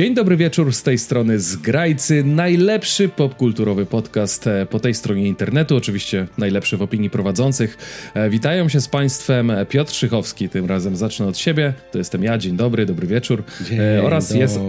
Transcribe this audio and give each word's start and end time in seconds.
Dzień 0.00 0.14
dobry 0.14 0.36
wieczór 0.36 0.74
z 0.74 0.82
tej 0.82 0.98
strony 0.98 1.40
Zgrajcy, 1.40 2.24
najlepszy 2.24 3.08
popkulturowy 3.08 3.86
podcast 3.86 4.46
e, 4.46 4.66
po 4.66 4.80
tej 4.80 4.94
stronie 4.94 5.26
internetu, 5.26 5.76
oczywiście 5.76 6.26
najlepszy 6.38 6.76
w 6.76 6.82
opinii 6.82 7.10
prowadzących. 7.10 7.78
E, 8.14 8.30
witają 8.30 8.68
się 8.68 8.80
z 8.80 8.88
Państwem 8.88 9.52
Piotr 9.68 9.92
Szychowski, 9.92 10.48
tym 10.48 10.66
razem 10.66 10.96
zacznę 10.96 11.26
od 11.26 11.38
siebie, 11.38 11.74
to 11.92 11.98
jestem 11.98 12.24
ja, 12.24 12.38
dzień 12.38 12.56
dobry, 12.56 12.86
dobry 12.86 13.06
wieczór. 13.06 13.42
E, 13.60 13.64
dzień 13.64 13.78
oraz 13.80 14.28
dobry. 14.28 14.40
jest... 14.40 14.60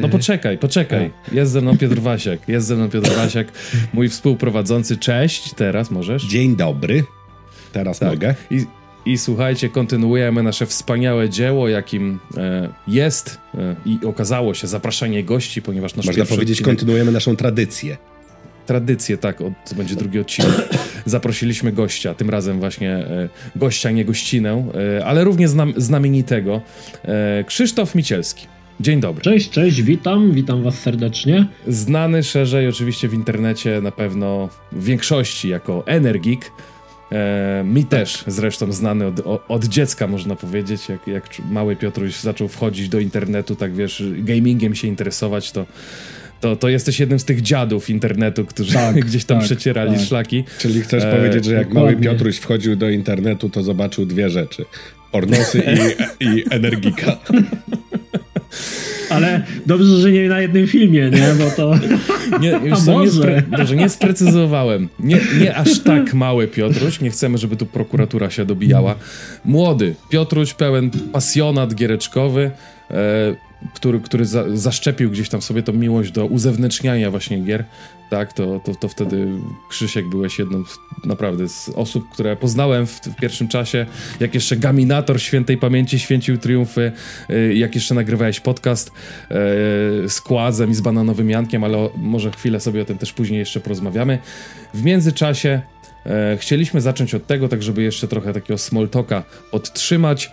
No 0.00 0.08
poczekaj, 0.08 0.58
poczekaj, 0.58 1.10
jest 1.32 1.52
ze 1.52 1.60
mną 1.60 1.78
Piotr 1.78 2.00
Wasiek, 2.00 2.40
jest 2.48 2.66
ze 2.66 2.76
mną 2.76 2.90
Piotr 2.90 3.10
Wasiek, 3.10 3.48
mój 3.92 4.08
współprowadzący, 4.08 4.96
cześć, 4.96 5.54
teraz 5.54 5.90
możesz. 5.90 6.24
Dzień 6.24 6.56
dobry, 6.56 7.04
teraz 7.72 7.98
tak. 7.98 8.10
mogę. 8.10 8.34
I... 8.50 8.85
I 9.06 9.18
słuchajcie, 9.18 9.68
kontynuujemy 9.68 10.42
nasze 10.42 10.66
wspaniałe 10.66 11.30
dzieło, 11.30 11.68
jakim 11.68 12.18
e, 12.36 12.68
jest 12.88 13.40
e, 13.54 13.76
i 13.84 13.98
okazało 14.06 14.54
się 14.54 14.66
zapraszanie 14.66 15.24
gości, 15.24 15.62
ponieważ 15.62 15.94
nasz 15.94 16.06
Można 16.06 16.24
powiedzieć, 16.24 16.58
odcinek... 16.58 16.76
kontynuujemy 16.76 17.12
naszą 17.12 17.36
tradycję. 17.36 17.96
Tradycję, 18.66 19.18
tak, 19.18 19.40
od, 19.40 19.52
to 19.68 19.74
będzie 19.74 19.96
drugi 19.96 20.18
odcinek. 20.18 20.68
Zaprosiliśmy 21.04 21.72
gościa, 21.72 22.14
tym 22.14 22.30
razem 22.30 22.58
właśnie 22.60 22.90
e, 22.90 23.28
gościa, 23.56 23.90
nie 23.90 24.04
gościnę, 24.04 24.66
e, 24.98 25.04
ale 25.06 25.24
równie 25.24 25.48
znam, 25.48 25.72
znamienitego, 25.76 26.60
e, 27.04 27.44
Krzysztof 27.44 27.94
Micielski. 27.94 28.46
Dzień 28.80 29.00
dobry. 29.00 29.22
Cześć, 29.22 29.50
cześć, 29.50 29.82
witam, 29.82 30.32
witam 30.32 30.62
was 30.62 30.78
serdecznie. 30.78 31.46
Znany 31.68 32.22
szerzej 32.22 32.68
oczywiście 32.68 33.08
w 33.08 33.14
internecie 33.14 33.80
na 33.80 33.90
pewno 33.90 34.48
w 34.72 34.84
większości 34.84 35.48
jako 35.48 35.86
Energik, 35.86 36.50
E, 37.12 37.64
mi 37.64 37.84
też 37.84 38.24
zresztą 38.26 38.72
znany 38.72 39.06
od, 39.06 39.20
od, 39.48 39.64
dziecka, 39.64 40.06
można 40.06 40.36
powiedzieć, 40.36 40.88
jak, 40.88 41.06
jak 41.06 41.24
mały 41.50 41.76
Piotruś 41.76 42.20
zaczął 42.20 42.48
wchodzić 42.48 42.88
do 42.88 43.00
internetu, 43.00 43.56
tak 43.56 43.74
wiesz, 43.74 44.02
gamingiem 44.18 44.74
się 44.74 44.88
interesować, 44.88 45.52
to, 45.52 45.66
to, 46.40 46.56
to 46.56 46.68
jesteś 46.68 47.00
jednym 47.00 47.18
z 47.18 47.24
tych 47.24 47.42
dziadów 47.42 47.90
internetu, 47.90 48.44
którzy 48.44 48.72
tak, 48.72 48.96
gdzieś 49.06 49.24
tam 49.24 49.38
tak, 49.38 49.46
przecierali 49.46 49.96
tak. 49.96 50.06
szlaki. 50.06 50.44
Czyli 50.58 50.80
chcesz 50.80 51.04
e, 51.04 51.16
powiedzieć, 51.16 51.44
że 51.44 51.54
jak 51.54 51.68
dokładnie. 51.68 51.92
mały 51.92 52.02
Piotruś 52.02 52.38
wchodził 52.38 52.76
do 52.76 52.90
internetu, 52.90 53.50
to 53.50 53.62
zobaczył 53.62 54.06
dwie 54.06 54.30
rzeczy. 54.30 54.64
Pornosy 55.12 55.58
i, 55.58 56.24
i 56.26 56.44
energika. 56.50 57.16
Ale 59.10 59.42
dobrze, 59.66 60.00
że 60.00 60.12
nie 60.12 60.28
na 60.28 60.40
jednym 60.40 60.66
filmie, 60.66 61.10
nie? 61.10 61.34
Bo 61.38 61.50
to. 61.50 61.74
Nie, 62.40 62.50
już 62.70 62.86
nie, 62.86 63.10
spre... 63.10 63.42
Dobrze, 63.42 63.76
nie 63.76 63.88
sprecyzowałem. 63.88 64.88
Nie, 64.98 65.20
nie 65.40 65.56
aż 65.56 65.78
tak 65.78 66.14
mały 66.14 66.48
Piotruś. 66.48 67.00
Nie 67.00 67.10
chcemy, 67.10 67.38
żeby 67.38 67.56
tu 67.56 67.66
prokuratura 67.66 68.30
się 68.30 68.44
dobijała. 68.44 68.94
Młody 69.44 69.94
Piotruś, 70.08 70.54
pełen 70.54 70.90
pasjonat 71.12 71.74
giereczkowy. 71.74 72.50
E, 72.90 73.46
który, 73.74 74.00
który 74.00 74.24
za, 74.24 74.56
zaszczepił 74.56 75.10
gdzieś 75.10 75.28
tam 75.28 75.42
sobie 75.42 75.62
tą 75.62 75.72
miłość 75.72 76.10
do 76.10 76.26
uzewnętrzniania 76.26 77.10
właśnie 77.10 77.38
gier, 77.38 77.64
tak, 78.10 78.32
to, 78.32 78.60
to, 78.60 78.74
to 78.74 78.88
wtedy 78.88 79.28
Krzysiek 79.68 80.08
byłeś 80.08 80.38
jedną 80.38 80.64
z, 80.64 80.78
naprawdę 81.04 81.48
z 81.48 81.68
osób, 81.68 82.10
które 82.10 82.36
poznałem 82.36 82.86
w, 82.86 83.00
w, 83.00 83.16
pierwszym 83.16 83.48
czasie, 83.48 83.86
jak 84.20 84.34
jeszcze 84.34 84.56
Gaminator 84.56 85.20
Świętej 85.20 85.58
Pamięci 85.58 85.98
święcił 85.98 86.38
triumfy, 86.38 86.92
y, 87.30 87.54
jak 87.54 87.74
jeszcze 87.74 87.94
nagrywałeś 87.94 88.40
podcast 88.40 88.88
y, 88.88 88.92
z 90.08 90.20
Kłazem 90.20 90.70
i 90.70 90.74
z 90.74 90.80
Bananowym 90.80 91.30
Jankiem, 91.30 91.64
ale 91.64 91.88
może 91.96 92.30
chwilę 92.30 92.60
sobie 92.60 92.82
o 92.82 92.84
tym 92.84 92.98
też 92.98 93.12
później 93.12 93.38
jeszcze 93.38 93.60
porozmawiamy. 93.60 94.18
W 94.74 94.84
międzyczasie 94.84 95.60
y, 96.06 96.10
chcieliśmy 96.38 96.80
zacząć 96.80 97.14
od 97.14 97.26
tego, 97.26 97.48
tak 97.48 97.62
żeby 97.62 97.82
jeszcze 97.82 98.08
trochę 98.08 98.32
takiego 98.32 98.58
small 98.58 98.88
talka 98.88 99.22
podtrzymać, 99.50 100.30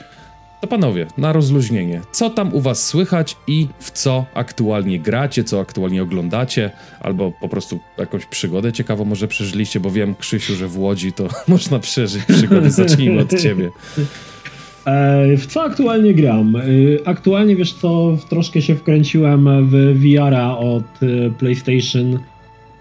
to 0.64 0.67
panowie, 0.67 1.08
na 1.17 1.33
rozluźnienie, 1.33 2.02
co 2.11 2.30
tam 2.30 2.53
u 2.53 2.62
was 2.62 2.88
słychać 2.88 3.35
i 3.47 3.68
w 3.79 3.91
co 3.91 4.25
aktualnie 4.34 5.00
gracie, 5.00 5.44
co 5.44 5.59
aktualnie 5.59 6.03
oglądacie, 6.03 6.72
albo 7.00 7.31
po 7.31 7.50
prostu 7.50 7.79
jakąś 7.97 8.25
przygodę 8.25 8.73
ciekawą 8.73 9.06
może 9.06 9.28
przeżyliście, 9.28 9.79
bo 9.79 9.91
wiem, 9.91 10.16
Krzysiu, 10.16 10.56
że 10.56 10.68
w 10.68 10.79
Łodzi 10.79 11.13
to 11.13 11.28
można 11.47 11.79
przeżyć 11.79 12.25
przygody. 12.25 12.72
Zacznijmy 12.72 13.22
od 13.22 13.41
ciebie. 13.41 13.69
E, 14.85 15.38
w 15.38 15.46
co 15.46 15.63
aktualnie 15.63 16.13
gram? 16.13 16.56
E, 16.56 16.62
aktualnie, 17.06 17.56
wiesz 17.56 17.73
co, 17.73 18.18
troszkę 18.29 18.62
się 18.62 18.75
wkręciłem 18.75 19.69
w 19.69 20.00
VR-a 20.00 20.57
od 20.57 20.84
e, 20.84 21.29
PlayStation 21.29 22.19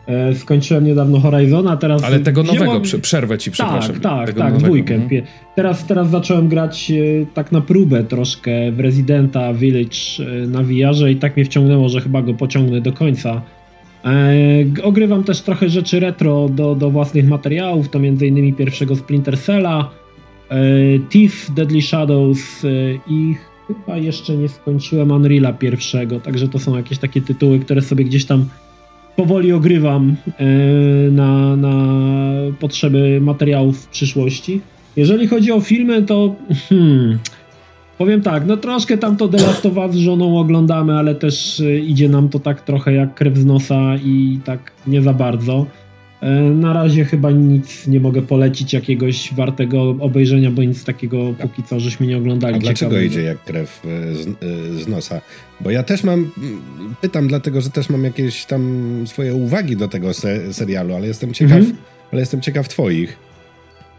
E, 0.07 0.35
skończyłem 0.35 0.85
niedawno 0.85 1.21
Horizona, 1.21 1.77
teraz... 1.77 2.05
Ale 2.05 2.21
tego 2.21 2.43
nowego, 2.43 2.81
przerwę 3.03 3.39
ci, 3.39 3.51
przepraszam. 3.51 4.01
Tak, 4.01 4.03
tak, 4.03 4.27
tego 4.27 4.41
tak, 4.41 4.57
dwójkę. 4.57 4.95
Mhm. 4.95 5.23
Teraz, 5.57 5.87
teraz 5.87 6.11
zacząłem 6.11 6.49
grać 6.49 6.91
e, 6.91 7.27
tak 7.35 7.53
na 7.53 7.61
próbę 7.61 8.05
troszkę 8.05 8.73
w 8.73 8.81
Residenta 8.81 9.55
Village 9.55 9.97
e, 10.43 10.47
na 10.47 10.63
VR-ze 10.63 11.13
i 11.13 11.17
tak 11.17 11.37
mnie 11.37 11.45
wciągnęło, 11.45 11.89
że 11.89 12.01
chyba 12.01 12.23
go 12.23 12.35
pociągnę 12.35 12.81
do 12.81 12.93
końca. 12.93 13.43
ogrywam 14.83 15.25
też 15.25 15.41
trochę 15.41 15.69
rzeczy 15.69 16.01
retro 16.01 16.49
do, 16.49 16.75
do 16.75 16.91
własnych 16.91 17.29
materiałów, 17.29 17.89
to 17.89 17.99
m.in. 17.99 18.55
pierwszego 18.55 18.97
Splinter 18.97 19.39
Cella, 19.39 19.91
Thief, 21.11 21.51
Deadly 21.55 21.83
Shadows 21.83 22.67
i 23.09 23.35
chyba 23.67 23.97
jeszcze 23.97 24.37
nie 24.37 24.49
skończyłem 24.49 25.09
Unreal'a 25.09 25.59
pierwszego, 25.59 26.21
także 26.21 26.49
to 26.49 26.59
są 26.59 26.77
jakieś 26.77 26.99
takie 26.99 27.21
tytuły, 27.21 27.59
które 27.59 27.83
sobie 27.83 28.05
gdzieś 28.05 28.25
tam 28.25 28.49
powoli 29.17 29.53
ogrywam 29.53 30.17
e, 30.39 30.45
na, 31.11 31.57
na 31.57 31.75
potrzeby 32.61 33.21
materiałów 33.21 33.85
w 33.85 33.89
przyszłości. 33.89 34.61
Jeżeli 34.97 35.27
chodzi 35.27 35.53
o 35.53 35.61
filmy, 35.61 36.03
to 36.03 36.35
hmm, 36.69 37.19
powiem 37.99 38.23
tak, 38.23 38.47
no 38.47 38.57
troszkę 38.57 38.99
tam 38.99 39.17
to 39.17 39.29
The 39.29 39.39
Last 39.39 39.67
of 39.67 39.77
Us 39.77 39.93
z 39.93 39.97
żoną 39.97 40.39
oglądamy, 40.39 40.95
ale 40.99 41.15
też 41.15 41.61
e, 41.61 41.79
idzie 41.79 42.09
nam 42.09 42.29
to 42.29 42.39
tak 42.39 42.61
trochę 42.61 42.93
jak 42.93 43.15
krew 43.15 43.39
z 43.39 43.45
nosa 43.45 43.97
i 44.05 44.39
tak 44.45 44.73
nie 44.87 45.03
za 45.03 45.13
bardzo. 45.13 45.67
E, 46.23 46.31
na 46.41 46.73
razie 46.73 47.05
chyba 47.05 47.31
nic 47.31 47.87
nie 47.87 48.01
mogę 48.01 48.23
polecić 48.23 48.73
jakiegoś 48.73 49.35
wartego 49.35 49.97
obejrzenia, 50.01 50.51
bo 50.51 50.63
nic 50.63 50.85
takiego 50.85 51.35
póki 51.39 51.63
co 51.63 51.81
żeśmy 51.81 52.07
nie 52.07 52.19
oglądali. 52.19 52.57
A 52.57 52.59
dlaczego 52.59 53.01
idzie 53.01 53.23
jak 53.23 53.45
krew 53.45 53.81
e, 53.85 54.15
z, 54.15 54.27
e, 54.29 54.33
z, 54.85 54.89
nosa? 54.89 55.21
Bo 55.61 55.71
ja 55.71 55.83
też 55.83 56.05
mam, 56.05 56.31
pytam 57.01 57.29
dlatego, 57.29 57.61
że 57.61 57.71
też 57.71 57.91
mam 57.91 58.05
jakieś 58.05 58.45
tam 58.45 59.03
swoje 59.07 59.35
uwagi 59.35 59.77
do 59.77 59.89
tego 59.89 60.15
se, 60.15 60.53
serialu, 60.53 60.95
ale 60.95 61.07
jestem 61.07 61.35
ciekaw, 61.35 61.59
mhm. 61.59 61.77
ale 62.13 62.21
jestem 62.21 62.41
ciekaw 62.41 62.69
twoich. 62.69 63.32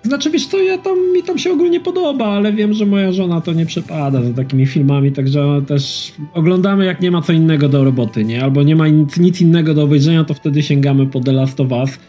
Znaczy, 0.03 0.29
wiesz 0.29 0.47
co, 0.47 0.61
ja 0.61 0.77
tam, 0.77 0.97
mi 1.13 1.23
tam 1.23 1.37
się 1.37 1.51
ogólnie 1.51 1.79
podoba, 1.79 2.25
ale 2.25 2.53
wiem, 2.53 2.73
że 2.73 2.85
moja 2.85 3.11
żona 3.11 3.41
to 3.41 3.53
nie 3.53 3.65
przepada 3.65 4.23
za 4.23 4.33
takimi 4.33 4.65
filmami, 4.65 5.11
także 5.11 5.61
też 5.67 6.13
oglądamy 6.33 6.85
jak 6.85 7.01
nie 7.01 7.11
ma 7.11 7.21
co 7.21 7.33
innego 7.33 7.69
do 7.69 7.83
roboty, 7.83 8.25
nie? 8.25 8.43
Albo 8.43 8.63
nie 8.63 8.75
ma 8.75 8.87
nic, 8.87 9.17
nic 9.17 9.41
innego 9.41 9.73
do 9.73 9.83
obejrzenia, 9.83 10.23
to 10.23 10.33
wtedy 10.33 10.63
sięgamy 10.63 11.07
po 11.07 11.19
The 11.19 11.31
Last 11.31 11.59
of 11.59 11.71
Us 11.71 11.99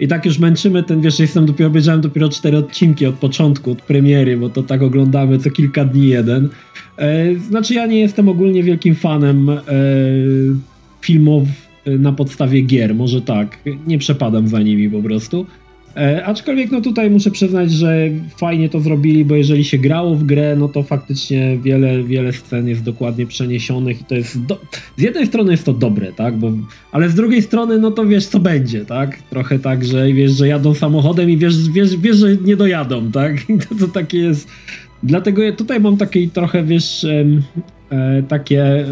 i 0.00 0.08
tak 0.08 0.26
już 0.26 0.38
męczymy 0.38 0.82
ten, 0.82 1.00
wiesz, 1.00 1.18
jestem 1.18 1.46
dopiero, 1.46 1.68
obejrzałem 1.68 2.00
dopiero 2.00 2.28
cztery 2.28 2.56
odcinki 2.56 3.06
od 3.06 3.14
początku, 3.14 3.70
od 3.70 3.82
premiery, 3.82 4.36
bo 4.36 4.48
to 4.48 4.62
tak 4.62 4.82
oglądamy 4.82 5.38
co 5.38 5.50
kilka 5.50 5.84
dni 5.84 6.06
jeden. 6.06 6.48
E, 6.98 7.34
znaczy 7.34 7.74
ja 7.74 7.86
nie 7.86 8.00
jestem 8.00 8.28
ogólnie 8.28 8.62
wielkim 8.62 8.94
fanem 8.94 9.50
e, 9.50 9.58
filmów 11.00 11.48
na 11.86 12.12
podstawie 12.12 12.62
gier, 12.62 12.94
może 12.94 13.20
tak, 13.20 13.58
nie 13.86 13.98
przepadam 13.98 14.48
za 14.48 14.62
nimi 14.62 14.90
po 14.90 15.02
prostu. 15.02 15.46
E, 15.96 16.24
aczkolwiek 16.24 16.70
no 16.70 16.80
tutaj 16.80 17.10
muszę 17.10 17.30
przyznać, 17.30 17.72
że 17.72 18.08
fajnie 18.36 18.68
to 18.68 18.80
zrobili, 18.80 19.24
bo 19.24 19.34
jeżeli 19.34 19.64
się 19.64 19.78
grało 19.78 20.14
w 20.14 20.24
grę, 20.24 20.56
no 20.56 20.68
to 20.68 20.82
faktycznie 20.82 21.58
wiele, 21.58 22.02
wiele 22.02 22.32
scen 22.32 22.68
jest 22.68 22.82
dokładnie 22.82 23.26
przeniesionych 23.26 24.00
i 24.00 24.04
to 24.04 24.14
jest 24.14 24.44
do... 24.44 24.60
z 24.96 25.02
jednej 25.02 25.26
strony 25.26 25.52
jest 25.52 25.64
to 25.64 25.72
dobre, 25.72 26.12
tak, 26.12 26.36
bo 26.36 26.52
ale 26.92 27.08
z 27.08 27.14
drugiej 27.14 27.42
strony 27.42 27.78
no 27.78 27.90
to 27.90 28.06
wiesz 28.06 28.26
co 28.26 28.40
będzie, 28.40 28.84
tak, 28.84 29.22
trochę 29.30 29.58
tak, 29.58 29.84
że 29.84 30.12
wiesz, 30.12 30.32
że 30.32 30.48
jadą 30.48 30.74
samochodem 30.74 31.30
i 31.30 31.36
wiesz, 31.36 31.70
wiesz, 31.70 31.96
wiesz 31.96 32.16
że 32.16 32.36
nie 32.36 32.56
dojadą, 32.56 33.12
tak, 33.12 33.32
I 33.50 33.58
to, 33.58 33.74
to 33.74 33.88
takie 33.88 34.18
jest, 34.18 34.48
dlatego 35.02 35.42
ja 35.42 35.52
tutaj 35.52 35.80
mam 35.80 35.96
takie 35.96 36.28
trochę, 36.28 36.64
wiesz, 36.64 37.04
e, 37.90 38.22
takie 38.28 38.86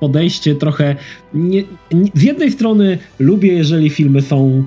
podejście 0.00 0.54
trochę, 0.54 0.96
nie, 1.34 1.62
nie, 1.92 2.10
z 2.14 2.22
jednej 2.22 2.50
strony 2.50 2.98
lubię, 3.18 3.52
jeżeli 3.52 3.90
filmy 3.90 4.22
są 4.22 4.64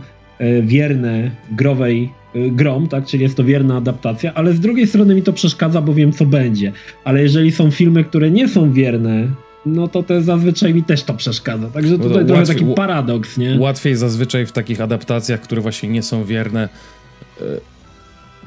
wierne 0.62 1.32
growej 1.52 2.10
e, 2.36 2.50
grom, 2.50 2.88
tak, 2.88 3.06
czyli 3.06 3.24
jest 3.24 3.38
to 3.38 3.44
wierna 3.44 3.78
adaptacja, 3.78 4.34
ale 4.34 4.54
z 4.54 4.60
drugiej 4.60 4.88
strony 4.88 5.16
mi 5.16 5.22
to 5.22 5.34
przeszkadza, 5.34 5.82
bo 5.82 5.94
wiem 5.94 6.12
co 6.12 6.26
będzie. 6.26 6.72
Ale 7.04 7.22
jeżeli 7.22 7.52
są 7.52 7.72
filmy, 7.72 8.04
które 8.04 8.32
nie 8.32 8.48
są 8.48 8.74
wierne, 8.74 9.28
no 9.66 9.88
to 9.88 10.04
te 10.04 10.22
zazwyczaj 10.22 10.74
mi 10.74 10.84
też 10.84 11.04
to 11.04 11.14
przeszkadza. 11.14 11.70
Także 11.70 11.98
tutaj 11.98 12.26
no 12.26 12.28
trochę 12.28 12.46
taki 12.46 12.66
paradoks, 12.66 13.38
nie? 13.38 13.58
Łatwiej 13.60 13.96
zazwyczaj 13.96 14.46
w 14.46 14.52
takich 14.52 14.82
adaptacjach, 14.82 15.42
które 15.42 15.62
właśnie 15.62 15.90
nie 15.90 16.04
są 16.04 16.24
wierne, 16.26 16.70
e, 17.42 17.44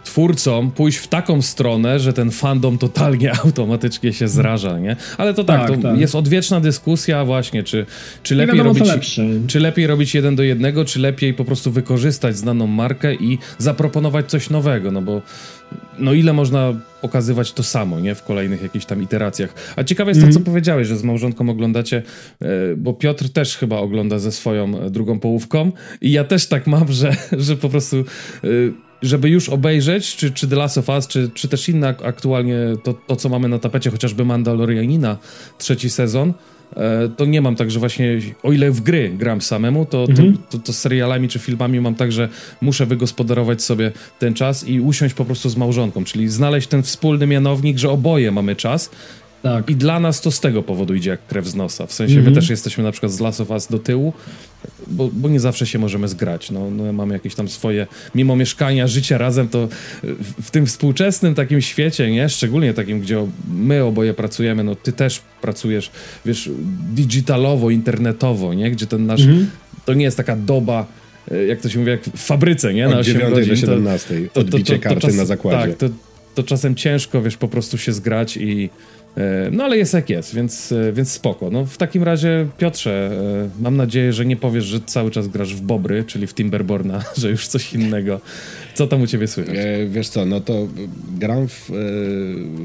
twórcom 0.06 0.70
pójść 0.70 0.98
w 0.98 1.08
taką 1.08 1.42
stronę, 1.42 2.00
że 2.00 2.12
ten 2.12 2.30
fandom 2.30 2.78
totalnie 2.78 3.32
automatycznie 3.44 4.12
się 4.12 4.28
zraża, 4.28 4.78
nie? 4.78 4.96
Ale 5.18 5.34
to 5.34 5.44
tak, 5.44 5.60
tak 5.60 5.76
to 5.76 5.82
tak. 5.82 5.98
jest 5.98 6.14
odwieczna 6.14 6.60
dyskusja 6.60 7.24
właśnie, 7.24 7.62
czy, 7.62 7.86
czy 8.22 8.34
lepiej 8.34 8.62
robić 8.62 9.20
czy 9.46 9.60
lepiej 9.60 9.86
robić 9.86 10.14
jeden 10.14 10.36
do 10.36 10.42
jednego, 10.42 10.84
czy 10.84 11.00
lepiej 11.00 11.34
po 11.34 11.44
prostu 11.44 11.70
wykorzystać 11.70 12.36
znaną 12.36 12.66
markę 12.66 13.14
i 13.14 13.38
zaproponować 13.58 14.30
coś 14.30 14.50
nowego, 14.50 14.90
no 14.90 15.02
bo 15.02 15.22
no 15.98 16.12
ile 16.12 16.32
można 16.32 16.74
pokazywać 17.00 17.52
to 17.52 17.62
samo, 17.62 18.00
nie? 18.00 18.14
W 18.14 18.24
kolejnych 18.24 18.62
jakichś 18.62 18.84
tam 18.84 19.02
iteracjach. 19.02 19.54
A 19.76 19.84
ciekawe 19.84 20.10
jest 20.10 20.20
to, 20.20 20.26
co 20.26 20.38
mhm. 20.38 20.44
powiedziałeś, 20.44 20.88
że 20.88 20.96
z 20.96 21.02
małżonką 21.02 21.50
oglądacie, 21.50 22.02
e, 22.40 22.46
bo 22.76 22.94
Piotr 22.94 23.28
też 23.28 23.56
chyba 23.56 23.78
ogląda 23.78 24.18
ze 24.18 24.32
swoją 24.32 24.80
e, 24.80 24.90
drugą 24.90 25.20
połówką 25.20 25.72
i 26.00 26.12
ja 26.12 26.24
też 26.24 26.46
tak 26.46 26.66
mam, 26.66 26.92
że, 27.00 27.16
że 27.32 27.56
po 27.56 27.68
prostu 27.68 27.96
e, 27.96 28.48
żeby 29.06 29.30
już 29.30 29.48
obejrzeć, 29.48 30.16
czy, 30.16 30.30
czy 30.30 30.48
The 30.48 30.56
Last 30.56 30.78
of 30.78 30.88
Us, 30.88 31.06
czy, 31.06 31.30
czy 31.34 31.48
też 31.48 31.68
inne 31.68 31.88
aktualnie 31.88 32.58
to, 32.82 32.94
to, 33.06 33.16
co 33.16 33.28
mamy 33.28 33.48
na 33.48 33.58
tapecie, 33.58 33.90
chociażby 33.90 34.24
Mandalorianina, 34.24 35.16
trzeci 35.58 35.90
sezon, 35.90 36.32
E, 36.76 37.08
to 37.16 37.24
nie 37.24 37.40
mam 37.40 37.56
tak, 37.56 37.70
że 37.70 37.78
właśnie 37.78 38.20
o 38.42 38.52
ile 38.52 38.70
w 38.70 38.80
gry 38.80 39.12
gram 39.18 39.40
samemu, 39.40 39.86
to, 39.86 40.04
mhm. 40.08 40.36
to, 40.36 40.42
to, 40.50 40.64
to, 40.64 40.72
serialami 40.72 41.28
czy 41.28 41.38
filmami 41.38 41.80
mam 41.80 41.94
tak, 41.94 42.12
że 42.12 42.28
muszę 42.60 42.86
wygospodarować 42.86 43.62
sobie 43.62 43.92
ten 44.18 44.34
czas 44.34 44.68
i 44.68 44.80
usiąść 44.80 45.14
po 45.14 45.24
prostu 45.24 45.48
z 45.48 45.56
małżonką, 45.56 46.04
czyli 46.04 46.28
znaleźć 46.28 46.68
ten 46.68 46.82
wspólny 46.82 47.26
mianownik, 47.26 47.78
że 47.78 47.90
oboje 47.90 48.32
mamy 48.32 48.56
czas 48.56 48.90
tak. 49.46 49.70
I 49.70 49.76
dla 49.76 50.00
nas 50.00 50.20
to 50.20 50.30
z 50.30 50.40
tego 50.40 50.62
powodu 50.62 50.94
idzie 50.94 51.10
jak 51.10 51.26
krew 51.26 51.46
z 51.46 51.54
nosa. 51.54 51.86
W 51.86 51.92
sensie 51.92 52.12
mm 52.12 52.22
-hmm. 52.22 52.24
my 52.24 52.28
mhm. 52.28 52.42
też 52.42 52.50
jesteśmy 52.50 52.84
na 52.84 52.92
przykład 52.92 53.12
z 53.12 53.20
Last 53.20 53.40
of 53.40 53.50
Us 53.50 53.66
do 53.66 53.78
tyłu, 53.78 54.12
bo, 54.86 55.10
bo 55.12 55.28
nie 55.28 55.40
zawsze 55.40 55.66
się 55.66 55.78
możemy 55.78 56.08
zgrać. 56.08 56.50
No, 56.50 56.70
no, 56.70 56.92
mamy 56.92 57.14
jakieś 57.14 57.34
tam 57.34 57.48
swoje, 57.48 57.86
mimo 58.14 58.36
mieszkania, 58.36 58.86
życia 58.86 59.18
razem, 59.18 59.48
to 59.48 59.68
w 60.42 60.50
tym 60.50 60.66
współczesnym 60.66 61.34
takim 61.34 61.60
świecie, 61.60 62.10
nie? 62.10 62.28
Szczególnie 62.28 62.74
takim, 62.74 63.00
gdzie 63.00 63.26
my 63.48 63.84
oboje 63.84 64.14
pracujemy, 64.14 64.64
no 64.64 64.74
ty 64.74 64.92
też 64.92 65.22
pracujesz, 65.40 65.90
wiesz, 66.26 66.50
digitalowo, 66.94 67.70
internetowo, 67.70 68.54
nie? 68.54 68.70
Gdzie 68.70 68.86
ten 68.86 69.06
nasz, 69.06 69.22
mm 69.22 69.36
-hmm. 69.36 69.46
to 69.84 69.94
nie 69.94 70.04
jest 70.04 70.16
taka 70.16 70.36
doba, 70.36 70.86
e, 71.30 71.46
jak 71.46 71.60
to 71.60 71.68
się 71.68 71.78
mówi, 71.78 71.90
jak 71.90 72.04
w 72.04 72.18
fabryce, 72.18 72.74
nie? 72.74 72.88
Na 72.88 72.94
Od 72.94 73.00
8 73.00 73.20
godzin. 73.30 73.48
do 73.48 73.56
17, 73.56 74.28
to, 74.32 74.40
odbicie 74.40 74.72
to, 74.72 74.82
to, 74.82 74.88
karty 74.88 75.00
czas, 75.00 75.16
na 75.16 75.24
zakładzie. 75.24 75.68
Tak, 75.68 75.76
to, 75.76 75.88
to 76.34 76.42
czasem 76.42 76.74
ciężko, 76.74 77.22
wiesz, 77.22 77.36
po 77.36 77.48
prostu 77.48 77.78
się 77.78 77.92
zgrać 77.92 78.36
i 78.36 78.70
no 79.52 79.64
ale 79.64 79.78
jest 79.78 79.94
jak 79.94 80.10
jest, 80.10 80.34
więc, 80.34 80.72
e, 80.72 80.92
więc 80.92 81.12
spoko. 81.12 81.50
No 81.50 81.64
w 81.64 81.76
takim 81.76 82.02
razie, 82.02 82.46
Piotrze, 82.58 83.10
e, 83.58 83.62
mam 83.62 83.76
nadzieję, 83.76 84.12
że 84.12 84.26
nie 84.26 84.36
powiesz, 84.36 84.64
że 84.64 84.80
cały 84.80 85.10
czas 85.10 85.28
grasz 85.28 85.54
w 85.54 85.60
Bobry, 85.60 86.04
czyli 86.04 86.26
w 86.26 86.34
Timberborna, 86.34 87.04
że 87.16 87.30
już 87.30 87.48
coś 87.48 87.72
innego. 87.72 88.20
Co 88.74 88.86
tam 88.86 89.02
u 89.02 89.06
ciebie 89.06 89.28
słychać? 89.28 89.56
wiesz 89.88 90.08
co, 90.08 90.26
no 90.26 90.40
to 90.40 90.68
gram 91.18 91.48
w 91.48 91.70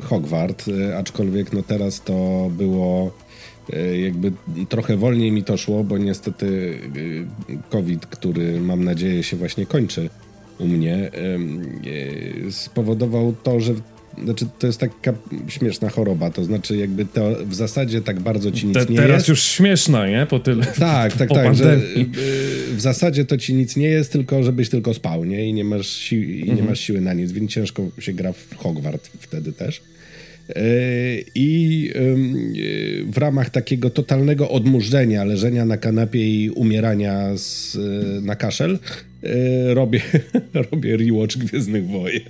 Hogwart, 0.03 0.65
aczkolwiek 0.97 1.53
no 1.53 1.63
teraz 1.63 2.01
to 2.01 2.49
było 2.57 3.11
jakby 4.03 4.31
trochę 4.69 4.97
wolniej 4.97 5.31
mi 5.31 5.43
to 5.43 5.57
szło, 5.57 5.83
bo 5.83 5.97
niestety 5.97 6.79
COVID, 7.69 8.05
który 8.05 8.61
mam 8.61 8.83
nadzieję 8.83 9.23
się 9.23 9.37
właśnie 9.37 9.65
kończy 9.65 10.09
u 10.59 10.67
mnie, 10.67 11.11
spowodował 12.51 13.33
to, 13.43 13.59
że 13.59 13.73
znaczy, 14.23 14.45
to 14.59 14.67
jest 14.67 14.79
taka 14.79 15.13
śmieszna 15.47 15.89
choroba, 15.89 16.29
to 16.29 16.43
znaczy 16.43 16.77
jakby 16.77 17.05
to 17.05 17.35
w 17.45 17.55
zasadzie 17.55 18.01
tak 18.01 18.19
bardzo 18.19 18.51
ci 18.51 18.67
nic 18.67 18.73
Te, 18.73 18.79
nie 18.79 18.85
teraz 18.85 18.97
jest. 18.97 19.07
Teraz 19.07 19.27
już 19.27 19.43
śmieszna, 19.43 20.07
nie? 20.07 20.25
Po 20.29 20.39
tyle. 20.39 20.65
Tak, 20.65 21.13
tak, 21.13 21.29
tak, 21.29 21.55
że 21.55 21.75
y, 21.75 22.05
w 22.75 22.81
zasadzie 22.81 23.25
to 23.25 23.37
ci 23.37 23.53
nic 23.53 23.75
nie 23.75 23.87
jest, 23.87 24.11
tylko 24.11 24.43
żebyś 24.43 24.69
tylko 24.69 24.93
spał, 24.93 25.25
nie? 25.25 25.45
I 25.45 25.53
nie 25.53 25.63
masz, 25.63 25.87
si 25.87 26.15
i 26.15 26.43
nie 26.43 26.51
mhm. 26.51 26.69
masz 26.69 26.79
siły 26.79 27.01
na 27.01 27.13
nic, 27.13 27.31
więc 27.31 27.51
ciężko 27.51 27.89
się 27.99 28.13
gra 28.13 28.31
w 28.31 28.55
Hogwart 28.55 29.09
wtedy 29.19 29.53
też. 29.53 29.81
Y, 30.49 31.25
I 31.35 31.89
y, 31.95 33.05
w 33.11 33.17
ramach 33.17 33.49
takiego 33.49 33.89
totalnego 33.89 34.49
odmurzenia, 34.49 35.23
leżenia 35.23 35.65
na 35.65 35.77
kanapie 35.77 36.43
i 36.43 36.49
umierania 36.49 37.37
z, 37.37 37.77
na 38.25 38.35
kaszel, 38.35 38.79
robię, 39.67 40.01
robię 40.71 40.97
rewatch 40.97 41.37
Gwiezdnych 41.37 41.87
Wojen. 41.87 42.21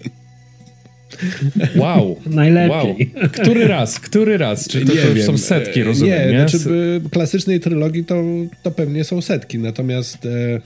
Wow. 1.75 2.15
Najlepiej. 2.25 3.12
Wow. 3.15 3.29
Który 3.31 3.68
raz? 3.68 4.00
Który 4.00 4.38
raz? 4.38 4.68
Czy 4.68 4.85
to, 4.85 4.91
to 4.91 5.09
już 5.09 5.21
są 5.21 5.38
setki, 5.38 5.83
rozumiem, 5.83 6.19
nie? 6.19 6.33
nie? 6.33 6.50
Znaczy, 6.50 7.01
klasycznej 7.12 7.59
trylogii 7.59 8.06
to, 8.06 8.23
to 8.63 8.71
pewnie 8.71 9.03
są 9.03 9.21
setki, 9.21 9.59
natomiast 9.59 10.25
e, 10.25 10.62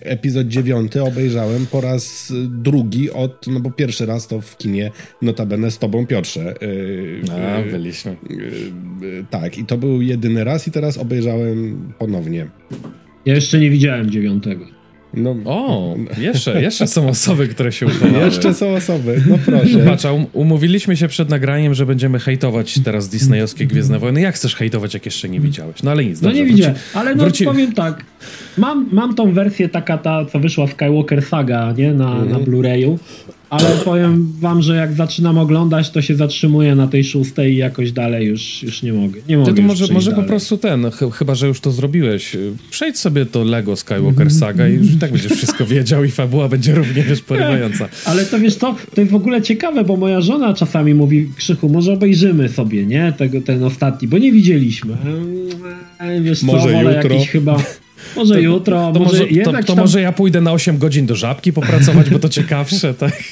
epizod 0.00 0.48
dziewiąty 0.48 1.02
obejrzałem 1.02 1.66
po 1.66 1.80
raz 1.80 2.32
drugi 2.48 3.10
od, 3.10 3.46
no 3.46 3.60
bo 3.60 3.70
pierwszy 3.70 4.06
raz 4.06 4.26
to 4.26 4.40
w 4.40 4.56
kinie 4.56 4.90
notabene 5.22 5.70
z 5.70 5.78
tobą 5.78 6.06
Piotrze. 6.06 6.54
E, 7.30 7.32
A, 7.32 7.58
e, 7.58 7.64
byliśmy. 7.64 8.10
E, 8.12 8.16
tak, 9.30 9.58
i 9.58 9.64
to 9.64 9.78
był 9.78 10.02
jedyny 10.02 10.44
raz 10.44 10.68
i 10.68 10.70
teraz 10.70 10.98
obejrzałem 10.98 11.92
ponownie. 11.98 12.46
Ja 13.26 13.34
jeszcze 13.34 13.58
nie 13.58 13.70
widziałem 13.70 14.10
dziewiątego. 14.10 14.79
No, 15.14 15.36
o, 15.44 15.96
jeszcze, 16.18 16.62
jeszcze 16.62 16.86
są 16.86 17.08
osoby, 17.08 17.48
które 17.48 17.72
się 17.72 17.86
udały. 17.86 18.24
Jeszcze 18.24 18.54
są 18.54 18.74
osoby, 18.74 19.22
no 19.28 19.38
proszę. 19.46 19.78
Patrz, 19.86 20.04
um, 20.04 20.26
umówiliśmy 20.32 20.96
się 20.96 21.08
przed 21.08 21.28
nagraniem, 21.28 21.74
że 21.74 21.86
będziemy 21.86 22.18
hejtować 22.18 22.80
teraz 22.84 23.08
disneyowskie 23.08 23.66
Gwiezdne 23.66 23.98
Wojny. 23.98 24.20
Jak 24.20 24.34
chcesz 24.34 24.56
hejtować, 24.56 24.94
jak 24.94 25.04
jeszcze 25.04 25.28
nie 25.28 25.40
widziałeś? 25.40 25.82
No 25.82 25.90
ale 25.90 26.04
nic. 26.04 26.22
No 26.22 26.32
nie 26.32 26.44
widziałem, 26.44 26.74
ale 26.94 27.14
no 27.14 27.24
wróci... 27.24 27.44
powiem 27.44 27.72
tak. 27.72 28.04
Mam, 28.58 28.88
mam 28.92 29.14
tą 29.14 29.32
wersję 29.32 29.68
taka 29.68 29.98
ta, 29.98 30.24
co 30.24 30.40
wyszła 30.40 30.66
Skywalker 30.66 31.22
Saga, 31.22 31.74
nie? 31.78 31.94
Na, 31.94 32.16
mm. 32.16 32.30
na 32.30 32.38
Blu-rayu 32.38 32.98
ale 33.50 33.70
powiem 33.84 34.32
wam, 34.40 34.62
że 34.62 34.76
jak 34.76 34.92
zaczynam 34.92 35.38
oglądać, 35.38 35.90
to 35.90 36.02
się 36.02 36.14
zatrzymuję 36.14 36.74
na 36.74 36.88
tej 36.88 37.04
szóstej 37.04 37.52
i 37.52 37.56
jakoś 37.56 37.92
dalej 37.92 38.26
już, 38.26 38.62
już 38.62 38.82
nie 38.82 38.92
mogę. 38.92 39.20
Nie 39.28 39.38
mogę 39.38 39.54
to 39.54 39.62
może, 39.62 39.92
może 39.92 40.12
po 40.12 40.22
prostu 40.22 40.58
ten, 40.58 40.90
ch 40.90 41.14
chyba 41.14 41.34
że 41.34 41.48
już 41.48 41.60
to 41.60 41.70
zrobiłeś, 41.70 42.36
przejdź 42.70 42.98
sobie 42.98 43.26
to 43.26 43.44
Lego 43.44 43.76
Skywalker 43.76 44.30
Saga 44.30 44.68
i 44.68 44.72
już 44.72 44.90
i 44.90 44.96
tak 44.96 45.12
będziesz 45.12 45.32
wszystko 45.32 45.66
wiedział 45.66 46.04
i 46.04 46.10
fabuła 46.10 46.48
będzie 46.48 46.74
również 46.74 47.22
porywająca. 47.22 47.88
Ale 48.04 48.24
to 48.24 48.38
wiesz 48.38 48.56
to, 48.56 48.76
to 48.94 49.00
jest 49.00 49.12
w 49.12 49.14
ogóle 49.14 49.42
ciekawe, 49.42 49.84
bo 49.84 49.96
moja 49.96 50.20
żona 50.20 50.54
czasami 50.54 50.94
mówi, 50.94 51.28
Krzychu, 51.36 51.68
może 51.68 51.92
obejrzymy 51.92 52.48
sobie, 52.48 52.86
nie? 52.86 53.12
Tego, 53.18 53.40
ten 53.40 53.64
ostatni, 53.64 54.08
bo 54.08 54.18
nie 54.18 54.32
widzieliśmy. 54.32 54.96
Eee, 56.00 56.22
wiesz 56.22 56.42
może 56.42 56.62
co, 56.62 56.70
jutro. 56.70 57.14
jakiś 57.14 57.28
chyba... 57.28 57.56
Może 58.16 58.34
to, 58.34 58.40
jutro, 58.40 58.92
to 58.92 59.00
może, 59.00 59.26
to, 59.26 59.52
to, 59.52 59.58
to 59.58 59.62
tam... 59.62 59.76
może 59.76 60.00
ja 60.00 60.12
pójdę 60.12 60.40
na 60.40 60.52
8 60.52 60.78
godzin 60.78 61.06
do 61.06 61.16
żabki 61.16 61.52
popracować, 61.52 62.10
bo 62.10 62.18
to 62.18 62.28
ciekawsze, 62.38 62.94
tak? 62.94 63.22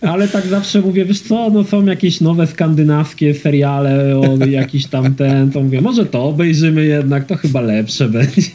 Ale 0.00 0.28
tak 0.28 0.46
zawsze 0.46 0.80
mówię, 0.80 1.04
wiesz 1.04 1.20
co, 1.20 1.50
no 1.50 1.64
są 1.64 1.86
jakieś 1.86 2.20
nowe 2.20 2.46
skandynawskie 2.46 3.34
seriale 3.34 4.18
o 4.18 4.46
jakiś 4.46 4.86
tam 4.86 5.14
ten, 5.14 5.50
to 5.50 5.62
mówię, 5.62 5.80
może 5.80 6.06
to 6.06 6.24
obejrzymy 6.24 6.84
jednak, 6.84 7.26
to 7.26 7.36
chyba 7.36 7.60
lepsze 7.60 8.08
będzie. 8.08 8.50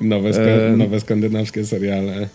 Nowe, 0.00 0.32
ska 0.32 0.42
e... 0.42 0.76
nowe 0.76 1.00
skandynawskie 1.00 1.66
seriale. 1.66 2.28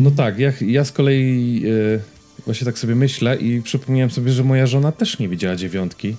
No 0.00 0.10
tak, 0.10 0.38
ja, 0.38 0.52
ja 0.60 0.84
z 0.84 0.92
kolei 0.92 1.62
e, 1.96 2.00
właśnie 2.44 2.64
tak 2.64 2.78
sobie 2.78 2.94
myślę 2.94 3.36
i 3.36 3.62
przypomniałem 3.62 4.10
sobie, 4.10 4.32
że 4.32 4.44
moja 4.44 4.66
żona 4.66 4.92
też 4.92 5.18
nie 5.18 5.28
widziała 5.28 5.56
dziewiątki. 5.56 6.16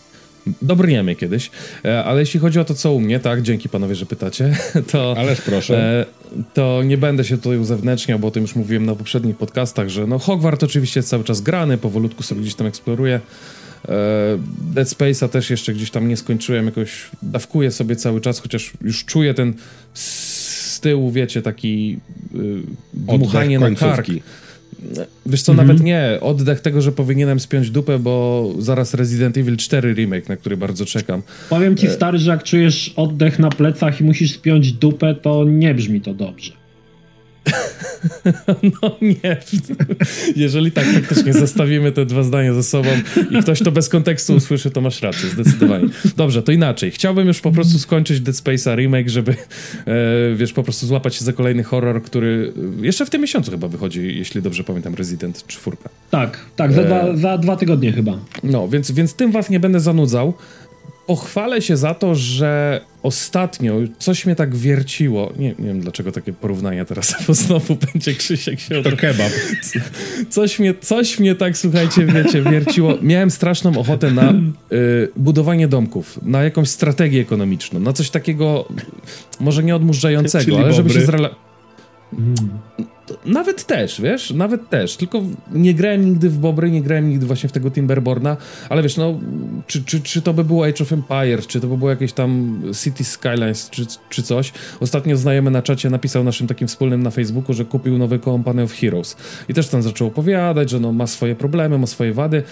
Dobrniemy 0.62 1.15
kiedyś. 1.15 1.51
E, 1.86 2.03
ale 2.03 2.19
jeśli 2.19 2.39
chodzi 2.39 2.60
o 2.60 2.65
to, 2.65 2.74
co 2.74 2.93
u 2.93 3.00
mnie, 3.00 3.19
tak, 3.19 3.41
dzięki 3.41 3.69
panowie, 3.69 3.95
że 3.95 4.05
pytacie, 4.05 4.57
to. 4.91 5.15
Ależ 5.17 5.41
proszę. 5.41 6.05
E, 6.38 6.43
to 6.53 6.83
nie 6.83 6.98
będę 6.98 7.24
się 7.24 7.38
tutaj 7.38 7.57
uzewnętrzniał, 7.57 8.19
bo 8.19 8.27
o 8.27 8.31
tym 8.31 8.41
już 8.41 8.55
mówiłem 8.55 8.86
na 8.86 8.95
poprzednich 8.95 9.38
podcastach, 9.38 9.89
że 9.89 10.07
no 10.07 10.19
Hogwart 10.19 10.63
oczywiście 10.63 11.00
jest 11.00 11.10
cały 11.10 11.24
czas 11.24 11.41
grany, 11.41 11.77
powolutku 11.77 12.24
sobie 12.24 12.41
gdzieś 12.41 12.55
tam 12.55 12.67
eksploruję. 12.67 13.19
E, 13.89 13.89
Dead 14.74 14.88
Space'a 14.88 15.29
też 15.29 15.50
jeszcze 15.50 15.74
gdzieś 15.74 15.91
tam 15.91 16.07
nie 16.07 16.17
skończyłem, 16.17 16.65
jakoś 16.65 17.10
dawkuję 17.21 17.71
sobie 17.71 17.95
cały 17.95 18.21
czas, 18.21 18.39
chociaż 18.39 18.71
już 18.81 19.05
czuję 19.05 19.33
ten 19.33 19.53
z 19.93 20.79
tyłu, 20.79 21.12
wiecie, 21.12 21.41
taki 21.41 22.00
yy, 22.33 22.62
dmuchanie 22.93 23.60
na 23.60 23.71
kark. 23.71 24.07
Wiesz 25.25 25.41
co, 25.41 25.51
mhm. 25.51 25.67
nawet 25.67 25.83
nie. 25.83 26.17
Oddech 26.21 26.61
tego, 26.61 26.81
że 26.81 26.91
powinienem 26.91 27.39
spiąć 27.39 27.69
dupę, 27.71 27.99
bo 27.99 28.47
zaraz 28.59 28.93
Resident 28.93 29.37
Evil 29.37 29.57
4 29.57 29.93
remake, 29.93 30.29
na 30.29 30.37
który 30.37 30.57
bardzo 30.57 30.85
czekam. 30.85 31.21
Powiem 31.49 31.77
ci 31.77 31.87
e, 31.87 31.89
stary, 31.89 32.17
że 32.17 32.31
jak 32.31 32.43
czujesz 32.43 32.93
oddech 32.95 33.39
na 33.39 33.49
plecach 33.49 34.01
i 34.01 34.03
musisz 34.03 34.33
spiąć 34.33 34.71
dupę, 34.71 35.15
to 35.15 35.43
nie 35.45 35.73
brzmi 35.73 36.01
to 36.01 36.13
dobrze. 36.13 36.61
No 38.81 38.98
nie. 39.01 39.38
Jeżeli 40.36 40.71
tak 40.71 40.86
faktycznie 40.86 41.33
zestawimy 41.33 41.91
te 41.91 42.05
dwa 42.05 42.24
zdania 42.24 42.53
ze 42.53 42.63
sobą 42.63 42.89
i 43.31 43.41
ktoś 43.41 43.60
to 43.60 43.71
bez 43.71 43.89
kontekstu 43.89 44.36
usłyszy, 44.36 44.71
to 44.71 44.81
masz 44.81 45.01
rację, 45.01 45.29
zdecydowanie. 45.29 45.88
Dobrze, 46.17 46.43
to 46.43 46.51
inaczej. 46.51 46.91
Chciałbym 46.91 47.27
już 47.27 47.39
po 47.39 47.51
prostu 47.51 47.79
skończyć 47.79 48.21
Dead 48.21 48.36
Space'a 48.36 48.75
remake, 48.75 49.10
żeby 49.10 49.31
e, 49.31 49.36
wiesz, 50.36 50.53
po 50.53 50.63
prostu 50.63 50.88
złapać 50.88 51.15
się 51.15 51.25
za 51.25 51.33
kolejny 51.33 51.63
horror, 51.63 52.03
który 52.03 52.53
jeszcze 52.81 53.05
w 53.05 53.10
tym 53.10 53.21
miesiącu 53.21 53.51
chyba 53.51 53.67
wychodzi, 53.67 54.17
jeśli 54.17 54.41
dobrze 54.41 54.63
pamiętam, 54.63 54.95
Resident 54.95 55.48
4. 55.48 55.77
Tak, 56.12 56.39
tak, 56.55 56.74
za, 56.74 56.81
e... 56.81 56.86
dwa, 56.86 57.17
za 57.17 57.38
dwa 57.38 57.55
tygodnie 57.55 57.91
chyba. 57.91 58.17
No, 58.43 58.67
więc, 58.67 58.91
więc 58.91 59.13
tym 59.13 59.31
was 59.31 59.50
nie 59.50 59.60
będę 59.60 59.79
zanudzał. 59.79 60.33
Pochwalę 61.07 61.62
się 61.62 61.77
za 61.77 61.93
to, 61.93 62.15
że 62.15 62.81
ostatnio 63.03 63.75
coś 64.00 64.25
mnie 64.25 64.36
tak 64.36 64.55
wierciło. 64.55 65.34
Nie, 65.38 65.50
nie 65.50 65.67
wiem 65.67 65.79
dlaczego 65.79 66.12
takie 66.12 66.34
porównania 66.34 66.86
teraz, 66.86 67.15
bo 67.27 67.34
znowu 67.34 67.75
będzie 67.75 68.15
Krzysiek 68.15 68.60
się 68.60 68.84
To 68.84 68.98
kebab. 68.98 69.31
Coś 70.29 70.60
mnie, 70.60 70.74
coś 70.81 71.20
mnie 71.20 71.36
tak, 71.36 71.58
słuchajcie, 71.58 72.05
wiecie, 72.05 72.41
wierciło. 72.41 72.98
Miałem 73.01 73.31
straszną 73.31 73.77
ochotę 73.77 74.12
na 74.12 74.31
y, 74.31 75.10
budowanie 75.15 75.67
domków, 75.67 76.20
na 76.22 76.43
jakąś 76.43 76.70
strategię 76.70 77.22
ekonomiczną, 77.22 77.79
na 77.79 77.93
coś 77.93 78.10
takiego, 78.10 78.67
może 79.39 79.63
nie 79.63 79.75
odmurzającego, 79.75 80.60
ale 80.60 80.74
żeby 80.74 80.89
się 80.89 81.01
zrela... 81.01 81.29
Nawet 83.25 83.65
też, 83.65 84.01
wiesz, 84.01 84.31
nawet 84.31 84.70
też, 84.70 84.98
tylko 84.98 85.22
nie 85.51 85.74
grałem 85.74 86.05
nigdy 86.05 86.29
w 86.29 86.38
Bobry, 86.38 86.72
nie 86.72 86.81
grałem 86.81 87.10
nigdy 87.10 87.25
właśnie 87.25 87.50
w 87.50 87.51
tego 87.51 87.72
Timberborna, 87.72 88.38
ale 88.70 88.84
wiesz, 88.84 88.98
no, 88.98 89.20
czy, 89.67 89.84
czy, 89.84 90.01
czy 90.01 90.22
to 90.22 90.34
by 90.34 90.43
było 90.43 90.65
Age 90.65 90.84
of 90.84 90.93
Empires, 90.93 91.48
czy 91.48 91.62
to 91.62 91.67
by 91.67 91.77
było 91.77 91.89
jakieś 91.89 92.13
tam 92.13 92.62
City 92.84 93.03
Skylines, 93.03 93.70
czy, 93.70 93.86
czy 94.10 94.24
coś. 94.24 94.51
Ostatnio 94.79 95.17
znajomy 95.17 95.51
na 95.51 95.62
czacie 95.62 95.89
napisał 95.89 96.24
naszym 96.24 96.48
takim 96.48 96.67
wspólnym 96.67 97.03
na 97.03 97.12
Facebooku, 97.12 97.53
że 97.53 97.65
kupił 97.65 97.98
nowy 97.98 98.20
Company 98.20 98.63
of 98.63 98.74
Heroes 98.74 99.17
i 99.50 99.53
też 99.53 99.67
tam 99.67 99.81
zaczął 99.81 100.08
opowiadać, 100.08 100.70
że 100.70 100.79
no, 100.79 100.91
ma 100.91 101.08
swoje 101.08 101.36
problemy, 101.36 101.77
ma 101.77 101.88
swoje 101.88 102.13
wady, 102.13 102.43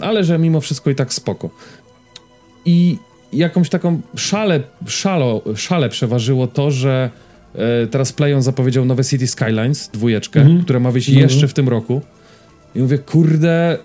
ale 0.00 0.24
że 0.24 0.38
mimo 0.38 0.60
wszystko 0.60 0.90
i 0.90 0.94
tak 0.94 1.14
spoko. 1.14 1.50
I 2.64 2.98
jakąś 3.32 3.68
taką 3.68 4.00
szale, 4.16 4.60
szalo, 4.86 5.42
szale 5.56 5.88
przeważyło 5.88 6.46
to, 6.46 6.70
że 6.70 7.10
teraz 7.90 8.12
Playon 8.12 8.42
zapowiedział 8.42 8.84
nowe 8.84 9.04
City 9.04 9.26
Skylines, 9.26 9.88
dwójeczkę, 9.92 10.40
Mhm. 10.40 10.62
które 10.64 10.80
ma 10.80 10.90
wyjść 10.90 11.08
Mhm. 11.08 11.22
jeszcze 11.28 11.48
w 11.48 11.52
tym 11.54 11.68
roku. 11.68 12.00
I 12.74 12.78
mówię, 12.80 12.98
kurde, 12.98 13.78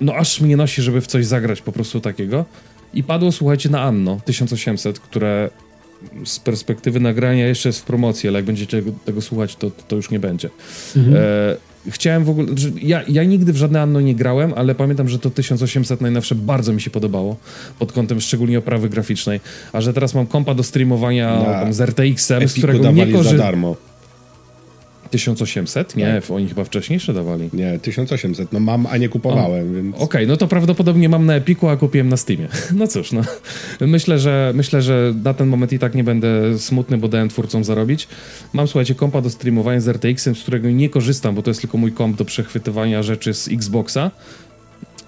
no 0.00 0.14
aż 0.14 0.40
mnie 0.40 0.56
nosi, 0.56 0.82
żeby 0.82 1.00
w 1.00 1.06
coś 1.06 1.26
zagrać 1.26 1.60
po 1.62 1.72
prostu 1.72 2.00
takiego. 2.00 2.44
I 2.94 3.02
padło, 3.02 3.32
słuchajcie, 3.32 3.68
na 3.68 3.80
Anno 3.82 4.20
1800, 4.24 4.98
które 5.00 5.50
z 6.24 6.38
perspektywy 6.38 7.00
nagrania 7.00 7.46
jeszcze 7.46 7.68
jest 7.68 7.80
w 7.80 7.84
promocji, 7.84 8.28
ale 8.28 8.38
jak 8.38 8.44
będziecie 8.44 8.76
tego, 8.82 8.92
tego 9.04 9.22
słuchać, 9.22 9.56
to, 9.56 9.70
to 9.88 9.96
już 9.96 10.10
nie 10.10 10.20
będzie. 10.20 10.50
Mhm. 10.96 11.16
E, 11.16 11.56
chciałem 11.90 12.24
w 12.24 12.30
ogóle. 12.30 12.48
Ja, 12.82 13.02
ja 13.08 13.24
nigdy 13.24 13.52
w 13.52 13.56
żadne 13.56 13.82
Anno 13.82 14.00
nie 14.00 14.14
grałem, 14.14 14.52
ale 14.56 14.74
pamiętam, 14.74 15.08
że 15.08 15.18
to 15.18 15.30
1800 15.30 16.00
najnowsze 16.00 16.34
bardzo 16.34 16.72
mi 16.72 16.80
się 16.80 16.90
podobało 16.90 17.36
pod 17.78 17.92
kątem 17.92 18.20
szczególnie 18.20 18.58
oprawy 18.58 18.88
graficznej. 18.88 19.40
A 19.72 19.80
że 19.80 19.94
teraz 19.94 20.14
mam 20.14 20.26
kompa 20.26 20.54
do 20.54 20.62
streamowania 20.62 21.44
z 21.70 21.80
RTX-em, 21.80 22.48
z 22.48 22.52
którego 22.52 22.78
nie 22.78 22.84
dawali 22.84 23.12
za 23.12 23.18
korzystam. 23.18 23.38
darmo. 23.38 23.76
1800? 25.10 25.96
Nie, 25.96 26.22
oni 26.30 26.48
chyba 26.48 26.64
wcześniejsze 26.64 27.14
dawali. 27.14 27.50
Nie, 27.52 27.78
1800. 27.78 28.52
No 28.52 28.60
mam, 28.60 28.86
a 28.86 28.96
nie 28.96 29.08
kupowałem, 29.08 29.74
więc... 29.74 29.96
Okej, 29.96 30.26
no 30.26 30.36
to 30.36 30.48
prawdopodobnie 30.48 31.08
mam 31.08 31.26
na 31.26 31.34
Epiku, 31.34 31.68
a 31.68 31.76
kupiłem 31.76 32.08
na 32.08 32.16
Steamie. 32.16 32.48
No 32.74 32.86
cóż, 32.86 33.12
no. 33.12 33.20
Myślę, 33.80 34.18
że 34.18 34.52
myślę, 34.54 34.82
że 34.82 35.14
na 35.24 35.34
ten 35.34 35.48
moment 35.48 35.72
i 35.72 35.78
tak 35.78 35.94
nie 35.94 36.04
będę 36.04 36.58
smutny, 36.58 36.98
bo 36.98 37.08
dałem 37.08 37.28
twórcom 37.28 37.64
zarobić. 37.64 38.08
Mam, 38.52 38.68
słuchajcie, 38.68 38.94
kompa 38.94 39.20
do 39.20 39.30
streamowania 39.30 39.80
z 39.80 39.88
RTX-em, 39.88 40.34
z 40.34 40.42
którego 40.42 40.70
nie 40.70 40.88
korzystam, 40.88 41.34
bo 41.34 41.42
to 41.42 41.50
jest 41.50 41.60
tylko 41.60 41.78
mój 41.78 41.92
komp 41.92 42.16
do 42.16 42.24
przechwytywania 42.24 43.02
rzeczy 43.02 43.34
z 43.34 43.48
Xboxa. 43.48 44.10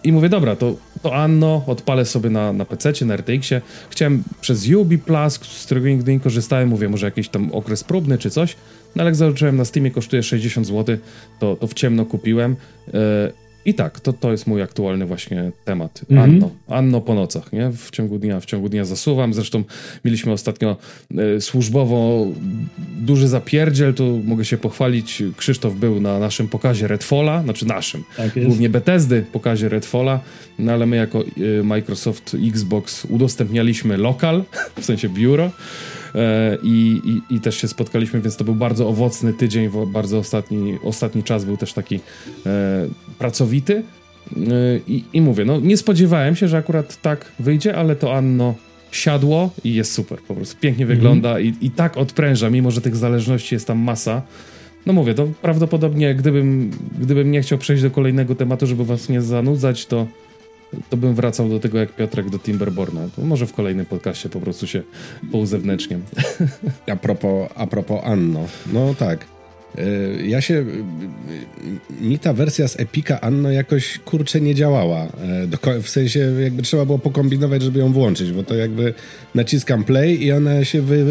I 0.04 0.12
mówię, 0.12 0.28
dobra, 0.28 0.56
to, 0.56 0.74
to 1.02 1.16
Anno 1.16 1.64
odpalę 1.66 2.04
sobie 2.04 2.30
na, 2.30 2.52
na 2.52 2.64
PC, 2.64 3.04
na 3.04 3.16
RTX-ie. 3.16 3.60
Chciałem 3.90 4.22
przez 4.40 4.68
Ubi 4.68 4.98
Plus, 4.98 5.40
z 5.42 5.66
którego 5.66 5.88
nigdy 5.88 6.12
nie 6.12 6.20
korzystałem, 6.20 6.68
mówię, 6.68 6.88
może 6.88 7.06
jakiś 7.06 7.28
tam 7.28 7.52
okres 7.52 7.84
próbny 7.84 8.18
czy 8.18 8.30
coś. 8.30 8.56
No 8.96 9.02
ale 9.02 9.08
jak 9.08 9.16
zobaczyłem 9.16 9.56
na 9.56 9.64
Steamie 9.64 9.90
kosztuje 9.90 10.22
60 10.22 10.66
zł, 10.66 10.96
to, 11.38 11.56
to 11.56 11.66
w 11.66 11.74
ciemno 11.74 12.04
kupiłem. 12.04 12.56
E, 12.94 13.47
I 13.64 13.74
tak, 13.74 14.00
to, 14.00 14.12
to 14.12 14.30
jest 14.30 14.46
mój 14.46 14.62
aktualny 14.62 15.06
właśnie 15.06 15.52
temat. 15.64 16.00
Mhm. 16.10 16.30
Anno. 16.30 16.50
Anno 16.68 17.00
po 17.00 17.14
nocach, 17.14 17.52
nie? 17.52 17.70
W 17.70 17.90
ciągu 17.90 18.18
dnia, 18.18 18.40
w 18.40 18.46
ciągu 18.46 18.68
dnia 18.68 18.84
zasuwam. 18.84 19.34
Zresztą 19.34 19.64
mieliśmy 20.04 20.32
ostatnio 20.32 20.76
e, 21.36 21.40
służbowo 21.40 22.26
duży 22.98 23.28
zapierdziel, 23.28 23.94
tu 23.94 24.20
mogę 24.24 24.44
się 24.44 24.58
pochwalić. 24.58 25.22
Krzysztof 25.36 25.74
był 25.74 26.00
na 26.00 26.18
naszym 26.18 26.48
pokazie 26.48 26.88
Redfalla, 26.88 27.42
znaczy 27.42 27.66
naszym, 27.66 28.04
Tak 28.16 28.44
głównie 28.44 28.68
Bethesdy 28.68 29.24
pokazie 29.32 29.68
Redfalla, 29.68 30.20
no 30.58 30.72
ale 30.72 30.86
my 30.86 30.96
jako 30.96 31.24
y, 31.38 31.64
Microsoft 31.64 32.36
Xbox 32.48 33.04
udostępnialiśmy 33.04 33.96
lokal, 33.96 34.44
w 34.80 34.84
sensie 34.84 35.08
biuro 35.08 35.44
e, 35.44 35.97
i, 36.62 37.00
i, 37.30 37.34
i 37.34 37.40
też 37.40 37.56
się 37.56 37.68
spotkaliśmy, 37.68 38.20
więc 38.20 38.36
to 38.36 38.44
był 38.44 38.54
bardzo 38.54 38.88
owocny 38.88 39.32
tydzień, 39.32 39.70
bardzo 39.86 40.18
ostatni, 40.18 40.78
ostatni 40.84 41.22
czas 41.22 41.44
był 41.44 41.56
też 41.56 41.72
taki 41.72 42.00
e, 42.46 42.88
pracowity 43.18 43.82
E, 44.36 44.80
i, 44.88 45.04
i 45.12 45.20
mówię, 45.20 45.44
no 45.44 45.60
nie 45.60 45.76
spodziewałem 45.76 46.36
się, 46.36 46.48
że 46.48 46.56
akurat 46.56 47.02
tak 47.02 47.32
wyjdzie, 47.38 47.76
ale 47.76 47.96
to 47.96 48.16
Anno 48.16 48.54
siadło 48.90 49.50
i 49.64 49.74
jest 49.74 49.92
super, 49.92 50.18
po 50.28 50.34
prostu 50.34 50.56
pięknie 50.60 50.86
wygląda 50.86 51.40
i, 51.40 51.54
i 51.60 51.70
tak 51.70 51.96
odpręża, 51.96 52.50
mimo 52.50 52.70
że 52.70 52.80
tych 52.80 52.96
zależności 52.96 53.54
jest 53.54 53.66
tam 53.66 53.78
masa. 53.78 54.22
No 54.86 54.92
mówię, 54.92 55.14
to 55.14 55.28
prawdopodobnie 55.42 56.14
gdybym, 56.14 56.70
gdybym 56.98 57.30
nie 57.30 57.42
chciał 57.42 57.58
przejść 57.58 57.82
do 57.82 57.90
kolejnego 57.90 58.34
tematu, 58.34 58.66
żeby 58.66 58.84
was 58.84 59.08
nie 59.08 59.22
zanudzać, 59.22 59.86
to, 59.86 60.06
to 60.90 60.96
bym 60.96 61.14
wracał 61.14 61.48
do 61.48 61.60
tego 61.60 61.78
jak 61.78 61.96
Piotrek 61.96 62.30
do 62.30 62.38
Timberborna. 62.38 63.00
To 63.16 63.22
może 63.24 63.46
w 63.46 63.52
kolejnym 63.52 63.86
podcaście 63.86 64.28
po 64.28 64.40
prostu 64.40 64.66
się 64.66 64.82
pouzewnętrzniam. 65.32 66.02
A 66.90 66.96
propos, 66.96 67.48
a 67.54 67.66
propos 67.66 68.00
Anno. 68.04 68.46
No 68.72 68.94
tak. 68.94 69.24
Y, 69.78 70.26
Ja 70.26 70.40
się. 70.40 70.54
y, 70.54 70.64
Mi 72.00 72.18
ta 72.18 72.32
wersja 72.32 72.68
z 72.68 72.80
Epika 72.80 73.20
Anno 73.20 73.50
jakoś 73.50 73.98
kurczę 73.98 74.40
nie 74.40 74.54
działała. 74.54 75.06
E, 75.66 75.82
W 75.82 75.88
sensie 75.88 76.20
jakby 76.42 76.62
trzeba 76.62 76.84
było 76.84 76.98
pokombinować, 76.98 77.62
żeby 77.62 77.78
ją 77.78 77.92
włączyć, 77.92 78.32
bo 78.32 78.42
to 78.42 78.54
jakby 78.54 78.94
naciskam 79.34 79.84
play 79.84 80.22
i 80.24 80.32
ona 80.32 80.64
się 80.64 80.82
wy, 80.82 81.04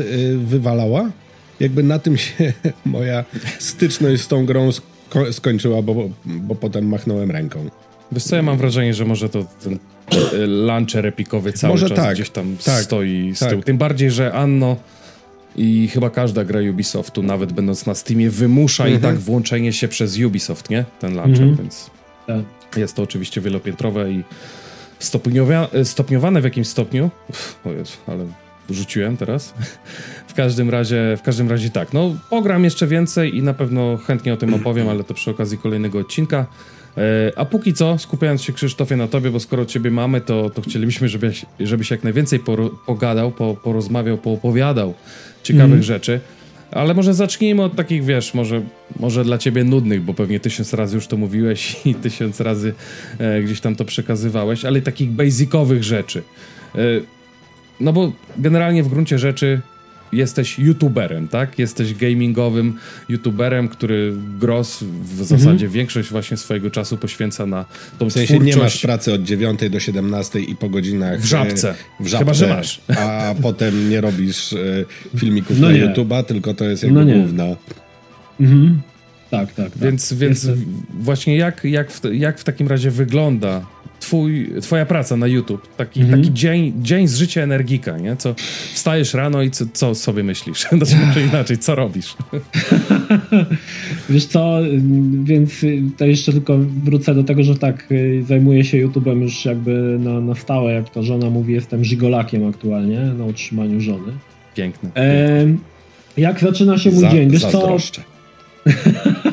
wywalała. 0.46 1.12
Jakby 1.60 1.84
na 1.84 2.00
tym 2.00 2.18
się 2.18 2.54
moja 2.86 3.26
styczność 3.60 4.22
z 4.22 4.28
tą 4.28 4.46
grą 4.46 4.70
sko- 4.70 5.34
skończyła, 5.34 5.82
bo, 5.82 6.10
bo 6.26 6.56
potem 6.56 6.88
machnąłem 6.88 7.32
ręką. 7.32 7.70
Wiesz 8.12 8.24
co, 8.24 8.36
ja 8.36 8.42
mam 8.42 8.58
wrażenie, 8.58 8.94
że 8.94 9.06
może 9.06 9.30
to 9.30 9.46
ten 9.64 9.80
e, 10.34 10.48
launcher 10.48 11.06
epikowy 11.06 11.54
cały 11.54 11.74
Może 11.74 11.90
czas 11.90 11.98
tak, 11.98 12.14
gdzieś 12.16 12.30
tam 12.30 12.58
tak, 12.66 12.84
stoi 12.84 13.32
z 13.36 13.40
tak. 13.40 13.50
tyłu. 13.50 13.62
Tym 13.62 13.78
bardziej, 13.78 14.12
że 14.12 14.34
Anno 14.34 14.76
i 15.56 15.88
chyba 15.94 16.10
każda 16.10 16.44
gra 16.46 16.60
Ubisoftu, 16.72 17.24
nawet 17.24 17.54
będąc 17.54 17.86
na 17.86 17.96
Steamie, 17.96 18.30
wymusza 18.30 18.88
i 18.88 18.94
Mhm. 18.94 19.14
tak 19.16 19.24
włączenie 19.24 19.74
się 19.74 19.88
przez 19.88 20.20
Ubisoft, 20.20 20.70
nie? 20.70 20.86
Ten 21.00 21.16
launcher, 21.16 21.44
Mhm. 21.44 21.56
więc 21.58 21.90
Tak. 22.28 22.78
jest 22.78 22.96
to 22.96 23.04
oczywiście 23.04 23.42
wielopiętrowe 23.42 24.12
i 24.12 24.24
stopniowia, 25.00 25.68
e, 25.74 25.86
stopniowane 25.86 26.42
w 26.42 26.44
jakimś 26.44 26.68
stopniu. 26.68 27.10
Uff, 27.30 27.56
o 27.66 27.72
Jezu, 27.72 27.94
ale 28.08 28.26
rzuciłem 28.70 29.18
teraz. 29.18 29.54
W 30.28 30.34
każdym 30.34 30.70
razie, 30.70 31.18
w 31.18 31.22
każdym 31.22 31.50
razie 31.50 31.70
tak. 31.70 31.94
No, 31.94 32.16
pogram 32.30 32.64
jeszcze 32.64 32.88
więcej 32.88 33.38
i 33.38 33.42
na 33.44 33.54
pewno 33.54 33.98
chętnie 33.98 34.34
o 34.34 34.38
tym 34.38 34.54
opowiem, 34.54 34.90
ale 34.90 35.04
to 35.04 35.14
przy 35.14 35.32
okazji 35.32 35.58
kolejnego 35.58 36.00
odcinka. 36.00 36.46
E, 36.98 37.32
A 37.36 37.46
póki 37.46 37.74
co, 37.74 37.98
skupiając 37.98 38.42
się 38.42 38.54
Krzysztofie 38.54 38.96
na 38.96 39.08
tobie, 39.08 39.32
bo 39.32 39.39
skoro 39.39 39.66
ciebie 39.66 39.92
mamy, 39.92 40.22
to, 40.22 40.50
to 40.50 40.62
chcielibyśmy, 40.62 41.10
żebyś, 41.10 41.46
żebyś 41.60 41.92
jak 41.92 42.04
najwięcej 42.04 42.39
poro, 42.39 42.70
pogadał, 42.70 43.32
po, 43.32 43.56
porozmawiał, 43.56 44.18
poopowiadał 44.18 44.94
ciekawych 45.44 45.66
Mhm. 45.66 45.84
rzeczy. 45.84 46.20
Ale 46.72 46.94
może 46.94 47.13
zacznijmy 47.13 47.63
od 47.63 47.75
takich, 47.75 48.04
wiesz, 48.06 48.34
może, 48.34 48.62
może 49.00 49.24
dla 49.24 49.38
ciebie 49.38 49.63
nudnych, 49.63 50.01
bo 50.01 50.13
pewnie 50.13 50.39
tysiąc 50.39 50.74
razy 50.74 50.96
już 50.96 51.08
to 51.08 51.18
mówiłeś 51.18 51.75
i 51.86 51.96
tysiąc 51.96 52.42
razy 52.42 52.74
e, 53.20 53.42
gdzieś 53.42 53.62
tam 53.62 53.75
to 53.75 53.86
przekazywałeś, 53.86 54.66
ale 54.66 54.82
takich 54.82 55.10
basicowych 55.12 55.84
rzeczy. 55.84 56.24
E, 56.75 56.80
no 57.80 57.94
bo 57.94 58.12
generalnie 58.38 58.84
w 58.84 58.88
gruncie 58.88 59.20
rzeczy 59.20 59.62
jesteś 60.12 60.60
youtuberem, 60.60 61.28
tak? 61.28 61.60
Jesteś 61.60 61.94
gamingowym 61.94 62.74
youtuberem, 63.10 63.68
który 63.70 64.14
gros 64.40 64.84
w 65.04 65.24
zasadzie 65.24 65.68
większość 65.68 66.10
właśnie 66.10 66.38
swojego 66.38 66.72
czasu 66.72 66.98
poświęca 66.98 67.46
na 67.46 67.66
tą 68.00 68.10
W 68.10 68.14
sensie 68.14 68.34
nie 68.34 68.40
masz 68.40 68.52
twórczość 68.52 68.82
pracy 68.82 69.14
od 69.14 69.24
9 69.24 69.60
do 69.70 69.80
17 69.80 70.40
i 70.40 70.56
po 70.56 70.70
godzinach. 70.70 71.22
w 71.22 71.26
żabce. 71.26 71.70
e, 71.70 72.04
W 72.04 72.08
żabce 72.08 72.20
Chyba, 72.26 72.34
że 72.34 72.48
masz. 72.48 72.82
A 72.98 73.34
potem 73.42 73.90
nie 73.90 74.02
robisz 74.02 74.54
e, 74.54 74.58
filmików 75.18 75.60
No 75.60 75.68
na 75.68 75.74
nie. 75.74 75.86
YouTube'a, 75.88 76.24
tylko 76.24 76.54
to 76.54 76.66
jest 76.66 76.84
jakby 76.84 77.06
No 77.06 77.14
główna. 77.20 77.46
Mhm. 78.40 78.82
Tak, 79.32 79.54
tak, 79.54 79.72
tak. 79.72 79.84
Więc, 79.84 80.14
więc 80.14 80.44
Jestem- 80.44 80.66
właśnie 81.00 81.38
jak, 81.38 81.64
jak, 81.64 81.92
w, 81.92 82.02
jak 82.14 82.40
w 82.40 82.44
takim 82.44 82.68
razie 82.68 82.92
wygląda 82.92 83.66
twój, 84.08 84.50
twoja 84.62 84.86
praca 84.86 85.18
na 85.18 85.28
YouTube? 85.28 85.68
Taki, 85.78 86.02
Mhm. 86.02 86.22
taki 86.22 86.34
dzień, 86.34 86.74
dzień 86.82 87.08
z 87.08 87.16
życia 87.18 87.42
energika, 87.42 87.98
nie? 87.98 88.16
Co, 88.16 88.36
wstajesz 88.74 89.14
rano 89.14 89.42
i 89.42 89.52
co, 89.52 89.66
co 89.74 89.96
sobie 89.96 90.24
myślisz? 90.24 90.62
Znaczy, 90.72 90.96
może 91.08 91.22
inaczej, 91.22 91.58
co 91.58 91.76
robisz? 91.76 92.16
Wiesz 94.10 94.26
co, 94.26 94.60
więc 95.24 95.52
to 95.98 96.06
jeszcze 96.06 96.32
tylko 96.32 96.58
wrócę 96.84 97.16
do 97.16 97.24
tego, 97.24 97.44
że 97.44 97.56
tak, 97.56 97.88
zajmuję 98.28 98.64
się 98.64 98.88
YouTube'em 98.88 99.22
już 99.22 99.46
jakby 99.46 99.98
na, 100.00 100.22
na 100.22 100.36
stałe, 100.36 100.74
jak 100.74 100.90
to 100.90 101.04
żona 101.04 101.30
mówi, 101.30 101.54
jestem 101.54 101.84
żigolakiem 101.86 102.46
aktualnie 102.50 103.00
na 103.00 103.26
utrzymaniu 103.26 103.82
żony. 103.82 104.14
Piękny. 104.56 104.90
Em, 104.94 105.58
jak 106.18 106.40
zaczyna 106.40 106.78
się 106.78 106.92
mój 106.92 107.02
Za, 107.02 107.10
dzień? 107.10 107.30
Wiesz 107.30 107.46
co. 107.46 107.78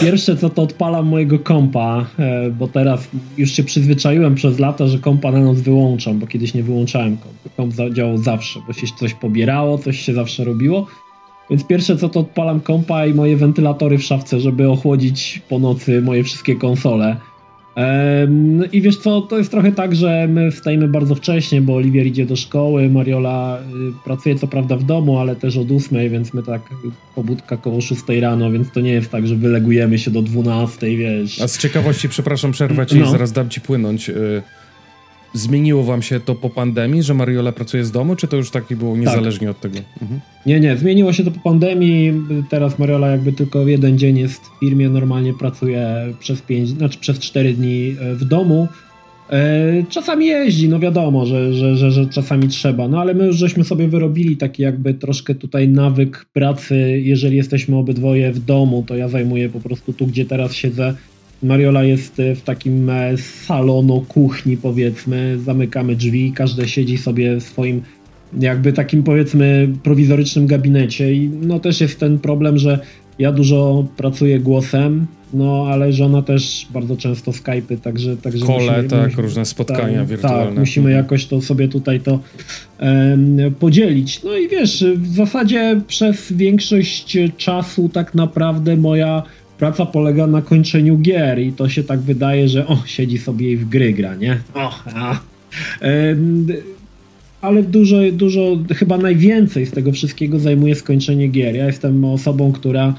Pierwsze 0.00 0.36
co 0.36 0.50
to 0.50 0.62
odpalam 0.62 1.06
mojego 1.06 1.38
kompa, 1.38 2.06
e, 2.18 2.50
bo 2.50 2.68
teraz 2.68 3.08
już 3.36 3.50
się 3.50 3.64
przyzwyczaiłem 3.64 4.34
przez 4.34 4.58
lata, 4.58 4.86
że 4.86 4.98
kompa 4.98 5.32
na 5.32 5.40
noc 5.40 5.60
wyłączam, 5.60 6.18
bo 6.18 6.26
kiedyś 6.26 6.54
nie 6.54 6.62
wyłączałem 6.62 7.16
kompa. 7.16 7.56
Komp 7.56 7.94
działał 7.94 8.18
zawsze, 8.18 8.60
bo 8.66 8.72
się 8.72 8.86
coś 8.98 9.14
pobierało, 9.14 9.78
coś 9.78 10.00
się 10.00 10.14
zawsze 10.14 10.44
robiło. 10.44 10.86
Więc 11.50 11.64
pierwsze 11.64 11.96
co 11.96 12.08
to 12.08 12.20
odpalam 12.20 12.60
kompa 12.60 13.06
i 13.06 13.14
moje 13.14 13.36
wentylatory 13.36 13.98
w 13.98 14.02
szafce, 14.02 14.40
żeby 14.40 14.70
ochłodzić 14.70 15.42
po 15.48 15.58
nocy 15.58 16.02
moje 16.02 16.24
wszystkie 16.24 16.56
konsole. 16.56 17.16
I 18.72 18.80
wiesz 18.80 18.96
co, 18.96 19.20
to 19.20 19.38
jest 19.38 19.50
trochę 19.50 19.72
tak, 19.72 19.94
że 19.94 20.28
my 20.28 20.50
wstajemy 20.50 20.88
bardzo 20.88 21.14
wcześnie, 21.14 21.60
bo 21.60 21.74
Oliwier 21.74 22.06
idzie 22.06 22.26
do 22.26 22.36
szkoły, 22.36 22.88
Mariola 22.88 23.58
y, 23.58 24.04
pracuje 24.04 24.38
co 24.38 24.46
prawda 24.46 24.76
w 24.76 24.84
domu, 24.84 25.18
ale 25.18 25.36
też 25.36 25.56
od 25.56 25.70
8, 25.70 26.10
więc 26.10 26.34
my 26.34 26.42
tak 26.42 26.62
pobudka 27.14 27.56
koło 27.56 27.80
6 27.80 28.02
rano, 28.20 28.50
więc 28.50 28.70
to 28.72 28.80
nie 28.80 28.92
jest 28.92 29.10
tak, 29.10 29.26
że 29.26 29.36
wylegujemy 29.36 29.98
się 29.98 30.10
do 30.10 30.22
12, 30.22 30.96
wiesz. 30.96 31.40
A 31.40 31.48
z 31.48 31.58
ciekawości, 31.58 32.08
przepraszam, 32.08 32.52
przerwę 32.52 32.86
ci 32.86 32.98
no. 32.98 33.10
zaraz 33.10 33.32
dam 33.32 33.48
ci 33.48 33.60
płynąć. 33.60 34.10
Zmieniło 35.34 35.82
wam 35.82 36.02
się 36.02 36.20
to 36.20 36.34
po 36.34 36.50
pandemii, 36.50 37.02
że 37.02 37.14
Mariola 37.14 37.52
pracuje 37.52 37.84
z 37.84 37.90
domu, 37.90 38.16
czy 38.16 38.28
to 38.28 38.36
już 38.36 38.50
takie 38.50 38.76
było 38.76 38.96
niezależnie 38.96 39.46
tak. 39.46 39.56
od 39.56 39.62
tego? 39.62 39.78
Mhm. 40.02 40.20
Nie, 40.46 40.60
nie, 40.60 40.76
zmieniło 40.76 41.12
się 41.12 41.24
to 41.24 41.30
po 41.30 41.40
pandemii. 41.40 42.12
Teraz 42.50 42.78
Mariola 42.78 43.08
jakby 43.08 43.32
tylko 43.32 43.68
jeden 43.68 43.98
dzień 43.98 44.18
jest 44.18 44.42
w 44.44 44.60
firmie, 44.60 44.88
normalnie 44.88 45.34
pracuje 45.34 46.14
przez 46.20 46.42
pięć, 46.42 46.68
znaczy 46.68 46.98
przez 46.98 47.18
cztery 47.18 47.54
dni 47.54 47.96
e, 48.00 48.14
w 48.14 48.24
domu. 48.24 48.68
E, 49.30 49.84
czasami 49.88 50.26
jeździ, 50.26 50.68
no 50.68 50.78
wiadomo, 50.78 51.26
że, 51.26 51.54
że, 51.54 51.76
że, 51.76 51.90
że 51.90 52.06
czasami 52.06 52.48
trzeba, 52.48 52.88
no 52.88 53.00
ale 53.00 53.14
my 53.14 53.26
już 53.26 53.36
żeśmy 53.36 53.64
sobie 53.64 53.88
wyrobili 53.88 54.36
taki 54.36 54.62
jakby 54.62 54.94
troszkę 54.94 55.34
tutaj 55.34 55.68
nawyk 55.68 56.26
pracy, 56.32 57.00
jeżeli 57.04 57.36
jesteśmy 57.36 57.76
obydwoje 57.76 58.32
w 58.32 58.38
domu, 58.38 58.84
to 58.86 58.96
ja 58.96 59.08
zajmuję 59.08 59.48
po 59.48 59.60
prostu 59.60 59.92
tu, 59.92 60.06
gdzie 60.06 60.24
teraz 60.24 60.54
siedzę, 60.54 60.94
Mariola 61.44 61.84
jest 61.84 62.20
e, 62.20 62.34
w 62.34 62.42
takim 62.42 62.90
e, 62.90 63.16
salonu 63.16 64.04
kuchni 64.08 64.56
powiedzmy, 64.56 65.38
zamykamy 65.44 65.96
drzwi, 65.96 66.32
każdy 66.32 66.68
siedzi 66.68 66.98
sobie 66.98 67.36
w 67.36 67.42
swoim 67.42 67.82
jakby 68.38 68.72
takim 68.72 69.02
powiedzmy 69.02 69.68
prowizorycznym 69.82 70.46
gabinecie 70.46 71.14
i 71.14 71.28
no 71.28 71.60
też 71.60 71.80
jest 71.80 72.00
ten 72.00 72.18
problem, 72.18 72.58
że 72.58 72.78
ja 73.18 73.32
dużo 73.32 73.86
pracuję 73.96 74.40
głosem, 74.40 75.06
no 75.34 75.66
ale 75.70 75.92
żona 75.92 76.22
też 76.22 76.66
bardzo 76.70 76.96
często 76.96 77.30
Skype'y, 77.30 77.78
także... 77.78 78.16
także 78.16 78.46
Kole, 78.46 78.58
musimy, 78.58 78.88
tak, 78.88 79.04
musimy, 79.04 79.22
różne 79.22 79.44
spotkania 79.44 79.98
tak, 79.98 80.08
wirtualne. 80.08 80.46
Tak, 80.46 80.58
musimy 80.58 80.88
mhm. 80.88 81.04
jakoś 81.04 81.26
to 81.26 81.40
sobie 81.40 81.68
tutaj 81.68 82.00
to 82.00 82.20
um, 82.80 83.54
podzielić. 83.58 84.22
No 84.22 84.36
i 84.36 84.48
wiesz, 84.48 84.84
w 84.96 85.14
zasadzie 85.14 85.80
przez 85.86 86.32
większość 86.32 87.18
czasu 87.36 87.88
tak 87.88 88.14
naprawdę 88.14 88.76
moja 88.76 89.22
praca 89.58 89.86
polega 89.86 90.26
na 90.26 90.42
kończeniu 90.42 90.98
gier 90.98 91.38
i 91.38 91.52
to 91.52 91.68
się 91.68 91.84
tak 91.84 92.00
wydaje, 92.00 92.48
że 92.48 92.66
o, 92.66 92.78
siedzi 92.86 93.18
sobie 93.18 93.52
i 93.52 93.56
w 93.56 93.68
gry 93.68 93.92
gra, 93.92 94.14
nie? 94.14 94.38
O, 94.54 94.70
a. 94.94 95.20
ale 97.40 97.62
dużo, 97.62 97.96
dużo, 98.12 98.58
chyba 98.74 98.98
najwięcej 98.98 99.66
z 99.66 99.70
tego 99.70 99.92
wszystkiego 99.92 100.38
zajmuje 100.38 100.74
skończenie 100.74 101.28
gier. 101.28 101.54
Ja 101.54 101.66
jestem 101.66 102.04
osobą, 102.04 102.52
która 102.52 102.94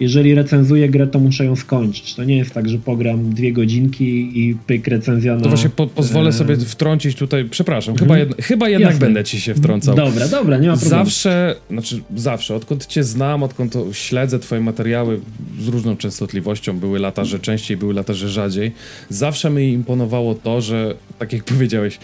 jeżeli 0.00 0.34
recenzuję 0.34 0.88
grę, 0.88 1.06
to 1.06 1.18
muszę 1.18 1.44
ją 1.44 1.56
skończyć. 1.56 2.14
To 2.14 2.24
nie 2.24 2.36
jest 2.36 2.54
tak, 2.54 2.68
że 2.68 2.78
pogram 2.78 3.34
dwie 3.34 3.52
godzinki 3.52 4.40
i 4.40 4.56
pyk 4.66 4.86
recenzja 4.86 5.34
na... 5.34 5.40
To 5.40 5.48
właśnie 5.48 5.70
po, 5.70 5.86
pozwolę 5.86 6.32
sobie 6.32 6.56
wtrącić 6.56 7.16
tutaj, 7.16 7.44
przepraszam, 7.44 7.92
mhm. 7.92 8.10
chyba, 8.10 8.18
jed, 8.18 8.46
chyba 8.46 8.68
jednak 8.68 8.92
Jasne. 8.92 9.06
będę 9.06 9.24
ci 9.24 9.40
się 9.40 9.54
wtrącał. 9.54 9.96
Dobra, 9.96 10.28
dobra, 10.28 10.58
nie 10.58 10.68
ma 10.68 10.76
problemu. 10.76 11.04
Zawsze, 11.04 11.54
znaczy 11.70 12.02
zawsze, 12.16 12.54
odkąd 12.54 12.86
cię 12.86 13.04
znam, 13.04 13.42
odkąd 13.42 13.74
śledzę 13.92 14.38
twoje 14.38 14.60
materiały 14.60 15.20
z 15.60 15.68
różną 15.68 15.96
częstotliwością, 15.96 16.78
były 16.78 16.98
lata, 16.98 17.24
że 17.24 17.38
częściej, 17.38 17.76
były 17.76 17.94
lata, 17.94 18.14
że 18.14 18.28
rzadziej, 18.28 18.72
zawsze 19.08 19.50
mi 19.50 19.72
imponowało 19.72 20.34
to, 20.34 20.60
że, 20.60 20.94
tak 21.18 21.32
jak 21.32 21.44
powiedziałeś, 21.44 21.98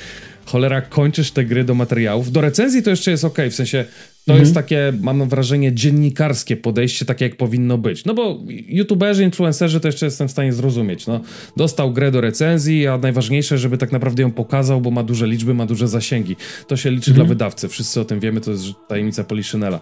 cholera, 0.45 0.83
kończysz 0.83 1.31
te 1.31 1.45
gry 1.45 1.65
do 1.65 1.75
materiałów. 1.75 2.33
Do 2.33 2.41
recenzji 2.41 2.83
to 2.83 2.91
jeszcze 2.91 3.11
jest 3.11 3.25
ok, 3.25 3.39
w 3.51 3.55
sensie 3.55 3.85
to 4.27 4.33
mhm. 4.33 4.41
jest 4.41 4.55
takie, 4.55 4.93
mam 5.01 5.29
wrażenie, 5.29 5.73
dziennikarskie 5.73 6.57
podejście, 6.57 7.05
takie 7.05 7.25
jak 7.25 7.37
powinno 7.37 7.79
być. 7.79 8.05
No 8.05 8.15
bo 8.15 8.41
youtuberzy, 8.49 9.25
influencerzy 9.25 9.81
to 9.81 9.89
jeszcze 9.89 10.07
jestem 10.07 10.29
w 10.29 10.31
stanie 10.31 10.53
zrozumieć. 10.53 11.07
No, 11.07 11.21
dostał 11.57 11.93
grę 11.93 12.11
do 12.11 12.21
recenzji, 12.21 12.87
a 12.87 12.99
najważniejsze, 12.99 13.59
żeby 13.59 13.79
tak 13.79 13.93
naprawdę 13.93 14.23
ją 14.23 14.33
pokazał, 14.33 14.81
bo 14.81 14.91
ma 14.91 15.03
duże 15.03 15.27
liczby, 15.27 15.55
ma 15.55 15.67
duże 15.67 15.89
zasięgi. 15.89 16.37
To 16.67 16.77
się 16.77 16.91
liczy 16.91 17.11
mhm. 17.11 17.27
dla 17.27 17.35
wydawcy. 17.35 17.69
Wszyscy 17.69 18.01
o 18.01 18.05
tym 18.05 18.21
wiemy, 18.21 18.41
to 18.41 18.51
jest 18.51 18.65
tajemnica 18.89 19.25
Poliszynela. 19.25 19.81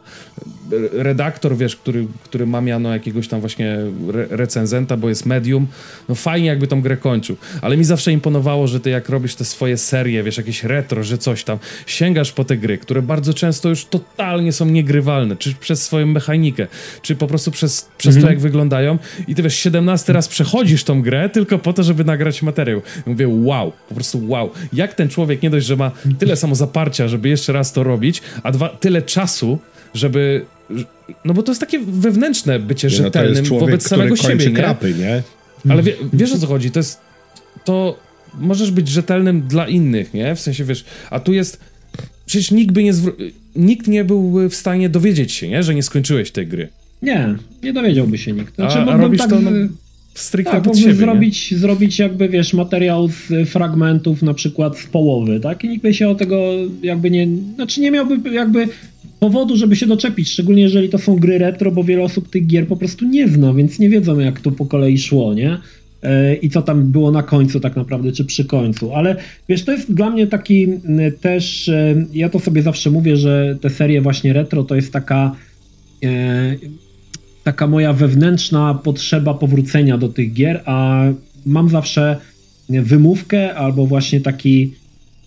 Redaktor, 0.93 1.57
wiesz, 1.57 1.77
który, 1.77 2.07
który 2.25 2.47
ma 2.47 2.61
miano 2.61 2.93
jakiegoś 2.93 3.29
tam 3.29 3.41
właśnie 3.41 3.77
re 4.15 4.27
recenzenta, 4.31 4.97
bo 4.97 5.09
jest 5.09 5.27
medium, 5.27 5.67
no 6.09 6.15
fajnie 6.15 6.49
jakby 6.49 6.67
tą 6.67 6.81
grę 6.81 6.97
kończył. 6.97 7.37
Ale 7.61 7.77
mi 7.77 7.85
zawsze 7.85 8.13
imponowało, 8.13 8.67
że 8.67 8.81
ty 8.81 8.91
jak 8.91 9.09
robisz 9.09 9.35
te 9.35 9.45
swoje 9.45 9.77
serie, 9.77 10.23
wiesz, 10.23 10.37
jakieś 10.37 10.65
retro, 10.65 11.05
że 11.05 11.19
coś 11.19 11.45
tam, 11.45 11.59
sięgasz 11.87 12.33
po 12.33 12.45
te 12.45 12.57
gry, 12.57 12.79
które 12.79 13.03
bardzo 13.03 13.35
często 13.35 13.69
już 13.69 13.85
totalnie 13.85 14.32
totalnie 14.33 14.53
są 14.53 14.67
niegrywalne, 14.67 15.37
czy 15.37 15.55
przez 15.55 15.83
swoją 15.83 16.07
mechanikę, 16.07 16.67
czy 17.03 17.17
po 17.17 17.27
prostu 17.27 17.51
przez, 17.51 17.89
przez 17.99 18.17
mhm. 18.17 18.25
to, 18.27 18.33
jak 18.33 18.41
wyglądają. 18.41 18.99
I 19.29 19.35
ty 19.35 19.43
wiesz, 19.43 19.55
17 19.55 20.13
raz 20.13 20.29
przechodzisz 20.29 20.85
tą 20.85 21.03
grę 21.03 21.29
tylko 21.29 21.59
po 21.59 21.73
to, 21.73 21.83
żeby 21.83 22.05
nagrać 22.05 22.43
materiał. 22.43 22.83
I 23.07 23.11
mówię, 23.11 23.29
wow, 23.29 23.73
po 23.89 23.95
prostu 23.95 24.29
wow. 24.29 24.51
Jak 24.73 24.95
ten 24.95 25.09
człowiek 25.09 25.43
nie 25.43 25.51
dość, 25.51 25.67
że 25.67 25.77
ma 25.77 25.91
tyle 26.19 26.37
samo 26.37 26.55
zaparcia, 26.55 27.09
żeby 27.09 27.29
jeszcze 27.29 27.53
raz 27.53 27.73
to 27.73 27.83
robić, 27.83 28.23
a 28.43 28.53
dwa, 28.53 28.69
tyle 28.69 29.03
czasu, 29.03 29.59
żeby. 29.95 30.45
No 31.25 31.35
bo 31.35 31.43
to 31.43 31.53
jest 31.53 31.61
takie 31.61 31.79
wewnętrzne 31.79 32.59
bycie 32.59 32.89
nie, 32.89 32.95
rzetelnym 32.95 33.43
no 33.43 33.49
człowiek, 33.49 33.69
wobec 33.69 33.89
samego 33.89 34.17
siebie. 34.17 34.47
Nie? 34.47 34.57
Krapy, 34.57 34.95
nie? 34.95 35.23
Ale 35.69 35.83
wie, 35.83 35.95
wiesz 36.13 36.33
o 36.33 36.39
co 36.39 36.47
chodzi? 36.47 36.71
To 36.71 36.79
jest. 36.79 37.01
To 37.65 37.99
możesz 38.35 38.71
być 38.71 38.89
rzetelnym 38.89 39.43
dla 39.43 39.69
innych, 39.69 40.15
nie? 40.15 40.35
W 40.35 40.41
sensie 40.41 40.65
wiesz, 40.65 40.85
a 41.11 41.21
tu 41.21 41.33
jest 41.33 41.61
przecież 42.27 42.51
nikt 42.51 42.73
by 42.73 42.83
nie 42.83 42.93
nikt 43.57 43.89
nie 43.89 44.05
był 44.05 44.49
w 44.49 44.55
stanie 44.55 44.89
dowiedzieć 44.89 45.33
się, 45.33 45.49
nie? 45.49 45.63
że 45.63 45.75
nie 45.75 45.83
skończyłeś 45.83 46.31
tej 46.31 46.47
gry. 46.47 46.69
Nie, 47.03 47.35
nie 47.63 47.73
dowiedziałby 47.73 48.19
się 48.19 48.33
nikt. 48.33 48.55
Znaczy, 48.55 48.79
a, 48.79 48.87
a 48.87 48.97
robisz 48.97 49.21
tak, 49.21 49.31
to 49.31 49.41
no, 49.41 49.51
stricte 50.15 50.53
tak, 50.53 50.63
pod 50.63 50.79
siebie, 50.79 50.95
zrobić, 50.95 51.55
zrobić 51.55 51.99
jakby, 51.99 52.29
wiesz, 52.29 52.55
materiał 52.55 53.09
z 53.09 53.49
fragmentów 53.49 54.23
na 54.23 54.35
przykład 54.35 54.79
z 54.79 54.87
połowy, 54.87 55.41
tak? 55.41 55.65
I 55.65 55.69
nikt 55.69 55.83
by 55.83 55.95
się 55.95 56.09
o 56.09 56.15
tego 56.15 56.53
jakby 56.83 57.11
nie... 57.11 57.29
Znaczy 57.55 57.81
nie 57.81 57.91
miałby 57.91 58.31
jakby 58.31 58.69
powodu, 59.21 59.57
żeby 59.57 59.77
się 59.77 59.87
doczepić, 59.87 60.31
szczególnie 60.31 60.63
jeżeli 60.63 60.89
to 60.89 60.99
są 60.99 61.17
gry 61.17 61.39
retro, 61.39 61.73
bo 61.73 61.85
wiele 61.85 62.03
osób 62.03 62.31
tych 62.31 62.47
gier 62.47 62.67
po 62.67 62.77
prostu 62.77 63.05
nie 63.05 63.29
zna, 63.29 63.55
więc 63.55 63.79
nie 63.79 63.89
wiedzą 63.89 64.19
jak 64.19 64.41
to 64.41 64.51
po 64.51 64.67
kolei 64.67 64.99
szło, 64.99 65.35
nie? 65.35 65.59
I 66.43 66.51
co 66.51 66.63
tam 66.63 66.93
było 66.93 67.11
na 67.11 67.23
końcu 67.23 67.61
tak 67.61 67.77
naprawdę, 67.77 68.13
czy 68.13 68.25
przy 68.25 68.45
końcu. 68.45 68.95
Ale 68.95 69.17
wiesz, 69.49 69.65
to 69.65 69.73
jest 69.73 69.95
dla 69.95 70.11
mnie 70.11 70.27
taki 70.27 70.67
też, 71.21 71.69
e, 71.69 71.95
ja 72.15 72.29
to 72.29 72.41
sobie 72.41 72.63
zawsze 72.63 72.91
mówię, 72.91 73.17
że 73.17 73.59
te 73.61 73.71
serie 73.71 74.01
właśnie 74.01 74.33
retro 74.33 74.65
to 74.65 74.75
jest 74.75 74.93
taka 74.93 75.37
e, 76.05 76.57
taka 77.45 77.67
moja 77.67 77.93
wewnętrzna 77.93 78.75
potrzeba 78.75 79.35
powrócenia 79.35 79.99
do 79.99 80.09
tych 80.09 80.33
gier, 80.33 80.63
a 80.65 81.05
mam 81.47 81.69
zawsze 81.69 82.17
wymówkę 82.69 83.55
albo 83.55 83.87
właśnie 83.87 84.21
taki 84.21 84.75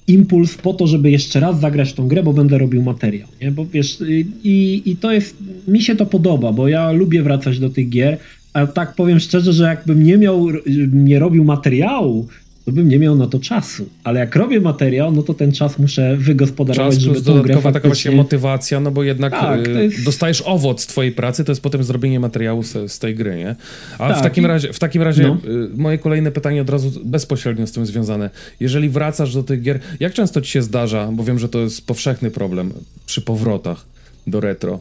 impuls 0.07 0.55
po 0.55 0.73
to, 0.73 0.87
żeby 0.87 1.11
jeszcze 1.11 1.39
raz 1.39 1.59
zagrać 1.59 1.93
tą 1.93 2.07
grę, 2.07 2.23
bo 2.23 2.33
będę 2.33 2.57
robił 2.57 2.81
materiał, 2.81 3.27
nie? 3.41 3.51
Bo 3.51 3.65
wiesz, 3.65 3.97
i, 4.43 4.81
i 4.85 4.95
to 4.95 5.11
jest, 5.11 5.37
mi 5.67 5.81
się 5.81 5.95
to 5.95 6.05
podoba, 6.05 6.51
bo 6.51 6.67
ja 6.67 6.91
lubię 6.91 7.23
wracać 7.23 7.59
do 7.59 7.69
tych 7.69 7.89
gier, 7.89 8.17
a 8.55 8.67
tak 8.67 8.93
powiem 8.93 9.19
szczerze, 9.19 9.53
że 9.53 9.63
jakbym 9.63 10.03
nie 10.03 10.17
miał, 10.17 10.47
nie 10.91 11.19
robił 11.19 11.43
materiału, 11.43 12.27
to 12.65 12.71
bym 12.71 12.89
nie 12.89 12.99
miał 12.99 13.15
na 13.15 13.27
to 13.27 13.39
czasu. 13.39 13.89
Ale 14.03 14.19
jak 14.19 14.35
robię 14.35 14.61
materiał, 14.61 15.11
no 15.11 15.23
to 15.23 15.33
ten 15.33 15.51
czas 15.51 15.79
muszę 15.79 16.17
wygospodarować, 16.17 16.93
czas 16.93 17.03
żeby 17.03 17.21
tą 17.21 17.41
grę 17.41 17.61
taka 17.61 17.87
właśnie 17.87 18.11
motywacja, 18.11 18.79
no 18.79 18.91
bo 18.91 19.03
jednak 19.03 19.33
tak, 19.33 19.67
y, 19.67 19.71
jest... 19.83 20.03
dostajesz 20.03 20.43
owoc 20.45 20.85
twojej 20.85 21.11
pracy, 21.11 21.43
to 21.43 21.51
jest 21.51 21.61
potem 21.61 21.83
zrobienie 21.83 22.19
materiału 22.19 22.63
z, 22.63 22.91
z 22.91 22.99
tej 22.99 23.15
gry, 23.15 23.37
nie? 23.37 23.55
A 23.99 24.09
tak, 24.09 24.19
w 24.19 24.21
takim 24.21 24.45
razie, 24.45 24.73
w 24.73 24.79
takim 24.79 25.01
razie 25.01 25.23
no. 25.23 25.37
Y, 25.51 25.69
moje 25.77 25.97
kolejne 25.97 26.31
pytanie 26.31 26.61
od 26.61 26.69
razu 26.69 26.91
bezpośrednio 27.05 27.67
z 27.67 27.71
tym 27.71 27.85
związane. 27.85 28.29
Jeżeli 28.59 28.89
wracasz 28.89 29.33
do 29.33 29.43
tych 29.43 29.61
gier, 29.61 29.79
jak 29.99 30.13
często 30.13 30.41
ci 30.41 30.51
się 30.51 30.61
zdarza, 30.61 31.09
bo 31.11 31.23
wiem, 31.23 31.39
że 31.39 31.49
to 31.49 31.59
jest 31.59 31.87
powszechny 31.87 32.31
problem 32.31 32.73
przy 33.05 33.21
powrotach 33.21 33.85
do 34.27 34.39
retro, 34.39 34.79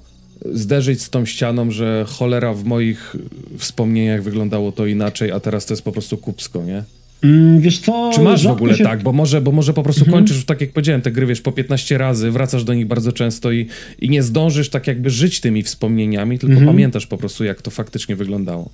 zderzyć 0.52 1.02
z 1.02 1.10
tą 1.10 1.24
ścianą, 1.24 1.70
że 1.70 2.04
cholera 2.08 2.54
w 2.54 2.64
moich 2.64 3.16
wspomnieniach 3.58 4.22
wyglądało 4.22 4.72
to 4.72 4.86
inaczej, 4.86 5.32
a 5.32 5.40
teraz 5.40 5.66
to 5.66 5.74
jest 5.74 5.82
po 5.82 5.92
prostu 5.92 6.16
kupsko, 6.16 6.64
nie? 6.64 6.82
Mm, 7.24 7.60
wiesz 7.60 7.78
co? 7.78 8.10
Czy 8.14 8.20
masz 8.20 8.46
w 8.46 8.50
ogóle 8.50 8.76
się... 8.76 8.84
tak? 8.84 9.02
Bo 9.02 9.12
może, 9.12 9.40
bo 9.40 9.52
może 9.52 9.72
po 9.72 9.82
prostu 9.82 10.04
mhm. 10.04 10.18
kończysz, 10.18 10.44
tak 10.44 10.60
jak 10.60 10.72
powiedziałem, 10.72 11.02
te 11.02 11.12
gry, 11.12 11.26
wiesz, 11.26 11.40
po 11.40 11.52
15 11.52 11.98
razy, 11.98 12.30
wracasz 12.30 12.64
do 12.64 12.74
nich 12.74 12.86
bardzo 12.86 13.12
często 13.12 13.52
i, 13.52 13.66
i 14.00 14.10
nie 14.10 14.22
zdążysz 14.22 14.68
tak 14.68 14.86
jakby 14.86 15.10
żyć 15.10 15.40
tymi 15.40 15.62
wspomnieniami, 15.62 16.38
tylko 16.38 16.52
mhm. 16.52 16.72
pamiętasz 16.72 17.06
po 17.06 17.16
prostu, 17.16 17.44
jak 17.44 17.62
to 17.62 17.70
faktycznie 17.70 18.16
wyglądało. 18.16 18.70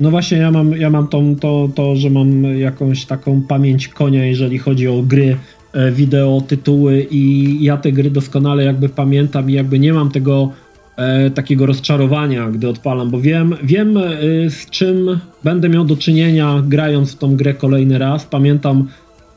No 0.00 0.10
właśnie, 0.10 0.38
ja 0.38 0.50
mam, 0.50 0.76
ja 0.76 0.90
mam 0.90 1.08
tą, 1.08 1.36
to, 1.36 1.68
to, 1.74 1.96
że 1.96 2.10
mam 2.10 2.58
jakąś 2.58 3.04
taką 3.04 3.42
pamięć 3.42 3.88
konia, 3.88 4.26
jeżeli 4.26 4.58
chodzi 4.58 4.88
o 4.88 5.02
gry, 5.02 5.36
e, 5.72 5.92
wideo, 5.92 6.40
tytuły 6.40 7.06
i 7.10 7.56
ja 7.64 7.76
te 7.76 7.92
gry 7.92 8.10
doskonale 8.10 8.64
jakby 8.64 8.88
pamiętam 8.88 9.50
i 9.50 9.52
jakby 9.52 9.78
nie 9.78 9.92
mam 9.92 10.10
tego 10.10 10.52
e, 10.96 11.30
takiego 11.30 11.66
rozczarowania, 11.66 12.50
gdy 12.50 12.68
odpalam, 12.68 13.10
bo 13.10 13.20
wiem, 13.20 13.56
wiem 13.62 13.96
e, 13.96 14.02
z 14.50 14.70
czym 14.70 15.20
będę 15.44 15.68
miał 15.68 15.84
do 15.84 15.96
czynienia 15.96 16.62
grając 16.66 17.12
w 17.12 17.18
tą 17.18 17.36
grę 17.36 17.54
kolejny 17.54 17.98
raz. 17.98 18.24
Pamiętam 18.24 18.88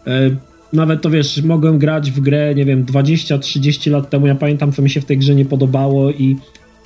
e, 0.07 0.29
nawet 0.75 1.01
to 1.01 1.09
wiesz, 1.09 1.43
mogłem 1.43 1.77
grać 1.77 2.11
w 2.11 2.19
grę, 2.19 2.55
nie 2.55 2.65
wiem, 2.65 2.85
20-30 2.85 3.91
lat 3.91 4.09
temu. 4.09 4.27
Ja 4.27 4.35
pamiętam, 4.35 4.71
co 4.71 4.81
mi 4.81 4.89
się 4.89 5.01
w 5.01 5.05
tej 5.05 5.17
grze 5.17 5.35
nie 5.35 5.45
podobało 5.45 6.11
i 6.11 6.37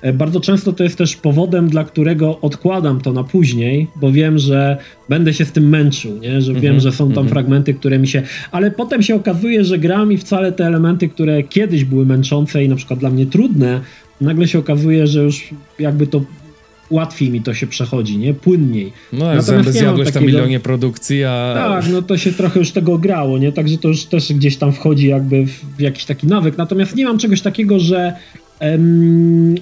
e, 0.02 0.14
bardzo 0.14 0.40
często 0.40 0.74
to 0.74 0.84
jest 0.84 0.98
też 0.98 1.16
powodem, 1.16 1.70
dla 1.70 1.84
którego 1.84 2.42
odkładam 2.42 3.02
to 3.02 3.14
na 3.14 3.24
później, 3.24 3.88
bo 3.96 4.12
wiem, 4.12 4.40
że 4.40 4.78
będę 5.10 5.34
się 5.34 5.46
z 5.46 5.52
tym 5.52 5.70
męczył, 5.70 6.18
nie? 6.18 6.42
że 6.42 6.54
wiem, 6.54 6.66
mm 6.66 6.78
-hmm, 6.78 6.84
że 6.84 6.92
są 6.92 7.08
tam 7.08 7.18
mm 7.18 7.28
-hmm. 7.28 7.30
fragmenty, 7.30 7.74
które 7.74 8.00
mi 8.00 8.08
się. 8.08 8.24
Ale 8.52 8.72
potem 8.72 9.04
się 9.04 9.16
okazuje, 9.16 9.64
że 9.64 9.78
gram 9.78 10.12
i 10.12 10.18
wcale 10.18 10.52
te 10.52 10.66
elementy, 10.66 11.10
które 11.10 11.44
kiedyś 11.44 11.84
były 11.84 12.06
męczące 12.06 12.64
i 12.64 12.70
na 12.70 12.76
przykład 12.76 13.00
dla 13.00 13.10
mnie 13.10 13.26
trudne, 13.26 13.82
nagle 14.22 14.48
się 14.48 14.60
okazuje, 14.60 15.08
że 15.08 15.24
już 15.24 15.50
jakby 15.80 16.08
to 16.08 16.22
łatwiej 16.90 17.30
mi 17.30 17.42
to 17.42 17.54
się 17.54 17.68
przechodzi, 17.68 18.18
nie? 18.18 18.34
Płynniej. 18.34 18.94
No, 19.14 19.34
jak 19.34 19.42
zęby 19.42 19.72
zjadłeś 19.72 20.08
takiego... 20.08 20.12
tam 20.14 20.26
milionie 20.26 20.60
produkcji, 20.60 21.24
a... 21.24 21.54
Tak, 21.56 21.92
no 21.92 22.02
to 22.02 22.18
się 22.18 22.34
trochę 22.34 22.60
już 22.60 22.72
tego 22.72 22.98
grało, 22.98 23.38
nie? 23.38 23.52
Także 23.52 23.78
to 23.78 23.88
już 23.88 24.06
też 24.06 24.34
gdzieś 24.34 24.58
tam 24.58 24.74
wchodzi 24.74 25.08
jakby 25.08 25.46
w 25.78 25.82
jakiś 25.82 26.06
taki 26.06 26.28
nawyk. 26.28 26.58
Natomiast 26.58 26.96
nie 26.96 27.06
mam 27.06 27.18
czegoś 27.18 27.42
takiego, 27.42 27.80
że 27.80 28.14
em, 28.60 29.56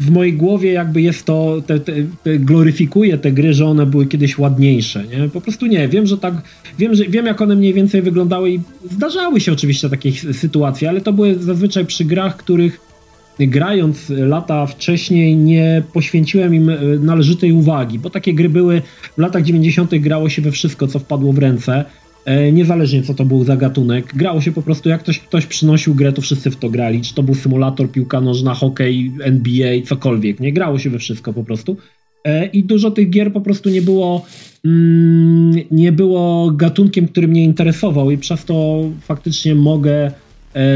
w 0.00 0.10
mojej 0.10 0.32
głowie 0.32 0.72
jakby 0.72 1.02
jest 1.02 1.24
to, 1.24 1.62
te, 1.66 1.80
te, 1.80 1.92
te, 2.22 2.38
gloryfikuję 2.38 3.18
te 3.18 3.32
gry, 3.32 3.54
że 3.54 3.66
one 3.66 3.86
były 3.86 4.06
kiedyś 4.06 4.38
ładniejsze, 4.38 5.04
nie? 5.04 5.28
Po 5.28 5.40
prostu 5.40 5.66
nie, 5.66 5.88
wiem, 5.88 6.06
że 6.06 6.18
tak, 6.18 6.34
wiem, 6.78 6.94
że, 6.94 7.04
wiem 7.04 7.26
jak 7.26 7.40
one 7.40 7.56
mniej 7.56 7.74
więcej 7.74 8.02
wyglądały 8.02 8.50
i 8.50 8.60
zdarzały 8.90 9.40
się 9.40 9.52
oczywiście 9.52 9.90
takie 9.90 10.12
sytuacje, 10.12 10.88
ale 10.88 11.00
to 11.00 11.12
były 11.12 11.34
zazwyczaj 11.34 11.86
przy 11.86 12.04
grach, 12.04 12.36
których 12.36 12.91
grając 13.40 14.10
lata 14.10 14.66
wcześniej 14.66 15.36
nie 15.36 15.82
poświęciłem 15.92 16.54
im 16.54 16.68
e, 16.68 16.78
należytej 17.00 17.52
uwagi, 17.52 17.98
bo 17.98 18.10
takie 18.10 18.34
gry 18.34 18.48
były, 18.48 18.82
w 19.16 19.18
latach 19.18 19.42
90. 19.42 19.98
grało 19.98 20.28
się 20.28 20.42
we 20.42 20.50
wszystko, 20.50 20.86
co 20.86 20.98
wpadło 20.98 21.32
w 21.32 21.38
ręce, 21.38 21.84
e, 22.24 22.52
niezależnie 22.52 23.02
co 23.02 23.14
to 23.14 23.24
był 23.24 23.44
za 23.44 23.56
gatunek. 23.56 24.12
Grało 24.14 24.40
się 24.40 24.52
po 24.52 24.62
prostu, 24.62 24.88
jak 24.88 25.00
ktoś, 25.00 25.18
ktoś 25.18 25.46
przynosił 25.46 25.94
grę, 25.94 26.12
to 26.12 26.22
wszyscy 26.22 26.50
w 26.50 26.56
to 26.56 26.70
grali, 26.70 27.00
czy 27.00 27.14
to 27.14 27.22
był 27.22 27.34
symulator, 27.34 27.90
piłka 27.90 28.20
nożna, 28.20 28.54
hokej, 28.54 29.12
NBA, 29.20 29.82
cokolwiek, 29.86 30.40
nie? 30.40 30.52
Grało 30.52 30.78
się 30.78 30.90
we 30.90 30.98
wszystko 30.98 31.32
po 31.32 31.44
prostu. 31.44 31.76
E, 32.24 32.46
I 32.46 32.64
dużo 32.64 32.90
tych 32.90 33.10
gier 33.10 33.32
po 33.32 33.40
prostu 33.40 33.68
nie 33.68 33.82
było, 33.82 34.26
mm, 34.64 35.54
nie 35.70 35.92
było 35.92 36.50
gatunkiem, 36.50 37.08
który 37.08 37.28
mnie 37.28 37.44
interesował 37.44 38.10
i 38.10 38.18
przez 38.18 38.44
to 38.44 38.84
faktycznie 39.00 39.54
mogę 39.54 40.12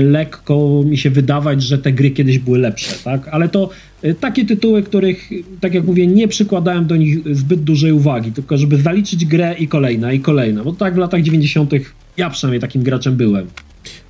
lekko 0.00 0.82
mi 0.86 0.98
się 0.98 1.10
wydawać, 1.10 1.62
że 1.62 1.78
te 1.78 1.92
gry 1.92 2.10
kiedyś 2.10 2.38
były 2.38 2.58
lepsze, 2.58 2.94
tak? 3.04 3.28
Ale 3.28 3.48
to 3.48 3.70
e, 4.02 4.14
takie 4.14 4.44
tytuły, 4.44 4.82
których, 4.82 5.30
tak 5.60 5.74
jak 5.74 5.84
mówię, 5.84 6.06
nie 6.06 6.28
przykładałem 6.28 6.86
do 6.86 6.96
nich 6.96 7.36
zbyt 7.36 7.60
dużej 7.60 7.92
uwagi, 7.92 8.32
tylko 8.32 8.58
żeby 8.58 8.76
zaliczyć 8.76 9.24
grę 9.24 9.54
i 9.58 9.68
kolejna, 9.68 10.12
i 10.12 10.20
kolejna, 10.20 10.64
bo 10.64 10.72
tak 10.72 10.94
w 10.94 10.98
latach 10.98 11.22
90. 11.22 11.72
ja 12.16 12.30
przynajmniej 12.30 12.60
takim 12.60 12.82
graczem 12.82 13.16
byłem. 13.16 13.46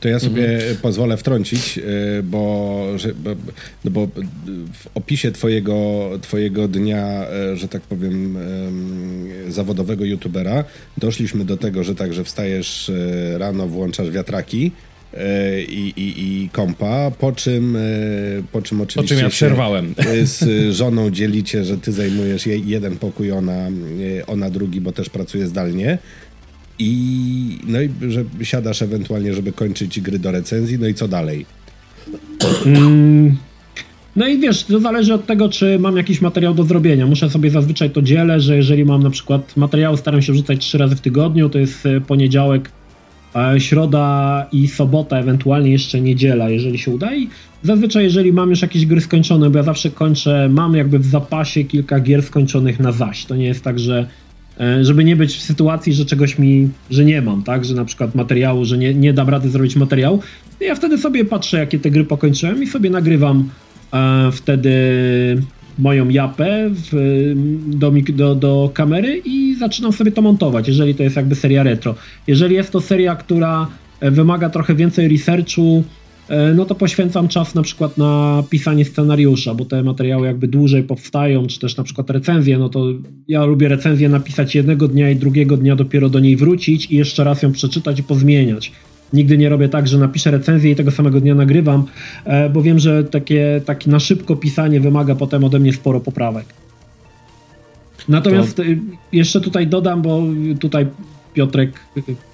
To 0.00 0.08
ja 0.08 0.18
sobie 0.18 0.54
mhm. 0.54 0.76
pozwolę 0.76 1.16
wtrącić, 1.16 1.78
e, 1.78 1.82
bo, 2.22 2.84
że, 2.96 3.14
bo, 3.14 3.30
no 3.84 3.90
bo 3.90 4.08
w 4.72 4.86
opisie 4.94 5.32
twojego, 5.32 6.10
twojego 6.22 6.68
dnia, 6.68 7.26
że 7.54 7.68
tak 7.68 7.82
powiem, 7.82 8.38
zawodowego 9.48 10.04
youtubera, 10.04 10.64
doszliśmy 10.98 11.44
do 11.44 11.56
tego, 11.56 11.84
że 11.84 11.94
tak, 11.94 12.14
że 12.14 12.24
wstajesz 12.24 12.92
rano, 13.38 13.66
włączasz 13.66 14.10
wiatraki, 14.10 14.70
E, 14.70 14.95
i, 15.68 15.92
i, 15.96 16.42
i 16.44 16.48
kompa, 16.48 17.10
po 17.10 17.32
czym, 17.32 17.76
e, 17.76 17.80
po 18.52 18.62
czym 18.62 18.80
oczywiście 18.80 19.14
po 19.14 19.18
czym 19.18 19.24
ja 19.24 19.30
przerwałem. 19.30 19.94
z 20.22 20.74
żoną 20.74 21.10
dzielicie, 21.10 21.64
że 21.64 21.78
ty 21.78 21.92
zajmujesz 21.92 22.46
jej 22.46 22.68
jeden 22.68 22.96
pokój, 22.96 23.32
ona, 23.32 23.52
e, 23.52 24.26
ona 24.26 24.50
drugi, 24.50 24.80
bo 24.80 24.92
też 24.92 25.08
pracuje 25.08 25.46
zdalnie. 25.46 25.98
I 26.78 27.58
no 27.66 27.80
i 27.80 27.90
że 28.08 28.24
siadasz 28.42 28.82
ewentualnie, 28.82 29.34
żeby 29.34 29.52
kończyć 29.52 30.00
gry 30.00 30.18
do 30.18 30.30
recenzji, 30.30 30.78
no 30.78 30.88
i 30.88 30.94
co 30.94 31.08
dalej? 31.08 31.46
Mm, 32.66 33.36
no 34.16 34.26
i 34.26 34.38
wiesz, 34.38 34.64
to 34.64 34.80
zależy 34.80 35.14
od 35.14 35.26
tego, 35.26 35.48
czy 35.48 35.78
mam 35.78 35.96
jakiś 35.96 36.20
materiał 36.20 36.54
do 36.54 36.64
zrobienia. 36.64 37.06
Muszę 37.06 37.30
sobie 37.30 37.50
zazwyczaj 37.50 37.90
to 37.90 38.02
dzielę, 38.02 38.40
że 38.40 38.56
jeżeli 38.56 38.84
mam 38.84 39.02
na 39.02 39.10
przykład 39.10 39.56
materiał, 39.56 39.96
staram 39.96 40.22
się 40.22 40.32
wrzucać 40.32 40.60
trzy 40.60 40.78
razy 40.78 40.96
w 40.96 41.00
tygodniu, 41.00 41.48
to 41.48 41.58
jest 41.58 41.88
poniedziałek, 42.06 42.70
środa 43.58 44.46
i 44.52 44.68
sobota, 44.68 45.18
ewentualnie 45.18 45.70
jeszcze 45.70 46.00
niedziela, 46.00 46.50
jeżeli 46.50 46.78
się 46.78 46.90
uda. 46.90 47.14
I 47.14 47.28
zazwyczaj, 47.62 48.04
jeżeli 48.04 48.32
mam 48.32 48.50
już 48.50 48.62
jakieś 48.62 48.86
gry 48.86 49.00
skończone, 49.00 49.50
bo 49.50 49.58
ja 49.58 49.64
zawsze 49.64 49.90
kończę, 49.90 50.48
mam 50.48 50.74
jakby 50.74 50.98
w 50.98 51.06
zapasie 51.06 51.64
kilka 51.64 52.00
gier 52.00 52.22
skończonych 52.22 52.80
na 52.80 52.92
zaś. 52.92 53.24
To 53.24 53.36
nie 53.36 53.46
jest 53.46 53.64
tak, 53.64 53.78
że 53.78 54.06
e, 54.60 54.84
żeby 54.84 55.04
nie 55.04 55.16
być 55.16 55.36
w 55.36 55.42
sytuacji, 55.42 55.94
że 55.94 56.04
czegoś 56.04 56.38
mi, 56.38 56.68
że 56.90 57.04
nie 57.04 57.22
mam, 57.22 57.42
tak, 57.42 57.64
że 57.64 57.74
na 57.74 57.84
przykład 57.84 58.14
materiału, 58.14 58.64
że 58.64 58.78
nie, 58.78 58.94
nie 58.94 59.12
dam 59.12 59.28
rady 59.28 59.48
zrobić 59.50 59.76
materiału. 59.76 60.22
Ja 60.60 60.74
wtedy 60.74 60.98
sobie 60.98 61.24
patrzę, 61.24 61.58
jakie 61.58 61.78
te 61.78 61.90
gry 61.90 62.04
pokończyłem 62.04 62.62
i 62.62 62.66
sobie 62.66 62.90
nagrywam 62.90 63.48
e, 63.92 64.30
wtedy 64.32 64.72
moją 65.78 66.08
japę 66.08 66.70
w, 66.70 67.32
do, 67.66 67.90
do, 67.90 68.34
do 68.34 68.70
kamery 68.74 69.22
i 69.24 69.56
zaczynam 69.58 69.92
sobie 69.92 70.12
to 70.12 70.22
montować, 70.22 70.68
jeżeli 70.68 70.94
to 70.94 71.02
jest 71.02 71.16
jakby 71.16 71.34
seria 71.34 71.62
retro. 71.62 71.94
Jeżeli 72.26 72.54
jest 72.54 72.72
to 72.72 72.80
seria, 72.80 73.16
która 73.16 73.68
e, 74.00 74.10
wymaga 74.10 74.50
trochę 74.50 74.74
więcej 74.74 75.08
researchu, 75.08 75.84
e, 76.28 76.54
no 76.54 76.64
to 76.64 76.74
poświęcam 76.74 77.28
czas 77.28 77.54
na 77.54 77.62
przykład 77.62 77.98
na 77.98 78.42
pisanie 78.50 78.84
scenariusza, 78.84 79.54
bo 79.54 79.64
te 79.64 79.82
materiały 79.82 80.26
jakby 80.26 80.48
dłużej 80.48 80.82
powstają, 80.82 81.46
czy 81.46 81.60
też 81.60 81.76
na 81.76 81.84
przykład 81.84 82.10
recenzje, 82.10 82.58
no 82.58 82.68
to 82.68 82.84
ja 83.28 83.44
lubię 83.44 83.68
recenzję 83.68 84.08
napisać 84.08 84.54
jednego 84.54 84.88
dnia 84.88 85.10
i 85.10 85.16
drugiego 85.16 85.56
dnia 85.56 85.76
dopiero 85.76 86.08
do 86.08 86.20
niej 86.20 86.36
wrócić 86.36 86.86
i 86.90 86.96
jeszcze 86.96 87.24
raz 87.24 87.42
ją 87.42 87.52
przeczytać 87.52 87.98
i 87.98 88.02
pozmieniać. 88.02 88.72
Nigdy 89.12 89.38
nie 89.38 89.48
robię 89.48 89.68
tak, 89.68 89.88
że 89.88 89.98
napiszę 89.98 90.30
recenzję 90.30 90.70
i 90.70 90.76
tego 90.76 90.90
samego 90.90 91.20
dnia 91.20 91.34
nagrywam, 91.34 91.84
e, 92.24 92.50
bo 92.50 92.62
wiem, 92.62 92.78
że 92.78 93.04
takie, 93.04 93.60
takie 93.64 93.90
na 93.90 94.00
szybko 94.00 94.36
pisanie 94.36 94.80
wymaga 94.80 95.14
potem 95.14 95.44
ode 95.44 95.58
mnie 95.58 95.72
sporo 95.72 96.00
poprawek. 96.00 96.46
Natomiast 98.08 98.56
to... 98.56 98.62
jeszcze 99.12 99.40
tutaj 99.40 99.66
dodam, 99.66 100.02
bo 100.02 100.22
tutaj 100.60 100.86
Piotrek, 101.36 101.70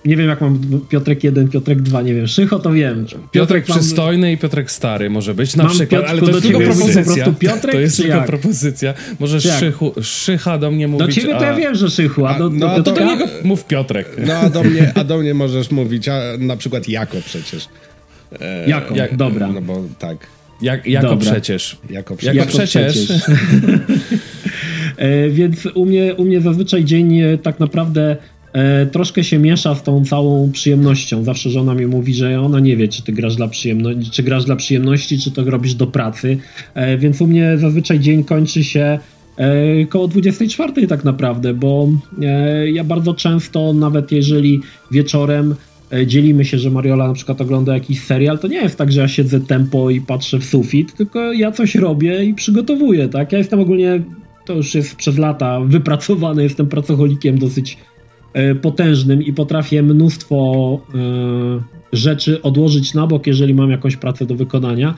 nie 0.04 0.16
wiem 0.16 0.28
jak 0.28 0.40
mam 0.40 0.60
Piotrek 0.88 1.24
1, 1.24 1.48
Piotrek 1.48 1.82
2, 1.82 2.02
nie 2.02 2.14
wiem, 2.14 2.26
Szycho 2.26 2.58
to 2.58 2.72
wiem. 2.72 3.04
Piotrek, 3.04 3.30
Piotrek 3.30 3.64
przystojny 3.64 4.26
mam... 4.26 4.34
i 4.34 4.38
Piotrek 4.38 4.70
stary 4.70 5.10
może 5.10 5.34
być 5.34 5.56
na 5.56 5.66
przykład, 5.68 6.04
ale 6.08 6.20
to 6.20 6.30
jest 6.30 6.42
tylko 6.42 6.60
propozycja. 6.60 7.32
Piotrek, 7.38 7.74
to 7.74 7.80
jest 7.80 7.96
tylko 7.96 8.16
jak? 8.16 8.26
propozycja. 8.26 8.94
Może 9.20 9.40
Szychu, 9.40 9.92
Szycha 10.02 10.58
do 10.58 10.70
mnie 10.70 10.88
mówić. 10.88 11.06
Do 11.06 11.12
ciebie 11.12 11.36
a... 11.36 11.38
to 11.38 11.44
ja 11.44 11.54
wiem, 11.54 11.74
że 11.74 11.90
Szychu, 11.90 12.26
a 12.26 12.38
do, 12.38 12.46
a, 12.46 12.50
no, 12.50 12.76
do, 12.76 12.82
do, 12.82 12.92
do 12.92 13.04
niego 13.04 13.24
mów 13.44 13.64
Piotrek. 13.64 14.06
No 14.26 14.34
a 14.34 14.50
do 14.50 14.64
mnie, 14.64 14.92
a 14.94 15.04
do 15.04 15.18
mnie 15.18 15.34
możesz 15.34 15.70
mówić, 15.70 16.08
a 16.08 16.20
na 16.38 16.56
przykład 16.56 16.88
Jako 16.88 17.16
przecież. 17.24 17.68
E, 18.40 18.68
jako, 18.68 18.94
jak, 18.94 19.16
dobra. 19.16 19.48
No 19.48 19.62
bo 19.62 19.82
tak. 19.98 20.26
Jak, 20.62 20.86
jako 20.86 21.08
Dobra. 21.08 21.32
przecież. 21.32 21.76
Jako 21.90 22.16
przecież. 22.16 22.36
Jako 22.36 22.50
przecież. 22.50 23.04
przecież. 23.04 23.22
e, 24.96 25.30
więc 25.30 25.66
u 25.66 25.86
mnie, 25.86 26.14
u 26.14 26.24
mnie 26.24 26.40
zazwyczaj 26.40 26.84
dzień 26.84 27.20
tak 27.42 27.60
naprawdę 27.60 28.16
e, 28.52 28.86
troszkę 28.86 29.24
się 29.24 29.38
miesza 29.38 29.74
z 29.74 29.82
tą 29.82 30.04
całą 30.04 30.52
przyjemnością. 30.52 31.24
Zawsze 31.24 31.50
żona 31.50 31.74
mi 31.74 31.86
mówi, 31.86 32.14
że 32.14 32.40
ona 32.40 32.60
nie 32.60 32.76
wie, 32.76 32.88
czy 32.88 33.02
ty 33.02 33.12
grasz 33.12 33.36
dla 33.36 33.48
przyjemności, 33.48 34.10
czy 34.10 34.22
grasz 34.22 34.44
dla 34.44 34.56
przyjemności, 34.56 35.18
czy 35.18 35.30
to 35.30 35.44
robisz 35.44 35.74
do 35.74 35.86
pracy. 35.86 36.38
E, 36.74 36.98
więc 36.98 37.20
u 37.20 37.26
mnie 37.26 37.58
zazwyczaj 37.58 38.00
dzień 38.00 38.24
kończy 38.24 38.64
się 38.64 38.98
e, 39.36 39.86
koło 39.86 40.08
24 40.08 40.86
tak 40.86 41.04
naprawdę, 41.04 41.54
bo 41.54 41.88
ja 42.66 42.84
bardzo 42.84 43.14
często, 43.14 43.72
nawet 43.72 44.12
jeżeli 44.12 44.60
wieczorem 44.90 45.54
dzielimy 46.06 46.44
się, 46.44 46.58
że 46.58 46.70
Mariola 46.70 47.08
na 47.08 47.14
przykład 47.14 47.40
ogląda 47.40 47.74
jakiś 47.74 48.02
serial, 48.02 48.38
to 48.38 48.48
nie 48.48 48.56
jest 48.56 48.78
tak, 48.78 48.92
że 48.92 49.00
ja 49.00 49.08
siedzę 49.08 49.40
tempo 49.40 49.90
i 49.90 50.00
patrzę 50.00 50.38
w 50.38 50.44
sufit, 50.44 50.94
tylko 50.94 51.32
ja 51.32 51.52
coś 51.52 51.74
robię 51.74 52.24
i 52.24 52.34
przygotowuję, 52.34 53.08
tak? 53.08 53.32
Ja 53.32 53.38
jestem 53.38 53.60
ogólnie, 53.60 54.02
to 54.44 54.54
już 54.54 54.74
jest 54.74 54.96
przez 54.96 55.18
lata 55.18 55.60
wypracowany, 55.60 56.42
jestem 56.42 56.66
pracocholikiem 56.66 57.38
dosyć 57.38 57.78
potężnym 58.62 59.22
i 59.22 59.32
potrafię 59.32 59.82
mnóstwo 59.82 60.78
e, 60.94 60.96
rzeczy 61.92 62.42
odłożyć 62.42 62.94
na 62.94 63.06
bok, 63.06 63.26
jeżeli 63.26 63.54
mam 63.54 63.70
jakąś 63.70 63.96
pracę 63.96 64.26
do 64.26 64.34
wykonania. 64.34 64.94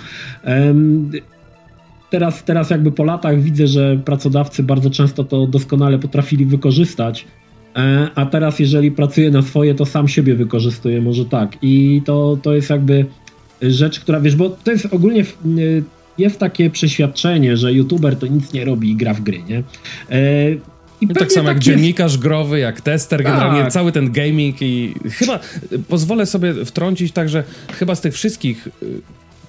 Teraz, 2.11 2.45
teraz 2.45 2.71
jakby 2.71 2.93
po 2.93 3.05
latach 3.05 3.41
widzę, 3.41 3.67
że 3.67 4.01
pracodawcy 4.05 4.63
bardzo 4.63 4.91
często 4.91 5.25
to 5.25 5.47
doskonale 5.47 5.99
potrafili 5.99 6.47
wykorzystać 6.47 7.27
E, 7.77 8.09
a 8.15 8.27
teraz 8.27 8.59
jeżeli 8.59 8.91
pracuję 8.91 9.31
na 9.31 9.43
swoje, 9.43 9.75
to 9.75 9.87
sam 9.87 10.09
siebie 10.09 10.35
wykorzystuję, 10.35 11.03
może 11.03 11.25
tak. 11.25 11.57
I 11.63 12.03
to, 12.05 12.39
to 12.43 12.55
jest 12.55 12.71
jakby 12.71 13.07
rzecz, 13.63 14.01
która, 14.01 14.21
wiesz, 14.21 14.37
bo 14.37 14.51
to 14.51 14.71
jest 14.71 14.87
ogólnie 14.91 15.21
e, 15.23 15.25
jest 16.19 16.39
takie 16.39 16.71
przeświadczenie, 16.71 17.57
że 17.57 17.73
youtuber 17.73 18.17
to 18.17 18.27
nic 18.27 18.53
nie 18.53 18.65
robi 18.65 18.91
i 18.91 18.97
gra 18.97 19.15
w 19.15 19.21
gry, 19.21 19.43
nie? 19.49 19.63
No 21.09 21.21
tak 21.21 21.33
samo 21.33 21.49
tak 21.49 21.57
jak 21.57 21.67
jest... 21.67 21.79
dziennikarz 21.79 22.19
growy, 22.19 22.59
jak 22.59 22.81
tester, 22.81 23.23
tak. 23.23 23.33
generalnie 23.33 23.71
cały 23.71 23.93
ten 23.93 24.13
gaming 24.13 24.63
i 24.63 24.95
chyba 25.11 25.41
pozwolę 25.89 26.27
sobie 26.27 26.65
wtrącić 26.65 27.13
także 27.13 27.45
chyba 27.79 27.95
z 27.95 28.01
tych 28.01 28.15
wszystkich 28.15 28.69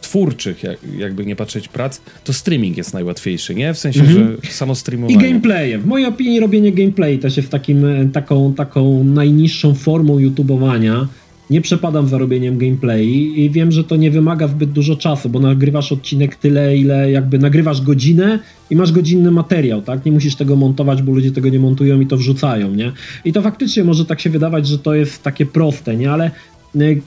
twórczych, 0.06 0.64
jak, 0.64 0.78
jakby 0.98 1.26
nie 1.26 1.36
patrzeć 1.36 1.68
prac, 1.68 2.02
to 2.24 2.34
streaming 2.34 2.78
jest 2.78 2.94
najłatwiejszy, 2.94 3.56
nie? 3.56 3.74
W 3.74 3.78
sensie, 3.78 4.00
mhm. 4.00 4.38
że 4.44 4.52
samo 4.52 4.76
streamowanie. 4.76 5.16
I 5.16 5.30
gameplaye. 5.30 5.78
W 5.78 5.86
mojej 5.86 6.08
opinii 6.08 6.40
robienie 6.40 6.72
gameplay 6.72 7.20
też 7.20 7.38
jest 7.38 7.50
takim, 7.50 7.86
e, 7.86 8.06
taką, 8.06 8.54
taką 8.54 9.04
najniższą 9.04 9.74
formą 9.74 10.20
YouTubeowania 10.20 11.08
nie 11.50 11.62
przepadam 11.62 12.08
za 12.08 12.18
robieniem 12.18 12.58
gameplay 12.58 13.08
i 13.42 13.50
wiem, 13.50 13.72
że 13.72 13.84
to 13.84 13.96
nie 13.96 14.12
wymaga 14.12 14.48
zbyt 14.48 14.72
dużo 14.72 14.96
czasu, 14.96 15.30
bo 15.30 15.40
nagrywasz 15.40 15.92
odcinek 15.92 16.36
tyle, 16.36 16.78
ile 16.78 17.12
jakby 17.12 17.40
nagrywasz 17.40 17.82
godzinę 17.82 18.40
i 18.70 18.76
masz 18.76 18.92
godzinny 18.92 19.32
materiał, 19.32 19.82
tak? 19.82 20.06
Nie 20.06 20.12
musisz 20.12 20.36
tego 20.36 20.56
montować, 20.56 21.02
bo 21.02 21.12
ludzie 21.12 21.32
tego 21.32 21.50
nie 21.50 21.60
montują 21.60 22.00
i 22.00 22.08
to 22.08 22.18
wrzucają, 22.18 22.76
nie? 22.76 22.92
I 23.26 23.34
to 23.34 23.42
faktycznie 23.42 23.84
może 23.84 24.06
tak 24.06 24.22
się 24.22 24.30
wydawać, 24.30 24.68
że 24.68 24.80
to 24.80 24.96
jest 24.96 25.24
takie 25.24 25.46
proste, 25.46 25.96
nie? 25.96 26.12
Ale 26.12 26.32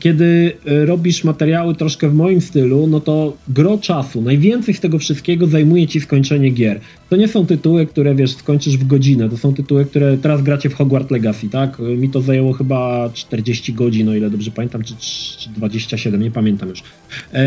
kiedy 0.00 0.52
e, 0.66 0.86
robisz 0.86 1.24
materiały 1.24 1.74
troszkę 1.74 2.08
w 2.08 2.14
moim 2.14 2.40
stylu, 2.40 2.86
no 2.86 3.00
to 3.00 3.36
gro 3.48 3.78
czasu, 3.78 4.22
najwięcej 4.22 4.74
z 4.74 4.80
tego 4.80 4.98
wszystkiego 4.98 5.46
zajmuje 5.46 5.86
ci 5.86 6.00
skończenie 6.00 6.50
gier. 6.50 6.80
To 7.10 7.16
nie 7.16 7.28
są 7.28 7.46
tytuły, 7.46 7.86
które 7.86 8.14
wiesz, 8.14 8.30
skończysz 8.30 8.76
w 8.76 8.86
godzinę, 8.86 9.28
to 9.28 9.36
są 9.36 9.54
tytuły, 9.54 9.84
które 9.84 10.18
teraz 10.18 10.42
gracie 10.42 10.70
w 10.70 10.74
Hogwarts 10.74 11.10
Legacy, 11.10 11.48
tak? 11.48 11.80
E, 11.80 11.82
mi 11.82 12.10
to 12.10 12.20
zajęło 12.20 12.52
chyba 12.52 13.10
40 13.14 13.72
godzin, 13.72 14.08
o 14.08 14.14
ile 14.14 14.30
dobrze 14.30 14.50
pamiętam, 14.50 14.84
czy, 14.84 14.94
czy 15.38 15.50
27, 15.50 16.22
nie 16.22 16.30
pamiętam 16.30 16.68
już. 16.68 16.82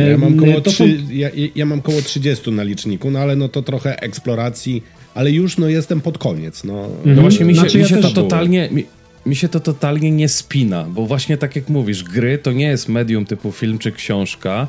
Ja 0.09 0.17
mam, 0.17 0.37
koło 0.37 0.61
3, 0.61 0.73
są... 0.73 0.85
ja, 1.11 1.29
ja 1.55 1.65
mam 1.65 1.81
koło 1.81 2.01
30 2.01 2.51
na 2.51 2.63
liczniku, 2.63 3.11
no 3.11 3.19
ale 3.19 3.35
no 3.35 3.49
to 3.49 3.61
trochę 3.61 4.01
eksploracji, 4.01 4.83
ale 5.15 5.31
już 5.31 5.57
no 5.57 5.69
jestem 5.69 6.01
pod 6.01 6.17
koniec. 6.17 6.63
No, 6.63 6.85
mhm. 6.85 7.15
no 7.15 7.21
właśnie 7.21 7.45
mi 7.45 7.53
się, 7.53 7.59
znaczy, 7.59 7.77
mi 7.77 7.85
się 7.85 7.95
ja 7.95 8.01
to 8.01 8.09
totalnie... 8.09 8.69
Mi 8.71 8.85
mi 9.25 9.35
się 9.35 9.49
to 9.49 9.59
totalnie 9.59 10.11
nie 10.11 10.29
spina, 10.29 10.83
bo 10.83 11.05
właśnie 11.05 11.37
tak 11.37 11.55
jak 11.55 11.69
mówisz, 11.69 12.03
gry 12.03 12.37
to 12.37 12.51
nie 12.51 12.65
jest 12.65 12.89
medium 12.89 13.25
typu 13.25 13.51
film 13.51 13.77
czy 13.77 13.91
książka. 13.91 14.67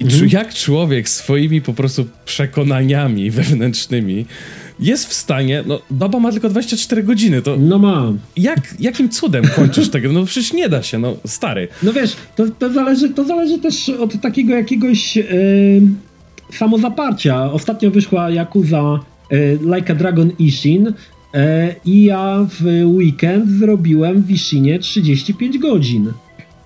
I 0.00 0.04
mhm. 0.04 0.28
jak 0.28 0.54
człowiek 0.54 1.08
swoimi 1.08 1.60
po 1.60 1.72
prostu 1.72 2.06
przekonaniami 2.24 3.30
wewnętrznymi 3.40 4.26
jest 4.80 5.06
w 5.06 5.12
stanie, 5.12 5.64
no 5.66 5.80
baba 5.90 6.18
ma 6.18 6.32
tylko 6.32 6.48
24 6.48 7.02
godziny, 7.02 7.42
to... 7.42 7.56
No 7.56 7.78
mam. 7.78 8.18
Jak, 8.36 8.74
jakim 8.80 9.08
cudem 9.08 9.44
kończysz 9.56 9.90
tego? 9.90 10.12
No 10.12 10.24
przecież 10.24 10.52
nie 10.52 10.68
da 10.68 10.82
się, 10.82 10.98
no 10.98 11.16
stary. 11.26 11.68
No 11.82 11.92
wiesz, 11.92 12.16
to, 12.36 12.44
to, 12.58 12.72
zależy, 12.72 13.10
to 13.10 13.24
zależy 13.24 13.58
też 13.58 13.88
od 13.88 14.20
takiego 14.20 14.54
jakiegoś 14.54 15.16
yy, 15.16 15.24
samozaparcia. 16.52 17.52
Ostatnio 17.52 17.90
wyszła 17.90 18.30
Yakuza 18.30 19.00
yy, 19.30 19.58
Like 19.76 19.92
a 19.92 19.96
Dragon 19.96 20.32
Ishin, 20.38 20.86
E, 20.86 21.13
I 21.84 22.04
ja 22.04 22.46
w 22.50 22.64
weekend 22.84 23.50
zrobiłem 23.50 24.22
w 24.22 24.26
Wishinie 24.26 24.78
35 24.78 25.58
godzin. 25.58 26.12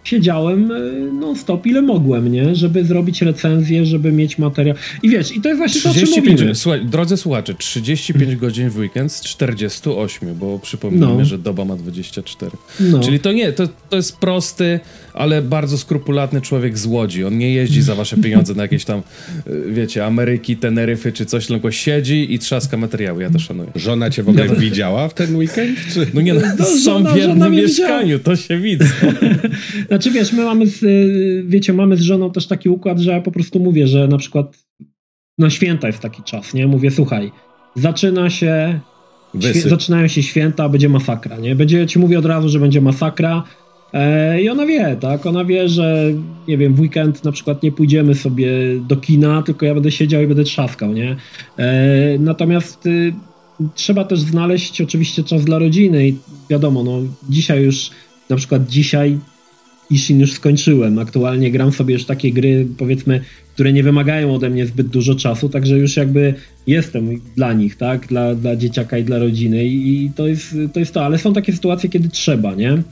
Siedziałem 0.09 0.71
e, 0.71 0.81
non-stop 1.13 1.67
ile 1.67 1.83
mogłem, 1.83 2.33
nie? 2.33 2.55
Żeby 2.55 2.85
zrobić 2.85 3.23
recenzję, 3.23 3.87
żeby 3.87 4.13
mieć 4.13 4.39
materiał. 4.39 4.77
I 5.03 5.09
wiesz, 5.09 5.37
i 5.37 5.41
to 5.41 5.49
jest 5.49 5.59
właśnie 5.59 5.91
35, 5.91 6.41
to, 6.41 6.51
o 6.51 6.55
Słuchaj, 6.55 6.87
drodzy 6.87 7.17
słuchacze, 7.17 7.55
35 7.55 8.37
godzin 8.37 8.71
w 8.71 8.79
weekend 8.79 9.13
z 9.13 9.21
48, 9.21 10.35
bo 10.35 10.59
przypomnijmy, 10.59 11.07
no. 11.07 11.25
że 11.25 11.39
doba 11.39 11.65
ma 11.65 11.77
24. 11.77 12.51
No. 12.81 13.01
Czyli 13.01 13.21
to 13.21 13.33
nie, 13.33 13.53
to, 13.53 13.69
to 13.91 13.97
jest 13.97 14.17
prosty, 14.17 14.81
ale 15.15 15.43
bardzo 15.43 15.79
skrupulatny 15.79 16.41
człowiek 16.41 16.79
z 16.79 16.87
Łodzi. 16.87 17.25
On 17.25 17.39
nie 17.39 17.53
jeździ 17.53 17.83
za 17.83 17.95
wasze 17.95 18.17
pieniądze 18.17 18.55
na 18.55 18.63
jakieś 18.63 18.85
tam, 18.85 19.03
y, 19.47 19.73
wiecie, 19.73 20.07
Ameryki, 20.07 20.57
Teneryfy 20.57 21.13
czy 21.13 21.27
coś, 21.27 21.47
tylko 21.47 21.71
siedzi 21.71 22.35
i 22.35 22.39
trzaska 22.39 22.77
materiały. 22.77 23.23
Ja 23.23 23.31
to 23.31 23.39
szanuję. 23.39 23.71
Żona 23.75 24.11
cię 24.11 24.23
w 24.23 24.29
ogóle 24.29 24.49
widziała 24.49 25.09
w 25.09 25.15
ten 25.15 25.37
weekend? 25.37 25.79
Czy? 25.95 26.07
No 26.15 26.21
nie, 26.21 26.35
no, 26.35 26.41
no 26.59 26.65
są 26.65 26.79
żona, 26.79 27.13
w 27.13 27.17
jednym 27.17 27.53
mieszkaniu, 27.53 28.19
to 28.19 28.37
się 28.37 28.59
widzę. 28.59 28.87
znaczy 30.03 30.11
wiesz, 30.11 30.33
my 30.33 30.45
mamy, 30.45 30.67
z, 30.67 30.83
y, 30.83 31.45
wiecie, 31.47 31.73
mamy 31.73 31.97
z 31.97 32.01
żoną 32.01 32.31
też 32.31 32.47
taki 32.47 32.69
układ, 32.69 32.99
że 32.99 33.11
ja 33.11 33.21
po 33.21 33.31
prostu 33.31 33.61
mówię, 33.61 33.87
że 33.87 34.09
na 34.09 34.19
przykład 34.19 34.59
na 35.39 35.51
święta 35.51 35.87
jest 35.87 36.01
taki 36.01 36.23
czas, 36.23 36.55
nie? 36.55 36.67
Mówię, 36.67 36.91
słuchaj, 36.91 37.33
zaczyna 37.77 38.31
się 38.31 38.81
zaczynają 39.67 40.09
się 40.09 40.23
święta, 40.23 40.69
będzie 40.69 40.89
masakra, 40.89 41.37
nie? 41.37 41.57
Będzie, 41.57 41.87
ci 41.87 41.99
mówię 41.99 42.19
od 42.19 42.25
razu, 42.25 42.49
że 42.49 42.59
będzie 42.59 42.81
masakra, 42.81 43.45
E, 43.93 44.43
I 44.43 44.49
ona 44.49 44.67
wie, 44.67 44.97
tak? 45.01 45.27
Ona 45.27 45.45
wie, 45.45 45.69
że 45.69 46.13
nie 46.49 46.59
wiem, 46.59 46.75
w 46.75 46.81
weekend 46.81 47.25
na 47.25 47.33
przykład 47.33 47.63
nie 47.63 47.73
pójdziemy 47.73 48.15
sobie 48.15 48.51
do 48.89 48.97
kina, 48.97 49.43
tylko 49.43 49.67
ja 49.67 49.75
będę 49.75 49.91
siedział 49.91 50.23
i 50.23 50.27
będę 50.27 50.45
trzaskał, 50.45 50.93
nie? 50.93 51.17
E, 51.57 52.19
natomiast 52.19 52.87
y, 52.87 53.13
trzeba 53.75 54.05
też 54.05 54.21
znaleźć 54.21 54.81
oczywiście 54.81 55.25
czas 55.25 55.45
dla 55.45 55.59
rodziny 55.59 56.09
i 56.09 56.17
wiadomo, 56.51 56.83
no 56.85 57.01
dzisiaj 57.29 57.63
już, 57.63 57.91
na 58.29 58.37
przykład 58.37 58.67
dzisiaj 58.67 59.19
Ishin 59.91 60.21
już 60.21 60.33
skończyłem. 60.33 60.99
Aktualnie 60.99 61.51
gram 61.51 61.73
sobie 61.73 61.95
już 61.95 62.05
takie 62.05 62.33
gry, 62.33 62.67
powiedzmy, 62.79 63.21
które 63.55 63.73
nie 63.73 63.83
wymagają 63.83 64.35
ode 64.35 64.51
mnie 64.51 64.67
zbyt 64.67 64.87
dużo 64.87 65.15
czasu, 65.15 65.49
także 65.49 65.79
już 65.79 65.97
jakby 65.97 66.35
jestem 66.67 67.21
dla 67.37 67.53
nich, 67.53 67.77
tak? 67.77 68.07
Dla, 68.07 68.35
dla 68.35 68.57
dzieciaka 68.57 68.99
i 68.99 69.05
dla 69.05 69.19
rodziny 69.19 69.65
i, 69.67 70.11
to, 70.17 70.27
jest, 70.27 70.57
to 70.73 70.81
jest 70.81 70.95
to, 70.95 71.05
ale 71.05 71.19
są 71.19 71.33
takie 71.33 71.53
sytuacje, 71.53 71.89
kiedy 71.89 72.09
trzeba, 72.09 72.55
nie? 72.55 72.83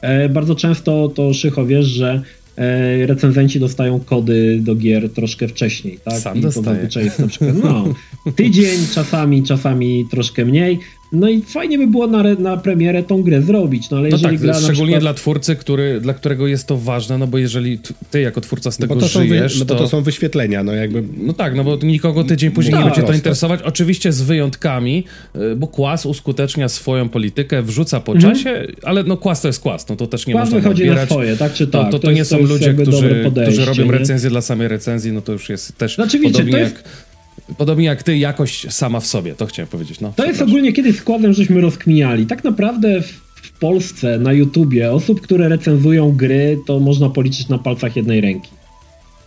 E, 0.00 0.28
bardzo 0.28 0.54
często 0.54 1.08
to 1.08 1.34
Szycho 1.34 1.66
wiesz, 1.66 1.86
że 1.86 2.22
e, 2.56 3.06
recenzenci 3.06 3.60
dostają 3.60 4.00
kody 4.00 4.58
do 4.60 4.74
gier 4.74 5.10
troszkę 5.10 5.48
wcześniej, 5.48 5.98
tak? 6.04 6.18
Sam 6.18 6.38
I 6.38 6.42
to 6.42 6.50
zazwyczaj 6.50 7.04
jest 7.04 7.18
na 7.18 7.26
przykład 7.26 7.54
no, 7.64 7.94
tydzień, 8.36 8.78
czasami, 8.94 9.42
czasami 9.42 10.04
troszkę 10.10 10.44
mniej. 10.44 10.78
No 11.12 11.28
i 11.28 11.42
fajnie 11.42 11.78
by 11.78 11.86
było 11.86 12.06
na, 12.06 12.22
na 12.22 12.56
premierę 12.56 13.02
tą 13.02 13.22
grę 13.22 13.42
zrobić, 13.42 13.90
no 13.90 13.96
ale 13.96 14.08
no 14.08 14.16
jeżeli 14.16 14.36
tak, 14.36 14.42
gra 14.42 14.54
szczególnie 14.54 14.76
przykład... 14.76 15.00
dla 15.00 15.14
twórcy, 15.14 15.56
który, 15.56 16.00
dla 16.00 16.14
którego 16.14 16.46
jest 16.46 16.66
to 16.66 16.78
ważne, 16.78 17.18
no 17.18 17.26
bo 17.26 17.38
jeżeli 17.38 17.78
ty 18.10 18.20
jako 18.20 18.40
twórca 18.40 18.70
z 18.70 18.76
tego 18.76 18.94
no 18.94 19.08
żyjesz, 19.08 19.52
wy, 19.54 19.60
no 19.60 19.64
to... 19.64 19.74
to... 19.74 19.88
są 19.88 20.02
wyświetlenia, 20.02 20.64
no 20.64 20.72
jakby... 20.72 21.04
No 21.16 21.32
tak, 21.32 21.54
no 21.54 21.64
bo 21.64 21.76
nikogo 21.82 22.24
tydzień 22.24 22.50
później 22.50 22.74
no, 22.74 22.78
nie 22.80 22.84
będzie 22.84 23.02
to 23.02 23.12
interesować, 23.12 23.62
oczywiście 23.62 24.12
z 24.12 24.22
wyjątkami, 24.22 25.04
y, 25.36 25.56
bo 25.56 25.66
Kłas 25.66 26.06
uskutecznia 26.06 26.68
swoją 26.68 27.08
politykę, 27.08 27.62
wrzuca 27.62 28.00
po 28.00 28.12
mhm. 28.12 28.34
czasie, 28.34 28.66
ale 28.82 29.02
no 29.02 29.16
Kłas 29.16 29.40
to 29.40 29.48
jest 29.48 29.60
Kłas, 29.60 29.88
no 29.88 29.96
to 29.96 30.06
też 30.06 30.26
nie 30.26 30.34
Kłas 30.34 30.44
można 30.44 30.60
wychodzi 30.60 30.82
odbierać. 30.82 31.10
na 31.10 31.14
swoje, 31.14 31.36
tak 31.36 31.52
czy 31.52 31.66
tak. 31.66 31.72
To, 31.72 31.84
to, 31.84 31.98
to, 31.98 32.06
to 32.06 32.12
nie 32.12 32.24
są 32.24 32.38
ludzie, 32.38 32.74
którzy, 32.74 33.30
którzy 33.42 33.64
robią 33.64 33.90
recenzję 33.90 34.30
dla 34.30 34.40
samej 34.40 34.68
recenzji, 34.68 35.12
no 35.12 35.20
to 35.20 35.32
już 35.32 35.48
jest 35.48 35.78
też 35.78 35.94
znaczy, 35.94 36.18
podobnie 36.18 36.52
wiecie, 36.52 36.58
jak... 36.58 36.84
Podobnie 37.58 37.84
jak 37.84 38.02
ty, 38.02 38.18
jakość 38.18 38.72
sama 38.72 39.00
w 39.00 39.06
sobie, 39.06 39.34
to 39.34 39.46
chciałem 39.46 39.68
powiedzieć. 39.68 40.00
No, 40.00 40.12
to 40.16 40.26
jest 40.26 40.42
ogólnie 40.42 40.72
kiedyś 40.72 40.96
składem, 40.96 41.32
żeśmy 41.32 41.60
rozkminiali. 41.60 42.26
Tak 42.26 42.44
naprawdę 42.44 43.02
w, 43.02 43.22
Polsce, 43.62 44.18
na 44.18 44.32
YouTubie, 44.32 44.92
osób, 44.92 45.20
które 45.20 45.48
recenzują 45.48 46.12
gry, 46.12 46.58
to 46.66 46.80
można 46.80 47.08
policzyć 47.08 47.48
na 47.48 47.58
palcach 47.58 47.96
jednej 47.96 48.20
ręki. 48.20 48.50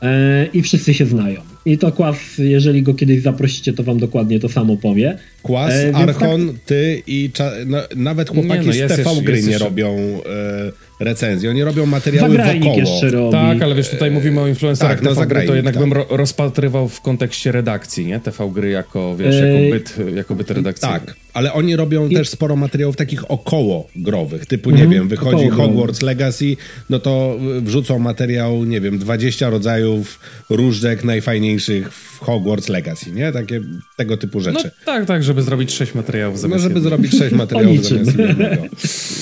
E, 0.02 0.46
I 0.54 0.62
wszyscy 0.62 0.94
się 0.94 1.06
znają. 1.06 1.42
I 1.66 1.78
to 1.78 1.92
Kłas, 1.92 2.18
jeżeli 2.38 2.84
go 2.84 2.94
kiedyś 2.94 3.22
zaprosicie, 3.22 3.74
to 3.74 3.84
wam 3.84 4.00
dokładnie 4.00 4.40
to 4.40 4.50
samo 4.50 4.78
powie. 4.78 5.18
Kłas, 5.46 5.74
e, 5.74 5.96
Archon, 5.96 6.48
tak... 6.48 6.58
ty 6.66 7.04
i 7.08 7.32
no, 7.66 7.78
nawet 7.96 8.30
chłopaki 8.30 8.70
nie, 8.70 8.88
no, 8.88 8.96
z 8.96 8.96
TV 8.96 9.22
gry 9.22 9.44
nie 9.44 9.58
robią 9.58 9.98
e, 10.26 10.86
recenzji. 11.00 11.50
Oni 11.50 11.64
robią 11.64 11.86
materiały 11.86 12.30
Zagrajnik 12.30 12.64
wokoło. 12.64 12.80
jeszcze 12.80 13.10
robi. 13.10 13.32
Tak, 13.32 13.62
ale 13.62 13.76
wiesz, 13.76 13.90
tutaj 13.90 14.12
mówimy 14.12 14.42
o 14.42 14.48
influencerach 14.48 14.96
tak, 14.96 15.04
no, 15.04 15.10
TV 15.10 15.28
gry, 15.28 15.48
to 15.48 15.56
jednak 15.56 15.74
tak. 15.74 15.84
bym 15.84 15.94
ro 15.94 16.06
rozpatrywał 16.10 16.90
w 16.90 17.02
kontekście 17.02 17.52
redakcji, 17.52 18.06
nie? 18.06 18.20
TV 18.20 18.52
gry 18.54 18.70
jako, 18.70 19.16
wiesz, 19.16 19.36
jako 19.36 19.72
byt, 19.72 20.16
jako 20.16 20.36
byt 20.36 20.52
redakcyjny. 20.52 21.00
Tak, 21.00 21.16
ale 21.34 21.54
oni 21.54 21.76
robią 21.76 22.08
I... 22.08 22.16
też 22.16 22.30
sporo 22.30 22.56
materiałów 22.56 22.96
takich 22.96 23.32
około 23.32 23.88
growych, 23.96 24.46
typu, 24.46 24.72
nie 24.72 24.78
mm 24.78 24.90
-hmm. 24.90 24.94
wiem, 24.94 25.08
wychodzi 25.08 25.50
Hogwarts 25.50 26.02
Legacy, 26.02 26.56
no 26.90 27.00
to 27.00 27.38
wrzucą 27.62 28.00
materiał, 28.00 28.64
nie 28.64 28.82
wiem, 28.82 29.00
20 29.00 29.50
rodzajów 29.50 30.20
różdżek 30.50 31.04
najfajniejszych 31.04 31.94
w 31.94 32.20
Hogwarts 32.20 32.70
Legacy, 32.70 33.12
nie? 33.12 33.32
Takie 33.32 33.62
tego 33.98 34.18
typu 34.18 34.40
rzeczy. 34.40 34.64
No 34.64 34.86
tak, 34.86 35.06
tak, 35.06 35.24
żeby 35.36 35.46
zrobić 35.46 35.72
6 35.72 35.96
materiałów 35.96 36.40
zamiast 36.40 36.64
No, 36.64 36.70
żeby 36.70 36.82
zrobić 36.82 37.12
6 37.12 37.36
materiałów 37.36 37.86
zamiast 37.86 38.18
jednego. 38.20 38.56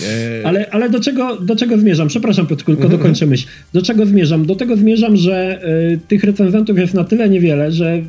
E... 0.07 0.47
Ale, 0.47 0.69
ale 0.71 0.89
do, 0.89 0.99
czego, 0.99 1.35
do 1.35 1.55
czego 1.55 1.77
zmierzam? 1.77 2.07
Przepraszam 2.07 2.47
Piotr, 2.47 2.65
tylko 2.65 2.89
dokończę 2.89 3.25
myśl. 3.25 3.47
Do 3.73 3.81
czego 3.81 4.05
zmierzam? 4.05 4.45
Do 4.45 4.55
tego 4.55 4.77
zmierzam, 4.77 5.17
że 5.17 5.61
y, 5.93 5.99
tych 6.07 6.23
recenzentów 6.23 6.77
jest 6.77 6.93
na 6.93 7.03
tyle 7.03 7.29
niewiele, 7.29 7.71
że 7.71 8.01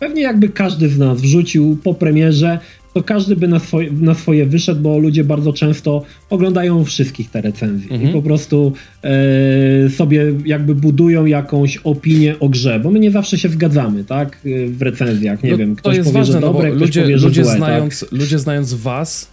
pewnie 0.00 0.22
jakby 0.22 0.48
każdy 0.48 0.88
z 0.88 0.98
nas 0.98 1.20
wrzucił 1.20 1.78
po 1.84 1.94
premierze 1.94 2.58
to 2.98 3.02
każdy 3.02 3.36
by 3.36 3.48
na 3.48 3.58
swoje, 3.58 3.90
na 3.92 4.14
swoje 4.14 4.46
wyszedł, 4.46 4.80
bo 4.80 4.98
ludzie 4.98 5.24
bardzo 5.24 5.52
często 5.52 6.04
oglądają 6.30 6.84
wszystkich 6.84 7.30
te 7.30 7.40
recenzje 7.40 7.90
mhm. 7.90 8.10
i 8.10 8.12
po 8.12 8.22
prostu 8.22 8.72
e, 9.04 9.90
sobie 9.90 10.34
jakby 10.44 10.74
budują 10.74 11.26
jakąś 11.26 11.76
opinię 11.76 12.38
o 12.40 12.48
grze, 12.48 12.80
bo 12.80 12.90
my 12.90 13.00
nie 13.00 13.10
zawsze 13.10 13.38
się 13.38 13.48
zgadzamy, 13.48 14.04
tak, 14.04 14.38
w 14.68 14.82
recenzjach, 14.82 15.42
nie 15.42 15.50
no, 15.50 15.56
wiem, 15.56 15.76
ktoś 15.76 15.98
powie, 15.98 16.12
ważne, 16.12 16.32
że 16.32 16.40
no 16.40 16.52
dobre, 16.52 16.68
no 16.68 16.74
ludzie, 16.74 17.02
powie, 17.02 17.16
ludzie 17.16 17.44
złe, 17.44 17.56
znając, 17.56 18.00
tak? 18.00 18.12
ludzie 18.12 18.38
znając 18.38 18.74
was 18.74 19.30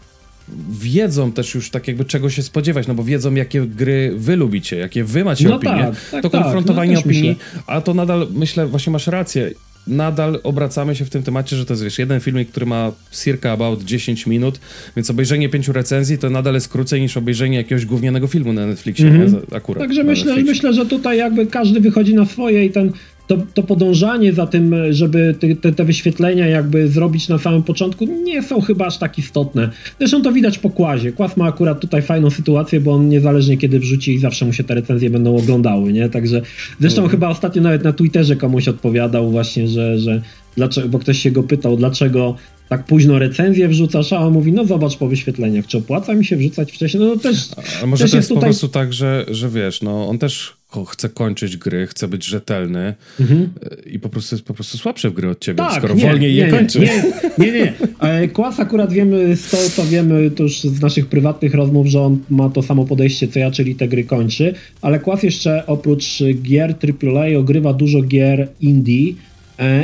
wiedzą 0.70 1.32
też 1.32 1.56
już 1.56 1.70
tak 1.70 1.88
jakby 1.88 2.06
czego 2.06 2.30
się 2.30 2.44
spodziewać, 2.44 2.88
no 2.88 2.94
bo 2.96 3.04
wiedzą 3.04 3.34
jakie 3.34 3.62
gry 3.62 4.14
wy 4.16 4.36
lubicie, 4.36 4.78
jakie 4.78 5.04
wy 5.04 5.24
macie 5.24 5.50
no 5.50 5.56
opinie. 5.56 5.74
Tak, 5.74 6.10
tak, 6.12 6.24
to 6.24 6.30
tak, 6.30 6.42
konfrontowanie 6.42 6.94
no 6.94 7.00
opinii, 7.00 7.30
myślę. 7.30 7.64
a 7.68 7.82
to 7.82 7.94
nadal 7.94 8.28
myślę, 8.34 8.68
właśnie 8.68 8.94
masz 8.94 9.08
rację, 9.08 9.52
nadal 9.88 10.40
obracamy 10.44 10.96
się 10.96 11.06
w 11.06 11.10
tym 11.10 11.24
temacie, 11.24 11.56
że 11.56 11.66
to 11.66 11.74
jest 11.74 11.84
wiesz, 11.84 12.00
jeden 12.00 12.20
filmik, 12.20 12.50
który 12.50 12.66
ma 12.66 12.92
circa 13.12 13.52
about 13.52 13.84
10 13.84 14.28
minut, 14.28 14.60
więc 14.96 15.10
obejrzenie 15.10 15.50
pięciu 15.50 15.74
recenzji 15.74 16.18
to 16.18 16.30
nadal 16.30 16.54
jest 16.54 16.70
krócej 16.70 17.02
niż 17.02 17.18
obejrzenie 17.18 17.58
jakiegoś 17.58 17.86
gównianego 17.86 18.28
filmu 18.28 18.54
na 18.54 18.66
Netflixie, 18.66 19.08
mm 19.08 19.28
-hmm. 19.28 19.52
nie? 19.52 19.58
akurat. 19.58 19.84
Także 19.84 20.04
myślę, 20.04 20.44
myślę, 20.44 20.74
że 20.74 20.86
tutaj 20.86 21.18
jakby 21.18 21.48
każdy 21.48 21.80
wychodzi 21.82 22.14
na 22.14 22.26
swoje 22.26 22.66
i 22.66 22.70
ten 22.70 22.92
to, 23.28 23.38
to 23.54 23.64
podążanie 23.64 24.34
za 24.34 24.48
tym, 24.48 24.76
żeby 24.94 25.36
te, 25.62 25.72
te, 25.72 25.86
wyświetlenia 25.86 26.48
jakby 26.48 26.88
zrobić 26.88 27.28
na 27.28 27.38
samym 27.38 27.64
początku, 27.64 28.06
nie 28.06 28.44
są 28.44 28.62
chyba 28.62 28.86
aż 28.86 28.98
tak 28.98 29.18
istotne. 29.20 29.70
Zresztą 30.00 30.22
to 30.22 30.32
widać 30.32 30.60
po 30.60 30.70
Kłazie. 30.70 31.12
Kłaz 31.12 31.38
ma 31.38 31.46
akurat 31.46 31.80
tutaj 31.80 32.02
fajną 32.02 32.30
sytuację, 32.30 32.80
bo 32.82 32.94
on 32.94 33.10
niezależnie 33.10 33.58
kiedy 33.58 33.80
wrzuci 33.80 34.14
i 34.14 34.20
zawsze 34.20 34.46
mu 34.46 34.54
się 34.54 34.64
te 34.64 34.76
recenzje 34.76 35.10
będą 35.10 35.38
oglądały, 35.38 35.94
nie? 35.94 36.10
Także 36.10 36.42
zresztą 36.80 37.02
mhm. 37.02 37.12
chyba 37.12 37.30
ostatnio 37.30 37.62
nawet 37.62 37.84
na 37.84 37.94
Twitterze 37.94 38.36
komuś 38.36 38.68
odpowiadał 38.68 39.32
właśnie, 39.32 39.68
że, 39.68 40.00
że 40.00 40.22
dlaczego, 40.56 40.90
bo 40.90 41.00
ktoś 41.00 41.20
się 41.20 41.32
go 41.32 41.44
pytał, 41.44 41.78
dlaczego 41.78 42.36
tak 42.70 42.86
późno 42.86 43.20
recenzję 43.20 43.68
wrzucasz, 43.68 44.14
a 44.14 44.20
on 44.20 44.34
mówi, 44.34 44.52
no 44.52 44.66
zobacz 44.66 44.98
po 44.98 45.08
wyświetleniach, 45.08 45.68
czy 45.68 45.78
opłaca 45.78 46.14
mi 46.14 46.26
się 46.26 46.38
wrzucać 46.38 46.72
wcześniej, 46.72 47.04
no 47.04 47.16
to 47.16 47.22
też 47.22 47.50
A 47.84 47.86
może 47.86 48.04
też 48.04 48.12
to 48.12 48.18
jest, 48.18 48.30
jest 48.30 48.30
tutaj... 48.30 48.42
po 48.42 48.46
prostu 48.46 48.68
tak, 48.68 48.94
że, 48.94 49.26
że 49.32 49.50
wiesz, 49.50 49.82
no 49.82 50.10
on 50.10 50.18
też 50.18 50.54
chce 50.84 51.10
kończyć 51.10 51.58
gry, 51.58 51.88
chce 51.88 52.08
być 52.08 52.26
rzetelny 52.26 52.94
mhm. 53.20 53.50
i 53.86 54.00
po 54.00 54.10
prostu 54.10 54.36
jest 54.36 54.46
po 54.46 54.54
prostu 54.54 54.78
słabszy 54.78 55.10
w 55.10 55.14
gry 55.14 55.30
od 55.30 55.40
ciebie, 55.40 55.58
tak, 55.58 55.78
skoro 55.78 55.96
nie, 55.96 56.08
wolniej 56.08 56.34
nie, 56.34 56.40
je 56.40 56.52
kończy. 56.52 56.80
Nie, 56.80 57.04
nie, 57.38 57.52
nie. 57.52 57.74
nie. 58.22 58.28
Kłas 58.28 58.60
akurat 58.60 58.94
wiemy, 58.94 59.36
z 59.36 59.50
to, 59.50 59.58
co 59.70 59.86
wiemy 59.86 60.32
to 60.32 60.44
już 60.44 60.60
z 60.60 60.82
naszych 60.82 61.06
prywatnych 61.06 61.54
rozmów, 61.54 61.88
że 61.88 62.02
on 62.02 62.20
ma 62.30 62.50
to 62.50 62.62
samo 62.62 62.86
podejście 62.86 63.28
co 63.28 63.40
ja, 63.40 63.52
czyli 63.52 63.76
te 63.76 63.88
gry 63.88 64.04
kończy, 64.04 64.54
ale 64.82 65.00
Kłas 65.00 65.24
jeszcze 65.24 65.66
oprócz 65.66 66.24
gier 66.42 66.76
AAA 67.04 67.40
ogrywa 67.40 67.74
dużo 67.74 68.02
gier 68.02 68.48
indie, 68.62 68.96
E, 68.96 69.35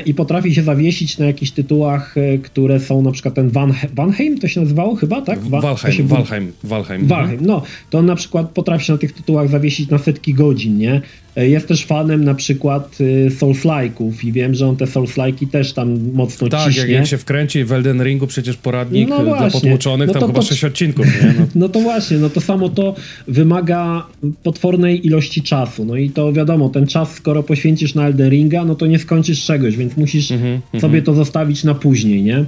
i 0.06 0.14
potrafi 0.14 0.56
się 0.56 0.64
zawiesić 0.64 1.18
na 1.18 1.26
jakichś 1.26 1.52
tytułach, 1.52 2.18
e, 2.18 2.38
które 2.38 2.80
są 2.80 3.02
na 3.02 3.12
przykład 3.12 3.36
ten 3.36 3.50
Van, 3.50 3.74
Vanheim, 3.94 4.40
to 4.40 4.48
się 4.48 4.62
nazywało 4.62 4.96
chyba, 4.96 5.22
tak? 5.22 5.40
Va 5.40 5.62
Valheim, 5.62 5.94
się... 5.94 6.04
Valheim, 6.04 6.52
Valheim. 6.64 7.08
Valheim, 7.08 7.40
no. 7.42 7.64
To 7.90 7.98
on 7.98 8.06
na 8.06 8.16
przykład 8.16 8.50
potrafi 8.50 8.86
się 8.86 8.94
na 8.94 9.00
tych 9.00 9.14
tytułach 9.14 9.50
zawiesić 9.50 9.90
na 9.90 9.98
setki 9.98 10.34
godzin, 10.34 10.78
nie? 10.78 11.02
E, 11.36 11.48
jest 11.48 11.68
też 11.68 11.86
fanem 11.86 12.24
na 12.24 12.36
przykład 12.36 13.02
y, 13.02 13.30
Souls-like'ów 13.30 14.12
i 14.24 14.32
wiem, 14.32 14.54
że 14.54 14.68
on 14.68 14.78
te 14.78 14.86
Souls-like'i 14.86 15.48
też 15.48 15.74
tam 15.74 16.12
mocno 16.14 16.50
tak, 16.50 16.68
ciśnie. 16.68 16.82
Tak, 16.82 16.90
jak, 16.90 17.00
jak 17.00 17.08
się 17.08 17.18
wkręci 17.18 17.64
w 17.64 17.72
Elden 17.72 18.04
Ringu 18.04 18.28
przecież 18.28 18.58
poradnik 18.58 19.10
no 19.10 19.24
dla 19.24 19.50
potłuczonych, 19.50 20.08
no 20.08 20.14
to, 20.14 20.20
tam 20.20 20.30
chyba 20.30 20.42
to, 20.42 20.46
6 20.46 20.64
odcinków, 20.64 21.06
nie? 21.06 21.34
No. 21.40 21.46
no. 21.56 21.70
to 21.70 21.80
właśnie, 21.80 22.18
no 22.18 22.30
to 22.30 22.42
samo 22.42 22.70
to 22.70 22.96
wymaga 23.28 24.06
potwornej 24.44 25.08
ilości 25.08 25.42
czasu. 25.42 25.86
No 25.86 25.96
i 25.96 26.10
to 26.10 26.34
wiadomo, 26.34 26.70
ten 26.70 26.88
czas 26.88 27.14
skoro 27.14 27.44
poświęcisz 27.44 27.96
na 27.96 28.08
Elden 28.08 28.30
Ringa, 28.30 28.66
no 28.66 28.76
to 28.76 28.86
nie 28.86 29.00
skończysz 29.00 29.46
czegoś, 29.46 29.78
więc 29.78 29.98
musisz 29.98 30.32
mm 30.32 30.44
-hmm, 30.44 30.82
sobie 30.82 30.94
mm 30.94 31.02
-hmm. 31.02 31.06
to 31.06 31.14
zostawić 31.14 31.64
na 31.64 31.76
później, 31.76 32.24
nie? 32.24 32.46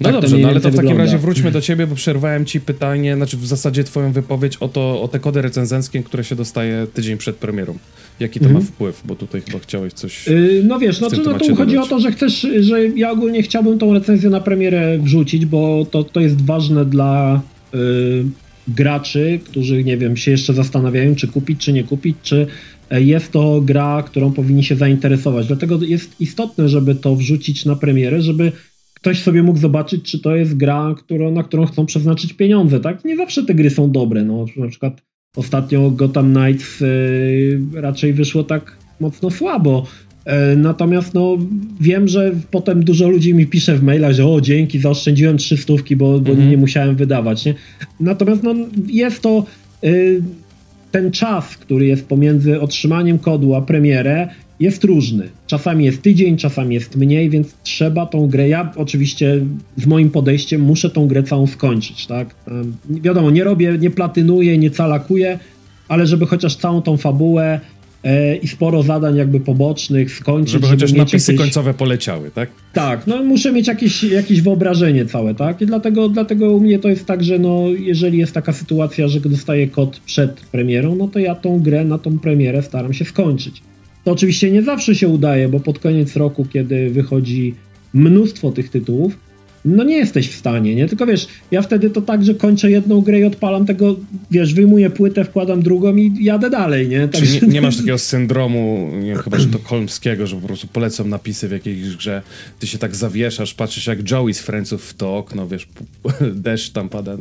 No 0.00 0.12
tak 0.12 0.20
dobrze, 0.20 0.38
no 0.38 0.48
ale 0.48 0.60
to 0.60 0.68
w 0.68 0.72
takim 0.72 0.76
wygląda. 0.76 1.04
razie 1.04 1.18
wróćmy 1.18 1.50
do 1.50 1.60
ciebie, 1.60 1.86
bo 1.86 1.94
przerwałem 1.94 2.44
ci 2.44 2.60
pytanie, 2.60 3.16
znaczy 3.16 3.36
w 3.36 3.46
zasadzie 3.46 3.84
twoją 3.84 4.12
wypowiedź 4.12 4.56
o, 4.56 4.68
to, 4.68 5.02
o 5.02 5.08
te 5.08 5.18
kody 5.18 5.42
recenzenckie, 5.42 6.02
które 6.02 6.24
się 6.24 6.36
dostaje 6.36 6.86
tydzień 6.94 7.16
przed 7.16 7.36
premierą. 7.36 7.78
Jaki 8.20 8.40
to 8.40 8.44
ma 8.44 8.50
mhm. 8.50 8.66
wpływ? 8.66 9.02
Bo 9.04 9.16
tutaj 9.16 9.42
chyba 9.42 9.58
chciałeś 9.58 9.92
coś. 9.92 10.26
Yy, 10.26 10.62
no 10.64 10.78
wiesz, 10.78 11.00
no, 11.00 11.10
to, 11.10 11.16
no 11.16 11.38
tu 11.38 11.56
chodzi 11.56 11.78
o 11.78 11.86
to, 11.86 12.00
że 12.00 12.12
chcesz, 12.12 12.46
że 12.60 12.86
ja 12.86 13.10
ogólnie 13.10 13.42
chciałbym 13.42 13.78
tą 13.78 13.94
recenzję 13.94 14.30
na 14.30 14.40
premierę 14.40 14.98
wrzucić, 14.98 15.46
bo 15.46 15.86
to, 15.90 16.04
to 16.04 16.20
jest 16.20 16.44
ważne 16.44 16.84
dla 16.84 17.40
yy, 17.72 18.24
graczy, 18.68 19.40
którzy 19.44 19.84
nie 19.84 19.96
wiem, 19.96 20.16
się 20.16 20.30
jeszcze 20.30 20.54
zastanawiają, 20.54 21.14
czy 21.14 21.28
kupić, 21.28 21.60
czy 21.60 21.72
nie 21.72 21.84
kupić, 21.84 22.16
czy 22.22 22.46
e, 22.90 23.02
jest 23.02 23.32
to 23.32 23.60
gra, 23.60 24.02
którą 24.06 24.32
powinni 24.32 24.64
się 24.64 24.76
zainteresować. 24.76 25.46
Dlatego 25.46 25.78
jest 25.82 26.20
istotne, 26.20 26.68
żeby 26.68 26.94
to 26.94 27.16
wrzucić 27.16 27.64
na 27.64 27.76
premierę, 27.76 28.22
żeby 28.22 28.52
ktoś 29.00 29.22
sobie 29.22 29.42
mógł 29.42 29.58
zobaczyć, 29.58 30.10
czy 30.10 30.18
to 30.18 30.36
jest 30.36 30.56
gra, 30.56 30.94
którą, 30.98 31.30
na 31.30 31.42
którą 31.42 31.66
chcą 31.66 31.86
przeznaczyć 31.86 32.32
pieniądze, 32.32 32.80
tak? 32.80 33.04
Nie 33.04 33.16
zawsze 33.16 33.44
te 33.44 33.54
gry 33.54 33.70
są 33.70 33.90
dobre, 33.90 34.24
no 34.24 34.44
na 34.56 34.68
przykład 34.68 35.02
ostatnio 35.36 35.90
Gotham 35.90 36.34
Knights 36.34 36.80
yy, 36.80 37.60
raczej 37.74 38.12
wyszło 38.12 38.44
tak 38.44 38.76
mocno 39.00 39.30
słabo, 39.30 39.86
yy, 40.26 40.32
natomiast 40.56 41.14
no 41.14 41.36
wiem, 41.80 42.08
że 42.08 42.32
potem 42.50 42.84
dużo 42.84 43.08
ludzi 43.08 43.34
mi 43.34 43.46
pisze 43.46 43.76
w 43.76 43.82
mailach, 43.82 44.12
że 44.12 44.26
o 44.26 44.40
dzięki, 44.40 44.78
zaoszczędziłem 44.78 45.36
trzy 45.36 45.56
stówki, 45.56 45.96
bo, 45.96 46.20
bo 46.20 46.30
mhm. 46.30 46.50
nie 46.50 46.56
musiałem 46.56 46.96
wydawać, 46.96 47.44
nie? 47.44 47.54
Natomiast 48.00 48.42
no 48.42 48.54
jest 48.86 49.22
to... 49.22 49.44
Yy, 49.82 50.22
ten 50.90 51.10
czas, 51.10 51.56
który 51.56 51.86
jest 51.86 52.08
pomiędzy 52.08 52.60
otrzymaniem 52.60 53.18
kodu 53.18 53.54
a 53.54 53.62
premierę, 53.62 54.28
jest 54.60 54.84
różny. 54.84 55.28
Czasami 55.46 55.84
jest 55.84 56.02
tydzień, 56.02 56.36
czasami 56.36 56.74
jest 56.74 56.96
mniej, 56.96 57.30
więc 57.30 57.54
trzeba 57.62 58.06
tą 58.06 58.26
grę. 58.28 58.48
Ja 58.48 58.72
oczywiście 58.76 59.40
z 59.76 59.86
moim 59.86 60.10
podejściem 60.10 60.60
muszę 60.60 60.90
tą 60.90 61.06
grę 61.06 61.22
całą 61.22 61.46
skończyć, 61.46 62.06
tak? 62.06 62.34
Wiadomo, 62.90 63.30
nie 63.30 63.44
robię, 63.44 63.78
nie 63.80 63.90
platynuję, 63.90 64.58
nie 64.58 64.70
calakuję, 64.70 65.38
ale 65.88 66.06
żeby 66.06 66.26
chociaż 66.26 66.56
całą 66.56 66.82
tą 66.82 66.96
fabułę 66.96 67.60
i 68.42 68.48
sporo 68.48 68.82
zadań 68.82 69.16
jakby 69.16 69.40
pobocznych 69.40 70.12
skończyć. 70.12 70.52
Żeby, 70.52 70.66
żeby 70.66 70.76
chociaż 70.76 70.92
napisy 70.92 71.32
jakieś... 71.32 71.44
końcowe 71.44 71.74
poleciały, 71.74 72.30
tak? 72.30 72.50
Tak, 72.72 73.06
no 73.06 73.24
muszę 73.24 73.52
mieć 73.52 73.68
jakieś, 73.68 74.02
jakieś 74.02 74.40
wyobrażenie 74.40 75.06
całe, 75.06 75.34
tak? 75.34 75.62
I 75.62 75.66
dlatego, 75.66 76.08
dlatego 76.08 76.50
u 76.50 76.60
mnie 76.60 76.78
to 76.78 76.88
jest 76.88 77.06
tak, 77.06 77.24
że 77.24 77.38
no, 77.38 77.64
jeżeli 77.78 78.18
jest 78.18 78.32
taka 78.32 78.52
sytuacja, 78.52 79.08
że 79.08 79.20
dostaję 79.20 79.68
kod 79.68 80.00
przed 80.00 80.40
premierą, 80.40 80.94
no 80.94 81.08
to 81.08 81.18
ja 81.18 81.34
tą 81.34 81.60
grę 81.60 81.84
na 81.84 81.98
tą 81.98 82.18
premierę 82.18 82.62
staram 82.62 82.92
się 82.92 83.04
skończyć. 83.04 83.62
To 84.04 84.12
oczywiście 84.12 84.50
nie 84.50 84.62
zawsze 84.62 84.94
się 84.94 85.08
udaje, 85.08 85.48
bo 85.48 85.60
pod 85.60 85.78
koniec 85.78 86.16
roku, 86.16 86.46
kiedy 86.52 86.90
wychodzi 86.90 87.54
mnóstwo 87.94 88.52
tych 88.52 88.68
tytułów, 88.70 89.18
no 89.76 89.84
nie 89.84 89.96
jesteś 89.96 90.28
w 90.28 90.34
stanie, 90.34 90.74
nie? 90.74 90.88
Tylko 90.88 91.06
wiesz, 91.06 91.26
ja 91.50 91.62
wtedy 91.62 91.90
to 91.90 92.02
tak, 92.02 92.24
że 92.24 92.34
kończę 92.34 92.70
jedną 92.70 93.00
grę 93.00 93.20
i 93.20 93.24
odpalam 93.24 93.66
tego, 93.66 93.96
wiesz, 94.30 94.54
wyjmuję 94.54 94.90
płytę, 94.90 95.24
wkładam 95.24 95.62
drugą 95.62 95.96
i 95.96 96.24
jadę 96.24 96.50
dalej, 96.50 96.88
nie? 96.88 97.08
Tak, 97.08 97.22
Czyli 97.22 97.40
nie, 97.42 97.48
nie, 97.48 97.60
masz 97.60 97.76
takiego 97.76 97.98
syndromu, 98.14 98.90
nie 99.02 99.14
chyba, 99.14 99.38
że 99.38 99.46
to 99.46 99.58
kolmskiego, 99.58 100.26
że 100.26 100.36
po 100.36 100.46
prostu 100.46 100.66
polecą 100.66 101.06
napisy 101.06 101.48
w 101.48 101.52
jakiejś 101.52 101.96
grze, 101.96 102.22
ty 102.58 102.66
się 102.66 102.78
tak 102.78 102.96
zawieszasz, 102.96 103.54
patrzysz 103.54 103.86
jak 103.86 104.10
Joey 104.10 104.34
z 104.34 104.40
Franców 104.40 104.84
w 104.84 104.94
to 104.94 105.16
okno, 105.16 105.48
wiesz, 105.48 105.68
deszcz 106.34 106.70
tam 106.70 106.88
pada, 106.88 107.16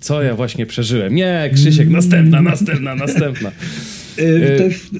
co 0.00 0.22
ja 0.22 0.34
właśnie 0.34 0.66
przeżyłem? 0.66 1.14
Nie, 1.14 1.50
Krzysiek, 1.54 1.90
następna, 1.90 2.42
następna, 2.42 2.94
następna. 2.94 3.52
Y, 4.18 4.54
to 4.58 4.64
jest 4.64 4.90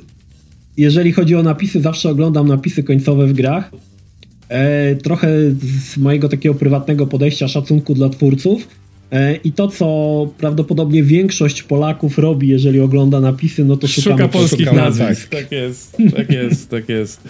jeżeli 0.76 1.12
chodzi 1.12 1.34
o 1.34 1.42
napisy, 1.42 1.80
zawsze 1.80 2.08
oglądam 2.08 2.48
napisy 2.48 2.82
końcowe 2.82 3.26
w 3.26 3.32
grach. 3.32 3.70
E, 4.50 4.94
trochę 4.96 5.28
z 5.90 5.96
mojego 5.96 6.28
takiego 6.28 6.54
prywatnego 6.54 7.06
podejścia, 7.06 7.48
szacunku 7.48 7.94
dla 7.94 8.08
twórców. 8.08 8.68
E, 9.12 9.36
I 9.36 9.52
to, 9.52 9.68
co 9.68 10.28
prawdopodobnie 10.38 11.02
większość 11.02 11.62
Polaków 11.62 12.18
robi, 12.18 12.48
jeżeli 12.48 12.80
ogląda 12.80 13.20
napisy, 13.20 13.64
no 13.64 13.76
to 13.76 13.86
szukamy 13.86 14.16
Szuka 14.16 14.28
polskich 14.28 14.72
nazwisk. 14.72 15.28
Tak. 15.28 15.40
tak 15.40 15.52
jest, 15.52 15.96
tak 16.16 16.30
jest, 16.30 16.70
tak 16.70 16.88
jest. 16.88 17.20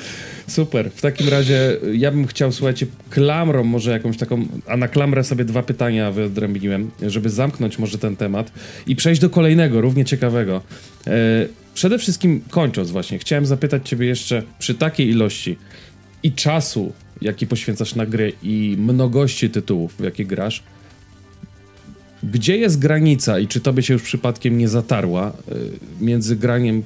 Super. 0.46 0.90
W 0.90 1.00
takim 1.00 1.28
razie 1.28 1.76
ja 1.92 2.11
bym 2.11 2.26
chciał, 2.26 2.52
słuchajcie, 2.52 2.87
klamrą, 3.11 3.64
może 3.64 3.90
jakąś 3.90 4.16
taką, 4.16 4.46
a 4.66 4.76
na 4.76 4.88
klamrę 4.88 5.24
sobie 5.24 5.44
dwa 5.44 5.62
pytania 5.62 6.11
wyodrębniłem, 6.11 6.90
żeby 7.06 7.30
zamknąć 7.30 7.78
może 7.78 7.98
ten 7.98 8.16
temat 8.16 8.52
i 8.87 8.96
przejść 8.96 9.20
do 9.20 9.30
kolejnego, 9.30 9.80
równie 9.80 10.04
ciekawego. 10.04 10.62
E, 11.06 11.46
Przede 11.74 11.98
wszystkim 11.98 12.40
kończąc 12.50 12.90
właśnie, 12.90 13.18
chciałem 13.18 13.46
zapytać 13.46 13.88
ciebie 13.88 14.06
jeszcze 14.06 14.42
przy 14.59 14.74
takiej 14.74 15.09
ilości 15.09 15.56
i 16.22 16.33
czasu, 16.33 16.92
jaki 17.22 17.46
poświęcasz 17.46 17.94
na 17.94 18.06
gry 18.06 18.33
i 18.42 18.76
mnogości 18.78 19.50
tytułów, 19.50 19.94
w 19.98 20.04
jakie 20.04 20.24
grasz, 20.24 20.62
gdzie 22.22 22.56
jest 22.56 22.78
granica 22.78 23.38
i 23.38 23.46
czy 23.46 23.61
tobie 23.61 23.83
się 23.83 23.94
już 23.94 24.02
przypadkiem 24.02 24.59
nie 24.59 24.68
zatarła 24.68 25.30
y, 25.30 26.04
między 26.04 26.37
graniem 26.37 26.83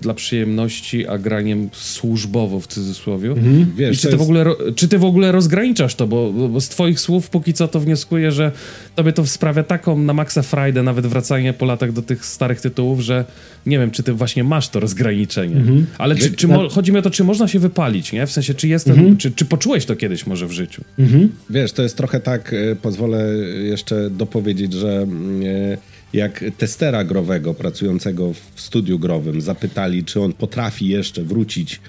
dla 0.00 0.14
przyjemności, 0.14 1.06
a 1.06 1.18
graniem 1.18 1.68
służbowo 1.72 2.60
w 2.60 2.66
cudzysłowie. 2.66 3.28
Mhm. 3.28 3.72
Wiesz, 3.76 3.96
I 3.96 3.98
czy, 3.98 4.02
ty 4.02 4.08
jest... 4.08 4.18
w 4.18 4.22
ogóle, 4.22 4.44
czy 4.74 4.88
ty 4.88 4.98
w 4.98 5.04
ogóle 5.04 5.32
rozgraniczasz 5.32 5.94
to? 5.94 6.06
Bo, 6.06 6.32
bo 6.32 6.60
z 6.60 6.68
twoich 6.68 7.00
słów 7.00 7.30
póki 7.30 7.54
co 7.54 7.68
to 7.68 7.80
wnioskuję, 7.80 8.32
że 8.32 8.52
tobie 8.94 9.12
to 9.12 9.26
sprawia 9.26 9.62
taką 9.62 9.98
na 9.98 10.12
maksa 10.12 10.42
frajdę, 10.42 10.82
nawet 10.82 11.06
wracanie 11.06 11.52
po 11.52 11.66
latach 11.66 11.92
do 11.92 12.02
tych 12.02 12.24
starych 12.24 12.60
tytułów, 12.60 13.00
że 13.00 13.24
nie 13.66 13.78
wiem, 13.78 13.90
czy 13.90 14.02
ty 14.02 14.12
właśnie 14.12 14.44
masz 14.44 14.68
to 14.68 14.80
rozgraniczenie. 14.80 15.56
Mhm. 15.56 15.86
Ale 15.98 16.16
czy, 16.16 16.32
czy 16.32 16.48
mo- 16.48 16.68
chodzi 16.68 16.92
mi 16.92 16.98
o 16.98 17.02
to, 17.02 17.10
czy 17.10 17.24
można 17.24 17.48
się 17.48 17.58
wypalić, 17.58 18.12
nie? 18.12 18.26
W 18.26 18.32
sensie, 18.32 18.54
czy 18.54 18.68
jestem, 18.68 18.98
mhm. 18.98 19.16
czy, 19.16 19.30
czy 19.30 19.44
poczułeś 19.44 19.84
to 19.86 19.96
kiedyś 19.96 20.26
może 20.26 20.46
w 20.46 20.52
życiu? 20.52 20.84
Mhm. 20.98 21.32
Wiesz, 21.50 21.72
to 21.72 21.82
jest 21.82 21.96
trochę 21.96 22.20
tak, 22.20 22.52
e, 22.52 22.76
pozwolę 22.76 23.24
jeszcze 23.62 24.10
dopowiedzieć, 24.10 24.72
że 24.72 25.06
e, 25.06 25.89
jak 26.12 26.44
testera 26.58 27.04
growego 27.04 27.54
pracującego 27.54 28.32
w 28.54 28.60
studiu 28.60 28.98
growym 28.98 29.40
zapytali, 29.40 30.04
czy 30.04 30.20
on 30.20 30.32
potrafi 30.32 30.88
jeszcze 30.88 31.22
wrócić 31.22 31.80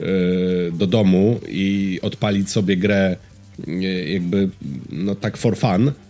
yy, 0.00 0.06
do 0.72 0.86
domu 0.86 1.40
i 1.48 1.98
odpalić 2.02 2.50
sobie 2.50 2.76
grę 2.76 3.16
yy, 3.66 4.08
jakby 4.08 4.48
no 4.90 5.14
tak 5.14 5.36
for 5.36 5.56
fun, 5.56 5.92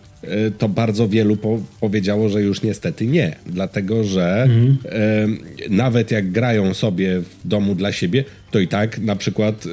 to 0.57 0.69
bardzo 0.69 1.07
wielu 1.07 1.37
po 1.37 1.59
powiedziało, 1.79 2.29
że 2.29 2.41
już 2.41 2.61
niestety 2.61 3.07
nie. 3.07 3.35
Dlatego, 3.45 4.03
że 4.03 4.43
mhm. 4.43 4.77
e, 4.85 5.27
nawet 5.69 6.11
jak 6.11 6.31
grają 6.31 6.73
sobie 6.73 7.21
w 7.21 7.47
domu 7.47 7.75
dla 7.75 7.91
siebie, 7.91 8.23
to 8.51 8.59
i 8.59 8.67
tak 8.67 8.99
na 8.99 9.15
przykład 9.15 9.65
e, 9.65 9.69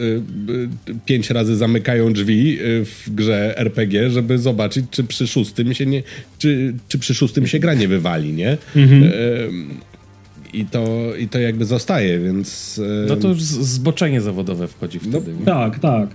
pięć 1.07 1.31
razy 1.31 1.57
zamykają 1.57 2.12
drzwi 2.12 2.59
e, 2.59 2.85
w 2.85 3.05
grze 3.09 3.59
RPG, 3.59 4.11
żeby 4.11 4.39
zobaczyć, 4.39 4.87
czy 4.91 5.05
przy 5.05 5.27
szóstym 5.27 5.75
się 5.75 5.87
nie, 5.87 6.03
czy, 6.39 6.75
czy 6.89 6.99
przy 6.99 7.14
szóstym 7.14 7.47
się 7.47 7.59
gra 7.59 7.75
nie 7.75 7.89
wywali, 7.89 8.33
nie? 8.33 8.57
Mhm. 8.77 9.03
E, 9.03 9.09
i, 10.53 10.64
to, 10.64 11.12
i 11.16 11.29
to 11.29 11.39
jakby 11.39 11.64
zostaje, 11.64 12.18
więc... 12.18 12.81
No 13.09 13.16
to 13.16 13.29
już 13.29 13.43
zboczenie 13.43 14.20
zawodowe 14.20 14.68
wchodzi 14.68 14.99
wtedy. 14.99 15.33
No, 15.39 15.45
tak, 15.45 15.79
tak. 15.79 16.09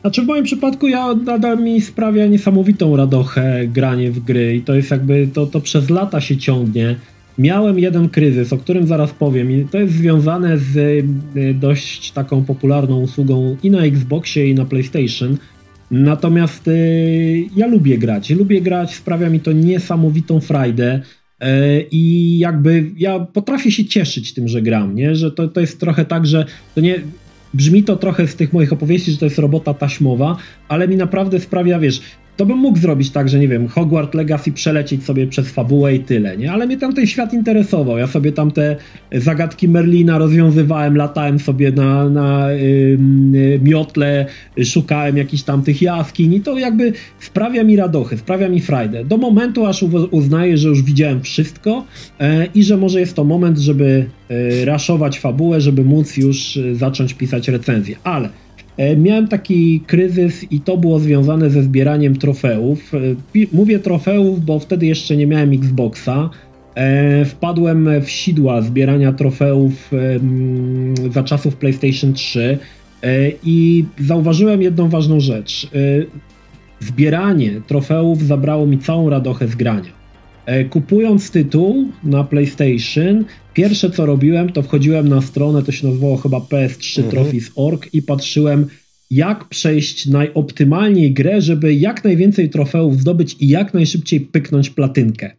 Znaczy 0.00 0.22
w 0.22 0.26
moim 0.26 0.44
przypadku 0.44 0.88
ja 0.88 1.14
nadal 1.14 1.62
mi 1.62 1.80
sprawia 1.80 2.26
niesamowitą 2.26 2.96
radochę 2.96 3.66
granie 3.66 4.10
w 4.10 4.20
gry 4.20 4.56
i 4.56 4.62
to 4.62 4.74
jest 4.74 4.90
jakby, 4.90 5.28
to, 5.34 5.46
to 5.46 5.60
przez 5.60 5.90
lata 5.90 6.20
się 6.20 6.36
ciągnie. 6.36 6.96
Miałem 7.38 7.78
jeden 7.78 8.08
kryzys, 8.08 8.52
o 8.52 8.58
którym 8.58 8.86
zaraz 8.86 9.12
powiem 9.12 9.50
i 9.50 9.64
to 9.64 9.78
jest 9.78 9.92
związane 9.92 10.58
z 10.58 10.76
y, 10.76 11.54
dość 11.54 12.12
taką 12.12 12.44
popularną 12.44 13.00
usługą 13.00 13.56
i 13.62 13.70
na 13.70 13.82
Xboxie 13.82 14.50
i 14.50 14.54
na 14.54 14.64
PlayStation. 14.64 15.36
Natomiast 15.90 16.68
y, 16.68 17.46
ja 17.56 17.66
lubię 17.66 17.98
grać, 17.98 18.30
lubię 18.30 18.60
grać, 18.60 18.94
sprawia 18.94 19.30
mi 19.30 19.40
to 19.40 19.52
niesamowitą 19.52 20.40
frajdę 20.40 21.00
y, 21.42 21.46
i 21.90 22.38
jakby 22.38 22.90
ja 22.96 23.20
potrafię 23.20 23.70
się 23.70 23.84
cieszyć 23.84 24.34
tym, 24.34 24.48
że 24.48 24.62
gram, 24.62 24.94
nie? 24.94 25.14
Że 25.14 25.30
to, 25.30 25.48
to 25.48 25.60
jest 25.60 25.80
trochę 25.80 26.04
tak, 26.04 26.26
że 26.26 26.44
to 26.74 26.80
nie, 26.80 27.00
Brzmi 27.54 27.84
to 27.84 27.96
trochę 27.96 28.26
z 28.26 28.36
tych 28.36 28.52
moich 28.52 28.72
opowieści, 28.72 29.12
że 29.12 29.18
to 29.18 29.24
jest 29.24 29.38
robota 29.38 29.74
taśmowa, 29.74 30.36
ale 30.68 30.88
mi 30.88 30.96
naprawdę 30.96 31.40
sprawia, 31.40 31.78
wiesz, 31.78 32.00
to 32.36 32.46
bym 32.46 32.58
mógł 32.58 32.78
zrobić 32.78 33.10
tak, 33.10 33.28
że 33.28 33.38
nie 33.38 33.48
wiem, 33.48 33.68
Hogwarts 33.68 34.14
Legacy 34.14 34.52
przelecieć 34.52 35.04
sobie 35.04 35.26
przez 35.26 35.50
fabułę 35.50 35.94
i 35.94 36.00
tyle, 36.00 36.36
nie? 36.36 36.52
Ale 36.52 36.66
mnie 36.66 36.76
tam 36.76 36.94
ten 36.94 37.06
świat 37.06 37.32
interesował. 37.32 37.98
Ja 37.98 38.06
sobie 38.06 38.32
tam 38.32 38.50
te 38.50 38.76
zagadki 39.12 39.68
Merlina 39.68 40.18
rozwiązywałem, 40.18 40.96
latałem 40.96 41.38
sobie 41.38 41.72
na, 41.72 42.08
na 42.08 42.52
yy, 42.52 43.60
miotle, 43.62 44.26
szukałem 44.64 45.16
jakichś 45.16 45.42
tam 45.42 45.62
tych 45.62 45.82
jaskiń 45.82 46.34
i 46.34 46.40
to 46.40 46.58
jakby 46.58 46.92
sprawia 47.20 47.64
mi 47.64 47.76
radochy, 47.76 48.18
sprawia 48.18 48.48
mi 48.48 48.60
frajdę. 48.60 49.04
Do 49.04 49.16
momentu, 49.16 49.66
aż 49.66 49.84
uznaję, 50.10 50.58
że 50.58 50.68
już 50.68 50.82
widziałem 50.82 51.22
wszystko 51.22 51.84
yy, 52.20 52.26
i 52.54 52.64
że 52.64 52.76
może 52.76 53.00
jest 53.00 53.16
to 53.16 53.24
moment, 53.24 53.58
żeby 53.58 54.06
yy, 54.30 54.64
raszować 54.64 55.18
fabułę, 55.18 55.60
żeby 55.60 55.84
móc 55.84 56.16
już 56.16 56.56
e, 56.56 56.74
zacząć 56.74 57.14
pisać 57.14 57.48
recenzję. 57.48 57.96
Ale 58.04 58.28
miałem 58.96 59.28
taki 59.28 59.80
kryzys 59.86 60.52
i 60.52 60.60
to 60.60 60.76
było 60.76 60.98
związane 60.98 61.50
ze 61.50 61.62
zbieraniem 61.62 62.16
trofeów. 62.16 62.94
E, 62.94 62.98
mówię 63.52 63.78
trofeów, 63.78 64.44
bo 64.44 64.58
wtedy 64.58 64.86
jeszcze 64.86 65.16
nie 65.16 65.26
miałem 65.26 65.52
Xboxa. 65.52 66.30
E, 66.74 67.24
wpadłem 67.24 67.88
w 68.02 68.10
sidła 68.10 68.62
zbierania 68.62 69.12
trofeów 69.12 69.90
za 71.10 71.22
czasów 71.22 71.56
PlayStation 71.56 72.12
3 72.12 72.58
i 73.44 73.84
zauważyłem 73.98 74.62
jedną 74.62 74.88
ważną 74.88 75.20
rzecz. 75.20 75.68
Zbieranie 76.80 77.60
trofeów 77.66 78.22
zabrało 78.22 78.66
mi 78.66 78.78
całą 78.78 79.10
radochę 79.10 79.48
z 79.48 79.54
grania. 79.54 79.99
Kupując 80.70 81.30
tytuł 81.30 81.88
na 82.04 82.24
PlayStation, 82.24 83.24
Pierwsze 83.54 83.90
co 83.90 84.06
robiłem, 84.06 84.52
to 84.52 84.62
wchodziłem 84.62 85.08
na 85.08 85.20
stronę, 85.20 85.62
to 85.62 85.72
się 85.72 85.86
nazywało 85.86 86.16
chyba 86.16 86.38
PS3 86.38 86.98
mhm. 86.98 87.10
Trophies.org 87.10 87.94
i 87.94 88.02
patrzyłem, 88.02 88.66
jak 89.10 89.48
przejść 89.48 90.06
najoptymalniej 90.06 91.12
grę, 91.12 91.40
żeby 91.40 91.74
jak 91.74 92.04
najwięcej 92.04 92.50
trofeów 92.50 93.00
zdobyć 93.00 93.36
i 93.40 93.48
jak 93.48 93.74
najszybciej 93.74 94.20
pyknąć 94.20 94.70
platynkę. 94.70 95.30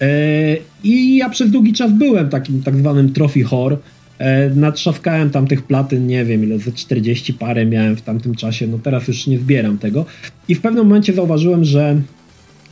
E, 0.00 0.56
I 0.84 1.16
ja 1.16 1.28
przez 1.28 1.50
długi 1.50 1.72
czas 1.72 1.92
byłem 1.92 2.28
takim 2.28 2.62
tak 2.62 2.76
zwanym 2.76 3.12
trophy 3.12 3.44
whore. 3.44 3.76
E, 4.18 4.50
natrzaskałem 4.50 5.30
tam 5.30 5.46
tych 5.46 5.62
platyn, 5.62 6.06
nie 6.06 6.24
wiem 6.24 6.44
ile, 6.44 6.58
ze 6.58 6.72
40 6.72 7.34
parę 7.34 7.66
miałem 7.66 7.96
w 7.96 8.02
tamtym 8.02 8.34
czasie, 8.34 8.66
no 8.66 8.78
teraz 8.78 9.08
już 9.08 9.26
nie 9.26 9.38
zbieram 9.38 9.78
tego. 9.78 10.06
I 10.48 10.54
w 10.54 10.60
pewnym 10.60 10.84
momencie 10.84 11.12
zauważyłem, 11.12 11.64
że 11.64 12.02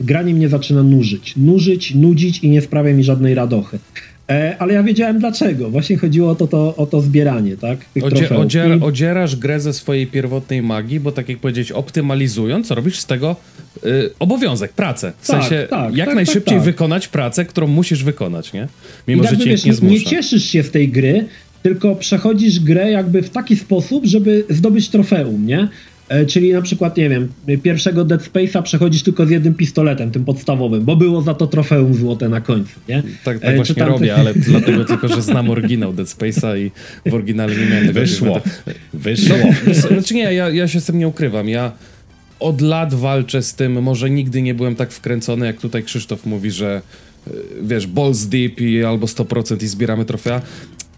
granie 0.05 0.33
mnie 0.33 0.49
zaczyna 0.49 0.83
nużyć. 0.83 1.33
Nużyć, 1.37 1.95
nudzić 1.95 2.39
i 2.39 2.49
nie 2.49 2.61
sprawia 2.61 2.93
mi 2.93 3.03
żadnej 3.03 3.35
radochy. 3.35 3.79
E, 4.29 4.55
ale 4.59 4.73
ja 4.73 4.83
wiedziałem 4.83 5.19
dlaczego. 5.19 5.69
Właśnie 5.69 5.97
chodziło 5.97 6.29
o 6.31 6.35
to, 6.35 6.47
to, 6.47 6.75
o 6.75 6.85
to 6.85 7.01
zbieranie, 7.01 7.57
tak? 7.57 7.85
Odzie, 8.01 8.29
odziera, 8.29 8.75
odzierasz 8.81 9.35
grę 9.35 9.59
ze 9.59 9.73
swojej 9.73 10.07
pierwotnej 10.07 10.61
magii, 10.61 10.99
bo 10.99 11.11
tak 11.11 11.29
jak 11.29 11.37
powiedzieć, 11.37 11.71
optymalizując, 11.71 12.71
robisz 12.71 12.99
z 12.99 13.05
tego 13.05 13.35
y, 13.85 14.09
obowiązek, 14.19 14.73
pracę. 14.73 15.13
W 15.21 15.27
tak, 15.27 15.41
sensie 15.41 15.67
tak, 15.69 15.95
jak 15.95 16.07
tak, 16.07 16.15
najszybciej 16.15 16.57
tak, 16.57 16.65
tak. 16.65 16.65
wykonać 16.65 17.07
pracę, 17.07 17.45
którą 17.45 17.67
musisz 17.67 18.03
wykonać, 18.03 18.53
nie? 18.53 18.67
Mimo, 19.07 19.23
że 19.23 19.37
cię 19.37 19.49
wiesz, 19.49 19.65
nie 19.65 19.73
zmusza. 19.73 19.93
Nie 19.93 20.01
cieszysz 20.01 20.43
się 20.43 20.63
z 20.63 20.71
tej 20.71 20.89
gry, 20.89 21.25
tylko 21.63 21.95
przechodzisz 21.95 22.59
grę 22.59 22.91
jakby 22.91 23.21
w 23.21 23.29
taki 23.29 23.55
sposób, 23.55 24.05
żeby 24.05 24.45
zdobyć 24.49 24.89
trofeum, 24.89 25.45
nie? 25.45 25.67
E, 26.11 26.25
czyli 26.25 26.53
na 26.53 26.61
przykład, 26.61 26.97
nie 26.97 27.09
wiem, 27.09 27.27
pierwszego 27.63 28.05
Dead 28.05 28.21
Space'a 28.21 28.63
przechodzisz 28.63 29.03
tylko 29.03 29.25
z 29.25 29.29
jednym 29.29 29.53
pistoletem, 29.53 30.11
tym 30.11 30.25
podstawowym, 30.25 30.85
bo 30.85 30.95
było 30.95 31.21
za 31.21 31.33
to 31.33 31.47
trofeum 31.47 31.93
złote 31.93 32.29
na 32.29 32.41
końcu, 32.41 32.79
nie? 32.89 33.03
Tak, 33.23 33.39
tak 33.39 33.51
e, 33.53 33.55
właśnie 33.55 33.75
tam... 33.75 33.87
robię, 33.87 34.15
ale 34.15 34.33
dlatego 34.33 34.85
tylko, 34.85 35.07
że 35.07 35.21
znam 35.21 35.49
oryginał 35.49 35.93
Dead 35.93 36.07
Space'a 36.07 36.57
i 36.57 36.71
w 37.09 37.13
oryginale 37.13 37.55
nie 37.55 37.65
miałem 37.65 37.93
Wyszło. 37.93 38.41
Wyszło. 38.93 39.37
No, 39.67 39.73
znaczy 39.73 40.13
nie, 40.13 40.33
ja, 40.33 40.49
ja 40.49 40.67
się 40.67 40.81
z 40.81 40.85
tym 40.85 40.99
nie 40.99 41.07
ukrywam. 41.07 41.49
Ja 41.49 41.71
od 42.39 42.61
lat 42.61 42.93
walczę 42.93 43.41
z 43.41 43.55
tym, 43.55 43.83
może 43.83 44.09
nigdy 44.09 44.41
nie 44.41 44.53
byłem 44.53 44.75
tak 44.75 44.91
wkręcony, 44.91 45.45
jak 45.45 45.57
tutaj 45.57 45.83
Krzysztof 45.83 46.25
mówi, 46.25 46.51
że 46.51 46.81
e, 47.27 47.31
wiesz, 47.61 47.87
balls 47.87 48.25
deep 48.25 48.61
i 48.61 48.83
albo 48.83 49.07
100% 49.07 49.63
i 49.63 49.67
zbieramy 49.67 50.05
trofea 50.05 50.41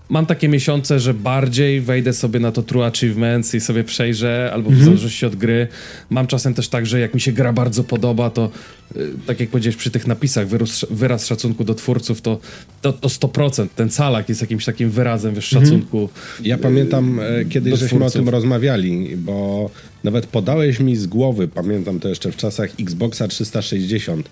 mam 0.09 0.25
takie 0.25 0.47
miesiące, 0.47 0.99
że 0.99 1.13
bardziej 1.13 1.81
wejdę 1.81 2.13
sobie 2.13 2.39
na 2.39 2.51
to 2.51 2.63
True 2.63 2.85
Achievements 2.85 3.55
i 3.55 3.59
sobie 3.59 3.83
przejrzę, 3.83 4.49
albo 4.53 4.69
w 4.69 4.73
mhm. 4.73 4.85
zależności 4.85 5.25
od 5.25 5.35
gry. 5.35 5.67
Mam 6.09 6.27
czasem 6.27 6.53
też 6.53 6.67
tak, 6.67 6.85
że 6.85 6.99
jak 6.99 7.13
mi 7.13 7.21
się 7.21 7.31
gra 7.31 7.53
bardzo 7.53 7.83
podoba, 7.83 8.29
to 8.29 8.49
y, 8.95 9.11
tak 9.27 9.39
jak 9.39 9.49
powiedziałeś 9.49 9.75
przy 9.75 9.91
tych 9.91 10.07
napisach, 10.07 10.47
wyraz, 10.47 10.85
wyraz 10.89 11.27
szacunku 11.27 11.63
do 11.63 11.73
twórców, 11.73 12.21
to, 12.21 12.39
to, 12.81 12.93
to 12.93 13.07
100%. 13.07 13.67
Ten 13.75 13.89
calak 13.89 14.29
jest 14.29 14.41
jakimś 14.41 14.65
takim 14.65 14.89
wyrazem 14.89 15.35
wiesz, 15.35 15.53
mhm. 15.53 15.65
szacunku. 15.65 16.09
Ja 16.43 16.57
pamiętam, 16.57 17.19
e, 17.19 17.45
kiedyś 17.45 17.73
żeśmy 17.73 17.87
twórców. 17.87 18.07
o 18.07 18.19
tym 18.19 18.29
rozmawiali, 18.29 19.17
bo 19.17 19.69
nawet 20.03 20.25
podałeś 20.25 20.79
mi 20.79 20.95
z 20.95 21.07
głowy, 21.07 21.47
pamiętam 21.47 21.99
to 21.99 22.09
jeszcze 22.09 22.31
w 22.31 22.35
czasach 22.35 22.69
Xboxa 22.79 23.27
360, 23.27 24.29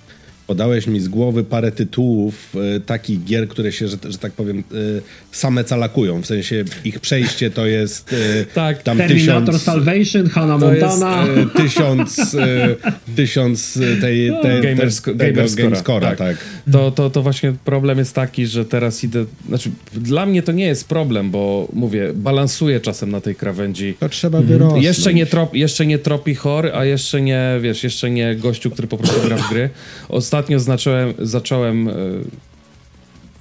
podałeś 0.47 0.87
mi 0.87 0.99
z 0.99 1.07
głowy 1.07 1.43
parę 1.43 1.71
tytułów 1.71 2.55
e, 2.75 2.79
takich 2.79 3.23
gier, 3.23 3.47
które 3.47 3.71
się, 3.71 3.87
że, 3.87 3.97
że 4.09 4.17
tak 4.17 4.31
powiem, 4.31 4.57
e, 4.57 5.01
same 5.31 5.63
calakują. 5.63 6.21
W 6.21 6.25
sensie 6.25 6.63
ich 6.85 6.99
przejście 6.99 7.51
to 7.51 7.65
jest 7.65 8.13
e, 8.13 8.45
tak, 8.53 8.83
tam 8.83 8.97
Terminator 8.97 9.45
tysiąc, 9.45 9.63
Salvation, 9.63 10.29
Hannah 10.29 10.59
Montana. 10.59 11.25
Jest, 11.27 11.55
e, 11.55 11.63
tysiąc, 11.63 12.35
e, 12.35 12.75
tysiąc 13.15 13.79
tej, 14.01 14.31
tej, 14.41 14.61
Gamersco, 14.61 15.13
te, 15.15 15.33
Gamescora. 15.33 16.07
tak. 16.07 16.17
tak. 16.17 16.37
To, 16.71 16.91
to, 16.91 17.09
to 17.09 17.21
właśnie 17.21 17.53
problem 17.65 17.97
jest 17.97 18.15
taki, 18.15 18.47
że 18.47 18.65
teraz 18.65 19.03
idę, 19.03 19.25
znaczy 19.47 19.71
dla 19.93 20.25
mnie 20.25 20.43
to 20.43 20.51
nie 20.51 20.65
jest 20.65 20.87
problem, 20.87 21.31
bo 21.31 21.67
mówię, 21.73 22.11
balansuję 22.15 22.79
czasem 22.79 23.11
na 23.11 23.21
tej 23.21 23.35
krawędzi. 23.35 23.93
To 23.99 24.09
trzeba 24.09 24.37
mhm. 24.37 24.57
wyrosnąć. 24.57 24.85
Jeszcze 24.85 25.13
nie, 25.13 25.25
trop, 25.25 25.55
jeszcze 25.55 25.85
nie 25.85 25.99
tropi 25.99 26.35
chor, 26.35 26.71
a 26.73 26.85
jeszcze 26.85 27.21
nie, 27.21 27.59
wiesz, 27.61 27.83
jeszcze 27.83 28.11
nie 28.11 28.35
gościu, 28.35 28.71
który 28.71 28.87
po 28.87 28.97
prostu 28.97 29.21
gra 29.27 29.37
w 29.37 29.49
gry. 29.49 29.69
Ostatnio 30.09 30.41
ostatnio 30.41 30.59
zacząłem, 30.59 31.13
zacząłem 31.19 31.87
e, 31.87 31.93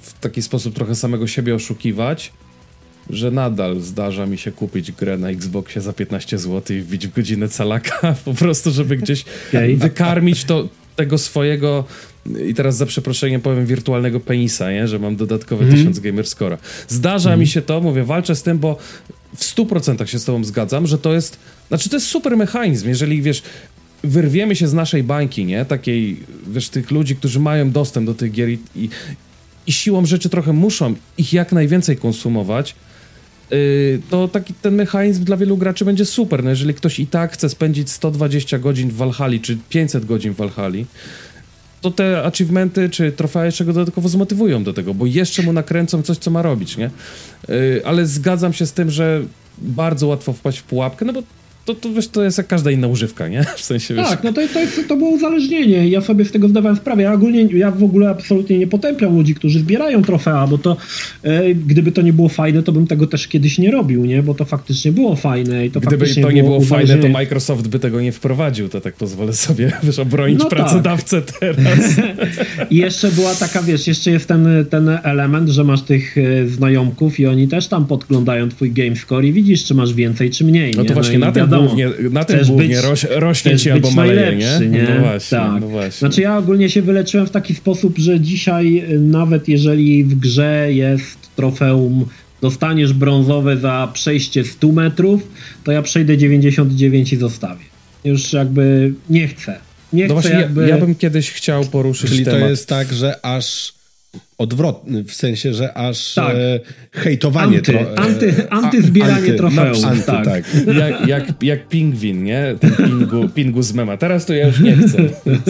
w 0.01 0.21
taki 0.21 0.43
sposób 0.43 0.75
trochę 0.75 0.95
samego 0.95 1.27
siebie 1.27 1.55
oszukiwać, 1.55 2.33
że 3.11 3.31
nadal 3.31 3.81
zdarza 3.81 4.27
mi 4.27 4.39
się 4.39 4.53
kupić 4.53 4.93
grę 4.93 5.19
na 5.19 5.31
Xboxie 5.31 5.81
za 5.81 5.93
15 5.93 6.39
zł 6.39 6.77
i 6.77 6.81
wbić 6.81 7.07
w 7.07 7.15
godzinę 7.15 7.49
calaka, 7.49 8.15
po 8.25 8.35
prostu, 8.35 8.71
żeby 8.71 8.97
gdzieś 8.97 9.25
okay. 9.49 9.77
wykarmić 9.77 10.45
to, 10.45 10.69
tego 10.97 11.19
swojego 11.19 11.85
i 12.49 12.55
teraz 12.55 12.77
za 12.77 12.87
przeproszeniem 12.87 13.41
powiem 13.41 13.67
wirtualnego 13.67 14.21
penisa, 14.21 14.73
nie? 14.73 14.89
że 14.89 14.99
mam 14.99 15.17
dodatkowe 15.17 15.65
mm. 15.65 15.77
1000 15.77 15.99
gamerscora. 15.99 16.59
Zdarza 16.89 17.31
mm. 17.31 17.41
mi 17.41 17.47
się 17.47 17.63
to, 17.63 17.81
mówię, 17.81 18.05
walczę 18.05 18.37
z 18.37 18.43
tym, 18.43 18.59
bo 18.59 18.79
w 19.37 19.41
100% 19.41 20.07
się 20.07 20.19
z 20.19 20.25
tobą 20.25 20.45
zgadzam, 20.45 20.87
że 20.87 20.99
to 20.99 21.13
jest, 21.13 21.39
znaczy 21.69 21.89
to 21.89 21.97
jest 21.97 22.07
super 22.07 22.37
mechanizm, 22.37 22.89
jeżeli 22.89 23.23
wiesz, 23.23 23.43
wyrwiemy 24.05 24.57
się 24.57 24.69
z 24.69 24.75
naszej 24.75 25.03
bańki, 25.03 25.45
nie? 25.45 25.65
Takiej, 25.65 26.17
wiesz, 26.49 26.69
tych 26.69 26.91
ludzi, 26.91 27.17
którzy 27.17 27.41
mają 27.41 27.71
dostęp 27.71 28.07
do 28.07 28.15
tych 28.15 28.33
gier 28.33 28.49
i, 28.51 28.59
i, 28.77 28.89
i 29.67 29.73
siłą 29.73 30.07
rzeczy 30.07 30.29
trochę 30.29 30.53
muszą 30.53 30.95
ich 31.19 31.33
jak 31.33 31.53
najwięcej 31.53 31.97
konsumować, 31.97 32.75
yy, 33.51 34.01
to 34.11 34.29
taki 34.29 34.55
ten 34.55 34.75
mechanizm 34.75 35.25
dla 35.25 35.37
wielu 35.37 35.57
graczy 35.57 35.85
będzie 35.85 36.05
super. 36.05 36.45
No 36.45 36.51
jeżeli 36.51 36.75
ktoś 36.75 37.01
i 37.01 37.07
tak 37.07 37.33
chce 37.33 37.49
spędzić 37.49 37.91
120 37.91 38.59
godzin 38.59 38.91
w 38.91 38.97
Valhalla, 38.97 39.39
czy 39.43 39.59
500 39.69 40.05
godzin 40.05 40.33
w 40.33 40.37
Valhalla, 40.37 40.85
to 41.81 41.91
te 41.91 42.23
achievementy 42.23 42.91
czy 42.91 43.13
trofea 43.13 43.45
jeszcze 43.45 43.65
go 43.65 43.73
dodatkowo 43.73 44.09
zmotywują 44.09 44.65
do 44.65 44.73
tego, 44.73 44.95
bo 44.95 45.07
jeszcze 45.07 45.43
mu 45.43 45.53
nakręcą 45.53 46.03
coś, 46.03 46.19
co 46.19 46.31
ma 46.31 46.43
robić, 46.43 46.77
nie? 46.77 46.91
Yy, 47.49 47.83
ale 47.85 48.07
zgadzam 48.07 48.53
się 48.53 48.67
z 48.67 48.73
tym, 48.73 48.91
że 48.91 49.23
bardzo 49.59 50.07
łatwo 50.07 50.33
wpaść 50.33 50.59
w 50.59 50.63
pułapkę, 50.63 51.05
no 51.05 51.13
bo 51.13 51.23
to, 51.65 51.75
to, 51.75 51.93
wiesz, 51.93 52.09
to 52.09 52.23
jest 52.23 52.39
jak 52.39 52.47
każda 52.47 52.71
inna 52.71 52.87
używka, 52.87 53.29
nie? 53.29 53.45
W 53.57 53.61
sensie, 53.61 53.95
wiesz... 53.95 54.09
Tak, 54.09 54.25
no 54.25 54.33
to, 54.33 54.41
to, 54.53 54.61
jest, 54.61 54.89
to 54.89 54.97
było 54.97 55.11
uzależnienie 55.11 55.81
ja 55.91 56.01
sobie 56.01 56.25
z 56.25 56.33
tego 56.33 56.49
zdawałem 56.49 56.77
sprawę. 56.77 57.03
Ja 57.03 57.13
ogólnie, 57.13 57.43
ja 57.43 57.71
w 57.71 57.83
ogóle 57.83 58.09
absolutnie 58.09 58.59
nie 58.59 58.67
potępiam 58.67 59.17
ludzi, 59.17 59.35
którzy 59.35 59.61
zbierają 59.61 60.03
trofea, 60.03 60.47
bo 60.47 60.59
to 60.59 60.77
e, 61.23 61.55
gdyby 61.55 61.93
to 61.93 62.03
nie 62.03 62.13
było 62.13 62.29
fajne, 62.29 62.63
to 62.63 62.73
bym 62.73 62.87
tego 62.87 63.07
też 63.07 63.29
kiedyś 63.29 63.59
nie 63.59 63.71
robił, 63.71 64.05
nie? 64.05 64.23
Bo 64.23 64.35
to 64.35 64.45
faktycznie 64.45 64.93
było 64.93 65.17
fajne 65.17 65.67
i 65.67 65.71
to 65.71 65.81
Gdyby 65.81 66.15
to 66.15 66.31
nie 66.31 66.43
było, 66.43 66.59
było 66.61 66.69
fajne, 66.69 66.99
to 66.99 67.09
Microsoft 67.09 67.69
by 67.69 67.79
tego 67.79 68.01
nie 68.01 68.13
wprowadził, 68.13 68.69
to 68.69 68.81
tak 68.81 68.95
pozwolę 68.95 69.33
sobie, 69.33 69.73
wiesz, 69.83 69.99
obronić 69.99 70.39
no 70.39 70.45
tak. 70.45 70.59
pracodawcę 70.59 71.23
tak. 71.23 71.39
teraz. 71.41 71.79
I 72.71 72.77
jeszcze 72.77 73.11
była 73.11 73.35
taka, 73.35 73.63
wiesz, 73.63 73.87
jeszcze 73.87 74.11
jest 74.11 74.29
ten, 74.29 74.49
ten 74.71 74.99
element, 75.03 75.49
że 75.49 75.65
masz 75.65 75.83
tych 75.83 76.19
e, 76.19 76.49
znajomków 76.49 77.21
i 77.21 77.27
oni 77.27 77.49
też 77.49 77.69
tam 77.69 77.87
podglądają 77.87 78.49
twój 78.49 78.73
gamescore 78.73 79.27
i 79.27 79.33
widzisz, 79.33 79.65
czy 79.65 79.75
masz 79.75 79.95
więcej, 79.95 80.31
czy 80.31 80.45
mniej. 80.45 80.75
No 80.77 80.85
to 80.85 80.95
właśnie 80.95 81.19
no 81.19 81.27
na 81.27 81.33
tym 81.33 81.49
głównie, 81.67 81.91
na 82.11 82.25
tym 82.25 82.47
głównie 82.47 82.69
być, 82.69 82.85
roś, 82.85 83.05
rośnie 83.11 83.59
ci 83.59 83.71
albo 83.71 83.91
maleje, 83.91 84.37
nie? 84.37 84.67
nie? 84.69 84.83
No 84.83 85.01
właśnie, 85.01 85.39
tak. 85.39 85.61
no 85.61 85.69
właśnie. 85.69 85.99
Znaczy 85.99 86.21
ja 86.21 86.39
ogólnie 86.39 86.71
się 86.71 86.83
wyleczyłem 86.83 87.27
w 87.27 87.31
taki 87.31 87.55
sposób, 87.55 87.99
że 87.99 88.21
dzisiaj 88.21 88.79
e, 88.79 88.99
nawet 88.99 89.49
jeżeli 89.49 90.05
w 90.05 90.15
grze 90.15 90.69
jest 90.73 91.37
trofeum 91.37 92.07
dostaniesz 92.41 92.93
brązowe 92.93 93.57
za 93.57 93.91
przejście 93.93 94.45
100 94.45 94.73
metrów, 94.73 95.29
to 95.65 95.73
ja 95.73 95.83
przejdę 95.83 96.19
99 96.19 97.13
i 97.13 97.17
zostawię. 97.17 97.65
Już 98.05 98.33
jakby 98.33 98.93
nie 99.11 99.29
chcę. 99.29 99.59
Nie 99.93 100.07
no 100.07 100.15
chcę 100.15 100.23
właśnie, 100.23 100.41
jakby... 100.41 100.63
ja, 100.63 100.69
ja 100.69 100.79
bym 100.79 100.95
kiedyś 100.95 101.31
chciał 101.31 101.65
poruszyć 101.65 102.11
Czyli 102.11 102.25
temat. 102.25 102.41
to 102.41 102.49
jest 102.49 102.69
tak, 102.69 102.93
że 102.93 103.25
aż 103.27 103.73
odwrotny, 104.41 105.05
w 105.05 105.15
sensie, 105.15 105.55
że 105.55 105.75
aż 105.75 106.15
tak. 106.15 106.35
e, 106.35 106.61
hejtowanie 106.93 107.59
anty, 107.59 107.73
tro, 107.73 107.81
e, 107.81 107.99
anty, 107.99 108.51
anty 108.51 108.83
zbieranie 108.83 109.15
anty, 109.17 109.35
trofeum. 109.35 109.85
Anty, 109.85 110.03
tak. 110.03 110.25
tak. 110.25 110.45
Jak, 110.77 111.09
jak, 111.09 111.43
jak 111.43 111.69
pingwin, 111.69 112.25
nie? 112.25 112.55
Ten 112.61 112.77
pingu, 112.77 113.29
pingu 113.29 113.63
z 113.63 113.73
mema. 113.73 113.97
Teraz 113.97 114.27
to 114.27 114.35
ja 114.35 114.47
już 114.47 114.61
nie 114.61 114.77
chcę 114.77 114.99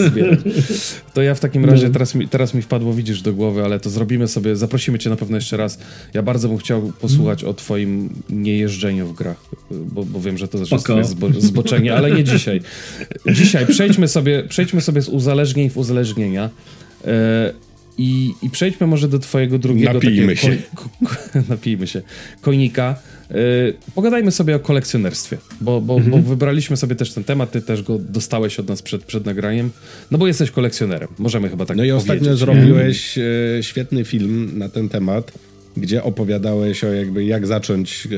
zbierać. 0.09 0.39
To 1.13 1.21
ja 1.21 1.35
w 1.35 1.39
takim 1.39 1.65
razie, 1.65 1.87
no. 1.87 1.93
teraz 1.93 2.15
mi, 2.15 2.27
teraz 2.27 2.53
mi 2.53 2.61
wpadło, 2.61 2.93
widzisz, 2.93 3.21
do 3.21 3.33
głowy, 3.33 3.63
ale 3.63 3.79
to 3.79 3.89
zrobimy 3.89 4.27
sobie, 4.27 4.55
zaprosimy 4.55 4.99
cię 4.99 5.09
na 5.09 5.15
pewno 5.15 5.37
jeszcze 5.37 5.57
raz. 5.57 5.79
Ja 6.13 6.23
bardzo 6.23 6.47
bym 6.47 6.57
chciał 6.57 6.91
posłuchać 7.01 7.43
o 7.43 7.53
twoim 7.53 8.09
niejeżdżeniu 8.29 9.07
w 9.07 9.13
grach, 9.13 9.37
bo, 9.71 10.05
bo 10.05 10.19
wiem, 10.19 10.37
że 10.37 10.47
to 10.47 10.57
też 10.59 10.71
jest 10.71 11.09
zbo, 11.09 11.29
zboczenie, 11.37 11.95
ale 11.95 12.11
nie 12.11 12.23
dzisiaj. 12.23 12.61
Dzisiaj 13.31 13.67
przejdźmy 13.67 14.07
sobie, 14.07 14.43
przejdźmy 14.49 14.81
sobie 14.81 15.01
z 15.01 15.09
uzależnień 15.09 15.69
w 15.69 15.77
uzależnienia. 15.77 16.49
E, 17.05 17.70
i, 17.97 18.33
I 18.41 18.49
przejdźmy 18.49 18.87
może 18.87 19.07
do 19.07 19.19
twojego 19.19 19.59
drugiego... 19.59 19.93
Napijmy 19.93 20.37
się. 20.37 20.57
Ko, 20.75 20.89
ko, 21.05 21.15
napijmy 21.49 21.87
się. 21.87 22.01
Konika. 22.41 22.95
Yy, 23.29 23.73
pogadajmy 23.95 24.31
sobie 24.31 24.55
o 24.55 24.59
kolekcjonerstwie, 24.59 25.37
bo, 25.61 25.81
bo, 25.81 25.95
mhm. 25.95 26.11
bo, 26.11 26.29
wybraliśmy 26.29 26.77
sobie 26.77 26.95
też 26.95 27.13
ten 27.13 27.23
temat, 27.23 27.51
ty 27.51 27.61
też 27.61 27.83
go 27.83 27.99
dostałeś 27.99 28.59
od 28.59 28.67
nas 28.67 28.81
przed, 28.81 29.03
przed 29.03 29.25
nagraniem, 29.25 29.69
no 30.11 30.17
bo 30.17 30.27
jesteś 30.27 30.51
kolekcjonerem, 30.51 31.09
możemy 31.17 31.49
chyba 31.49 31.65
tak 31.65 31.77
No 31.77 31.83
i 31.83 31.91
ostatnio 31.91 32.37
zrobiłeś 32.37 33.17
e, 33.17 33.23
świetny 33.61 34.05
film 34.05 34.57
na 34.57 34.69
ten 34.69 34.89
temat, 34.89 35.31
gdzie 35.77 36.03
opowiadałeś 36.03 36.83
o 36.83 36.93
jakby 36.93 37.25
jak 37.25 37.47
zacząć 37.47 38.07
e, 38.07 38.09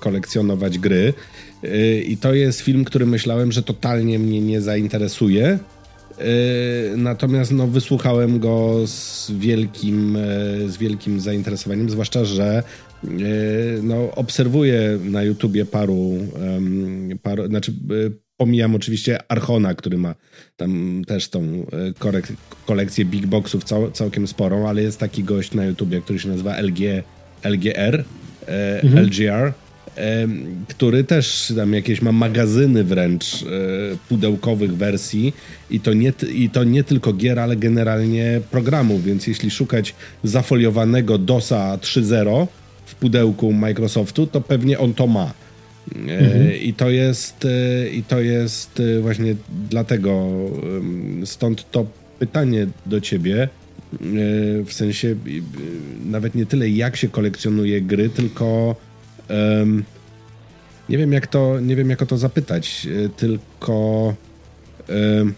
kolekcjonować 0.00 0.78
gry 0.78 1.14
e, 1.62 1.98
i 2.00 2.16
to 2.16 2.34
jest 2.34 2.60
film, 2.60 2.84
który 2.84 3.06
myślałem, 3.06 3.52
że 3.52 3.62
totalnie 3.62 4.18
mnie 4.18 4.40
nie 4.40 4.60
zainteresuje, 4.60 5.58
Yy, 5.68 5.73
natomiast 6.96 7.52
no, 7.52 7.66
wysłuchałem 7.66 8.38
go 8.38 8.86
z 8.86 9.30
wielkim, 9.30 10.16
e, 10.16 10.20
z 10.68 10.76
wielkim 10.76 11.20
zainteresowaniem, 11.20 11.90
zwłaszcza, 11.90 12.24
że 12.24 12.62
e, 13.04 13.08
no, 13.82 14.10
obserwuję 14.14 14.98
na 15.04 15.22
YouTubie 15.22 15.64
paru, 15.64 16.18
paru 17.22 17.46
znaczy 17.46 17.72
pomijam 18.36 18.74
oczywiście 18.74 19.18
Archona, 19.28 19.74
który 19.74 19.98
ma 19.98 20.14
tam 20.56 21.02
też 21.06 21.28
tą 21.28 21.66
kolekcję 22.66 23.04
big 23.04 23.26
boxów 23.26 23.64
cał, 23.64 23.90
całkiem 23.90 24.26
sporą, 24.26 24.68
ale 24.68 24.82
jest 24.82 24.98
taki 24.98 25.24
gość 25.24 25.54
na 25.54 25.64
YouTubie, 25.64 26.00
który 26.00 26.18
się 26.18 26.28
nazywa 26.28 26.56
LG, 26.60 27.02
LGR, 27.42 28.04
mhm. 28.82 29.04
LGR 29.04 29.52
który 30.68 31.04
też 31.04 31.52
tam 31.56 31.72
jakieś 31.72 32.02
ma 32.02 32.12
magazyny 32.12 32.84
wręcz 32.84 33.42
e, 33.42 33.46
pudełkowych 34.08 34.76
wersji 34.76 35.34
i 35.70 35.80
to, 35.80 35.94
nie, 35.94 36.12
i 36.34 36.50
to 36.50 36.64
nie 36.64 36.84
tylko 36.84 37.12
gier, 37.12 37.38
ale 37.38 37.56
generalnie 37.56 38.40
programów, 38.50 39.04
więc 39.04 39.26
jeśli 39.26 39.50
szukać 39.50 39.94
zafoliowanego 40.24 41.18
DOSa 41.18 41.76
3.0 41.76 42.46
w 42.86 42.94
pudełku 42.94 43.52
Microsoftu, 43.52 44.26
to 44.26 44.40
pewnie 44.40 44.78
on 44.78 44.94
to 44.94 45.06
ma. 45.06 45.32
E, 45.96 45.98
mhm. 45.98 46.54
I 46.60 46.74
to 46.74 46.90
jest 46.90 47.44
e, 47.44 47.88
i 47.88 48.02
to 48.02 48.20
jest 48.20 48.82
właśnie 49.00 49.34
dlatego 49.70 50.30
stąd 51.24 51.70
to 51.70 51.86
pytanie 52.18 52.66
do 52.86 53.00
ciebie 53.00 53.48
w 54.66 54.72
sensie 54.72 55.16
nawet 56.04 56.34
nie 56.34 56.46
tyle 56.46 56.68
jak 56.68 56.96
się 56.96 57.08
kolekcjonuje 57.08 57.80
gry, 57.80 58.08
tylko 58.08 58.76
Um, 59.30 59.84
nie 60.88 60.98
wiem 60.98 61.12
jak 61.12 61.26
to, 61.26 61.60
nie 61.60 61.76
wiem 61.76 61.90
jak 61.90 62.02
o 62.02 62.06
to 62.06 62.18
zapytać, 62.18 62.86
e, 63.04 63.08
tylko 63.08 64.14
um, 64.88 65.34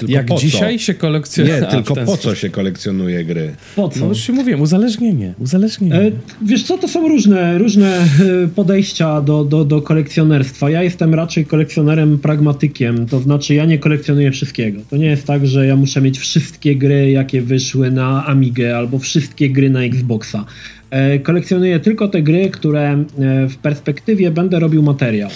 tylko 0.00 0.12
Jak 0.14 0.34
dzisiaj 0.34 0.78
co? 0.78 0.84
się 0.84 0.94
kolekcjonuje. 0.94 1.60
Nie, 1.60 1.66
tylko 1.76 1.96
po 1.96 2.16
co 2.16 2.34
się 2.34 2.50
kolekcjonuje 2.50 3.24
gry? 3.24 3.54
Po 3.76 3.88
co? 3.88 4.00
No 4.00 4.06
już 4.06 4.20
się 4.20 4.32
mówiłem, 4.32 4.60
uzależnienie. 4.60 5.34
uzależnienie. 5.38 5.94
E, 5.94 6.10
wiesz 6.42 6.62
co, 6.62 6.78
to 6.78 6.88
są 6.88 7.08
różne, 7.08 7.58
różne 7.58 7.96
e, 7.96 8.06
podejścia 8.54 9.20
do, 9.20 9.44
do, 9.44 9.64
do 9.64 9.82
kolekcjonerstwa. 9.82 10.70
Ja 10.70 10.82
jestem 10.82 11.14
raczej 11.14 11.46
kolekcjonerem 11.46 12.18
pragmatykiem, 12.18 13.06
to 13.06 13.20
znaczy 13.20 13.54
ja 13.54 13.64
nie 13.64 13.78
kolekcjonuję 13.78 14.30
wszystkiego. 14.30 14.80
To 14.90 14.96
nie 14.96 15.06
jest 15.06 15.26
tak, 15.26 15.46
że 15.46 15.66
ja 15.66 15.76
muszę 15.76 16.00
mieć 16.00 16.18
wszystkie 16.18 16.76
gry, 16.76 17.10
jakie 17.10 17.42
wyszły 17.42 17.90
na 17.90 18.26
Amigę 18.26 18.76
albo 18.76 18.98
wszystkie 18.98 19.50
gry 19.50 19.70
na 19.70 19.82
Xboxa. 19.82 20.44
E, 20.90 21.18
kolekcjonuję 21.18 21.80
tylko 21.80 22.08
te 22.08 22.22
gry, 22.22 22.50
które 22.50 22.90
e, 22.90 23.04
w 23.48 23.56
perspektywie 23.56 24.30
będę 24.30 24.60
robił 24.60 24.82
materiał. 24.82 25.30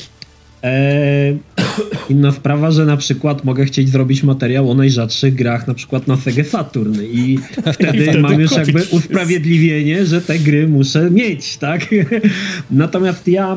Eee, 0.63 1.39
inna 2.11 2.33
sprawa, 2.33 2.71
że 2.71 2.87
na 2.87 2.97
przykład 2.97 3.45
mogę 3.45 3.65
chcieć 3.65 3.89
zrobić 3.89 4.23
materiał 4.23 4.71
o 4.71 4.75
najrzadszych 4.75 5.35
grach, 5.35 5.69
na 5.69 5.75
przykład 5.75 6.07
na 6.07 6.17
Sega 6.17 6.45
Saturn 6.45 6.95
i 7.13 7.39
wtedy, 7.75 7.99
I 7.99 8.03
wtedy 8.03 8.19
mam 8.21 8.41
już 8.41 8.53
jakby 8.53 8.83
usprawiedliwienie, 8.91 10.07
że 10.07 10.23
te 10.23 10.39
gry 10.39 10.69
muszę 10.69 11.11
mieć, 11.11 11.57
tak? 11.57 11.87
Natomiast 12.71 13.29
ja 13.29 13.57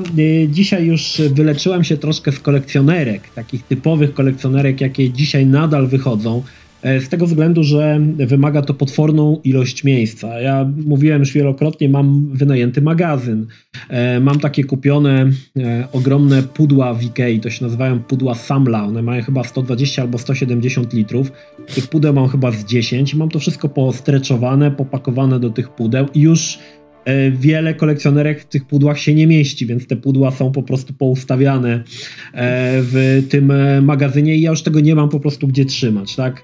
dzisiaj 0.49 0.85
już 0.85 1.21
wyleczyłem 1.31 1.83
się 1.83 1.97
troszkę 1.97 2.31
z 2.31 2.39
kolekcjonerek, 2.39 3.21
takich 3.35 3.63
typowych 3.63 4.13
kolekcjonerek, 4.13 4.81
jakie 4.81 5.09
dzisiaj 5.09 5.45
nadal 5.45 5.87
wychodzą. 5.87 6.43
E, 6.81 7.01
z 7.01 7.09
tego 7.09 7.25
względu, 7.25 7.63
że 7.63 7.99
wymaga 8.17 8.61
to 8.61 8.73
potworną 8.73 9.41
ilość 9.43 9.83
miejsca. 9.83 10.41
Ja 10.41 10.69
mówiłem 10.85 11.19
już 11.19 11.33
wielokrotnie, 11.33 11.89
mam 11.89 12.29
wynajęty 12.33 12.81
magazyn. 12.81 13.47
E, 13.89 14.19
mam 14.19 14.39
takie 14.39 14.63
kupione 14.63 15.31
e, 15.57 15.87
ogromne 15.93 16.43
pudła 16.43 16.93
w 16.93 17.03
Ikei, 17.03 17.39
to 17.39 17.49
się 17.49 17.65
nazywają 17.65 17.99
pudła 17.99 18.35
Samla. 18.35 18.83
One 18.83 19.01
mają 19.01 19.23
chyba 19.23 19.43
120 19.43 20.01
albo 20.01 20.17
170 20.17 20.93
litrów. 20.93 21.31
Tych 21.75 21.87
pudeł 21.87 22.13
mam 22.13 22.27
chyba 22.27 22.51
z 22.51 22.65
10. 22.65 23.15
Mam 23.15 23.29
to 23.29 23.39
wszystko 23.39 23.69
postreczowane, 23.69 24.71
popakowane 24.71 25.39
do 25.39 25.49
tych 25.49 25.69
pudeł 25.69 26.05
i 26.13 26.21
już 26.21 26.59
wiele 27.31 27.73
kolekcjonerek 27.73 28.41
w 28.41 28.45
tych 28.45 28.65
pudłach 28.65 28.99
się 28.99 29.13
nie 29.13 29.27
mieści, 29.27 29.65
więc 29.65 29.87
te 29.87 29.95
pudła 29.95 30.31
są 30.31 30.51
po 30.51 30.63
prostu 30.63 30.93
poustawiane 30.93 31.73
e, 31.73 31.81
w 32.81 33.23
tym 33.29 33.51
e, 33.51 33.81
magazynie 33.81 34.35
i 34.35 34.41
ja 34.41 34.49
już 34.49 34.61
tego 34.61 34.79
nie 34.79 34.95
mam 34.95 35.09
po 35.09 35.19
prostu 35.19 35.47
gdzie 35.47 35.65
trzymać, 35.65 36.15
tak? 36.15 36.43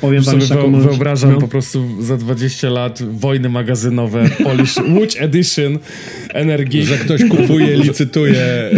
Powiem 0.00 0.22
wam 0.22 0.40
sobie 0.40 0.60
taką 0.60 0.80
wyobrażam 0.80 1.32
no. 1.32 1.40
po 1.40 1.48
prostu 1.48 2.02
za 2.02 2.16
20 2.16 2.70
lat 2.70 3.02
wojny 3.02 3.48
magazynowe 3.48 4.30
Polish 4.44 4.76
Łódź 4.94 5.16
Edition 5.20 5.78
energii. 6.28 6.84
Że 6.84 6.98
ktoś 6.98 7.24
kupuje, 7.24 7.76
licytuje 7.76 8.70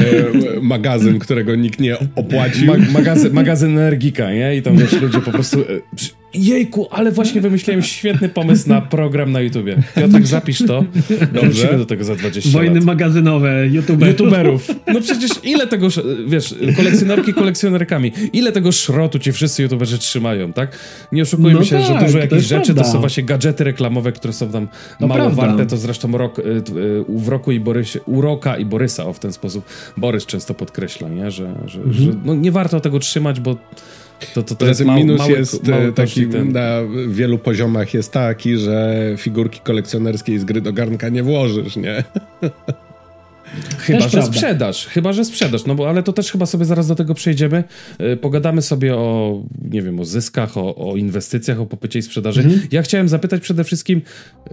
magazyn, 0.62 1.18
którego 1.18 1.54
nikt 1.54 1.80
nie 1.80 1.96
opłacił. 2.14 2.66
Ma 2.66 2.76
magazyn, 2.92 3.32
magazyn 3.32 3.70
Energika, 3.70 4.32
nie? 4.32 4.56
I 4.56 4.62
tam 4.62 4.76
wiesz, 4.76 5.00
ludzie 5.00 5.20
po 5.20 5.30
prostu 5.30 5.64
Jejku, 6.34 6.88
ale 6.90 7.12
właśnie 7.12 7.40
wymyśliłem 7.40 7.82
świetny 7.82 8.28
pomysł 8.28 8.68
na 8.68 8.80
program 8.80 9.32
na 9.32 9.40
YouTubie. 9.40 9.82
Piotrek, 9.96 10.26
zapisz 10.26 10.58
to. 10.66 10.84
Dobrze. 11.42 11.78
do 11.78 11.86
tego 11.86 12.04
za 12.04 12.16
20 12.16 12.50
Wojny 12.50 12.74
lat. 12.74 12.84
magazynowe 12.84 13.68
YouTuberów. 13.68 14.08
YouTuberów. 14.08 14.68
No 14.86 15.00
przecież 15.00 15.30
ile 15.44 15.66
tego, 15.66 15.88
wiesz, 16.26 16.54
kolekcjonerki 16.76 17.34
kolekcjonerkami, 17.34 18.12
ile 18.32 18.52
tego 18.52 18.72
szrotu 18.72 19.18
ci 19.18 19.32
wszyscy 19.32 19.62
YouTuberzy 19.62 19.98
trzymają, 19.98 20.52
tak? 20.52 20.78
Nie 21.12 21.22
oszukujmy 21.22 21.58
no 21.58 21.64
się, 21.64 21.78
tak, 21.78 22.00
że 22.00 22.06
dużo 22.06 22.18
jakichś 22.18 22.44
rzeczy 22.44 22.64
prawda. 22.64 22.82
to 22.82 22.92
są 22.92 23.00
właśnie 23.00 23.22
gadżety 23.22 23.64
reklamowe, 23.64 24.12
które 24.12 24.32
są 24.32 24.48
tam 24.48 24.68
no 25.00 25.06
mało 25.06 25.20
prawda. 25.20 25.46
warte. 25.46 25.66
To 25.66 25.76
zresztą 25.76 26.18
rok, 26.18 26.38
y, 26.38 26.42
y, 26.42 26.62
w 27.08 27.28
roku 27.28 27.52
i 27.52 27.60
Borysie, 27.60 28.00
u 28.00 28.20
Roka 28.20 28.56
i 28.56 28.64
Borysa, 28.64 29.06
o 29.06 29.12
w 29.12 29.18
ten 29.18 29.32
sposób 29.32 29.64
Borys 29.96 30.26
często 30.26 30.54
podkreśla, 30.54 31.08
nie? 31.08 31.30
Że, 31.30 31.54
że, 31.66 31.80
mhm. 31.80 31.94
że 31.94 32.10
no 32.24 32.34
nie 32.34 32.52
warto 32.52 32.80
tego 32.80 32.98
trzymać, 32.98 33.40
bo 33.40 33.56
to, 34.34 34.42
to, 34.42 34.54
to 34.54 34.66
jest 34.66 34.84
ma, 34.84 34.96
minus 34.96 35.18
mały, 35.18 35.32
jest 35.32 35.68
mały 35.68 35.92
taki 35.92 36.26
ten... 36.26 36.52
na 36.52 36.80
wielu 37.08 37.38
poziomach 37.38 37.94
jest 37.94 38.12
taki, 38.12 38.56
że 38.56 39.14
figurki 39.16 39.60
kolekcjonerskie 39.60 40.40
z 40.40 40.44
gry 40.44 40.60
do 40.60 40.72
garnka 40.72 41.08
nie 41.08 41.22
włożysz, 41.22 41.76
nie? 41.76 42.04
Chyba, 43.78 43.98
też 43.98 44.12
że 44.12 44.18
prawda. 44.18 44.32
sprzedaż. 44.32 44.86
Chyba, 44.86 45.12
że 45.12 45.24
sprzedaż. 45.24 45.64
No 45.64 45.74
bo, 45.74 45.88
ale 45.88 46.02
to 46.02 46.12
też 46.12 46.32
chyba 46.32 46.46
sobie 46.46 46.64
zaraz 46.64 46.86
do 46.86 46.94
tego 46.94 47.14
przejdziemy. 47.14 47.64
E, 47.98 48.16
pogadamy 48.16 48.62
sobie 48.62 48.96
o, 48.96 49.42
nie 49.70 49.82
wiem, 49.82 50.00
o 50.00 50.04
zyskach, 50.04 50.56
o, 50.56 50.76
o 50.76 50.96
inwestycjach, 50.96 51.60
o 51.60 51.66
popycie 51.66 51.98
i 51.98 52.02
sprzedaży. 52.02 52.40
Mhm. 52.40 52.60
Ja 52.72 52.82
chciałem 52.82 53.08
zapytać 53.08 53.42
przede 53.42 53.64
wszystkim, 53.64 54.02
e, 54.46 54.50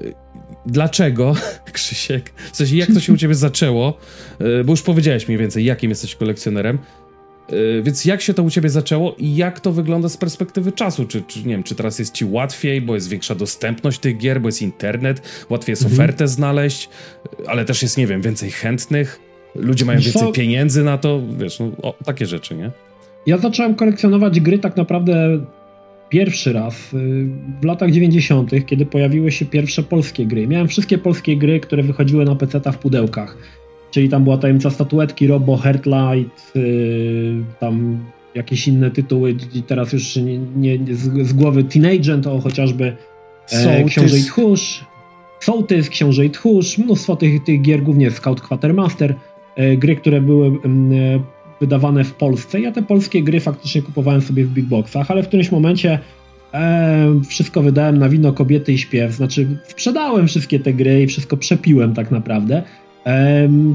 dlaczego, 0.66 1.36
Krzysiek, 1.74 2.34
w 2.54 2.58
sensie 2.58 2.76
jak 2.76 2.94
to 2.94 3.00
się 3.00 3.14
u 3.14 3.18
ciebie 3.18 3.36
zaczęło, 3.36 3.98
e, 4.40 4.64
bo 4.64 4.74
już 4.74 4.82
powiedziałeś 4.82 5.28
mniej 5.28 5.38
więcej, 5.38 5.66
jakim 5.66 5.90
jesteś 5.90 6.16
kolekcjonerem, 6.16 6.78
więc 7.84 8.06
jak 8.06 8.22
się 8.22 8.34
to 8.34 8.44
u 8.44 8.50
ciebie 8.50 8.70
zaczęło 8.70 9.16
i 9.18 9.36
jak 9.36 9.60
to 9.60 9.72
wygląda 9.72 10.10
z 10.10 10.18
perspektywy 10.18 10.72
czasu? 10.72 11.06
Czy, 11.06 11.22
czy, 11.22 11.40
nie 11.40 11.46
wiem, 11.46 11.64
czy 11.64 11.76
teraz 11.76 12.00
jest 12.00 12.14
ci 12.14 12.26
łatwiej, 12.26 12.82
bo 12.82 12.96
jest 12.96 13.10
większa 13.10 13.36
dostępność 13.36 14.00
tych 14.00 14.18
gier, 14.18 14.42
bo 14.42 14.48
jest 14.48 14.62
internet, 14.62 15.46
łatwiej 15.50 15.72
jest 15.72 15.84
mhm. 15.84 16.02
ofertę 16.02 16.28
znaleźć, 16.28 16.90
ale 17.48 17.66
też 17.66 17.82
jest, 17.82 17.98
nie 17.98 18.08
wiem, 18.08 18.22
więcej 18.22 18.52
chętnych, 18.52 19.20
ludzie 19.56 19.86
mają 19.86 20.00
więcej 20.00 20.32
pieniędzy 20.32 20.84
na 20.84 20.98
to, 20.98 21.22
wiesz, 21.38 21.60
no, 21.60 21.72
o, 21.82 21.96
takie 22.06 22.26
rzeczy, 22.26 22.56
nie? 22.56 22.72
Ja 23.26 23.38
zacząłem 23.38 23.76
kolekcjonować 23.76 24.40
gry 24.40 24.60
tak 24.60 24.78
naprawdę 24.78 25.46
pierwszy 26.10 26.54
raz 26.54 26.94
y, 26.94 27.28
w 27.62 27.66
latach 27.66 27.92
90., 27.92 28.52
kiedy 28.66 28.86
pojawiły 28.86 29.32
się 29.32 29.46
pierwsze 29.46 29.84
polskie 29.84 30.26
gry. 30.26 30.48
Miałem 30.48 30.68
wszystkie 30.68 30.98
polskie 30.98 31.38
gry, 31.38 31.60
które 31.60 31.84
wychodziły 31.84 32.26
na 32.26 32.36
PC 32.36 32.62
w 32.72 32.78
pudełkach. 32.78 33.38
Czyli 33.96 34.10
tam 34.10 34.24
była 34.24 34.38
tajemnica 34.38 34.70
statuetki, 34.70 35.28
Robo, 35.28 35.58
Heartlight, 35.58 36.56
yy, 36.56 37.44
tam 37.60 38.06
jakieś 38.36 38.68
inne 38.68 38.92
tytuły, 38.92 39.36
teraz 39.68 39.94
już 39.94 40.16
nie, 40.16 40.38
nie 40.78 40.96
z, 40.96 41.28
z, 41.28 41.34
głowy 41.34 41.64
Teenager, 41.64 42.22
to 42.22 42.40
chociażby 42.40 42.96
e, 43.52 43.84
Książę 43.84 44.18
i 44.20 44.24
Tchórz, 44.24 44.86
Sołtys, 45.40 45.90
Książę 45.90 46.26
i 46.26 46.30
Tchórz, 46.30 46.78
mnóstwo 46.78 47.16
tych, 47.16 47.44
tych 47.44 47.62
gier, 47.62 47.84
głównie 47.84 48.12
Scout 48.12 48.42
Quatermaster, 48.42 49.16
e, 49.56 49.78
gry, 49.78 49.96
które 49.96 50.22
były 50.22 50.48
e, 50.48 50.52
wydawane 51.62 52.04
w 52.04 52.14
Polsce. 52.14 52.62
Ja 52.62 52.72
te 52.72 52.84
polskie 52.84 53.24
gry 53.24 53.40
faktycznie 53.40 53.82
kupowałem 53.82 54.22
sobie 54.22 54.46
w 54.46 54.50
big 54.50 54.66
boxach, 54.66 55.12
ale 55.12 55.24
w 55.24 55.28
którymś 55.28 55.52
momencie 55.52 56.00
e, 56.54 57.22
wszystko 57.30 57.62
wydałem 57.62 57.98
na 57.98 58.10
wino, 58.10 58.34
kobiety 58.34 58.74
i 58.74 58.78
śpiew. 58.78 59.12
Znaczy, 59.12 59.60
sprzedałem 59.68 60.28
wszystkie 60.28 60.60
te 60.60 60.74
gry 60.74 61.02
i 61.02 61.08
wszystko 61.08 61.38
przepiłem 61.38 61.94
tak 61.94 62.12
naprawdę. 62.12 62.64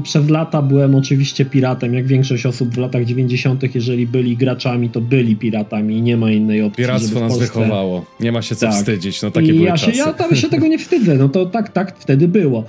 Przez 0.03 0.29
lata 0.29 0.61
byłem 0.61 0.95
oczywiście 0.95 1.45
piratem, 1.45 1.93
jak 1.93 2.07
większość 2.07 2.45
osób 2.45 2.69
w 2.69 2.77
latach 2.77 3.05
90., 3.05 3.75
jeżeli 3.75 4.07
byli 4.07 4.37
graczami, 4.37 4.89
to 4.89 5.01
byli 5.01 5.35
piratami 5.35 5.97
i 5.97 6.01
nie 6.01 6.17
ma 6.17 6.31
innej 6.31 6.61
opcji. 6.61 6.83
Piractwo 6.83 7.19
nas 7.19 7.31
Polsce... 7.31 7.47
wychowało. 7.47 8.05
Nie 8.19 8.31
ma 8.31 8.41
się 8.41 8.55
co 8.55 8.65
tak. 8.65 8.75
wstydzić. 8.75 9.21
No 9.21 9.31
takie 9.31 9.47
I 9.47 9.53
były 9.53 9.65
ja 9.65 9.77
się, 9.77 9.91
Ja 9.91 10.13
tam 10.13 10.35
się 10.35 10.49
tego 10.49 10.67
nie 10.67 10.79
wstydzę. 10.85 11.15
No 11.15 11.29
to 11.29 11.45
tak, 11.45 11.69
tak 11.69 11.95
wtedy 11.99 12.27
było. 12.27 12.63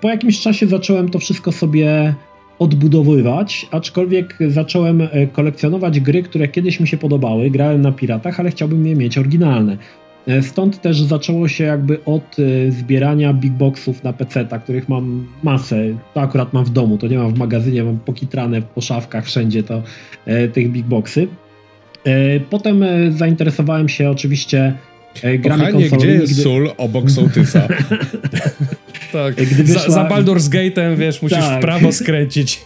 Po 0.00 0.08
jakimś 0.08 0.40
czasie 0.40 0.66
zacząłem 0.66 1.08
to 1.08 1.18
wszystko 1.18 1.52
sobie 1.52 2.14
odbudowywać, 2.58 3.66
aczkolwiek 3.70 4.38
zacząłem 4.48 5.00
e, 5.00 5.26
kolekcjonować 5.26 6.00
gry, 6.00 6.22
które 6.22 6.48
kiedyś 6.48 6.80
mi 6.80 6.88
się 6.88 6.96
podobały. 6.96 7.50
Grałem 7.50 7.80
na 7.80 7.92
piratach, 7.92 8.40
ale 8.40 8.50
chciałbym 8.50 8.86
je 8.86 8.96
mieć 8.96 9.18
oryginalne. 9.18 9.76
E, 10.26 10.42
stąd 10.42 10.80
też 10.80 11.02
zaczęło 11.02 11.48
się 11.48 11.64
jakby 11.64 12.04
od 12.04 12.36
e, 12.38 12.72
zbierania 12.72 13.32
big 13.32 13.52
boxów 13.52 14.04
na 14.04 14.12
PC, 14.12 14.46
których 14.64 14.88
mam 14.88 15.26
masę. 15.42 15.76
To 16.14 16.20
akurat 16.20 16.52
mam 16.52 16.64
w 16.64 16.70
domu, 16.70 16.98
to 16.98 17.06
nie 17.06 17.18
mam 17.18 17.34
w 17.34 17.38
magazynie, 17.38 17.84
mam 17.84 17.98
pokitrane 17.98 18.62
po 18.62 18.80
szafkach 18.80 19.24
wszędzie 19.24 19.62
to 19.62 19.82
e, 20.26 20.48
tych 20.48 20.70
big 20.70 20.86
boxy. 20.86 21.28
Potem 22.50 22.84
zainteresowałem 23.10 23.88
się 23.88 24.10
oczywiście 24.10 24.74
grami 25.38 25.62
Kochanie, 25.62 25.90
gdzie 25.90 26.08
jest 26.08 26.32
gdy... 26.32 26.42
sól 26.42 26.70
obok 26.76 27.10
sołtysa? 27.10 27.68
tak, 29.12 29.34
Gdy 29.34 29.64
wyszła... 29.64 29.82
za, 29.82 29.90
za 29.90 30.04
Baldur's 30.04 30.48
Gate'em, 30.48 30.96
wiesz, 30.96 31.22
musisz 31.22 31.38
tak. 31.38 31.58
w 31.58 31.62
prawo 31.62 31.92
skręcić. 31.92 32.60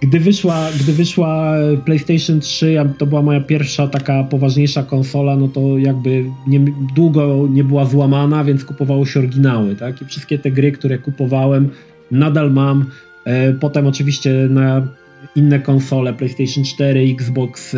Gdy 0.00 0.20
wyszła, 0.20 0.68
gdy 0.80 0.92
wyszła 0.92 1.54
PlayStation 1.84 2.40
3, 2.40 2.76
to 2.98 3.06
była 3.06 3.22
moja 3.22 3.40
pierwsza 3.40 3.88
taka 3.88 4.24
poważniejsza 4.24 4.82
konsola, 4.82 5.36
no 5.36 5.48
to 5.48 5.78
jakby 5.78 6.24
nie, 6.46 6.60
długo 6.94 7.48
nie 7.50 7.64
była 7.64 7.84
złamana, 7.84 8.44
więc 8.44 8.64
kupowało 8.64 9.06
się 9.06 9.20
oryginały, 9.20 9.76
tak? 9.76 10.02
I 10.02 10.04
wszystkie 10.04 10.38
te 10.38 10.50
gry, 10.50 10.72
które 10.72 10.98
kupowałem, 10.98 11.70
nadal 12.10 12.52
mam. 12.52 12.90
E, 13.24 13.52
potem 13.52 13.86
oczywiście 13.86 14.30
na 14.50 14.88
inne 15.36 15.60
konsole, 15.60 16.12
PlayStation 16.12 16.64
4, 16.64 17.00
Xbox 17.00 17.76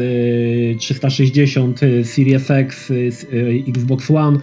360, 0.78 1.82
e, 1.82 1.86
e, 1.86 2.04
Series 2.04 2.50
X, 2.50 2.92
Xbox 3.68 4.10
One, 4.10 4.38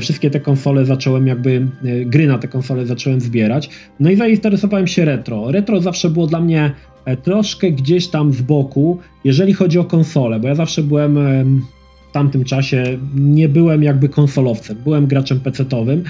wszystkie 0.00 0.30
te 0.30 0.40
konsole 0.40 0.84
zacząłem 0.84 1.26
jakby, 1.26 1.66
gry 2.06 2.26
na 2.26 2.38
te 2.38 2.48
konsole 2.48 2.86
zacząłem 2.86 3.20
zbierać. 3.20 3.70
No 4.00 4.10
i 4.10 4.16
zainteresowałem 4.16 4.86
się 4.86 5.04
retro. 5.04 5.50
Retro 5.52 5.80
zawsze 5.80 6.10
było 6.10 6.26
dla 6.26 6.40
mnie 6.40 6.74
E, 7.04 7.16
troszkę 7.16 7.70
gdzieś 7.70 8.08
tam 8.08 8.32
z 8.32 8.42
boku, 8.42 8.98
jeżeli 9.24 9.52
chodzi 9.52 9.78
o 9.78 9.84
konsole, 9.84 10.40
bo 10.40 10.48
ja 10.48 10.54
zawsze 10.54 10.82
byłem 10.82 11.14
w 12.10 12.12
tamtym 12.12 12.44
czasie, 12.44 12.98
nie 13.14 13.48
byłem 13.48 13.82
jakby 13.82 14.08
konsolowcem, 14.08 14.76
byłem 14.84 15.06
graczem 15.06 15.40
PC-owym 15.40 16.04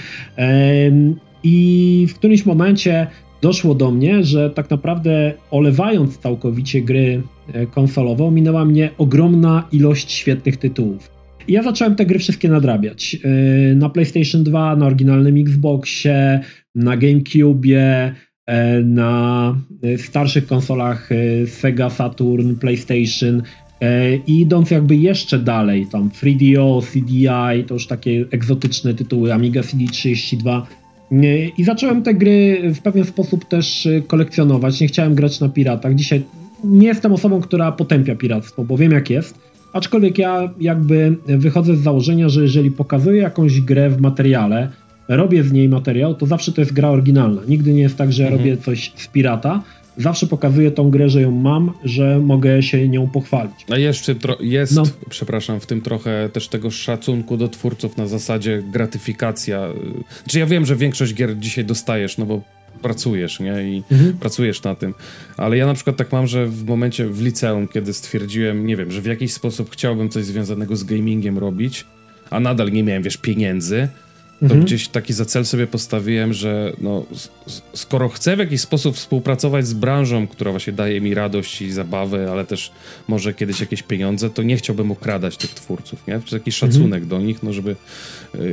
i 1.43 2.07
w 2.11 2.15
którymś 2.15 2.47
momencie 2.47 3.07
doszło 3.43 3.75
do 3.75 3.91
mnie, 3.91 4.25
że 4.25 4.51
tak 4.51 4.71
naprawdę 4.71 5.33
olewając 5.51 6.19
całkowicie 6.19 6.83
gry 6.83 7.23
e, 7.53 7.67
konsolowe, 7.67 8.31
minęła 8.31 8.65
mnie 8.65 8.91
ogromna 8.99 9.69
ilość 9.73 10.13
świetnych 10.13 10.57
tytułów. 10.57 11.14
Ja 11.49 11.63
zacząłem 11.63 11.97
te 11.97 12.07
gry 12.07 12.19
wszystkie 12.19 12.49
nadrabiać. 12.49 13.17
E, 13.25 13.75
na 13.75 13.89
PlayStation 13.89 14.45
2, 14.45 14.77
na 14.77 14.87
oryginalnym 14.87 15.37
Xboxie, 15.39 16.41
na 16.75 16.97
GameCube, 16.97 18.15
E, 18.47 18.81
na 18.81 19.55
e, 19.83 19.99
starszych 19.99 20.47
konsolach 20.47 21.11
Sega 21.47 21.91
Saturn, 21.91 22.55
PlayStation 22.55 23.43
i 24.27 24.41
idąc 24.41 24.71
jakby 24.71 24.97
jeszcze 24.97 25.39
dalej, 25.39 25.87
tam 25.93 26.11
3DO, 26.11 26.83
CDI, 26.83 27.65
to 27.67 27.75
już 27.75 27.87
takie 27.87 28.25
egzotyczne 28.31 28.95
tytuły, 28.95 29.35
Amiga 29.35 29.61
CD32 29.61 30.63
i 31.59 31.65
zacząłem 31.65 32.03
te 32.03 32.15
gry 32.15 32.63
w 32.75 32.81
pewien 32.81 33.05
sposób 33.05 33.45
też 33.45 33.89
kolekcjonować. 34.07 34.81
Nie 34.81 34.87
chciałem 34.87 35.15
grać 35.15 35.41
na 35.41 35.49
piratach. 35.49 35.95
Dzisiaj 35.95 36.23
nie 36.65 36.87
jestem 36.87 37.13
osobą, 37.13 37.41
która 37.41 37.73
potępia 37.73 38.15
piractwo, 38.17 38.65
bo 38.65 38.77
wiem 38.77 38.93
jak 38.93 39.11
jest. 39.11 39.39
Aczkolwiek 39.75 40.19
ja 40.19 40.55
jakby 40.61 41.17
wychodzę 41.27 41.77
z 41.77 41.81
założenia, 41.81 42.29
że 42.29 42.43
jeżeli 42.43 42.71
pokazuję 42.71 43.23
jakąś 43.23 43.61
grę 43.61 43.91
w 43.91 44.01
materiale, 44.01 44.71
robię 45.09 45.45
z 45.45 45.53
niej 45.53 45.69
materiał, 45.69 46.15
to 46.15 46.27
zawsze 46.27 46.53
to 46.53 46.61
jest 46.61 46.73
gra 46.73 46.91
oryginalna. 46.91 47.43
Nigdy 47.49 47.73
nie 47.73 47.83
jest 47.83 47.97
tak, 47.97 48.13
że 48.13 48.23
mhm. 48.23 48.41
robię 48.41 48.57
coś 48.57 48.93
z 48.97 49.09
pirata. 49.09 49.63
Zawsze 49.97 50.27
pokazuję 50.27 50.71
tą 50.71 50.91
grę, 50.91 51.09
że 51.09 51.23
ją 51.23 51.31
mam, 51.31 51.73
że 51.85 52.19
mogę 52.19 52.63
się 52.63 52.89
nią 52.89 53.09
pochwalić. 53.09 53.67
A 53.71 53.79
jeszcze 53.79 54.15
jest, 54.41 54.77
no. 54.77 54.83
przepraszam, 55.09 55.61
w 55.61 55.67
tym 55.67 55.81
trochę 55.81 56.29
też 56.33 56.49
tego 56.49 56.71
szacunku 56.71 57.37
do 57.37 57.49
twórców 57.49 57.97
na 57.97 58.07
zasadzie 58.07 58.63
gratyfikacja. 58.73 59.69
Znaczy 60.23 60.39
ja 60.39 60.47
wiem, 60.47 60.67
że 60.67 60.77
większość 60.77 61.15
gier 61.15 61.39
dzisiaj 61.39 61.65
dostajesz, 61.65 62.19
no 62.19 62.27
bo 62.27 62.41
pracujesz, 62.85 63.41
nie? 63.41 63.63
I 63.63 63.83
mhm. 63.91 64.13
pracujesz 64.13 64.63
na 64.63 64.75
tym. 64.75 64.95
Ale 65.37 65.57
ja 65.57 65.67
na 65.67 65.75
przykład 65.75 65.97
tak 65.97 66.13
mam, 66.13 66.27
że 66.27 66.47
w 66.47 66.65
momencie 66.65 67.07
w 67.07 67.23
liceum, 67.23 67.69
kiedy 67.69 67.93
stwierdziłem, 67.93 68.67
nie 68.67 68.77
wiem, 68.77 68.91
że 68.91 69.01
w 69.01 69.07
jakiś 69.07 69.33
sposób 69.33 69.71
chciałbym 69.71 70.09
coś 70.09 70.25
związanego 70.25 70.77
z 70.77 70.85
gamingiem 70.85 71.39
robić, 71.39 71.85
a 72.31 72.41
nadal 72.41 72.73
nie 72.73 72.83
miałem, 72.83 73.03
wiesz, 73.03 73.17
pieniędzy, 73.17 73.89
to 74.41 74.45
mhm. 74.45 74.65
gdzieś 74.65 74.89
taki 74.89 75.13
za 75.13 75.25
cel 75.25 75.45
sobie 75.45 75.67
postawiłem, 75.67 76.33
że 76.33 76.73
no, 76.81 77.05
skoro 77.75 78.09
chcę 78.09 78.37
w 78.37 78.39
jakiś 78.39 78.61
sposób 78.61 78.97
współpracować 78.97 79.67
z 79.67 79.73
branżą, 79.73 80.27
która 80.27 80.51
właśnie 80.51 80.73
daje 80.73 81.01
mi 81.01 81.15
radość 81.15 81.63
i 81.63 81.73
zabawę, 81.73 82.29
ale 82.33 82.45
też 82.45 82.73
może 83.09 83.35
kiedyś 83.35 83.61
jakieś 83.61 83.83
pieniądze, 83.83 84.31
to 84.31 84.43
nie 84.43 84.57
chciałbym 84.57 84.91
okradać 84.91 85.37
tych 85.37 85.51
twórców, 85.51 86.07
nie? 86.07 86.21
Czy 86.25 86.37
jakiś 86.37 86.57
szacunek 86.57 87.03
mhm. 87.03 87.09
do 87.09 87.19
nich, 87.21 87.43
no 87.43 87.53
żeby 87.53 87.77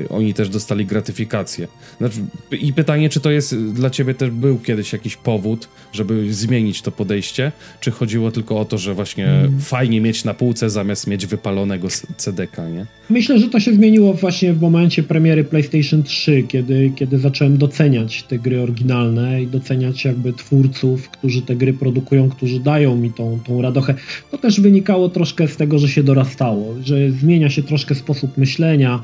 oni 0.09 0.33
też 0.33 0.49
dostali 0.49 0.85
gratyfikację. 0.85 1.67
Znaczy, 1.97 2.17
I 2.61 2.73
pytanie, 2.73 3.09
czy 3.09 3.19
to 3.19 3.31
jest 3.31 3.57
dla 3.57 3.89
ciebie 3.89 4.13
też 4.13 4.29
był 4.29 4.59
kiedyś 4.59 4.93
jakiś 4.93 5.17
powód, 5.17 5.67
żeby 5.93 6.33
zmienić 6.33 6.81
to 6.81 6.91
podejście, 6.91 7.51
czy 7.79 7.91
chodziło 7.91 8.31
tylko 8.31 8.59
o 8.59 8.65
to, 8.65 8.77
że 8.77 8.93
właśnie 8.93 9.29
mhm. 9.29 9.59
fajnie 9.59 10.01
mieć 10.01 10.23
na 10.23 10.33
półce 10.33 10.69
zamiast 10.69 11.07
mieć 11.07 11.25
wypalonego 11.25 11.87
CDK, 12.17 12.69
nie? 12.69 12.85
Myślę, 13.09 13.39
że 13.39 13.49
to 13.49 13.59
się 13.59 13.73
zmieniło 13.73 14.13
właśnie 14.13 14.53
w 14.53 14.61
momencie 14.61 15.03
premiery 15.03 15.43
PlayStation 15.43 16.03
3, 16.03 16.43
kiedy, 16.43 16.91
kiedy 16.95 17.19
zacząłem 17.19 17.57
doceniać 17.57 18.23
te 18.23 18.39
gry 18.39 18.61
oryginalne 18.61 19.43
i 19.43 19.47
doceniać 19.47 20.05
jakby 20.05 20.33
twórców, 20.33 21.09
którzy 21.09 21.41
te 21.41 21.55
gry 21.55 21.73
produkują, 21.73 22.29
którzy 22.29 22.59
dają 22.59 22.95
mi 22.95 23.11
tą, 23.11 23.39
tą 23.47 23.61
radochę. 23.61 23.95
To 24.31 24.37
też 24.37 24.61
wynikało 24.61 25.09
troszkę 25.09 25.47
z 25.47 25.57
tego, 25.57 25.79
że 25.79 25.87
się 25.87 26.03
dorastało, 26.03 26.75
że 26.83 27.11
zmienia 27.11 27.49
się 27.49 27.63
troszkę 27.63 27.95
sposób 27.95 28.37
myślenia 28.37 28.99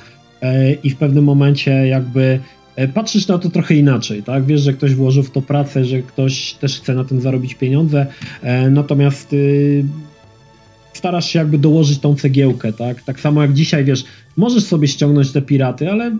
i 0.83 0.89
w 0.89 0.95
pewnym 0.95 1.23
momencie 1.23 1.71
jakby 1.71 2.39
e, 2.75 2.87
patrzysz 2.87 3.27
na 3.27 3.37
to 3.37 3.49
trochę 3.49 3.75
inaczej, 3.75 4.23
tak? 4.23 4.45
Wiesz, 4.45 4.61
że 4.61 4.73
ktoś 4.73 4.95
włożył 4.95 5.23
w 5.23 5.31
to 5.31 5.41
pracę, 5.41 5.85
że 5.85 6.01
ktoś 6.01 6.53
też 6.53 6.79
chce 6.79 6.93
na 6.93 7.03
tym 7.03 7.21
zarobić 7.21 7.55
pieniądze, 7.55 8.05
e, 8.41 8.69
natomiast 8.69 9.33
y, 9.33 9.85
starasz 10.93 11.29
się 11.29 11.39
jakby 11.39 11.57
dołożyć 11.57 11.99
tą 11.99 12.15
cegiełkę, 12.15 12.73
tak? 12.73 13.03
Tak 13.03 13.19
samo 13.19 13.41
jak 13.41 13.53
dzisiaj, 13.53 13.85
wiesz, 13.85 14.05
możesz 14.37 14.63
sobie 14.63 14.87
ściągnąć 14.87 15.31
te 15.31 15.41
piraty, 15.41 15.91
ale 15.91 16.17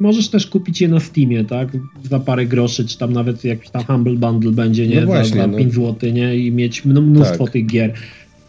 możesz 0.00 0.28
też 0.28 0.46
kupić 0.46 0.80
je 0.80 0.88
na 0.88 1.00
Steamie, 1.00 1.44
tak? 1.44 1.68
Za 2.10 2.20
parę 2.20 2.46
groszy, 2.46 2.86
czy 2.86 2.98
tam 2.98 3.12
nawet 3.12 3.44
jakiś 3.44 3.70
tam 3.70 3.84
Humble 3.84 4.16
Bundle 4.16 4.52
będzie, 4.52 4.88
nie? 4.88 5.00
No 5.00 5.06
właśnie, 5.06 5.40
za, 5.40 5.48
za 5.48 5.58
5 5.58 5.76
no. 5.76 5.86
zł, 5.86 6.10
nie? 6.12 6.36
I 6.36 6.52
mieć 6.52 6.84
mnóstwo 6.84 7.44
tak. 7.44 7.52
tych 7.52 7.66
gier. 7.66 7.92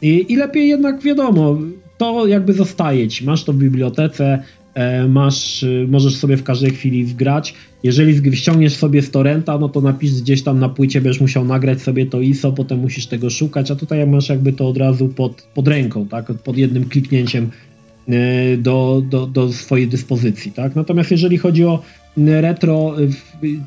I, 0.01 0.33
I 0.33 0.35
lepiej 0.35 0.69
jednak 0.69 1.01
wiadomo, 1.01 1.57
to 1.97 2.27
jakby 2.27 2.53
zostaje 2.53 3.07
ci. 3.07 3.25
Masz 3.25 3.43
to 3.43 3.53
w 3.53 3.57
bibliotece, 3.57 4.25
e, 4.25 4.43
masz, 5.09 5.63
e, 5.63 5.67
możesz 5.87 6.15
sobie 6.15 6.37
w 6.37 6.43
każdej 6.43 6.71
chwili 6.71 7.05
wgrać. 7.05 7.53
Jeżeli 7.83 8.35
ściągniesz 8.37 8.75
sobie 8.75 9.01
z 9.01 9.11
torrenta, 9.11 9.57
no 9.57 9.69
to 9.69 9.81
napisz 9.81 10.21
gdzieś 10.21 10.43
tam 10.43 10.59
na 10.59 10.69
płycie, 10.69 11.01
będziesz 11.01 11.21
musiał 11.21 11.45
nagrać 11.45 11.81
sobie 11.81 12.05
to 12.05 12.21
ISO, 12.21 12.51
potem 12.51 12.79
musisz 12.79 13.07
tego 13.07 13.29
szukać, 13.29 13.71
a 13.71 13.75
tutaj 13.75 14.07
masz 14.07 14.29
jakby 14.29 14.53
to 14.53 14.67
od 14.67 14.77
razu 14.77 15.07
pod, 15.07 15.47
pod 15.53 15.67
ręką, 15.67 16.07
tak? 16.07 16.25
Pod 16.25 16.57
jednym 16.57 16.89
kliknięciem 16.89 17.49
e, 18.07 18.57
do, 18.57 19.03
do, 19.09 19.27
do 19.27 19.53
swojej 19.53 19.87
dyspozycji, 19.87 20.51
tak? 20.51 20.75
Natomiast 20.75 21.11
jeżeli 21.11 21.37
chodzi 21.37 21.65
o 21.65 21.81
retro, 22.17 22.95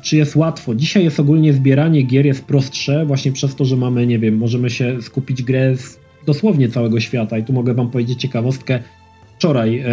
czy 0.01 0.17
jest 0.17 0.35
łatwo? 0.35 0.75
Dzisiaj 0.75 1.03
jest 1.03 1.19
ogólnie 1.19 1.53
zbieranie 1.53 2.01
gier 2.01 2.25
jest 2.25 2.45
prostsze, 2.45 3.05
właśnie 3.05 3.31
przez 3.31 3.55
to, 3.55 3.65
że 3.65 3.75
mamy, 3.75 4.07
nie 4.07 4.19
wiem, 4.19 4.37
możemy 4.37 4.69
się 4.69 5.01
skupić 5.01 5.43
grę 5.43 5.77
z 5.77 5.99
dosłownie 6.25 6.69
całego 6.69 6.99
świata. 6.99 7.37
I 7.37 7.43
tu 7.43 7.53
mogę 7.53 7.73
Wam 7.73 7.89
powiedzieć 7.89 8.21
ciekawostkę. 8.21 8.79
Wczoraj 9.37 9.83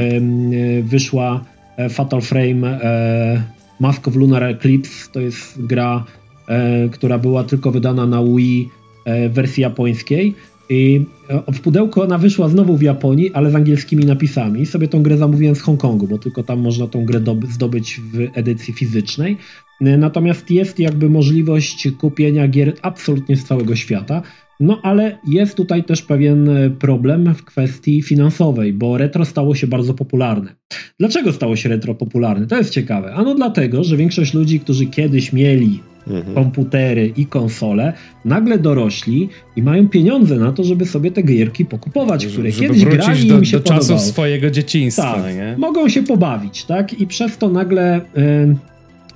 wyszła 0.82 1.44
e, 1.76 1.88
Fatal 1.88 2.20
Frame 2.20 2.82
e, 2.82 3.42
Mask 3.80 4.08
of 4.08 4.16
Lunar 4.16 4.44
Eclipse. 4.44 5.12
To 5.12 5.20
jest 5.20 5.66
gra, 5.66 6.04
e, 6.48 6.88
która 6.88 7.18
była 7.18 7.44
tylko 7.44 7.70
wydana 7.70 8.06
na 8.06 8.24
Wii 8.24 8.68
w 9.06 9.32
wersji 9.32 9.62
japońskiej. 9.62 10.34
I 10.68 11.04
w 11.52 11.60
pudełku 11.60 12.02
ona 12.02 12.18
wyszła 12.18 12.48
znowu 12.48 12.76
w 12.76 12.82
Japonii, 12.82 13.32
ale 13.32 13.50
z 13.50 13.54
angielskimi 13.54 14.04
napisami. 14.04 14.66
Sobie 14.66 14.88
tą 14.88 15.02
grę 15.02 15.16
zamówiłem 15.16 15.54
z 15.54 15.60
Hongkongu, 15.60 16.06
bo 16.06 16.18
tylko 16.18 16.42
tam 16.42 16.60
można 16.60 16.86
tą 16.86 17.04
grę 17.04 17.20
zdobyć 17.50 18.00
w 18.12 18.28
edycji 18.38 18.74
fizycznej. 18.74 19.36
Natomiast 19.80 20.50
jest 20.50 20.78
jakby 20.78 21.10
możliwość 21.10 21.88
kupienia 21.98 22.48
gier 22.48 22.74
absolutnie 22.82 23.36
z 23.36 23.44
całego 23.44 23.76
świata. 23.76 24.22
No 24.60 24.80
ale 24.82 25.18
jest 25.28 25.56
tutaj 25.56 25.84
też 25.84 26.02
pewien 26.02 26.48
e, 26.48 26.70
problem 26.70 27.34
w 27.34 27.44
kwestii 27.44 28.02
finansowej, 28.02 28.72
bo 28.72 28.98
retro 28.98 29.24
stało 29.24 29.54
się 29.54 29.66
bardzo 29.66 29.94
popularne. 29.94 30.54
Dlaczego 30.98 31.32
stało 31.32 31.56
się 31.56 31.68
retro 31.68 31.94
popularne? 31.94 32.46
To 32.46 32.56
jest 32.56 32.70
ciekawe. 32.70 33.14
Ano 33.14 33.34
dlatego, 33.34 33.84
że 33.84 33.96
większość 33.96 34.34
ludzi, 34.34 34.60
którzy 34.60 34.86
kiedyś 34.86 35.32
mieli 35.32 35.80
mhm. 36.06 36.34
komputery 36.34 37.12
i 37.16 37.26
konsole, 37.26 37.92
nagle 38.24 38.58
dorośli 38.58 39.28
i 39.56 39.62
mają 39.62 39.88
pieniądze 39.88 40.36
na 40.36 40.52
to, 40.52 40.64
żeby 40.64 40.86
sobie 40.86 41.10
te 41.10 41.22
gierki 41.22 41.64
pokupować, 41.64 42.26
które 42.26 42.50
żeby 42.50 42.66
kiedyś 42.66 42.84
grali 42.84 43.28
do, 43.28 43.38
im 43.38 43.44
się 43.44 43.56
do 43.56 43.62
czasów 43.62 44.00
swojego 44.00 44.50
dzieciństwa. 44.50 45.14
Tak, 45.14 45.34
nie? 45.34 45.54
mogą 45.58 45.88
się 45.88 46.02
pobawić, 46.02 46.64
tak? 46.64 47.00
I 47.00 47.06
przez 47.06 47.38
to 47.38 47.48
nagle 47.48 48.00
y, 48.00 48.00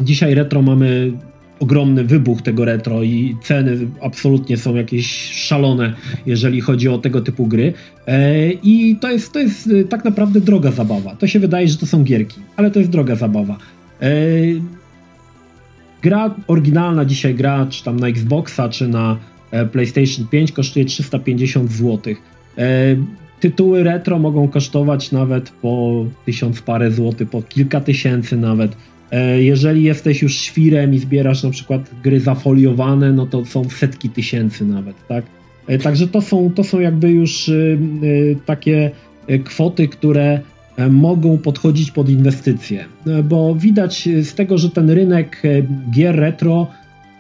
dzisiaj 0.01 0.35
retro 0.35 0.63
mamy 0.63 1.13
ogromny 1.61 2.05
wybuch 2.05 2.43
tego 2.43 2.65
retro 2.65 3.03
i 3.03 3.37
ceny 3.43 3.79
absolutnie 4.01 4.57
są 4.57 4.75
jakieś 4.75 5.33
szalone, 5.33 5.95
jeżeli 6.27 6.61
chodzi 6.61 6.89
o 6.89 6.99
tego 6.99 7.21
typu 7.21 7.47
gry. 7.47 7.73
E, 8.07 8.51
I 8.53 8.97
to 9.01 9.11
jest, 9.11 9.33
to 9.33 9.39
jest 9.39 9.67
e, 9.67 9.85
tak 9.85 10.05
naprawdę 10.05 10.41
droga 10.41 10.71
zabawa. 10.71 11.17
To 11.17 11.27
się 11.27 11.41
wydaje, 11.41 11.69
że 11.69 11.77
to 11.77 11.87
są 11.87 12.05
gierki, 12.05 12.41
ale 12.57 12.71
to 12.71 12.79
jest 12.79 12.91
droga 12.91 13.15
zabawa. 13.15 13.59
E, 14.03 14.11
gra 16.03 16.35
oryginalna 16.47 17.05
dzisiaj 17.05 17.35
gra, 17.35 17.67
czy 17.71 17.85
tam 17.85 18.01
na 18.01 18.09
Xboxa, 18.09 18.69
czy 18.69 18.89
na 18.89 19.17
PlayStation 19.73 20.27
5 20.27 20.53
kosztuje 20.53 20.85
350 20.85 21.73
zł. 21.73 22.15
Tytuły 23.41 23.83
retro 23.83 24.19
mogą 24.19 24.49
kosztować 24.49 25.13
nawet 25.13 25.51
po 25.51 26.05
tysiąc 26.27 26.63
parę 26.63 26.91
złotych, 26.91 27.31
po 27.31 27.43
kilka 27.43 27.81
tysięcy 27.81 28.37
nawet. 28.37 28.77
E, 29.11 29.43
jeżeli 29.43 29.83
jesteś 29.83 30.23
już 30.23 30.37
świrem 30.37 30.95
i 30.95 30.99
zbierasz 30.99 31.43
na 31.43 31.51
przykład 31.51 31.91
gry 32.03 32.21
zafoliowane, 32.21 33.13
no 33.13 33.27
to 33.27 33.45
są 33.45 33.65
setki 33.65 34.11
tysięcy 34.11 34.65
nawet, 34.65 34.97
tak? 35.09 35.25
E, 35.67 35.79
także 35.79 36.09
to 36.09 36.21
są, 36.21 36.51
to 36.55 36.65
są 36.65 36.81
jakby 36.81 37.11
już 37.11 37.49
y, 37.49 37.79
y, 38.03 38.37
takie 38.47 38.91
kwoty, 39.45 39.89
które 39.89 40.41
e, 40.77 40.89
mogą 40.89 41.39
podchodzić 41.39 41.91
pod 41.91 42.09
inwestycje, 42.09 42.85
bo 43.25 43.55
widać 43.55 44.09
z 44.23 44.35
tego, 44.35 44.59
że 44.59 44.71
ten 44.71 44.91
rynek 44.91 45.43
gier 45.91 46.17
retro 46.17 46.67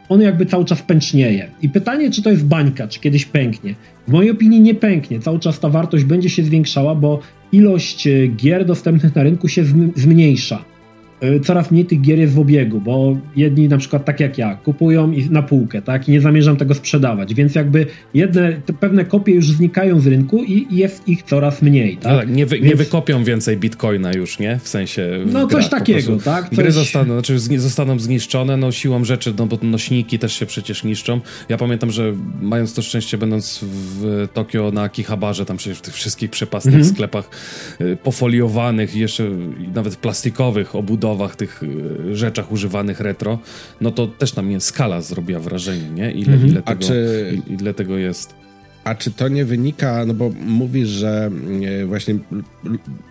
on 0.08 0.20
jakby 0.20 0.46
cały 0.46 0.64
czas 0.64 0.82
pęcznieje. 0.82 1.50
I 1.62 1.68
pytanie, 1.68 2.10
czy 2.10 2.22
to 2.22 2.30
jest 2.30 2.46
bańka, 2.46 2.88
czy 2.88 3.00
kiedyś 3.00 3.24
pęknie. 3.24 3.74
W 4.08 4.12
mojej 4.12 4.30
opinii 4.30 4.60
nie 4.60 4.74
pęknie. 4.74 5.20
Cały 5.20 5.38
czas 5.38 5.60
ta 5.60 5.68
wartość 5.68 6.04
będzie 6.04 6.30
się 6.30 6.42
zwiększała, 6.42 6.94
bo 6.94 7.20
ilość 7.52 8.08
gier 8.36 8.64
dostępnych 8.64 9.14
na 9.14 9.22
rynku 9.22 9.48
się 9.48 9.64
zmniejsza. 9.96 10.64
Y, 11.22 11.40
coraz 11.40 11.70
mniej 11.70 11.84
tych 11.84 12.00
gier 12.00 12.18
jest 12.18 12.34
w 12.34 12.38
obiegu, 12.38 12.80
bo 12.80 13.16
jedni 13.36 13.68
na 13.68 13.78
przykład 13.78 14.04
tak 14.04 14.20
jak 14.20 14.38
ja 14.38 14.54
kupują 14.54 15.12
i 15.12 15.30
na 15.30 15.42
półkę, 15.42 15.82
tak, 15.82 16.08
i 16.08 16.12
nie 16.12 16.20
zamierzam 16.20 16.56
tego 16.56 16.74
sprzedawać, 16.74 17.34
więc 17.34 17.54
jakby 17.54 17.86
jedne, 18.14 18.60
pewne 18.80 19.04
kopie 19.04 19.32
już 19.32 19.52
znikają 19.52 20.00
z 20.00 20.06
rynku 20.06 20.44
i 20.44 20.66
jest 20.70 21.08
ich 21.08 21.22
coraz 21.22 21.62
mniej, 21.62 21.96
tak. 21.96 22.12
No 22.12 22.18
tak 22.18 22.30
nie, 22.30 22.46
wy, 22.46 22.56
więc... 22.56 22.68
nie 22.68 22.76
wykopią 22.76 23.24
więcej 23.24 23.56
bitcoina 23.56 24.12
już, 24.12 24.38
nie? 24.38 24.58
W 24.62 24.68
sensie 24.68 25.10
w 25.26 25.32
No 25.32 25.46
coś 25.46 25.68
takiego, 25.68 26.16
tak. 26.16 26.48
Coś... 26.48 26.58
Gry 26.58 26.72
zostaną, 26.72 27.12
znaczy 27.12 27.38
zostaną 27.38 27.98
zniszczone, 27.98 28.56
no 28.56 28.72
siłą 28.72 29.04
rzeczy, 29.04 29.34
no 29.38 29.46
bo 29.46 29.58
nośniki 29.62 30.18
też 30.18 30.32
się 30.32 30.46
przecież 30.46 30.84
niszczą. 30.84 31.20
Ja 31.48 31.56
pamiętam, 31.56 31.90
że 31.90 32.14
mając 32.42 32.74
to 32.74 32.82
szczęście, 32.82 33.18
będąc 33.18 33.60
w 33.62 34.28
Tokio 34.34 34.70
na 34.70 34.82
Akihabarze, 34.82 35.44
tam 35.44 35.56
przecież 35.56 35.78
w 35.78 35.82
tych 35.82 35.94
wszystkich 35.94 36.30
przepastnych 36.30 36.74
mm 36.74 36.86
-hmm. 36.86 36.92
sklepach 36.92 37.30
y, 37.80 37.96
pofoliowanych, 37.96 38.96
jeszcze 38.96 39.30
nawet 39.74 39.96
plastikowych 39.96 40.76
obudowanych 40.76 41.07
budowach, 41.08 41.36
tych 41.36 41.62
y, 41.62 42.16
rzeczach 42.16 42.52
używanych 42.52 43.00
retro, 43.00 43.38
no 43.80 43.90
to 43.90 44.06
też 44.06 44.36
na 44.36 44.42
mnie 44.42 44.60
skala 44.60 45.00
zrobiła 45.00 45.40
wrażenie, 45.40 45.90
nie? 45.90 46.12
Ile, 46.12 46.32
mhm. 46.32 46.50
ile, 46.50 46.62
tego, 46.62 46.84
czy... 46.84 47.42
ile 47.60 47.74
tego 47.74 47.98
jest. 47.98 48.34
A 48.84 48.94
czy 48.94 49.10
to 49.10 49.28
nie 49.28 49.44
wynika, 49.44 50.04
no 50.06 50.14
bo 50.14 50.30
mówisz, 50.46 50.88
że 50.88 51.30
y, 51.82 51.86
właśnie 51.86 52.18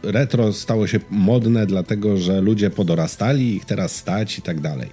retro 0.04 0.54
stało 0.54 0.88
się 0.88 1.00
modne, 1.10 1.66
dlatego 1.66 2.18
że 2.18 2.42
ludzie 2.42 2.70
podorastali, 2.70 3.56
ich 3.56 3.66
teraz 3.66 3.96
stać 3.96 4.38
i 4.38 4.42
tak 4.42 4.62
dalej. 4.62 4.90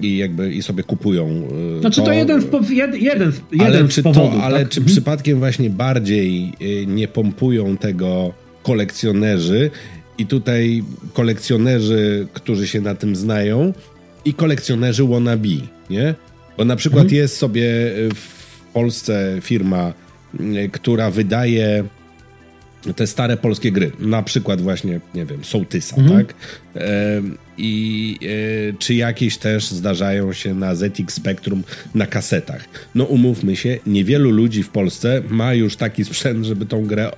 I 0.00 0.16
jakby 0.16 0.54
i 0.54 0.62
sobie 0.62 0.82
kupują. 0.82 1.48
Y, 1.78 1.80
znaczy 1.80 2.00
to, 2.00 2.06
to 2.06 2.12
jeden, 2.12 2.40
z, 2.40 2.44
jeden, 2.70 2.92
jeden, 3.02 3.32
ale 3.60 3.88
czy 3.88 4.02
powodów, 4.02 4.32
to, 4.32 4.42
Ale 4.42 4.58
tak? 4.58 4.68
czy 4.68 4.80
mhm. 4.80 4.94
przypadkiem 4.94 5.38
właśnie 5.38 5.70
bardziej 5.70 6.52
nie 6.86 7.08
pompują 7.08 7.76
tego 7.76 8.32
kolekcjonerzy 8.62 9.70
i 10.18 10.26
tutaj 10.26 10.84
kolekcjonerzy, 11.12 12.26
którzy 12.32 12.68
się 12.68 12.80
na 12.80 12.94
tym 12.94 13.16
znają, 13.16 13.72
i 14.24 14.34
kolekcjonerzy 14.34 15.04
wannabe, 15.04 15.48
nie? 15.90 16.14
Bo 16.58 16.64
na 16.64 16.76
przykład 16.76 17.02
mhm. 17.02 17.16
jest 17.16 17.36
sobie 17.36 17.66
w 18.14 18.72
Polsce 18.72 19.38
firma, 19.40 19.92
która 20.72 21.10
wydaje 21.10 21.84
te 22.92 23.06
stare 23.06 23.36
polskie 23.36 23.72
gry, 23.72 23.92
na 23.98 24.22
przykład 24.22 24.60
właśnie, 24.60 25.00
nie 25.14 25.26
wiem, 25.26 25.44
Sołtysa, 25.44 25.96
mhm. 25.96 26.18
tak? 26.18 26.34
I 27.58 28.18
e, 28.22 28.72
czy 28.78 28.94
jakieś 28.94 29.38
też 29.38 29.68
zdarzają 29.70 30.32
się 30.32 30.54
na 30.54 30.74
ZX 30.74 31.14
Spectrum 31.14 31.64
na 31.94 32.06
kasetach. 32.06 32.64
No 32.94 33.04
umówmy 33.04 33.56
się, 33.56 33.78
niewielu 33.86 34.30
ludzi 34.30 34.62
w 34.62 34.68
Polsce 34.68 35.22
ma 35.28 35.54
już 35.54 35.76
taki 35.76 36.04
sprzęt, 36.04 36.46
żeby 36.46 36.66
tą 36.66 36.86
grę 36.86 37.10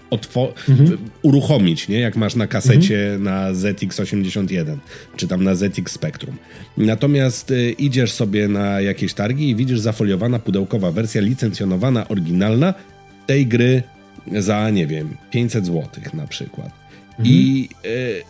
mhm. 0.69 0.99
uruchomić, 1.23 1.89
nie? 1.89 2.01
Jak 2.01 2.17
masz 2.17 2.35
na 2.35 2.47
kasecie 2.47 3.15
mhm. 3.15 3.23
na 3.23 3.53
ZX81, 3.53 4.77
czy 5.17 5.29
tam 5.29 5.45
na 5.45 5.55
ZX 5.55 5.93
Spectrum. 5.93 6.37
Natomiast 6.77 7.51
e, 7.51 7.71
idziesz 7.71 8.13
sobie 8.13 8.49
na 8.49 8.81
jakieś 8.81 9.15
targi 9.15 9.51
i 9.51 9.57
widzisz 9.57 9.79
zafoliowana 9.79 10.39
pudełkowa 10.39 10.91
wersja 10.91 11.21
licencjonowana, 11.21 12.09
oryginalna 12.09 12.75
tej 13.27 13.47
gry 13.47 13.83
za, 14.39 14.71
nie 14.71 14.87
wiem, 14.87 15.17
500 15.31 15.67
zł 15.67 15.83
na 16.15 16.27
przykład. 16.27 16.71
Mhm. 17.11 17.27
I 17.27 17.69
y, 17.87 18.23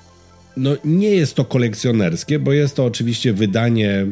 no, 0.57 0.71
nie 0.85 1.11
jest 1.11 1.35
to 1.35 1.45
kolekcjonerskie, 1.45 2.39
bo 2.39 2.53
jest 2.53 2.77
to 2.77 2.85
oczywiście 2.85 3.33
wydanie 3.33 4.07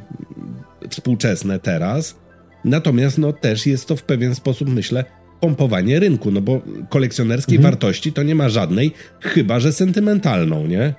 współczesne 0.91 1.59
teraz, 1.59 2.17
natomiast 2.65 3.19
no, 3.19 3.33
też 3.33 3.67
jest 3.67 3.89
to 3.89 3.97
w 3.97 4.03
pewien 4.03 4.35
sposób, 4.35 4.69
myślę, 4.69 5.05
pompowanie 5.41 6.01
rynku, 6.01 6.31
no 6.31 6.41
bo 6.41 6.63
kolekcjonerskiej 6.89 7.57
mhm. 7.57 7.73
wartości 7.73 8.13
to 8.13 8.23
nie 8.23 8.35
ma 8.35 8.49
żadnej, 8.49 8.93
chyba 9.21 9.61
że 9.61 9.73
sentymentalną, 9.73 10.67
nie? 10.67 10.95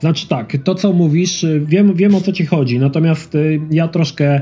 Znaczy 0.00 0.28
tak, 0.28 0.56
to 0.64 0.74
co 0.74 0.92
mówisz, 0.92 1.46
wiem, 1.64 1.94
wiem 1.94 2.14
o 2.14 2.20
co 2.20 2.32
ci 2.32 2.46
chodzi, 2.46 2.78
natomiast 2.78 3.34
y, 3.34 3.60
ja 3.70 3.88
troszkę 3.88 4.40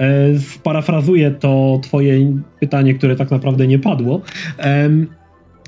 E, 0.00 0.38
sparafrazuję 0.38 1.30
to 1.30 1.80
twoje 1.82 2.42
pytanie, 2.60 2.94
które 2.94 3.16
tak 3.16 3.30
naprawdę 3.30 3.66
nie 3.66 3.78
padło. 3.78 4.20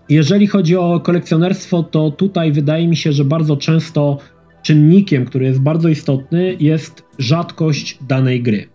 Jeżeli 0.09 0.47
chodzi 0.47 0.77
o 0.77 1.01
kolekcjonerstwo, 1.01 1.83
to 1.83 2.11
tutaj 2.11 2.53
wydaje 2.53 2.89
mi 2.89 2.97
się, 2.97 3.13
że 3.13 3.25
bardzo 3.25 3.57
często 3.57 4.19
czynnikiem, 4.63 5.25
który 5.25 5.45
jest 5.45 5.61
bardzo 5.61 5.89
istotny, 5.89 6.57
jest 6.61 7.03
rzadkość 7.19 7.99
danej 8.09 8.43
gry. 8.43 8.72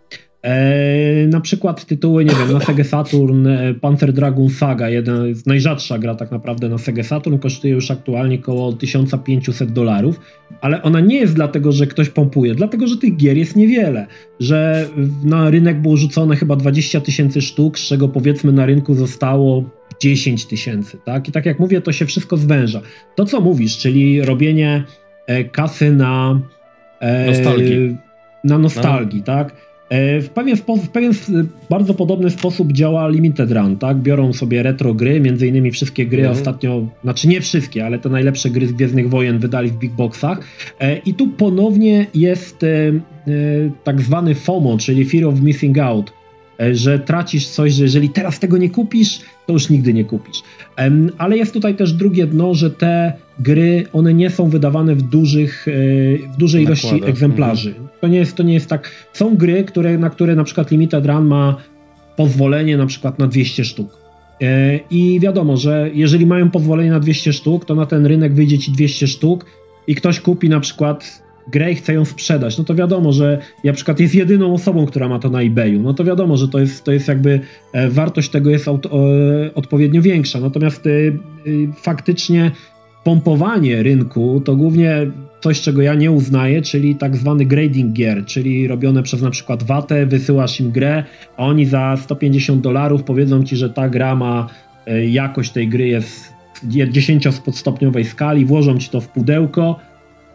E, 0.48 1.28
na 1.28 1.41
przykład 1.41 1.86
tytuły, 1.86 2.26
nie 2.26 2.36
wiem, 2.36 2.54
na 2.54 2.60
Sega 2.60 2.84
Saturn 2.84 3.48
e, 3.48 3.74
Panzer 3.74 4.14
Dragon 4.14 4.50
Saga, 4.50 4.89
jedna 4.89 5.14
z 5.34 5.45
najrzadsza 5.45 6.00
gra 6.00 6.16
tak 6.16 6.32
naprawdę 6.32 6.70
na 6.70 6.78
Sega 6.78 7.04
Saturn, 7.04 7.38
kosztuje 7.38 7.74
już 7.74 7.91
aktualnie 7.91 8.39
około 8.39 8.74
1500 8.74 9.72
dolarów, 9.72 10.20
ale 10.62 10.84
ona 10.84 11.00
nie 11.00 11.16
jest 11.16 11.36
dlatego, 11.36 11.72
że 11.72 11.88
ktoś 11.88 12.10
pompuje, 12.10 12.56
dlatego, 12.56 12.88
że 12.88 12.98
tych 12.98 13.18
gier 13.18 13.38
jest 13.38 13.56
niewiele, 13.56 14.08
że 14.39 14.88
na 15.24 15.50
rynek 15.50 15.82
było 15.82 15.98
rzucone 15.98 16.36
chyba 16.36 16.56
20 16.56 17.02
tysięcy 17.02 17.41
sztuk, 17.41 17.80
z 17.80 17.88
czego 17.88 18.08
powiedzmy 18.08 18.52
na 18.52 18.66
rynku 18.66 18.93
zostało 18.93 19.64
10 20.00 20.45
tysięcy, 20.45 20.98
tak? 21.06 21.30
I 21.30 21.32
tak 21.32 21.45
jak 21.45 21.60
mówię, 21.60 21.82
to 21.82 21.91
się 21.91 22.06
wszystko 22.06 22.38
zwęża. 22.38 22.82
To, 23.16 23.26
co 23.26 23.41
mówisz, 23.41 23.78
czyli 23.78 24.22
robienie 24.22 24.84
e, 25.28 25.43
kasy 25.43 25.91
na... 25.91 26.41
Nostalgii. 27.28 27.98
Na 28.43 28.58
nostalgii, 28.58 29.20
no. 29.20 29.26
tak? 29.26 29.66
E, 29.89 30.21
w 30.21 30.29
pewien, 30.29 30.57
w 30.57 30.89
pewien 30.89 31.13
bardzo 31.69 31.93
podobny 31.93 32.29
sposób 32.29 32.73
działa 32.73 33.07
Limited 33.07 33.51
Run, 33.51 33.77
tak? 33.77 33.97
Biorą 33.97 34.33
sobie 34.33 34.63
retro 34.63 34.93
gry, 34.93 35.19
między 35.19 35.47
innymi 35.47 35.71
wszystkie 35.71 36.05
gry 36.05 36.19
mhm. 36.19 36.38
ostatnio, 36.38 36.88
znaczy 37.03 37.27
nie 37.27 37.41
wszystkie, 37.41 37.85
ale 37.85 37.99
te 37.99 38.09
najlepsze 38.09 38.49
gry 38.49 38.67
z 38.67 38.71
Gwiezdnych 38.71 39.09
Wojen 39.09 39.39
wydali 39.39 39.69
w 39.69 39.77
Big 39.77 39.91
Boxach 39.91 40.39
e, 40.79 40.97
i 40.97 41.13
tu 41.13 41.27
ponownie 41.27 42.05
jest 42.13 42.63
e, 42.63 42.67
tak 43.83 44.01
zwany 44.01 44.35
FOMO, 44.35 44.77
czyli 44.77 45.05
Fear 45.05 45.25
of 45.25 45.41
Missing 45.41 45.77
Out, 45.77 46.16
że 46.72 46.99
tracisz 46.99 47.47
coś, 47.47 47.74
że 47.74 47.84
jeżeli 47.84 48.10
teraz 48.10 48.39
tego 48.39 48.58
nie 48.58 48.70
kupisz, 48.70 49.20
to 49.45 49.53
już 49.53 49.70
nigdy 49.70 49.93
nie 49.93 50.05
kupisz. 50.05 50.43
Ale 51.18 51.38
jest 51.38 51.53
tutaj 51.53 51.76
też 51.76 51.93
drugie 51.93 52.28
dno, 52.28 52.53
że 52.53 52.72
te 52.72 53.14
gry, 53.39 53.86
one 53.93 54.14
nie 54.14 54.30
są 54.30 54.49
wydawane 54.49 54.95
w, 54.95 55.01
dużych, 55.01 55.66
w 56.34 56.38
dużej 56.38 56.64
ilości 56.64 57.01
egzemplarzy. 57.05 57.70
Mhm. 57.70 57.88
To 58.01 58.08
nie 58.08 58.18
jest, 58.18 58.36
to 58.36 58.43
nie 58.43 58.53
jest 58.53 58.70
tak. 58.70 58.91
Są 59.14 59.36
gry, 59.36 59.64
które, 59.64 59.97
na 59.97 60.10
które 60.10 60.36
na 60.36 60.43
przykład 60.43 60.72
Limited 60.72 61.05
Run 61.05 61.26
ma 61.26 61.58
pozwolenie 62.16 62.78
na 62.78 62.86
przykład 62.86 63.20
na 63.20 63.28
200 63.28 63.66
sztuk. 63.66 63.97
E, 64.41 64.80
I 64.89 65.20
wiadomo, 65.20 65.58
że 65.58 65.89
jeżeli 65.93 66.26
mają 66.26 66.49
pozwolenie 66.49 66.91
na 66.91 66.99
200 66.99 67.34
sztuk, 67.34 67.66
to 67.66 67.76
na 67.76 67.86
ten 67.86 68.05
rynek 68.05 68.34
wyjdzie 68.34 68.58
ci 68.58 68.72
200 68.72 69.08
sztuk 69.08 69.45
i 69.88 69.95
ktoś 69.95 70.20
kupi 70.20 70.49
na 70.49 70.60
przykład 70.60 71.26
grę 71.52 71.72
i 71.72 71.76
chce 71.76 71.93
ją 71.93 72.06
sprzedać, 72.06 72.58
no 72.58 72.64
to 72.64 72.76
wiadomo, 72.76 73.12
że 73.12 73.39
na 73.64 73.74
przykład 73.74 74.00
jest 74.00 74.16
jedyną 74.16 74.54
osobą, 74.54 74.86
która 74.86 75.08
ma 75.08 75.20
to 75.20 75.30
na 75.30 75.41
eBayu, 75.41 75.82
no 75.82 75.93
to 75.93 76.04
wiadomo, 76.04 76.38
że 76.38 76.48
to 76.48 76.60
jest, 76.60 76.84
to 76.84 76.91
jest 76.91 77.08
jakby 77.08 77.39
e, 77.74 77.89
wartość 77.89 78.30
tego 78.30 78.50
jest 78.50 78.68
odpowiednio 79.56 80.02
większa. 80.02 80.39
Natomiast 80.39 80.88
e, 80.88 80.89
faktycznie 81.76 82.52
pompowanie 83.04 83.84
rynku 83.84 84.41
to 84.45 84.56
głównie 84.56 85.12
coś, 85.41 85.62
czego 85.62 85.82
ja 85.82 85.93
nie 85.93 86.12
uznaję, 86.12 86.62
czyli 86.62 86.95
tak 86.95 87.16
zwany 87.16 87.45
grading 87.45 87.93
gier, 87.93 88.26
czyli 88.26 88.68
robione 88.68 89.04
przez 89.04 89.22
na 89.22 89.30
przykład 89.30 89.64
Watę, 89.64 90.06
wysyłasz 90.06 90.60
im 90.60 90.72
grę, 90.72 91.04
a 91.38 91.45
oni 91.45 91.66
za 91.66 91.98
150 91.98 92.62
dolarów 92.62 93.04
powiedzą 93.04 93.43
ci, 93.43 93.56
że 93.56 93.70
ta 93.70 93.89
gra 93.89 94.16
ma 94.16 94.48
e, 94.86 95.06
jakość 95.06 95.52
tej 95.52 95.68
gry 95.68 95.88
jest 95.88 96.34
10-stopniowej 96.66 98.04
skali, 98.04 98.45
włożą 98.45 98.78
ci 98.78 98.89
to 98.89 99.02
w 99.02 99.08
pudełko 99.08 99.80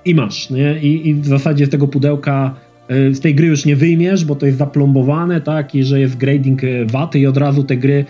i 0.05 0.15
masz, 0.15 0.51
nie? 0.51 0.79
I, 0.83 1.09
I, 1.09 1.15
w 1.15 1.27
zasadzie 1.27 1.67
z 1.67 1.71
tego 1.71 1.89
pudełka 1.89 2.55
e, 2.89 3.15
z 3.15 3.21
tej 3.21 3.35
gry 3.35 3.47
już 3.47 3.65
nie 3.65 3.77
wyjmiesz, 3.77 4.25
bo 4.25 4.35
to 4.35 4.47
jest 4.47 4.59
zaplombowane, 4.59 5.41
tak, 5.41 5.75
i 5.75 5.85
że 5.85 6.01
jest 6.01 6.17
grading 6.17 6.65
e, 6.65 6.85
waty 6.85 7.19
i 7.19 7.27
od 7.27 7.37
razu 7.37 7.65
te 7.65 7.77
gry 7.77 8.05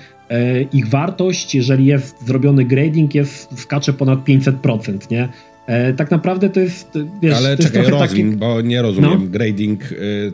ich 0.73 0.89
wartość, 0.89 1.55
jeżeli 1.55 1.87
jest 1.87 2.27
zrobiony 2.27 2.65
grading, 2.65 3.15
jest 3.15 3.61
skacze 3.61 3.93
ponad 3.93 4.25
500%, 4.25 5.11
nie? 5.11 5.29
E, 5.67 5.93
tak 5.93 6.11
naprawdę 6.11 6.51
to 6.51 6.61
jest. 6.61 6.99
Wiesz, 7.23 7.35
Ale 7.35 7.57
to 7.57 7.63
czekaj, 7.63 7.87
rozwin, 7.87 8.27
taki... 8.27 8.39
bo 8.39 8.61
nie 8.61 8.83
rozumiem. 8.83 9.11
No? 9.11 9.31
Grading 9.31 9.81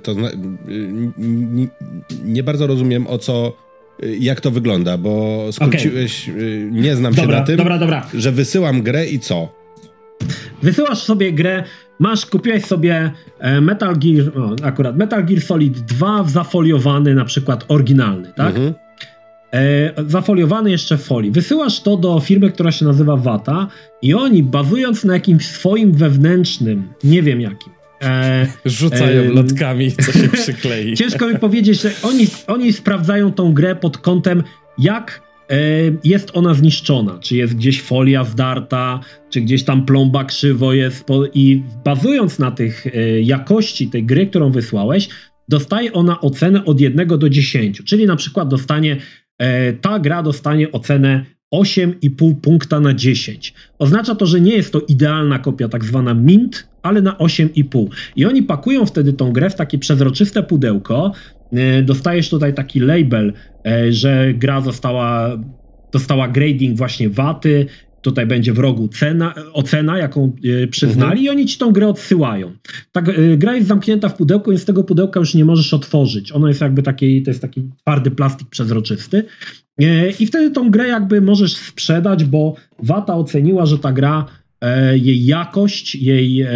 to 0.03 0.15
nie 2.25 2.43
bardzo 2.43 2.67
rozumiem 2.67 3.07
o 3.07 3.19
co. 3.19 3.57
Jak 4.21 4.41
to 4.41 4.51
wygląda, 4.51 4.99
bo 4.99 5.45
skróciłeś, 5.53 6.29
okay. 6.29 6.69
nie 6.73 6.97
znam 6.97 7.15
dobra, 7.15 7.35
się 7.35 7.41
na 7.41 7.47
tym, 7.47 7.57
dobra, 7.57 7.79
dobra. 7.79 8.07
że 8.15 8.33
wysyłam 8.33 8.83
grę 8.83 9.07
i 9.07 9.19
co? 9.19 9.58
Wysyłasz 10.63 10.99
sobie 10.99 11.33
grę, 11.33 11.65
masz, 11.99 12.27
kupiłeś 12.27 12.65
sobie 12.65 13.13
e, 13.39 13.61
Metal 13.61 13.97
Gear, 13.97 14.39
o, 14.39 14.67
akurat 14.67 14.97
Metal 14.97 15.25
Gear 15.25 15.41
Solid 15.41 15.81
2 15.81 16.25
zafoliowany, 16.25 17.15
na 17.15 17.25
przykład 17.25 17.65
oryginalny, 17.69 18.33
tak? 18.37 18.57
Mhm 18.57 18.75
e, 19.53 19.93
zafoliowany 20.07 20.71
jeszcze 20.71 20.99
w 20.99 21.03
folii. 21.03 21.31
Wysyłasz 21.31 21.83
to 21.83 21.97
do 21.97 22.21
firmy, 22.21 22.51
która 22.51 22.73
się 22.73 22.85
nazywa 22.85 23.17
Wata 23.17 23.69
i 24.03 24.15
oni 24.15 24.43
bazując 24.43 25.05
na 25.05 25.15
jakimś 25.15 25.47
swoim 25.47 25.93
wewnętrznym, 25.93 26.89
nie 27.05 27.23
wiem 27.23 27.41
jakim, 27.41 27.73
E, 28.03 28.47
Rzucają 28.65 29.23
e, 29.23 29.29
lotkami, 29.29 29.93
co 29.93 30.13
się 30.13 30.29
przyklei. 30.43 30.97
Ciężko 30.97 31.29
mi 31.29 31.39
powiedzieć, 31.39 31.83
że 31.83 31.91
oni, 32.03 32.27
oni 32.47 32.73
sprawdzają 32.73 33.33
tą 33.33 33.53
grę 33.53 33.77
pod 33.77 33.99
kątem, 33.99 34.43
jak 34.79 35.21
jest 36.05 36.31
ona 36.35 36.55
zniszczona. 36.55 37.19
Czy 37.19 37.37
jest 37.37 37.55
gdzieś 37.55 37.83
folia 37.83 38.25
zdarta, 38.25 39.01
czy 39.31 39.41
gdzieś 39.41 39.65
tam 39.65 39.87
plomba 39.87 40.25
krzywo 40.25 40.73
jest. 40.73 41.05
I 41.35 41.63
bazując 41.85 42.39
na 42.39 42.51
tych 42.51 42.87
e, 42.87 43.21
jakości 43.21 43.89
tej 43.89 44.05
gry, 44.05 44.27
którą 44.27 44.51
wysłałeś, 44.51 45.09
dostaje 45.49 45.93
ona 45.93 46.21
ocenę 46.21 46.65
od 46.65 46.81
1 46.81 47.09
do 47.09 47.29
10. 47.29 47.83
Czyli 47.85 48.07
na 48.07 48.17
przykład 48.17 48.49
dostanie 48.49 48.97
E, 49.39 49.73
ta 49.73 49.99
gra 49.99 50.23
dostanie 50.23 50.73
ocenę 50.73 51.25
8,5 51.55 52.35
punkta 52.35 52.81
na 52.81 52.95
10. 52.95 53.55
Oznacza 53.79 54.15
to, 54.15 54.27
że 54.27 54.41
nie 54.41 54.57
jest 54.57 54.73
to 54.73 54.81
idealna 54.81 55.39
kopia, 55.39 55.69
tak 55.69 55.85
zwana 55.85 56.15
mint, 56.15 56.69
ale 56.83 57.03
na 57.03 57.13
8,5. 57.13 57.87
I 58.17 58.25
oni 58.25 58.43
pakują 58.43 58.87
wtedy 58.87 59.13
tą 59.13 59.33
grę 59.33 59.51
w 59.51 59.55
takie 59.55 59.79
przezroczyste 59.79 60.43
pudełko. 60.43 61.13
E, 61.53 61.83
dostajesz 61.83 62.29
tutaj 62.29 62.55
taki 62.55 62.81
label, 62.81 63.33
e, 63.67 63.93
że 63.93 64.35
gra 64.35 64.61
została, 64.61 65.39
dostała 65.93 66.29
grading 66.29 66.77
właśnie 66.77 67.11
waty, 67.11 67.67
tutaj 68.03 68.27
będzie 68.27 68.53
w 68.53 68.59
rogu 68.59 68.89
cena, 68.89 69.35
ocena, 69.53 69.99
jaką 69.99 70.33
przyznali 70.71 71.11
mhm. 71.11 71.25
i 71.25 71.29
oni 71.29 71.47
ci 71.47 71.59
tą 71.59 71.73
grę 71.73 71.89
odsyłają. 71.89 72.53
Tak, 72.93 73.11
gra 73.37 73.55
jest 73.57 73.69
zamknięta 73.69 74.09
w 74.09 74.17
pudełku, 74.17 74.51
więc 74.51 74.65
tego 74.65 74.85
pudełka 74.85 75.21
już 75.21 75.35
nie 75.35 75.45
możesz 75.45 75.75
otworzyć. 75.75 76.33
Ono 76.33 76.49
jest 76.49 76.61
jakby 76.61 76.83
taki, 76.83 77.23
to 77.23 77.31
jest 77.31 77.43
taki 77.43 77.71
twardy 77.81 78.11
plastik 78.11 78.49
przezroczysty 78.49 79.19
e, 79.19 79.68
i 80.19 80.27
wtedy 80.27 80.51
tą 80.51 80.71
grę 80.71 80.89
jakby 80.89 81.21
możesz 81.21 81.57
sprzedać, 81.57 82.25
bo 82.25 82.55
Wata 82.83 83.15
oceniła, 83.15 83.67
że 83.67 83.79
ta 83.79 83.93
gra 83.93 84.27
e, 84.61 84.99
jej 84.99 85.25
jakość, 85.25 85.95
jej, 85.95 86.43
e, 86.43 86.49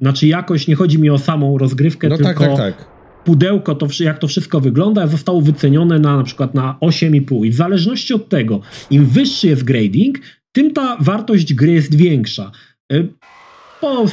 znaczy 0.00 0.26
jakość, 0.26 0.68
nie 0.68 0.74
chodzi 0.74 0.98
mi 0.98 1.10
o 1.10 1.18
samą 1.18 1.58
rozgrywkę, 1.58 2.08
no 2.08 2.16
tylko 2.16 2.32
tak, 2.32 2.56
tak, 2.56 2.56
tak. 2.56 2.88
pudełko, 3.24 3.74
to, 3.74 3.86
jak 4.00 4.18
to 4.18 4.26
wszystko 4.26 4.60
wygląda, 4.60 5.06
zostało 5.06 5.40
wycenione 5.40 5.98
na 5.98 6.16
na 6.16 6.22
przykład 6.24 6.54
na 6.54 6.76
8,5 6.80 7.46
i 7.46 7.50
w 7.50 7.54
zależności 7.54 8.14
od 8.14 8.28
tego, 8.28 8.60
im 8.90 9.06
wyższy 9.06 9.46
jest 9.46 9.64
grading, 9.64 10.18
tym 10.52 10.72
ta 10.72 10.96
wartość 11.00 11.54
gry 11.54 11.72
jest 11.72 11.94
większa. 11.94 12.50
Y, 12.92 13.08
po 13.80 14.04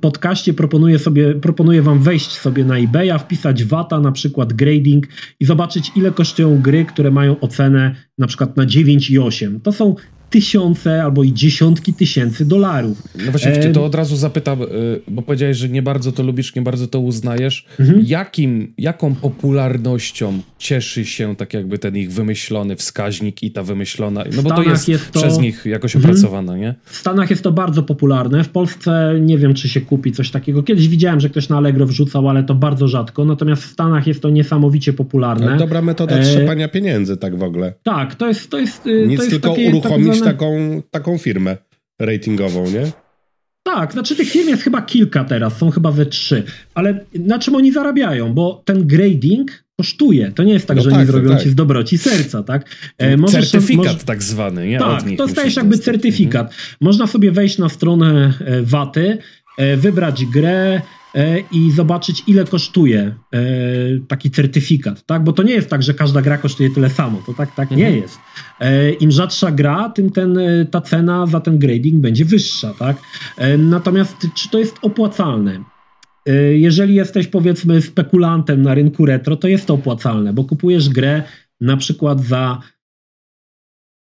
podcaście 0.00 0.54
proponuję, 0.54 0.98
sobie, 0.98 1.34
proponuję 1.34 1.82
Wam 1.82 1.98
wejść 1.98 2.32
sobie 2.32 2.64
na 2.64 2.78
eBaya, 2.78 3.18
wpisać 3.18 3.64
WATA, 3.64 4.00
na 4.00 4.12
przykład 4.12 4.52
grading 4.52 5.06
i 5.40 5.44
zobaczyć, 5.44 5.92
ile 5.96 6.10
kosztują 6.10 6.62
gry, 6.62 6.84
które 6.84 7.10
mają 7.10 7.40
ocenę 7.40 7.94
na 8.18 8.26
przykład 8.26 8.56
na 8.56 8.66
9 8.66 9.10
i 9.10 9.18
8. 9.18 9.60
To 9.60 9.72
są 9.72 9.94
tysiące 10.32 11.02
albo 11.02 11.22
i 11.22 11.32
dziesiątki 11.32 11.94
tysięcy 11.94 12.44
dolarów. 12.44 13.02
No 13.24 13.30
właśnie, 13.30 13.52
e... 13.52 13.72
to 13.72 13.84
od 13.84 13.94
razu 13.94 14.16
zapytam, 14.16 14.62
y, 14.62 14.66
bo 15.08 15.22
powiedziałeś, 15.22 15.56
że 15.56 15.68
nie 15.68 15.82
bardzo 15.82 16.12
to 16.12 16.22
lubisz, 16.22 16.54
nie 16.54 16.62
bardzo 16.62 16.86
to 16.86 17.00
uznajesz. 17.00 17.66
Mhm. 17.80 18.02
Jakim, 18.06 18.72
jaką 18.78 19.14
popularnością 19.14 20.40
cieszy 20.58 21.04
się 21.04 21.36
tak 21.36 21.54
jakby 21.54 21.78
ten 21.78 21.96
ich 21.96 22.12
wymyślony 22.12 22.76
wskaźnik 22.76 23.42
i 23.42 23.50
ta 23.50 23.62
wymyślona, 23.62 24.24
no 24.36 24.42
bo 24.42 24.50
to 24.50 24.62
jest, 24.62 24.88
jest 24.88 25.12
to... 25.12 25.20
przez 25.20 25.38
nich 25.38 25.66
jakoś 25.66 25.96
mhm. 25.96 26.10
opracowane, 26.10 26.58
nie? 26.58 26.74
W 26.84 26.96
Stanach 26.96 27.30
jest 27.30 27.42
to 27.42 27.52
bardzo 27.52 27.82
popularne, 27.82 28.44
w 28.44 28.48
Polsce 28.48 29.14
nie 29.20 29.38
wiem, 29.38 29.54
czy 29.54 29.68
się 29.68 29.80
kupi 29.80 30.12
coś 30.12 30.30
takiego. 30.30 30.62
Kiedyś 30.62 30.88
widziałem, 30.88 31.20
że 31.20 31.28
ktoś 31.30 31.48
na 31.48 31.56
Allegro 31.56 31.86
wrzucał, 31.86 32.28
ale 32.28 32.42
to 32.42 32.54
bardzo 32.54 32.88
rzadko, 32.88 33.24
natomiast 33.24 33.62
w 33.62 33.66
Stanach 33.66 34.06
jest 34.06 34.22
to 34.22 34.30
niesamowicie 34.30 34.92
popularne. 34.92 35.50
No, 35.50 35.56
dobra 35.56 35.82
metoda 35.82 36.16
e... 36.16 36.22
trzepania 36.22 36.68
pieniędzy 36.68 37.16
tak 37.16 37.36
w 37.36 37.42
ogóle. 37.42 37.74
Tak, 37.82 38.14
to 38.14 38.28
jest... 38.28 38.50
To 38.50 38.58
jest 38.58 38.86
y, 38.86 39.06
Nic 39.06 39.18
to 39.18 39.24
jest 39.24 39.30
tylko 39.30 39.48
takie, 39.48 39.68
uruchomić 39.68 40.20
taką, 40.24 40.82
taką 40.90 41.18
firmę 41.18 41.56
ratingową, 41.98 42.70
nie? 42.70 42.92
Tak, 43.62 43.92
znaczy 43.92 44.16
tych 44.16 44.30
firm 44.30 44.48
jest 44.48 44.62
chyba 44.62 44.82
kilka 44.82 45.24
teraz, 45.24 45.58
są 45.58 45.70
chyba 45.70 45.92
we 45.92 46.06
trzy, 46.06 46.44
ale 46.74 47.04
na 47.14 47.38
czym 47.38 47.54
oni 47.54 47.72
zarabiają? 47.72 48.34
Bo 48.34 48.62
ten 48.64 48.86
grading 48.86 49.64
kosztuje. 49.76 50.32
To 50.32 50.42
nie 50.42 50.52
jest 50.52 50.66
tak, 50.66 50.76
no 50.76 50.82
że 50.82 50.90
tak, 50.90 50.98
oni 50.98 51.06
zrobią 51.06 51.30
tak. 51.30 51.42
ci 51.42 51.50
z 51.50 51.54
dobroci 51.54 51.98
serca, 51.98 52.42
tak? 52.42 52.66
E, 52.98 53.16
możesz, 53.16 53.50
certyfikat 53.50 54.04
tak 54.04 54.22
zwany, 54.22 54.68
nie? 54.68 54.78
Tak, 54.78 55.02
to 55.02 55.26
dostajesz 55.26 55.56
jakby 55.56 55.78
certyfikat. 55.78 56.46
Mhm. 56.46 56.76
Można 56.80 57.06
sobie 57.06 57.32
wejść 57.32 57.58
na 57.58 57.68
stronę 57.68 58.32
e, 58.40 58.62
Waty, 58.62 59.18
e, 59.58 59.76
wybrać 59.76 60.24
grę, 60.24 60.80
i 61.52 61.70
zobaczyć, 61.70 62.22
ile 62.26 62.44
kosztuje 62.44 63.00
e, 63.00 63.40
taki 64.08 64.30
certyfikat, 64.30 65.06
tak? 65.06 65.24
Bo 65.24 65.32
to 65.32 65.42
nie 65.42 65.52
jest 65.52 65.70
tak, 65.70 65.82
że 65.82 65.94
każda 65.94 66.22
gra 66.22 66.38
kosztuje 66.38 66.70
tyle 66.70 66.90
samo. 66.90 67.22
To 67.26 67.34
tak, 67.34 67.54
tak 67.54 67.70
nie 67.70 67.86
mhm. 67.86 68.02
jest. 68.02 68.18
E, 68.60 68.92
Im 68.92 69.10
rzadsza 69.10 69.50
gra, 69.50 69.88
tym 69.88 70.10
ten, 70.10 70.38
ta 70.70 70.80
cena 70.80 71.26
za 71.26 71.40
ten 71.40 71.58
grading 71.58 72.00
będzie 72.00 72.24
wyższa, 72.24 72.74
tak? 72.78 72.96
Natomiast 73.58 74.16
czy 74.34 74.50
to 74.50 74.58
jest 74.58 74.76
opłacalne? 74.82 75.64
jeżeli 76.52 76.94
jesteś 76.94 77.26
powiedzmy 77.26 77.82
spekulantem 77.82 78.62
na 78.62 78.74
rynku 78.74 79.06
retro, 79.06 79.36
to 79.36 79.48
jest 79.48 79.66
to 79.66 79.74
opłacalne, 79.74 80.32
bo 80.32 80.44
kupujesz 80.44 80.88
grę 80.88 81.22
na 81.60 81.76
przykład 81.76 82.20
za 82.20 82.58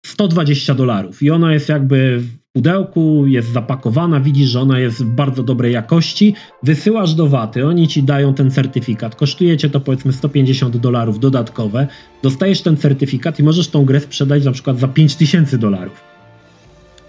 120 0.06 0.74
dolarów. 0.74 1.22
I 1.22 1.30
ona 1.30 1.52
jest 1.52 1.68
jakby 1.68 2.18
w 2.18 2.40
pudełku, 2.52 3.26
jest 3.26 3.52
zapakowana, 3.52 4.20
widzisz, 4.20 4.50
że 4.50 4.60
ona 4.60 4.78
jest 4.78 5.04
w 5.04 5.06
bardzo 5.06 5.42
dobrej 5.42 5.72
jakości, 5.72 6.34
wysyłasz 6.62 7.14
do 7.14 7.26
Waty, 7.26 7.66
oni 7.66 7.88
ci 7.88 8.02
dają 8.02 8.34
ten 8.34 8.50
certyfikat, 8.50 9.16
kosztuje 9.16 9.56
cię 9.56 9.70
to 9.70 9.80
powiedzmy 9.80 10.12
150 10.12 10.76
dolarów 10.76 11.18
dodatkowe, 11.18 11.86
dostajesz 12.22 12.62
ten 12.62 12.76
certyfikat 12.76 13.40
i 13.40 13.42
możesz 13.42 13.68
tą 13.68 13.84
grę 13.84 14.00
sprzedać 14.00 14.44
na 14.44 14.52
przykład 14.52 14.78
za 14.78 14.88
5000 14.88 15.58
dolarów. 15.58 16.00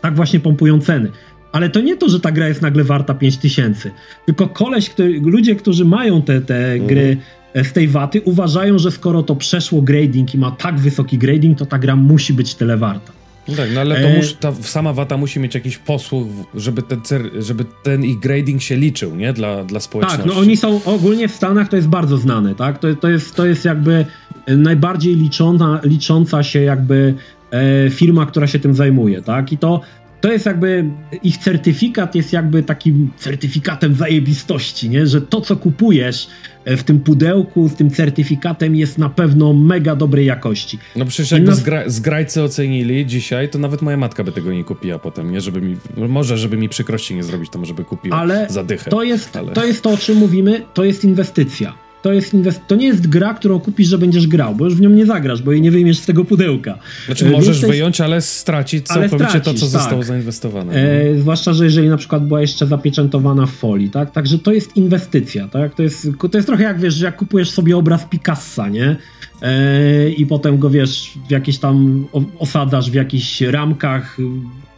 Tak 0.01 0.15
właśnie 0.15 0.39
pompują 0.39 0.79
ceny. 0.79 1.11
Ale 1.51 1.69
to 1.69 1.81
nie 1.81 1.97
to, 1.97 2.09
że 2.09 2.19
ta 2.19 2.31
gra 2.31 2.47
jest 2.47 2.61
nagle 2.61 2.83
warta 2.83 3.13
5000, 3.13 3.91
tylko 4.25 4.47
koleś, 4.47 4.89
który, 4.89 5.19
ludzie, 5.19 5.55
którzy 5.55 5.85
mają 5.85 6.21
te, 6.21 6.41
te 6.41 6.71
mhm. 6.71 6.87
gry 6.87 7.17
z 7.55 7.73
tej 7.73 7.87
waty, 7.87 8.21
uważają, 8.21 8.79
że 8.79 8.91
skoro 8.91 9.23
to 9.23 9.35
przeszło 9.35 9.81
grading 9.81 10.35
i 10.35 10.37
ma 10.37 10.51
tak 10.51 10.79
wysoki 10.79 11.17
grading, 11.17 11.57
to 11.57 11.65
ta 11.65 11.79
gra 11.79 11.95
musi 11.95 12.33
być 12.33 12.55
tyle 12.55 12.77
warta. 12.77 13.11
No 13.47 13.55
tak, 13.55 13.69
no 13.73 13.81
ale 13.81 14.01
to 14.01 14.07
e... 14.07 14.17
musi, 14.17 14.35
ta 14.35 14.53
sama 14.53 14.93
wata 14.93 15.17
musi 15.17 15.39
mieć 15.39 15.55
jakiś 15.55 15.77
posłuch, 15.77 16.27
żeby 16.55 16.81
ten, 16.81 17.01
żeby 17.39 17.65
ten 17.83 18.03
ich 18.03 18.19
grading 18.19 18.61
się 18.61 18.75
liczył, 18.75 19.15
nie? 19.15 19.33
Dla, 19.33 19.63
dla 19.63 19.79
społeczności. 19.79 20.23
Tak, 20.23 20.35
no 20.35 20.41
oni 20.41 20.57
są 20.57 20.83
ogólnie 20.83 21.27
w 21.27 21.35
Stanach 21.35 21.69
to 21.69 21.75
jest 21.75 21.87
bardzo 21.87 22.17
znane, 22.17 22.55
tak? 22.55 22.79
To, 22.79 22.95
to, 22.95 23.09
jest, 23.09 23.35
to 23.35 23.45
jest 23.45 23.65
jakby 23.65 24.05
najbardziej 24.47 25.15
liczona, 25.15 25.79
licząca 25.83 26.43
się 26.43 26.61
jakby 26.61 27.13
e, 27.51 27.89
firma, 27.89 28.25
która 28.25 28.47
się 28.47 28.59
tym 28.59 28.73
zajmuje, 28.73 29.21
tak? 29.21 29.51
I 29.51 29.57
to 29.57 29.81
to 30.22 30.32
jest 30.32 30.45
jakby, 30.45 30.86
ich 31.24 31.38
certyfikat 31.38 32.15
jest 32.15 32.34
jakby 32.34 32.63
takim 32.63 33.11
certyfikatem 33.17 33.95
zajebistości, 33.95 34.89
nie? 34.89 35.07
że 35.07 35.22
to, 35.22 35.41
co 35.41 35.55
kupujesz 35.55 36.28
e, 36.65 36.78
w 36.78 36.84
tym 36.84 36.99
pudełku 36.99 37.69
z 37.69 37.76
tym 37.76 37.89
certyfikatem 37.89 38.76
jest 38.76 38.97
na 38.97 39.09
pewno 39.09 39.53
mega 39.53 39.95
dobrej 39.95 40.26
jakości. 40.26 40.80
No 40.95 41.05
przecież 41.05 41.32
jak 41.32 41.43
na... 41.43 41.55
zgra 41.55 41.89
zgrajcy 41.89 42.43
ocenili 42.43 43.05
dzisiaj, 43.05 43.49
to 43.49 43.59
nawet 43.59 43.82
moja 43.82 43.97
matka 43.97 44.24
by 44.24 44.32
tego 44.32 44.53
nie 44.53 44.63
kupiła 44.63 44.99
potem, 44.99 45.32
nie? 45.32 45.41
Żeby 45.41 45.61
mi, 45.61 45.78
może 45.97 46.38
żeby 46.38 46.57
mi 46.57 46.69
przykrości 46.69 47.15
nie 47.15 47.24
zrobić, 47.24 47.49
to 47.51 47.59
może 47.59 47.74
by 47.74 47.84
kupiła 47.84 48.17
ale 48.17 48.47
zadychę. 48.49 48.91
To 48.91 49.03
jest, 49.03 49.36
ale... 49.36 49.51
to 49.51 49.65
jest 49.65 49.82
to, 49.82 49.89
o 49.89 49.97
czym 49.97 50.17
mówimy, 50.17 50.61
to 50.74 50.84
jest 50.84 51.03
inwestycja 51.03 51.74
to, 52.01 52.13
jest 52.13 52.33
inwest- 52.33 52.59
to 52.67 52.75
nie 52.75 52.87
jest 52.87 53.07
gra, 53.07 53.33
którą 53.33 53.59
kupisz, 53.59 53.87
że 53.87 53.97
będziesz 53.97 54.27
grał, 54.27 54.55
bo 54.55 54.65
już 54.65 54.75
w 54.75 54.81
nią 54.81 54.89
nie 54.89 55.05
zagrasz, 55.05 55.41
bo 55.41 55.51
jej 55.51 55.61
nie 55.61 55.71
wyjmiesz 55.71 55.97
z 55.97 56.05
tego 56.05 56.25
pudełka. 56.25 56.77
Znaczy 57.05 57.27
e, 57.27 57.31
możesz 57.31 57.61
wyjąć, 57.61 58.01
ale 58.01 58.21
stracić 58.21 58.87
całkowicie 58.87 59.15
ale 59.15 59.29
stracisz, 59.29 59.45
to, 59.45 59.53
co 59.53 59.71
tak. 59.71 59.81
zostało 59.81 60.03
zainwestowane. 60.03 60.73
E, 60.73 61.19
zwłaszcza, 61.19 61.53
że 61.53 61.63
jeżeli 61.63 61.89
na 61.89 61.97
przykład 61.97 62.27
była 62.27 62.41
jeszcze 62.41 62.67
zapieczętowana 62.67 63.45
w 63.45 63.51
folii, 63.51 63.89
tak? 63.89 64.11
Także 64.11 64.39
to 64.39 64.53
jest 64.53 64.77
inwestycja, 64.77 65.47
tak? 65.47 65.75
To 65.75 65.83
jest, 65.83 66.07
to 66.31 66.37
jest 66.37 66.47
trochę 66.47 66.63
jak, 66.63 66.79
wiesz, 66.79 67.01
jak 67.01 67.15
kupujesz 67.15 67.51
sobie 67.51 67.77
obraz 67.77 68.05
Picassa, 68.05 68.69
nie? 68.69 68.95
E, 69.41 70.09
I 70.09 70.25
potem 70.25 70.57
go, 70.57 70.69
wiesz, 70.69 71.11
w 71.27 71.31
jakieś 71.31 71.57
tam 71.57 72.07
osadzasz 72.39 72.91
w 72.91 72.93
jakichś 72.93 73.41
ramkach, 73.41 74.17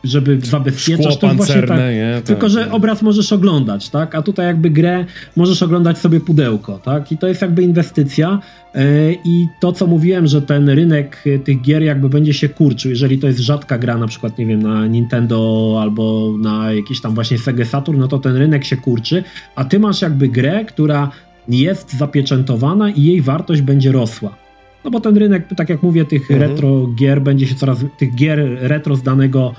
żeby 0.04 0.40
zabezpieczać. 0.42 1.18
to 1.18 1.34
właśnie 1.34 1.64
tak. 1.64 1.80
Nie? 1.80 2.22
Tylko, 2.26 2.42
tak, 2.42 2.50
że 2.50 2.72
obraz 2.72 3.02
możesz 3.02 3.34
oglądać, 3.34 3.90
tak? 3.90 4.16
A 4.16 4.22
tutaj 4.22 4.46
jakby 4.46 4.70
grę 4.70 5.06
możesz 5.36 5.64
oglądać 5.64 5.98
sobie 5.98 6.20
pudełko, 6.20 6.80
tak? 6.80 7.12
I 7.12 7.18
to 7.18 7.28
jest 7.28 7.42
jakby 7.42 7.64
inwestycja. 7.64 8.40
Yy, 8.76 8.82
I 9.26 9.48
to, 9.60 9.72
co 9.72 9.88
mówiłem, 9.88 10.28
że 10.28 10.42
ten 10.42 10.70
rynek 10.70 11.24
tych 11.44 11.62
gier 11.62 11.84
jakby 11.84 12.10
będzie 12.10 12.34
się 12.34 12.50
kurczył, 12.50 12.92
jeżeli 12.92 13.20
to 13.20 13.28
jest 13.28 13.40
rzadka 13.40 13.78
gra, 13.78 13.98
na 13.98 14.08
przykład, 14.08 14.38
nie 14.38 14.46
wiem, 14.46 14.62
na 14.62 14.88
Nintendo 14.88 15.78
albo 15.82 16.34
na 16.40 16.74
jakiś 16.74 17.02
tam 17.02 17.16
właśnie 17.16 17.38
Sega 17.38 17.66
Saturn, 17.66 18.00
no 18.00 18.08
to 18.08 18.20
ten 18.20 18.36
rynek 18.36 18.66
się 18.66 18.78
kurczy, 18.78 19.24
a 19.56 19.66
ty 19.66 19.80
masz 19.80 20.02
jakby 20.02 20.28
grę, 20.28 20.66
która 20.66 21.12
jest 21.48 21.98
zapieczętowana 21.98 22.90
i 22.90 23.04
jej 23.04 23.22
wartość 23.22 23.62
będzie 23.62 23.92
rosła. 23.92 24.36
No 24.84 24.92
bo 24.92 25.00
ten 25.00 25.18
rynek, 25.18 25.48
tak 25.58 25.70
jak 25.70 25.84
mówię, 25.84 26.06
tych 26.06 26.32
mhm. 26.32 26.52
retro 26.52 26.88
gier 26.88 27.22
będzie 27.22 27.48
się 27.48 27.56
coraz, 27.56 27.86
tych 27.98 28.16
gier 28.16 28.58
retro 28.62 28.96
z 28.96 29.04
danego 29.04 29.54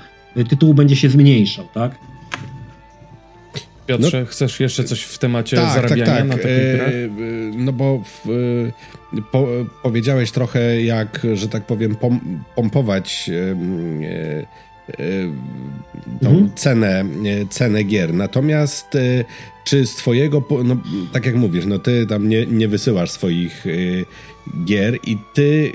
tytułu 0.49 0.73
będzie 0.73 0.95
się 0.95 1.09
zmniejszał, 1.09 1.65
tak? 1.73 1.95
Piotrze, 3.87 4.19
no, 4.19 4.25
chcesz 4.25 4.59
jeszcze 4.59 4.83
coś 4.83 5.01
w 5.01 5.17
temacie 5.17 5.57
tak, 5.57 5.65
tak 5.65 5.75
zarabiania 5.75 6.05
tak, 6.05 6.17
tak. 6.17 6.27
na 6.27 6.33
takich 6.33 6.51
e, 6.51 6.77
grach? 6.77 6.91
no 7.55 7.73
bo 7.73 8.03
w, 8.03 8.29
e, 9.17 9.21
po, 9.31 9.47
powiedziałeś 9.83 10.31
trochę 10.31 10.81
jak, 10.81 11.27
że 11.33 11.47
tak 11.47 11.65
powiem, 11.65 11.95
pom, 11.95 12.43
pompować 12.55 13.29
e, 13.29 14.45
tą 16.21 16.29
mhm. 16.29 16.51
cenę, 16.55 17.05
cenę 17.49 17.83
gier. 17.83 18.13
Natomiast 18.13 18.97
czy 19.63 19.85
z 19.85 19.95
twojego, 19.95 20.43
no, 20.63 20.77
tak 21.11 21.25
jak 21.25 21.35
mówisz, 21.35 21.65
no 21.65 21.79
ty 21.79 22.07
tam 22.07 22.29
nie, 22.29 22.45
nie 22.45 22.67
wysyłasz 22.67 23.11
swoich 23.11 23.65
gier 24.65 24.97
i 25.07 25.17
ty 25.33 25.73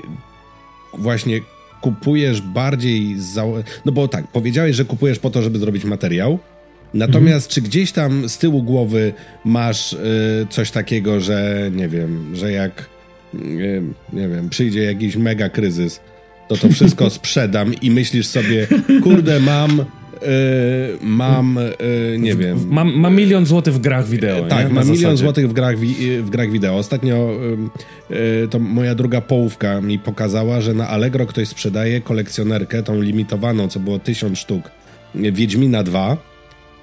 właśnie 0.93 1.39
kupujesz 1.81 2.41
bardziej. 2.41 3.15
Za... 3.19 3.43
No 3.85 3.91
bo 3.91 4.07
tak, 4.07 4.27
powiedziałeś, 4.27 4.75
że 4.75 4.85
kupujesz 4.85 5.19
po 5.19 5.29
to, 5.29 5.41
żeby 5.41 5.59
zrobić 5.59 5.83
materiał. 5.83 6.39
Natomiast 6.93 7.47
mhm. 7.47 7.53
czy 7.53 7.61
gdzieś 7.61 7.91
tam 7.91 8.29
z 8.29 8.37
tyłu 8.37 8.63
głowy 8.63 9.13
masz 9.45 9.93
y, 9.93 9.97
coś 10.49 10.71
takiego, 10.71 11.19
że 11.19 11.69
nie 11.75 11.87
wiem, 11.87 12.35
że 12.35 12.51
jak 12.51 12.89
y, 13.35 13.81
nie 14.13 14.27
wiem, 14.27 14.49
przyjdzie 14.49 14.83
jakiś 14.83 15.15
mega 15.15 15.49
kryzys, 15.49 16.01
to 16.47 16.57
to 16.57 16.69
wszystko 16.69 17.09
sprzedam 17.19 17.73
i 17.81 17.91
myślisz 17.91 18.27
sobie, 18.27 18.67
kurde, 19.03 19.39
mam 19.39 19.85
mam, 21.01 21.59
yy, 22.11 22.19
nie 22.19 22.35
wiem. 22.35 22.67
Mam, 22.69 22.99
mam 22.99 23.15
milion 23.15 23.45
złotych 23.45 23.73
w 23.73 23.79
grach 23.79 24.07
wideo. 24.07 24.47
Tak, 24.47 24.67
nie? 24.67 24.73
mam 24.73 24.89
milion 24.89 25.17
złotych 25.17 25.49
w 25.49 25.53
grach, 25.53 25.77
w 26.21 26.29
grach 26.29 26.51
wideo. 26.51 26.77
Ostatnio 26.77 27.29
to 28.49 28.59
moja 28.59 28.95
druga 28.95 29.21
połówka 29.21 29.81
mi 29.81 29.99
pokazała, 29.99 30.61
że 30.61 30.73
na 30.73 30.87
Allegro 30.87 31.25
ktoś 31.25 31.47
sprzedaje 31.47 32.01
kolekcjonerkę, 32.01 32.83
tą 32.83 33.01
limitowaną, 33.01 33.67
co 33.67 33.79
było 33.79 33.99
tysiąc 33.99 34.39
sztuk, 34.39 34.71
Wiedźmina 35.15 35.83
2 35.83 36.30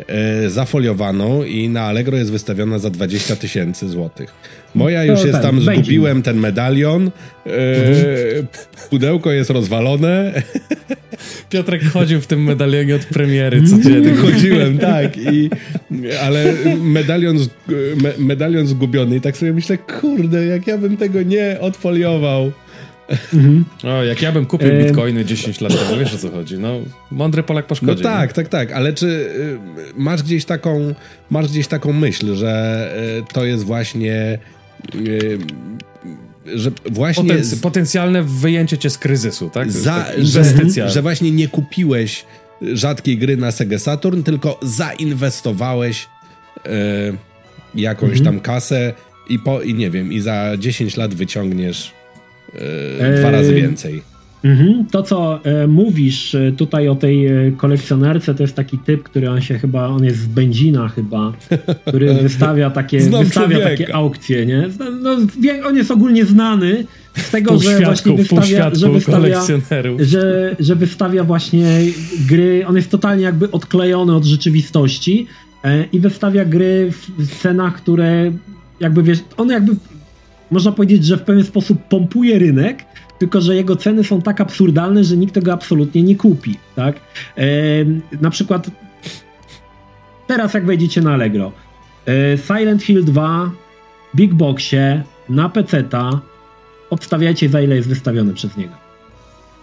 e, 0.07 0.51
zafoliowaną 0.51 1.44
i 1.44 1.68
na 1.68 1.82
Allegro 1.82 2.16
jest 2.16 2.32
wystawiona 2.32 2.78
za 2.78 2.90
20 2.90 3.36
tysięcy 3.36 3.88
złotych. 3.88 4.34
Moja 4.74 5.05
już 5.05 5.24
jest 5.24 5.42
tam, 5.42 5.61
zgubiłem 5.61 6.22
ten 6.22 6.36
medalion, 6.36 7.11
e, 7.46 7.51
pudełko 8.90 9.32
jest 9.32 9.51
rozwalone. 9.51 10.42
Piotrek 11.51 11.82
chodził 11.84 12.20
w 12.20 12.26
tym 12.26 12.44
medalionie 12.44 12.94
od 12.94 13.05
premiery 13.05 13.62
codziennie. 13.62 14.14
Chodziłem, 14.14 14.78
tak, 14.78 15.16
i, 15.16 15.51
ale 16.22 16.55
medalion, 16.80 17.36
me, 18.03 18.12
medalion 18.18 18.66
zgubiony 18.66 19.16
i 19.16 19.20
tak 19.20 19.36
sobie 19.36 19.53
myślę, 19.53 19.78
kurde, 19.78 20.46
jak 20.46 20.66
ja 20.66 20.78
bym 20.78 20.96
tego 20.96 21.22
nie 21.22 21.57
odfoliował. 21.61 22.53
Mhm. 23.09 23.64
O, 23.84 24.04
jak 24.04 24.22
ja 24.22 24.32
bym 24.32 24.46
kupił 24.46 24.68
bitcoiny 24.78 25.24
10 25.24 25.61
lat 25.61 25.72
temu, 25.72 26.00
wiesz 26.00 26.14
o 26.14 26.18
co 26.18 26.30
chodzi. 26.30 26.59
No, 26.59 26.80
mądry 27.11 27.42
Polak 27.42 27.66
po 27.66 27.74
szkodzie. 27.74 28.02
No 28.02 28.11
tak, 28.11 28.30
nie? 28.30 28.34
tak, 28.34 28.48
tak, 28.48 28.72
ale 28.72 28.92
czy 28.92 29.06
y, 29.06 29.59
masz 29.96 30.22
gdzieś 30.22 30.44
taką, 30.44 30.94
masz 31.30 31.48
gdzieś 31.48 31.66
taką 31.66 31.92
myśl, 31.92 32.34
że 32.34 32.92
y, 33.18 33.32
to 33.32 33.44
jest 33.44 33.64
właśnie 33.64 34.38
y, 34.94 35.38
że 36.54 36.70
właśnie... 36.90 37.24
Potenc 37.24 37.54
potencjalne 37.54 38.22
wyjęcie 38.22 38.78
cię 38.78 38.90
z 38.90 38.98
kryzysu, 38.98 39.50
tak? 39.50 39.72
Za, 39.72 40.06
inwestycja. 40.18 40.88
Że, 40.88 40.94
że 40.94 41.02
właśnie 41.02 41.30
nie 41.30 41.48
kupiłeś 41.48 42.24
rzadkiej 42.62 43.18
gry 43.18 43.36
na 43.36 43.52
Sega 43.52 43.78
Saturn, 43.78 44.22
tylko 44.22 44.61
zainwestowałeś 44.62 46.09
jakąś 47.74 48.18
mhm. 48.18 48.24
tam 48.24 48.40
kasę 48.40 48.94
i, 49.28 49.38
po, 49.38 49.62
i 49.62 49.74
nie 49.74 49.90
wiem, 49.90 50.12
i 50.12 50.20
za 50.20 50.56
10 50.59 50.96
lat 50.96 51.14
wyciągniesz 51.14 51.97
E, 52.99 53.20
dwa 53.20 53.30
razy 53.30 53.55
więcej. 53.55 54.03
Mhm. 54.44 54.86
To, 54.90 55.03
co 55.03 55.40
e, 55.44 55.66
mówisz 55.66 56.34
e, 56.34 56.53
tutaj 56.53 56.88
o 56.88 56.94
tej 56.94 57.28
kolekcjonerce, 57.57 58.34
to 58.34 58.42
jest 58.42 58.55
taki 58.55 58.78
typ, 58.78 59.03
który 59.03 59.30
on 59.30 59.40
się 59.40 59.59
chyba, 59.59 59.86
on 59.86 60.05
jest 60.05 60.18
z 60.18 60.26
Będzina 60.26 60.88
chyba, 60.88 61.32
który 61.86 62.14
wystawia 62.22 62.70
takie, 62.70 63.01
wystawia 63.01 63.61
takie 63.61 63.94
aukcje, 63.94 64.46
nie? 64.46 64.68
No, 65.03 65.16
on 65.64 65.76
jest 65.76 65.90
ogólnie 65.90 66.24
znany 66.24 66.84
z 67.16 67.30
tego, 67.30 67.59
że 67.59 67.80
właśnie 67.80 68.16
wystawia, 68.16 68.74
że 68.74 68.90
wystawia, 68.90 69.42
że, 69.99 70.57
że 70.61 70.76
wystawia 70.76 71.24
właśnie 71.24 71.80
gry, 72.28 72.66
on 72.66 72.76
jest 72.76 72.90
totalnie 72.90 73.24
jakby 73.24 73.51
odklejony 73.51 74.14
od 74.14 74.24
rzeczywistości 74.24 75.26
i 75.92 76.01
wystawia 76.01 76.44
gry 76.44 76.92
w 77.18 77.34
scenach, 77.34 77.76
które 77.76 78.32
jakby 78.80 79.03
wiesz, 79.03 79.18
on 79.36 79.51
jakby 79.51 79.72
można 80.51 80.72
powiedzieć, 80.72 81.05
że 81.05 81.16
w 81.16 81.22
pewien 81.22 81.44
sposób 81.44 81.82
pompuje 81.82 82.38
rynek, 82.38 82.84
tylko 83.18 83.40
że 83.40 83.57
jego 83.57 83.76
ceny 83.76 84.05
są 84.05 84.22
tak 84.22 84.40
absurdalne, 84.40 85.05
że 85.05 85.16
nikt 85.16 85.34
tego 85.34 85.53
absolutnie 85.53 86.03
nie 86.03 86.16
kupi, 86.16 86.57
tak? 86.76 86.96
E, 87.36 87.44
na 88.20 88.30
przykład 88.30 88.70
teraz 90.26 90.55
jak 90.55 90.66
wejdziecie 90.66 91.01
na 91.01 91.12
Allegro, 91.12 91.53
e, 92.07 92.38
Silent 92.38 92.82
Hill 92.82 93.05
2 93.05 93.51
Big 94.14 94.34
Boxie 94.34 95.03
na 95.28 95.49
PC-ta 95.49 96.20
obstawiajcie 96.90 97.49
za 97.49 97.61
ile 97.61 97.76
jest 97.76 97.88
wystawiony 97.88 98.34
przez 98.34 98.57
niego. 98.57 98.88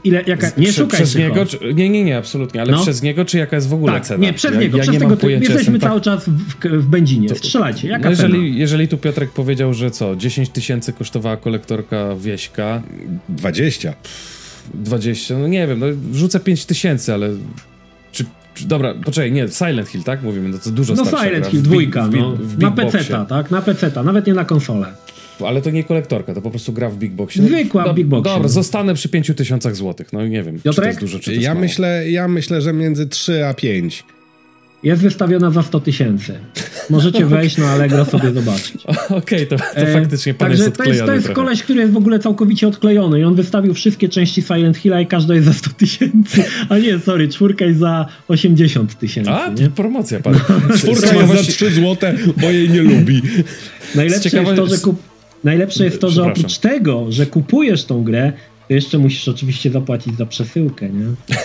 Ile, 0.05 0.23
jaka, 0.27 0.51
nie 0.57 0.67
Prze, 0.67 0.73
szukaj 0.73 0.99
przez 0.99 1.15
niego, 1.15 1.45
czy, 1.45 1.73
Nie, 1.73 1.89
nie, 1.89 2.03
nie, 2.03 2.17
absolutnie, 2.17 2.61
ale 2.61 2.71
no. 2.71 2.81
przez 2.81 3.01
niego, 3.01 3.25
czy 3.25 3.37
jaka 3.37 3.55
jest 3.55 3.69
w 3.69 3.73
ogóle 3.73 3.93
tak, 3.93 4.05
cena? 4.05 4.23
Nie, 4.23 4.33
przez 4.33 4.53
ja, 4.53 4.59
niego, 4.59 4.77
ja 4.77 4.83
przez 4.83 4.97
tego, 4.97 5.17
pojęcia, 5.17 5.53
jesteśmy 5.53 5.79
cały 5.79 6.01
tak... 6.01 6.03
czas 6.03 6.29
w, 6.29 6.65
w 6.65 6.85
będzinie, 6.85 7.29
to, 7.29 7.35
strzelajcie, 7.35 7.87
jaka 7.87 8.03
no 8.03 8.09
jeżeli, 8.09 8.57
jeżeli 8.57 8.87
tu 8.87 8.97
Piotrek 8.97 9.31
powiedział, 9.31 9.73
że 9.73 9.91
co, 9.91 10.15
10 10.15 10.49
tysięcy 10.49 10.93
kosztowała 10.93 11.37
kolektorka 11.37 12.15
Wieśka... 12.15 12.81
20. 13.29 13.93
20, 14.73 15.37
no 15.37 15.47
nie 15.47 15.67
wiem, 15.67 15.79
no 15.79 15.85
rzucę 16.13 16.39
5 16.39 16.65
tysięcy, 16.65 17.13
ale 17.13 17.29
dobra, 18.63 18.93
poczekaj, 19.05 19.31
nie, 19.31 19.47
Silent 19.47 19.89
Hill, 19.89 20.03
tak? 20.03 20.23
Mówimy, 20.23 20.49
no 20.49 20.57
to 20.57 20.71
dużo 20.71 20.93
No 20.95 21.05
Silent 21.05 21.47
Hill, 21.47 21.61
dwójka, 21.61 22.07
no, 22.07 22.37
na 22.59 22.71
PC-ta, 22.71 23.25
tak? 23.25 23.51
Na 23.51 23.61
PC-ta, 23.61 24.03
nawet 24.03 24.27
nie 24.27 24.33
na 24.33 24.45
konsolę. 24.45 24.87
Ale 25.47 25.61
to 25.61 25.69
nie 25.69 25.83
kolektorka, 25.83 26.33
to 26.33 26.41
po 26.41 26.49
prostu 26.49 26.73
gra 26.73 26.89
w 26.89 26.97
Big 26.97 27.11
Boxie. 27.11 27.43
Zwykła 27.47 27.93
w 27.93 27.95
Big 27.95 28.07
Boxie. 28.07 28.33
Dobra, 28.33 28.49
zostanę 28.49 28.93
przy 28.93 29.09
5 29.09 29.31
tysiącach 29.35 29.75
złotych. 29.75 30.13
No 30.13 30.27
nie 30.27 30.43
wiem, 30.43 30.55
Piotrek? 30.55 30.75
czy 30.75 30.81
to 30.81 30.87
jest 30.87 30.99
dużo, 30.99 31.19
czy 31.19 31.25
to 31.25 31.31
jest 31.31 31.43
ja 31.43 31.53
mało. 31.53 31.61
myślę, 31.61 32.11
ja 32.11 32.27
myślę, 32.27 32.61
że 32.61 32.73
między 32.73 33.07
3 33.07 33.45
a 33.45 33.53
5. 33.53 34.03
Jest 34.85 35.01
wystawiona 35.01 35.51
za 35.51 35.63
100 35.63 35.79
tysięcy. 35.79 36.33
Możecie 36.89 37.25
wejść 37.35 37.57
na 37.57 37.69
Allegro 37.69 38.05
sobie 38.05 38.31
zobaczyć. 38.31 38.85
Okej, 39.09 39.17
okay, 39.17 39.45
to, 39.45 39.57
to 39.57 39.87
faktycznie 39.93 40.33
pan 40.33 40.47
Także 40.47 40.63
jest 40.63 40.79
odklejony 40.79 40.97
to 40.97 41.03
jest, 41.03 41.05
to 41.05 41.13
jest 41.13 41.25
trochę. 41.25 41.41
koleś, 41.41 41.63
który 41.63 41.81
jest 41.81 41.93
w 41.93 41.97
ogóle 41.97 42.19
całkowicie 42.19 42.67
odklejony 42.67 43.19
i 43.19 43.23
on 43.23 43.35
wystawił 43.35 43.73
wszystkie 43.73 44.09
części 44.09 44.41
Silent 44.41 44.77
Hilla 44.77 45.01
i 45.01 45.07
każda 45.07 45.35
jest 45.35 45.47
za 45.47 45.53
100 45.53 45.69
tysięcy. 45.69 46.43
A 46.69 46.77
nie, 46.77 46.99
sorry, 46.99 47.27
czwórka 47.27 47.65
jest 47.65 47.79
za 47.79 48.05
80 48.27 48.99
tysięcy. 48.99 49.31
A, 49.31 49.49
nie? 49.49 49.69
promocja 49.69 50.19
pan. 50.19 50.39
Czwórka 50.77 51.15
jest 51.15 51.33
za 51.33 51.43
3 51.43 51.71
złote, 51.71 52.15
bo 52.37 52.51
jej 52.51 52.69
nie 52.69 52.81
lubi. 52.81 53.21
Najlepsze 53.95 54.37
jest 54.37 54.55
to, 54.55 54.67
że 54.67 54.77
kup... 54.77 55.01
Najlepsze 55.43 55.85
jest 55.85 56.01
to, 56.01 56.09
że 56.09 56.23
oprócz 56.23 56.57
tego, 56.57 57.05
że 57.09 57.25
kupujesz 57.25 57.85
tą 57.85 58.03
grę, 58.03 58.33
to 58.67 58.73
jeszcze 58.73 58.97
musisz 58.97 59.27
oczywiście 59.27 59.71
zapłacić 59.71 60.17
za 60.17 60.25
przesyłkę, 60.25 60.89
nie? 60.89 61.05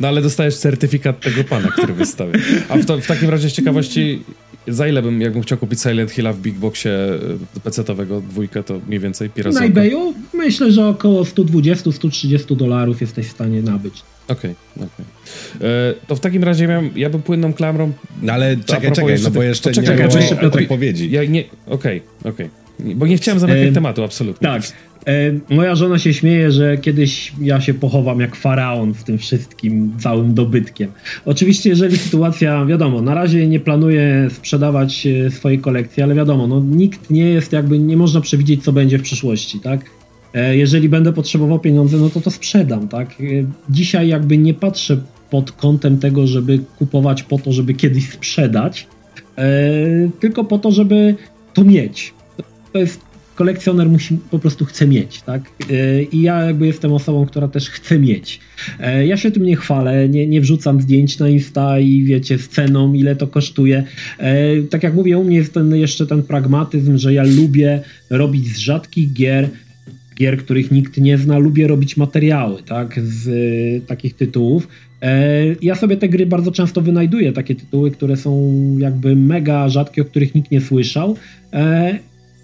No 0.00 0.08
ale 0.08 0.22
dostajesz 0.22 0.56
certyfikat 0.56 1.20
tego 1.20 1.44
pana, 1.44 1.68
który 1.68 1.92
wystawia. 1.92 2.32
A 2.68 2.76
w, 2.76 2.84
to, 2.84 3.00
w 3.00 3.06
takim 3.06 3.30
razie 3.30 3.50
z 3.50 3.52
ciekawości, 3.52 4.22
za 4.68 4.88
ile 4.88 5.02
bym, 5.02 5.20
jakbym 5.20 5.42
chciał 5.42 5.58
kupić 5.58 5.82
Silent 5.82 6.10
Hilla 6.10 6.32
w 6.32 6.40
Big 6.40 6.54
Boxie 6.54 6.90
e, 6.90 7.60
PC-owego 7.64 8.20
dwójkę, 8.20 8.62
to 8.62 8.80
mniej 8.86 9.00
więcej 9.00 9.30
Na 9.52 9.64
eBayu 9.64 10.14
myślę, 10.34 10.72
że 10.72 10.86
około 10.86 11.22
120-130 11.22 12.56
dolarów 12.56 13.00
jesteś 13.00 13.26
w 13.26 13.30
stanie 13.30 13.62
nabyć. 13.62 14.02
Okej, 14.28 14.54
okay, 14.76 14.86
okej. 14.86 15.06
Okay. 15.58 15.68
E, 15.68 15.94
to 16.06 16.16
w 16.16 16.20
takim 16.20 16.44
razie 16.44 16.68
miałem, 16.68 16.90
ja 16.96 17.10
bym 17.10 17.22
płynną 17.22 17.52
klamrą... 17.52 17.92
No 18.22 18.32
ale 18.32 18.56
czekaj, 18.56 18.92
czekaj, 18.92 19.16
no 19.22 19.30
bo 19.30 19.42
jeszcze 19.42 19.72
czekaj, 19.72 19.98
nie 19.98 20.08
czekaj, 20.08 20.38
było 20.40 20.62
odpowiedzi. 20.62 21.10
Ja 21.10 21.24
nie, 21.24 21.44
okej, 21.66 22.02
okay, 22.20 22.32
okej. 22.32 22.46
Okay. 22.46 22.61
Bo 22.96 23.06
nie 23.06 23.16
chciałem 23.16 23.40
zamykać 23.40 23.68
e, 23.68 23.72
tematu, 23.72 24.04
absolutnie. 24.04 24.48
Tak. 24.48 24.62
E, 25.06 25.32
moja 25.54 25.74
żona 25.74 25.98
się 25.98 26.14
śmieje, 26.14 26.52
że 26.52 26.78
kiedyś 26.78 27.32
ja 27.40 27.60
się 27.60 27.74
pochowam 27.74 28.20
jak 28.20 28.36
faraon 28.36 28.94
w 28.94 29.04
tym 29.04 29.18
wszystkim 29.18 29.92
całym 29.98 30.34
dobytkiem. 30.34 30.90
Oczywiście, 31.24 31.70
jeżeli 31.70 31.96
sytuacja, 31.98 32.64
wiadomo, 32.64 33.02
na 33.02 33.14
razie 33.14 33.46
nie 33.46 33.60
planuję 33.60 34.28
sprzedawać 34.30 35.06
e, 35.06 35.30
swojej 35.30 35.58
kolekcji, 35.58 36.02
ale 36.02 36.14
wiadomo, 36.14 36.46
no, 36.46 36.60
nikt 36.60 37.10
nie 37.10 37.24
jest 37.24 37.52
jakby, 37.52 37.78
nie 37.78 37.96
można 37.96 38.20
przewidzieć, 38.20 38.64
co 38.64 38.72
będzie 38.72 38.98
w 38.98 39.02
przyszłości, 39.02 39.60
tak? 39.60 39.80
E, 40.34 40.56
jeżeli 40.56 40.88
będę 40.88 41.12
potrzebował 41.12 41.58
pieniądze, 41.58 41.96
no 41.96 42.10
to 42.10 42.20
to 42.20 42.30
sprzedam, 42.30 42.88
tak? 42.88 43.10
E, 43.10 43.24
dzisiaj 43.70 44.08
jakby 44.08 44.38
nie 44.38 44.54
patrzę 44.54 44.96
pod 45.30 45.52
kątem 45.52 45.98
tego, 45.98 46.26
żeby 46.26 46.58
kupować 46.78 47.22
po 47.22 47.38
to, 47.38 47.52
żeby 47.52 47.74
kiedyś 47.74 48.10
sprzedać, 48.10 48.86
e, 49.38 49.52
tylko 50.20 50.44
po 50.44 50.58
to, 50.58 50.70
żeby 50.70 51.14
to 51.54 51.64
mieć. 51.64 52.14
To 52.72 52.78
jest 52.78 53.00
kolekcjoner 53.34 53.88
musi, 53.88 54.18
po 54.30 54.38
prostu 54.38 54.64
chce 54.64 54.86
mieć, 54.86 55.22
tak? 55.22 55.42
I 56.12 56.22
ja 56.22 56.44
jakby 56.44 56.66
jestem 56.66 56.92
osobą, 56.92 57.26
która 57.26 57.48
też 57.48 57.70
chce 57.70 57.98
mieć. 57.98 58.40
Ja 59.04 59.16
się 59.16 59.30
tym 59.30 59.42
nie 59.42 59.56
chwalę, 59.56 60.08
nie, 60.08 60.26
nie 60.26 60.40
wrzucam 60.40 60.80
zdjęć 60.80 61.18
na 61.18 61.28
Insta 61.28 61.78
i 61.78 62.04
wiecie, 62.04 62.38
z 62.38 62.48
ceną, 62.48 62.92
ile 62.92 63.16
to 63.16 63.26
kosztuje. 63.26 63.84
Tak 64.70 64.82
jak 64.82 64.94
mówię, 64.94 65.18
u 65.18 65.24
mnie 65.24 65.36
jest 65.36 65.54
ten, 65.54 65.74
jeszcze 65.74 66.06
ten 66.06 66.22
pragmatyzm, 66.22 66.98
że 66.98 67.14
ja 67.14 67.22
lubię 67.22 67.80
robić 68.10 68.48
z 68.48 68.58
rzadkich 68.58 69.12
gier, 69.12 69.48
gier, 70.16 70.38
których 70.38 70.70
nikt 70.70 70.96
nie 70.96 71.18
zna, 71.18 71.38
lubię 71.38 71.68
robić 71.68 71.96
materiały, 71.96 72.62
tak? 72.62 73.00
Z 73.04 73.26
y, 73.28 73.80
takich 73.86 74.16
tytułów. 74.16 74.68
Ja 75.62 75.74
sobie 75.74 75.96
te 75.96 76.08
gry 76.08 76.26
bardzo 76.26 76.52
często 76.52 76.80
wynajduję, 76.80 77.32
takie 77.32 77.54
tytuły, 77.54 77.90
które 77.90 78.16
są 78.16 78.52
jakby 78.78 79.16
mega 79.16 79.68
rzadkie, 79.68 80.02
o 80.02 80.04
których 80.04 80.34
nikt 80.34 80.50
nie 80.50 80.60
słyszał 80.60 81.16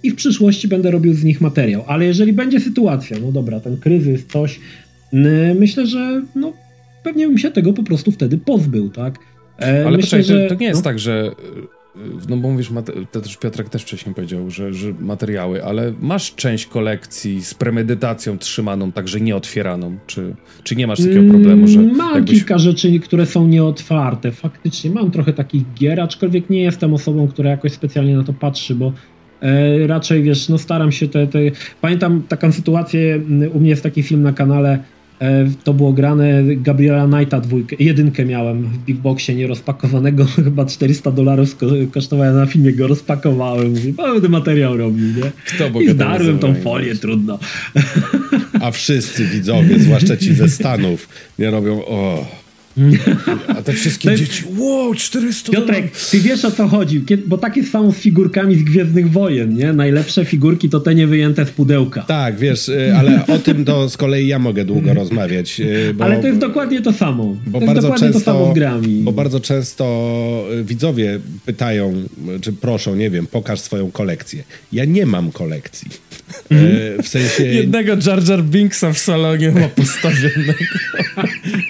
i 0.03 0.11
w 0.11 0.15
przyszłości 0.15 0.69
będę 0.69 0.91
robił 0.91 1.15
z 1.15 1.25
nich 1.25 1.41
materiał. 1.41 1.85
Ale 1.87 2.05
jeżeli 2.05 2.33
będzie 2.33 2.61
sytuacja, 2.61 3.17
no 3.23 3.33
dobra, 3.33 3.61
ten 3.61 3.77
kryzys, 3.77 4.27
coś, 4.27 4.61
myślę, 5.59 5.87
że 5.87 6.23
no, 6.35 6.53
pewnie 7.03 7.29
bym 7.29 7.39
się 7.39 7.51
tego 7.51 7.73
po 7.73 7.83
prostu 7.83 8.13
wtedy 8.13 8.39
pozbył, 8.39 8.91
tak? 8.91 9.19
E, 9.61 9.87
Ale 9.87 9.97
myślę, 9.97 10.19
poczekaj, 10.19 10.25
że, 10.25 10.49
to, 10.49 10.55
to, 10.55 10.61
nie 10.61 10.67
jest 10.67 10.81
no, 10.81 10.85
tak, 10.85 10.99
że 10.99 11.31
no 12.29 12.37
bo 12.37 12.51
mówisz, 12.51 12.71
to 13.13 13.21
też 13.21 13.37
Piotrek 13.37 13.69
też 13.69 13.83
wcześniej 13.83 14.15
powiedział, 14.15 14.51
że, 14.51 14.73
że 14.75 14.93
materiały, 15.01 15.65
ale 15.65 15.93
masz 16.01 16.35
część 16.35 16.67
kolekcji 16.67 17.45
z 17.45 17.55
premedytacją 17.55 18.39
trzymaną, 18.39 18.93
także 18.93 19.21
nieotwieraną, 19.21 19.97
czy, 20.07 20.35
czy 20.63 20.77
nie 20.77 20.87
masz 20.87 20.99
takiego 20.99 21.31
problemu, 21.31 21.69
że... 21.69 21.83
Mam 21.83 22.15
jakbyś... 22.15 22.35
kilka 22.35 22.59
rzeczy, 22.59 23.01
które 23.01 23.27
są 23.27 23.49
nieotwarte, 23.49 24.33
faktycznie 24.33 24.91
mam 24.91 25.11
trochę 25.11 25.33
takich 25.33 25.63
gier, 25.75 26.01
aczkolwiek 26.01 26.51
nie 26.51 26.63
jestem 26.63 26.95
osobą, 26.95 27.29
która 27.29 27.51
jakoś 27.51 27.73
specjalnie 27.73 28.17
na 28.17 28.25
to 28.25 28.33
patrzy, 28.33 28.75
bo 28.75 28.93
E, 28.93 29.18
raczej 29.87 30.23
wiesz, 30.23 30.49
no 30.49 30.59
staram 30.59 30.93
się 30.93 31.09
te, 31.09 31.27
te... 31.27 31.39
Pamiętam 31.81 32.23
taką 32.29 32.53
sytuację, 32.53 33.21
u 33.53 33.61
mnie 33.61 33.71
jest 33.71 33.83
taki 33.83 34.03
film 34.03 34.23
na 34.23 34.33
kanale, 34.33 34.79
e, 35.21 35.47
to 35.65 35.75
było 35.75 35.93
grane 35.93 36.43
Gabriela 36.57 37.07
Knighta 37.07 37.41
dwójkę, 37.41 37.77
jedynkę 37.79 38.25
miałem 38.25 38.63
w 38.63 38.79
Big 38.79 38.97
Boxie 38.97 39.35
nierozpakowanego, 39.35 40.25
chyba 40.45 40.67
400 40.67 41.11
dolarów 41.11 41.57
kosztowało, 41.93 42.33
na 42.33 42.47
filmie 42.47 42.73
go 42.73 42.87
rozpakowałem, 42.87 43.71
mówię, 43.71 43.93
będę 43.93 44.29
materiał 44.29 44.77
robił, 44.77 45.07
nie? 45.07 45.31
Kto 45.47 45.81
I 45.81 45.89
zdarłem 45.91 46.39
tą 46.39 46.55
folię, 46.55 46.95
trudno. 46.95 47.39
A 48.61 48.71
wszyscy 48.71 49.25
widzowie, 49.25 49.79
zwłaszcza 49.79 50.17
ci 50.17 50.35
ze 50.35 50.49
Stanów, 50.49 51.09
nie 51.39 51.51
robią, 51.51 51.85
o... 51.87 52.27
A 53.59 53.63
te 53.63 53.73
wszystkie 53.73 54.11
jest... 54.11 54.23
dzieci, 54.23 54.45
wow, 54.57 54.95
400 54.95 55.53
Piotrek, 55.53 55.97
ty 56.11 56.21
wiesz 56.21 56.45
o 56.45 56.51
co 56.51 56.69
chodzi, 56.69 57.05
bo 57.27 57.39
takie 57.39 57.65
są 57.65 57.93
z 57.93 57.97
figurkami 57.97 58.59
z 58.59 58.63
Gwiezdnych 58.63 59.13
Wojen, 59.13 59.55
nie? 59.55 59.73
Najlepsze 59.73 60.25
figurki 60.25 60.69
to 60.69 60.81
te 60.81 60.95
nie 60.95 61.07
wyjęte 61.07 61.47
z 61.47 61.51
pudełka. 61.51 62.03
Tak, 62.03 62.39
wiesz, 62.39 62.69
y, 62.69 62.95
ale 62.97 63.27
o 63.27 63.39
tym 63.39 63.65
to 63.65 63.89
z 63.89 63.97
kolei 63.97 64.27
ja 64.27 64.39
mogę 64.39 64.65
długo 64.65 64.95
rozmawiać. 64.95 65.61
Y, 65.61 65.95
bo, 65.95 66.05
ale 66.05 66.21
to 66.21 66.27
jest 66.27 66.39
dokładnie 66.39 66.83
to 66.83 66.93
samo. 66.93 67.37
Bo 67.47 67.61
to 67.61 67.67
bardzo 67.67 67.95
często, 67.95 68.19
to 68.19 68.25
samo 68.25 68.51
z 68.51 68.55
grami. 68.55 69.03
Bo 69.03 69.13
bardzo 69.13 69.41
często 69.41 70.47
y, 70.61 70.65
widzowie 70.65 71.19
pytają, 71.47 71.95
czy 72.41 72.53
proszą, 72.53 72.95
nie 72.95 73.11
wiem, 73.11 73.27
pokaż 73.27 73.61
swoją 73.61 73.91
kolekcję. 73.91 74.43
Ja 74.73 74.85
nie 74.85 75.07
mam 75.07 75.33
kolekcji. 75.33 75.89
Mm. 76.51 77.03
W 77.03 77.09
sensie... 77.09 77.45
Jednego 77.45 77.93
Jar 78.07 78.29
Jar 78.29 78.45
Binksa 78.45 78.93
w 78.93 78.99
salonie 78.99 79.51
ma 79.51 79.69
postawionego. 79.69 80.65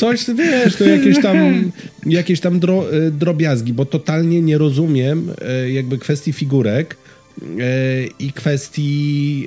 Coś, 0.00 0.26
wiesz, 0.34 0.76
to 0.76 0.84
jakieś 0.84 1.22
tam, 1.22 1.72
jakieś 2.06 2.40
tam 2.40 2.60
dro, 2.60 2.92
e, 2.92 3.10
drobiazgi, 3.10 3.72
bo 3.72 3.84
totalnie 3.84 4.42
nie 4.42 4.58
rozumiem 4.58 5.32
e, 5.42 5.70
jakby 5.70 5.98
kwestii 5.98 6.32
figurek 6.32 6.96
i 8.18 8.32
kwestii 8.32 9.46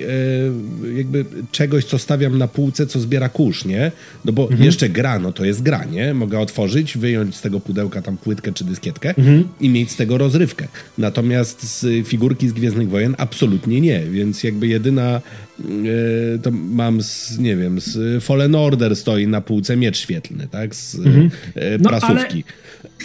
jakby 0.96 1.24
czegoś, 1.52 1.84
co 1.84 1.98
stawiam 1.98 2.38
na 2.38 2.48
półce, 2.48 2.86
co 2.86 3.00
zbiera 3.00 3.28
kurz, 3.28 3.64
nie? 3.64 3.92
No 4.24 4.32
bo 4.32 4.42
mhm. 4.42 4.64
jeszcze 4.64 4.88
gra, 4.88 5.18
no 5.18 5.32
to 5.32 5.44
jest 5.44 5.62
gra, 5.62 5.84
nie? 5.84 6.14
Mogę 6.14 6.38
otworzyć, 6.38 6.98
wyjąć 6.98 7.36
z 7.36 7.40
tego 7.40 7.60
pudełka 7.60 8.02
tam 8.02 8.16
płytkę 8.16 8.52
czy 8.52 8.64
dyskietkę 8.64 9.08
mhm. 9.08 9.48
i 9.60 9.68
mieć 9.68 9.90
z 9.90 9.96
tego 9.96 10.18
rozrywkę. 10.18 10.68
Natomiast 10.98 11.80
z 11.80 12.06
figurki 12.06 12.48
z 12.48 12.52
Gwiezdnych 12.52 12.88
Wojen 12.88 13.14
absolutnie 13.18 13.80
nie, 13.80 14.00
więc 14.00 14.44
jakby 14.44 14.66
jedyna 14.66 15.20
E, 15.60 16.38
to 16.38 16.50
mam 16.50 17.02
z, 17.02 17.38
nie 17.38 17.56
wiem, 17.56 17.80
z 17.80 18.24
Fallen 18.24 18.54
Order 18.54 18.96
stoi 18.96 19.26
na 19.26 19.40
półce 19.40 19.76
miecz 19.76 19.98
świetlny, 19.98 20.48
tak? 20.50 20.74
Z 20.74 20.94
mhm. 20.94 21.30
E, 21.54 21.78
no, 21.78 21.88
prasówki. 21.88 22.44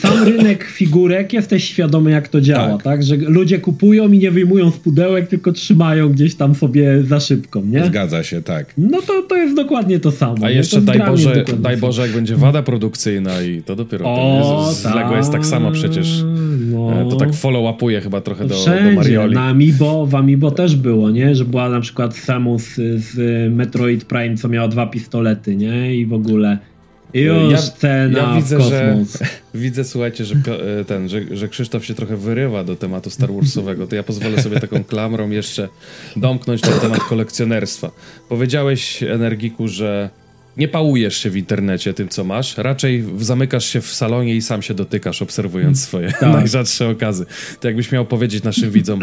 Sam 0.01 0.23
rynek 0.29 0.63
figurek, 0.63 1.33
jesteś 1.33 1.63
świadomy 1.63 2.11
jak 2.11 2.27
to 2.27 2.41
działa, 2.41 2.73
tak. 2.73 2.83
tak. 2.83 3.03
Że 3.03 3.15
ludzie 3.15 3.59
kupują 3.59 4.11
i 4.11 4.17
nie 4.17 4.31
wyjmują 4.31 4.71
z 4.71 4.77
pudełek, 4.77 5.27
tylko 5.27 5.51
trzymają 5.51 6.09
gdzieś 6.09 6.35
tam 6.35 6.55
sobie 6.55 7.03
za 7.03 7.19
szybką, 7.19 7.61
nie? 7.65 7.85
Zgadza 7.85 8.23
się, 8.23 8.41
tak. 8.41 8.73
No 8.77 9.01
to, 9.01 9.21
to 9.21 9.35
jest 9.35 9.55
dokładnie 9.55 9.99
to 9.99 10.11
samo. 10.11 10.45
A 10.45 10.49
jeszcze 10.49 10.81
daj 10.81 10.99
Boże, 10.99 11.43
daj 11.59 11.77
Boże, 11.77 12.01
jak 12.01 12.11
będzie 12.11 12.35
wada 12.35 12.63
produkcyjna 12.63 13.41
i 13.41 13.61
to 13.61 13.75
dopiero 13.75 14.13
o, 14.13 14.15
ten, 14.15 14.73
z, 14.73 14.77
z 14.77 14.95
Lego 14.95 15.15
jest 15.15 15.31
tak 15.31 15.45
samo 15.45 15.71
przecież. 15.71 16.23
No. 16.71 17.09
To 17.09 17.15
tak 17.15 17.29
follow-upuje 17.29 18.01
chyba 18.01 18.21
trochę 18.21 18.45
do, 18.47 18.55
do 18.65 18.95
Marioli. 18.95 19.33
Na 19.33 19.43
Amiibo, 19.43 20.05
w 20.05 20.15
Amiibo 20.15 20.51
też 20.51 20.75
było, 20.75 21.09
nie? 21.09 21.35
Że 21.35 21.45
była 21.45 21.69
na 21.69 21.79
przykład 21.79 22.17
Samus 22.17 22.63
z 22.95 23.17
Metroid 23.53 24.05
Prime, 24.05 24.37
co 24.37 24.49
miała 24.49 24.67
dwa 24.67 24.87
pistolety, 24.87 25.55
nie? 25.55 25.95
I 25.95 26.05
w 26.05 26.13
ogóle 26.13 26.57
już 27.13 27.51
ja, 27.51 27.57
scena 27.57 28.19
ja 28.19 28.35
widzę, 28.35 28.61
że 28.61 29.03
widzę, 29.53 29.83
słuchajcie, 29.83 30.25
że 30.25 30.35
e, 30.79 30.85
ten, 30.85 31.09
że, 31.09 31.21
że 31.31 31.47
Krzysztof 31.47 31.85
się 31.85 31.93
trochę 31.93 32.17
wyrywa 32.17 32.63
do 32.63 32.75
tematu 32.75 33.09
Star 33.09 33.33
Warsowego, 33.33 33.87
to 33.87 33.95
ja 33.95 34.03
pozwolę 34.03 34.41
sobie 34.41 34.59
taką 34.59 34.83
klamrą 34.89 35.29
jeszcze 35.29 35.69
domknąć 36.15 36.61
ten 36.61 36.79
temat 36.79 36.99
kolekcjonerstwa. 36.99 37.91
Powiedziałeś, 38.29 39.03
Energiku, 39.03 39.67
że 39.67 40.09
nie 40.57 40.67
pałujesz 40.67 41.17
się 41.17 41.29
w 41.29 41.37
internecie 41.37 41.93
tym, 41.93 42.09
co 42.09 42.23
masz, 42.23 42.57
raczej 42.57 43.05
zamykasz 43.17 43.65
się 43.65 43.81
w 43.81 43.93
salonie 43.93 44.35
i 44.35 44.41
sam 44.41 44.61
się 44.61 44.73
dotykasz, 44.73 45.21
obserwując 45.21 45.83
swoje 45.83 46.11
tak. 46.11 46.33
najrzadsze 46.39 46.89
okazy. 46.89 47.25
To 47.59 47.67
jakbyś 47.67 47.91
miał 47.91 48.05
powiedzieć 48.05 48.43
naszym 48.43 48.71
widzom, 48.71 48.99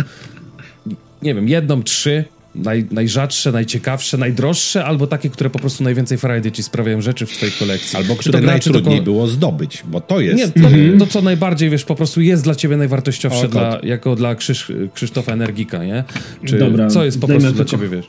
nie 1.23 1.35
wiem, 1.35 1.49
jedną, 1.49 1.83
trzy 1.83 2.25
naj, 2.63 2.87
najrzadsze, 2.91 3.53
najciekawsze, 3.53 4.19
najdroższe, 4.19 4.85
albo 4.85 5.07
takie, 5.07 5.31
które 5.31 5.51
po 5.51 5.59
prostu 5.59 5.85
najwięcej 5.85 6.19
frajdy 6.19 6.53
ci 6.53 6.63
sprawiają 6.63 7.01
rzeczy 7.01 7.27
w 7.27 7.31
twojej 7.31 7.55
kolekcji. 7.59 7.97
Albo 7.97 8.17
które 8.17 8.41
to 8.41 8.47
najtrudniej 8.47 9.03
było 9.03 9.27
zdobyć, 9.29 9.83
bo 9.87 10.01
to 10.01 10.21
jest... 10.21 10.37
Nie, 10.57 10.63
to, 10.63 10.69
mhm. 10.69 10.99
to, 10.99 11.07
co 11.07 11.23
najbardziej, 11.23 11.71
wiesz, 11.71 11.85
po 11.85 11.95
prostu 11.95 12.21
jest 12.21 12.45
dla 12.45 12.55
ciebie 12.55 12.77
najwartościowsze, 12.77 13.49
dla, 13.49 13.79
jako 13.83 14.17
dla 14.17 14.35
Krzyż, 14.35 14.73
Krzysztofa 14.95 15.33
Energika, 15.33 15.85
nie? 15.85 16.05
Czy 16.45 16.59
Dobra, 16.59 16.89
co 16.89 17.05
jest 17.05 17.21
po 17.21 17.27
prostu 17.27 17.53
dla 17.53 17.65
ciebie, 17.65 17.89
wiesz? 17.89 18.07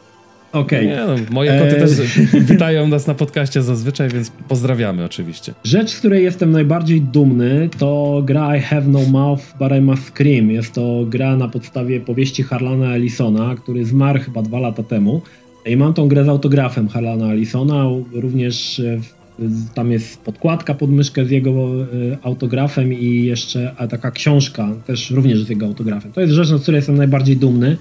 Okej. 0.51 0.93
Okay. 0.93 1.07
No, 1.07 1.15
moje 1.31 1.59
koty 1.59 1.77
e... 1.77 1.79
też 1.79 2.19
witają 2.51 2.87
nas 2.87 3.07
na 3.07 3.13
podcaście 3.13 3.61
zazwyczaj, 3.61 4.09
więc 4.09 4.31
pozdrawiamy 4.47 5.05
oczywiście. 5.05 5.53
Rzecz, 5.63 5.89
z 5.89 5.99
której 5.99 6.23
jestem 6.23 6.51
najbardziej 6.51 7.01
dumny, 7.01 7.69
to 7.77 8.21
gra 8.25 8.57
I 8.57 8.61
Have 8.61 8.87
No 8.87 8.99
Mouth, 9.11 9.43
But 9.59 9.71
I 9.71 9.81
Must 9.81 10.03
Scream. 10.03 10.51
Jest 10.51 10.73
to 10.73 11.05
gra 11.09 11.37
na 11.37 11.47
podstawie 11.47 11.99
powieści 11.99 12.43
Harlana 12.43 12.95
Ellisona, 12.95 13.55
który 13.55 13.85
zmarł 13.85 14.19
chyba 14.19 14.41
dwa 14.41 14.59
lata 14.59 14.83
temu. 14.83 15.21
I 15.65 15.77
mam 15.77 15.93
tą 15.93 16.07
grę 16.07 16.25
z 16.25 16.29
autografem 16.29 16.87
Harlana 16.87 17.31
Ellisona, 17.31 17.85
również 18.13 18.81
tam 19.73 19.91
jest 19.91 20.21
podkładka 20.21 20.73
pod 20.73 20.91
myszkę 20.91 21.25
z 21.25 21.31
jego 21.31 21.51
e, 21.51 21.85
autografem 22.23 22.93
i 22.93 23.25
jeszcze 23.25 23.75
taka 23.89 24.11
książka 24.11 24.69
też 24.85 25.11
również 25.11 25.43
z 25.43 25.49
jego 25.49 25.65
autografem. 25.65 26.11
To 26.11 26.21
jest 26.21 26.33
rzecz, 26.33 26.47
z 26.47 26.61
której 26.61 26.77
jestem 26.77 26.97
najbardziej 26.97 27.37
dumny. 27.37 27.77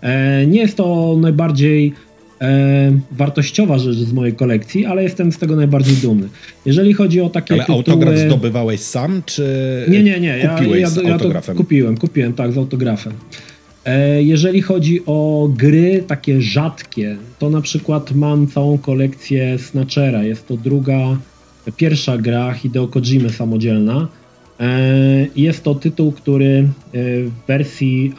E, 0.00 0.46
nie 0.46 0.60
jest 0.60 0.76
to 0.76 1.16
najbardziej 1.20 1.92
e, 2.40 2.92
wartościowa 3.12 3.78
rzecz 3.78 3.96
z 3.96 4.12
mojej 4.12 4.34
kolekcji, 4.34 4.86
ale 4.86 5.02
jestem 5.02 5.32
z 5.32 5.38
tego 5.38 5.56
najbardziej 5.56 5.96
dumny. 5.96 6.28
Jeżeli 6.66 6.92
chodzi 6.92 7.20
o 7.20 7.28
takie 7.28 7.54
ale 7.54 7.62
tytuły... 7.62 7.78
autograf 7.78 8.18
zdobywałeś 8.18 8.80
sam, 8.80 9.22
czy 9.26 9.86
Nie, 9.88 10.02
nie, 10.02 10.20
nie. 10.20 10.50
Kupiłeś 10.56 10.80
ja, 10.80 10.80
ja, 10.80 10.90
z 10.90 10.98
autografem? 10.98 11.54
Ja 11.54 11.58
kupiłem, 11.58 11.96
kupiłem, 11.96 12.32
tak, 12.32 12.52
z 12.52 12.58
autografem. 12.58 13.12
E, 13.84 14.22
jeżeli 14.22 14.62
chodzi 14.62 15.00
o 15.06 15.50
gry 15.56 16.04
takie 16.06 16.42
rzadkie, 16.42 17.16
to 17.38 17.50
na 17.50 17.60
przykład 17.60 18.12
mam 18.12 18.46
całą 18.46 18.78
kolekcję 18.78 19.58
Snatchera. 19.58 20.22
Jest 20.22 20.48
to 20.48 20.56
druga, 20.56 21.16
pierwsza 21.76 22.18
gra 22.18 22.52
Hideo 22.52 22.88
Kojimy 22.88 23.30
samodzielna. 23.30 24.08
E, 24.60 25.26
jest 25.36 25.64
to 25.64 25.74
tytuł, 25.74 26.12
który 26.12 26.58
e, 26.58 26.64
w 27.22 27.30
wersji 27.46 28.14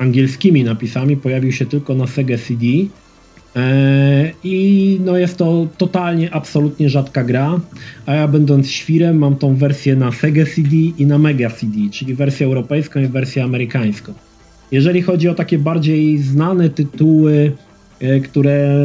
angielskimi 0.00 0.64
napisami 0.64 1.16
pojawił 1.16 1.52
się 1.52 1.66
tylko 1.66 1.94
na 1.94 2.06
Sega 2.06 2.38
CD. 2.38 2.66
E, 3.56 4.32
I 4.44 5.00
no 5.04 5.16
jest 5.16 5.36
to 5.36 5.66
totalnie, 5.78 6.34
absolutnie 6.34 6.88
rzadka 6.88 7.24
gra, 7.24 7.60
a 8.06 8.14
ja 8.14 8.28
będąc 8.28 8.70
świrem 8.70 9.18
mam 9.18 9.36
tą 9.36 9.56
wersję 9.56 9.96
na 9.96 10.12
Sega 10.12 10.44
CD 10.54 10.76
i 10.76 11.06
na 11.06 11.18
Mega 11.18 11.50
CD, 11.50 11.78
czyli 11.92 12.14
wersję 12.14 12.46
europejską 12.46 13.00
i 13.00 13.06
wersję 13.06 13.44
amerykańską. 13.44 14.12
Jeżeli 14.72 15.02
chodzi 15.02 15.28
o 15.28 15.34
takie 15.34 15.58
bardziej 15.58 16.18
znane 16.18 16.70
tytuły, 16.70 17.52
e, 18.00 18.20
które 18.20 18.80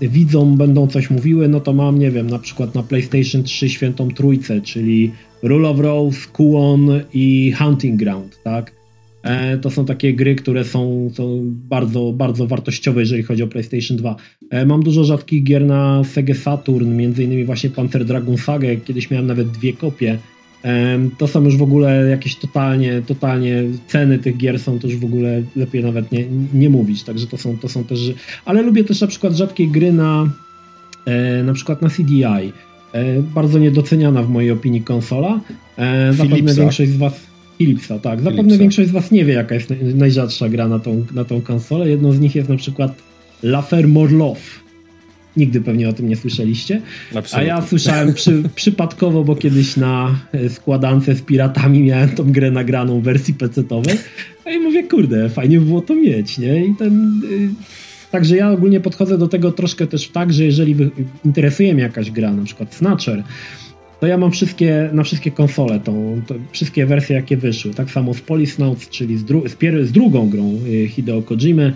widzą, 0.00 0.56
będą 0.56 0.86
coś 0.86 1.10
mówiły, 1.10 1.48
no 1.48 1.60
to 1.60 1.72
mam, 1.72 1.98
nie 1.98 2.10
wiem, 2.10 2.30
na 2.30 2.38
przykład 2.38 2.74
na 2.74 2.82
PlayStation 2.82 3.42
3 3.42 3.68
Świętą 3.68 4.08
Trójcę, 4.08 4.60
czyli 4.60 5.12
Rule 5.42 5.68
of 5.68 5.78
Rose, 5.78 6.18
Kuon 6.32 6.88
i 7.12 7.52
Hunting 7.58 7.96
Ground, 7.96 8.38
tak? 8.44 8.79
E, 9.22 9.58
to 9.58 9.70
są 9.70 9.84
takie 9.84 10.14
gry, 10.14 10.34
które 10.34 10.64
są, 10.64 11.10
są 11.14 11.40
bardzo, 11.44 12.12
bardzo 12.12 12.46
wartościowe, 12.46 13.00
jeżeli 13.00 13.22
chodzi 13.22 13.42
o 13.42 13.46
PlayStation 13.46 13.96
2. 13.96 14.16
E, 14.50 14.66
mam 14.66 14.82
dużo 14.82 15.04
rzadkich 15.04 15.44
gier 15.44 15.66
na 15.66 16.04
Sega 16.04 16.34
Saturn, 16.34 16.96
między 16.96 17.24
innymi 17.24 17.44
właśnie 17.44 17.70
Panzer 17.70 18.04
Dragon 18.04 18.36
Saga, 18.36 18.68
kiedyś 18.84 19.10
miałem 19.10 19.26
nawet 19.26 19.50
dwie 19.50 19.72
kopie. 19.72 20.18
E, 20.64 20.98
to 21.18 21.28
są 21.28 21.44
już 21.44 21.56
w 21.56 21.62
ogóle 21.62 22.10
jakieś 22.10 22.36
totalnie, 22.36 23.02
totalnie 23.06 23.62
ceny 23.86 24.18
tych 24.18 24.36
gier 24.36 24.58
są 24.58 24.78
też 24.78 24.96
w 24.96 25.04
ogóle 25.04 25.42
lepiej 25.56 25.84
nawet 25.84 26.12
nie, 26.12 26.24
nie 26.54 26.70
mówić, 26.70 27.02
także 27.02 27.26
to 27.26 27.36
są, 27.36 27.58
to 27.58 27.68
są 27.68 27.84
też, 27.84 28.12
ale 28.44 28.62
lubię 28.62 28.84
też 28.84 29.00
na 29.00 29.06
przykład 29.06 29.34
rzadkie 29.34 29.66
gry 29.66 29.92
na 29.92 30.30
na 31.44 31.52
przykład 31.52 31.82
na 31.82 31.90
CDI. 31.90 32.52
Bardzo 33.34 33.58
niedoceniana 33.58 34.22
w 34.22 34.28
mojej 34.28 34.50
opinii 34.50 34.82
konsola. 34.82 35.40
Zapewne 36.12 36.54
większość 36.54 36.90
z 36.90 36.96
Was 36.96 37.29
Philipsa, 37.60 37.98
tak. 37.98 38.18
Zapewne 38.18 38.42
Philipsa. 38.42 38.58
większość 38.58 38.88
z 38.88 38.92
Was 38.92 39.10
nie 39.10 39.24
wie, 39.24 39.32
jaka 39.32 39.54
jest 39.54 39.74
najrzadsza 39.94 40.48
gra 40.48 40.68
na 40.68 40.78
tą, 40.78 41.04
na 41.14 41.24
tą 41.24 41.40
konsolę. 41.40 41.90
Jedną 41.90 42.12
z 42.12 42.20
nich 42.20 42.34
jest 42.34 42.48
na 42.48 42.56
przykład 42.56 42.92
Lafer 43.42 43.88
Morlow. 43.88 44.60
Nigdy 45.36 45.60
pewnie 45.60 45.88
o 45.88 45.92
tym 45.92 46.08
nie 46.08 46.16
słyszeliście. 46.16 46.82
Absolutnie. 47.14 47.38
A 47.38 47.56
ja 47.56 47.66
słyszałem 47.66 48.14
przy, 48.14 48.42
przypadkowo, 48.54 49.24
bo 49.24 49.36
kiedyś 49.36 49.76
na 49.76 50.20
e, 50.32 50.48
składance 50.48 51.14
z 51.14 51.22
piratami 51.22 51.82
miałem 51.82 52.08
tą 52.08 52.32
grę 52.32 52.50
nagraną 52.50 53.00
w 53.00 53.04
wersji 53.04 53.34
PC-owej. 53.34 53.98
A 54.44 54.50
i 54.50 54.58
mówię, 54.58 54.82
kurde, 54.82 55.28
fajnie 55.28 55.60
było 55.60 55.80
to 55.80 55.94
mieć, 55.94 56.38
nie? 56.38 56.66
I 56.66 56.74
ten. 56.74 57.20
Y, 57.30 57.48
także 58.10 58.36
ja 58.36 58.50
ogólnie 58.50 58.80
podchodzę 58.80 59.18
do 59.18 59.28
tego 59.28 59.52
troszkę 59.52 59.86
też 59.86 60.08
tak, 60.08 60.32
że 60.32 60.44
jeżeli 60.44 60.76
interesuje 61.24 61.74
mnie 61.74 61.82
jakaś 61.82 62.10
gra, 62.10 62.32
na 62.32 62.44
przykład 62.44 62.74
Snatcher, 62.74 63.22
to 64.00 64.06
ja 64.06 64.18
mam 64.18 64.30
wszystkie, 64.30 64.90
na 64.92 65.02
wszystkie 65.02 65.30
konsole, 65.30 65.80
tą, 65.80 66.22
to, 66.26 66.34
wszystkie 66.52 66.86
wersje 66.86 67.16
jakie 67.16 67.36
wyszły. 67.36 67.74
Tak 67.74 67.90
samo 67.90 68.14
z 68.14 68.20
Polisnauts, 68.20 68.88
czyli 68.88 69.18
z, 69.18 69.24
dru 69.24 69.48
z, 69.48 69.56
z, 69.86 69.92
drugą 69.92 70.30
grą 70.30 70.58
y, 70.66 70.88
Hideo 70.88 71.22
Kojimy. 71.22 71.72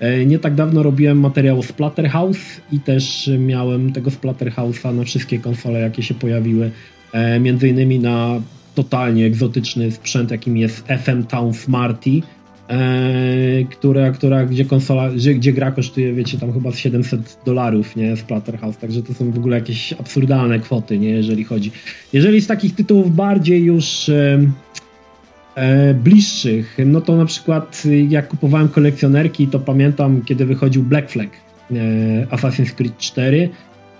E, 0.00 0.26
nie 0.26 0.38
tak 0.38 0.54
dawno 0.54 0.82
robiłem 0.82 1.20
materiał 1.20 1.62
Splatterhouse 1.62 2.60
i 2.72 2.80
też 2.80 3.30
miałem 3.38 3.92
tego 3.92 4.10
Splatterhouse'a 4.10 4.94
na 4.94 5.04
wszystkie 5.04 5.38
konsole, 5.38 5.80
jakie 5.80 6.02
się 6.02 6.14
pojawiły. 6.14 6.70
E, 7.12 7.40
między 7.40 7.68
innymi 7.68 7.98
na 7.98 8.40
totalnie 8.74 9.26
egzotyczny 9.26 9.92
sprzęt, 9.92 10.30
jakim 10.30 10.56
jest 10.56 10.86
FM 11.04 11.24
Town 11.24 11.54
Smarty, 11.54 12.22
która, 13.70 14.10
która, 14.10 14.46
gdzie 14.46 14.64
konsola, 14.64 15.10
gdzie, 15.10 15.34
gdzie, 15.34 15.52
gra 15.52 15.70
kosztuje, 15.70 16.12
wiecie, 16.12 16.38
tam 16.38 16.52
chyba 16.52 16.72
700 16.72 17.38
dolarów, 17.44 17.96
nie, 17.96 18.16
Splatterhouse, 18.16 18.76
także 18.76 19.02
to 19.02 19.14
są 19.14 19.30
w 19.30 19.38
ogóle 19.38 19.56
jakieś 19.56 19.92
absurdalne 19.92 20.58
kwoty, 20.58 20.98
nie, 20.98 21.10
jeżeli 21.10 21.44
chodzi. 21.44 21.72
Jeżeli 22.12 22.40
z 22.40 22.46
takich 22.46 22.74
tytułów 22.74 23.16
bardziej 23.16 23.64
już 23.64 24.08
e, 24.08 24.38
e, 25.54 25.94
bliższych, 25.94 26.78
no 26.86 27.00
to 27.00 27.16
na 27.16 27.24
przykład 27.24 27.82
jak 28.08 28.28
kupowałem 28.28 28.68
kolekcjonerki, 28.68 29.46
to 29.46 29.60
pamiętam, 29.60 30.22
kiedy 30.22 30.46
wychodził 30.46 30.82
Black 30.82 31.10
Flag, 31.10 31.28
e, 31.70 31.74
Assassin's 32.26 32.70
Creed 32.70 32.98
4, 32.98 33.48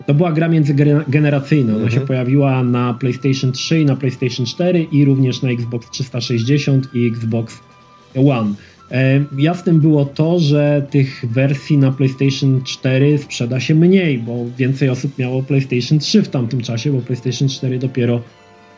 to 0.07 0.15
była 0.15 0.33
gra 0.33 0.49
międzygeneracyjna. 0.49 1.73
Ona 1.73 1.85
mhm. 1.85 2.01
się 2.01 2.07
pojawiła 2.07 2.63
na 2.63 2.95
PlayStation 2.95 3.53
3 3.53 3.81
i 3.81 3.85
na 3.85 3.97
PlayStation 3.97 4.47
4 4.47 4.87
i 4.93 5.05
również 5.05 5.43
na 5.43 5.51
Xbox 5.51 5.91
360 5.91 6.95
i 6.95 7.07
Xbox 7.07 7.61
One. 8.17 8.55
Jasnym 9.39 9.81
było 9.81 10.05
to, 10.05 10.39
że 10.39 10.87
tych 10.91 11.25
wersji 11.31 11.79
na 11.79 11.93
PlayStation 11.93 12.63
4 12.65 13.19
sprzeda 13.19 13.61
się 13.61 13.75
mniej, 13.75 14.19
bo 14.19 14.45
więcej 14.59 14.89
osób 14.89 15.19
miało 15.19 15.43
PlayStation 15.43 15.99
3 15.99 16.23
w 16.23 16.29
tamtym 16.29 16.61
czasie, 16.61 16.93
bo 16.93 17.01
PlayStation 17.01 17.49
4 17.49 17.79
dopiero 17.79 18.21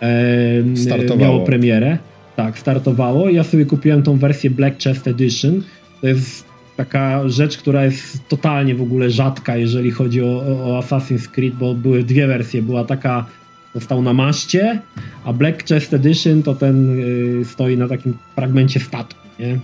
e, 0.02 1.16
miało 1.18 1.40
premierę. 1.40 1.98
Tak, 2.36 2.58
startowało. 2.58 3.30
Ja 3.30 3.44
sobie 3.44 3.66
kupiłem 3.66 4.02
tą 4.02 4.16
wersję 4.16 4.50
Black 4.50 4.82
Chest 4.82 5.08
Edition. 5.08 5.62
To 6.00 6.08
jest 6.08 6.44
taka 6.76 7.28
rzecz, 7.28 7.58
która 7.58 7.84
jest 7.84 8.28
totalnie 8.28 8.74
w 8.74 8.82
ogóle 8.82 9.10
rzadka, 9.10 9.56
jeżeli 9.56 9.90
chodzi 9.90 10.22
o, 10.22 10.42
o 10.64 10.80
Assassin's 10.80 11.28
Creed, 11.28 11.54
bo 11.54 11.74
były 11.74 12.02
dwie 12.02 12.26
wersje. 12.26 12.62
Była 12.62 12.84
taka 12.84 13.26
został 13.74 14.02
na 14.02 14.12
maszcie, 14.12 14.80
a 15.24 15.32
Black 15.32 15.68
Chest 15.68 15.94
Edition 15.94 16.42
to 16.42 16.54
ten 16.54 17.00
y, 17.40 17.44
stoi 17.44 17.76
na 17.76 17.88
takim 17.88 18.14
fragmencie 18.34 18.80
statku. 18.80 19.27
Nie? 19.38 19.58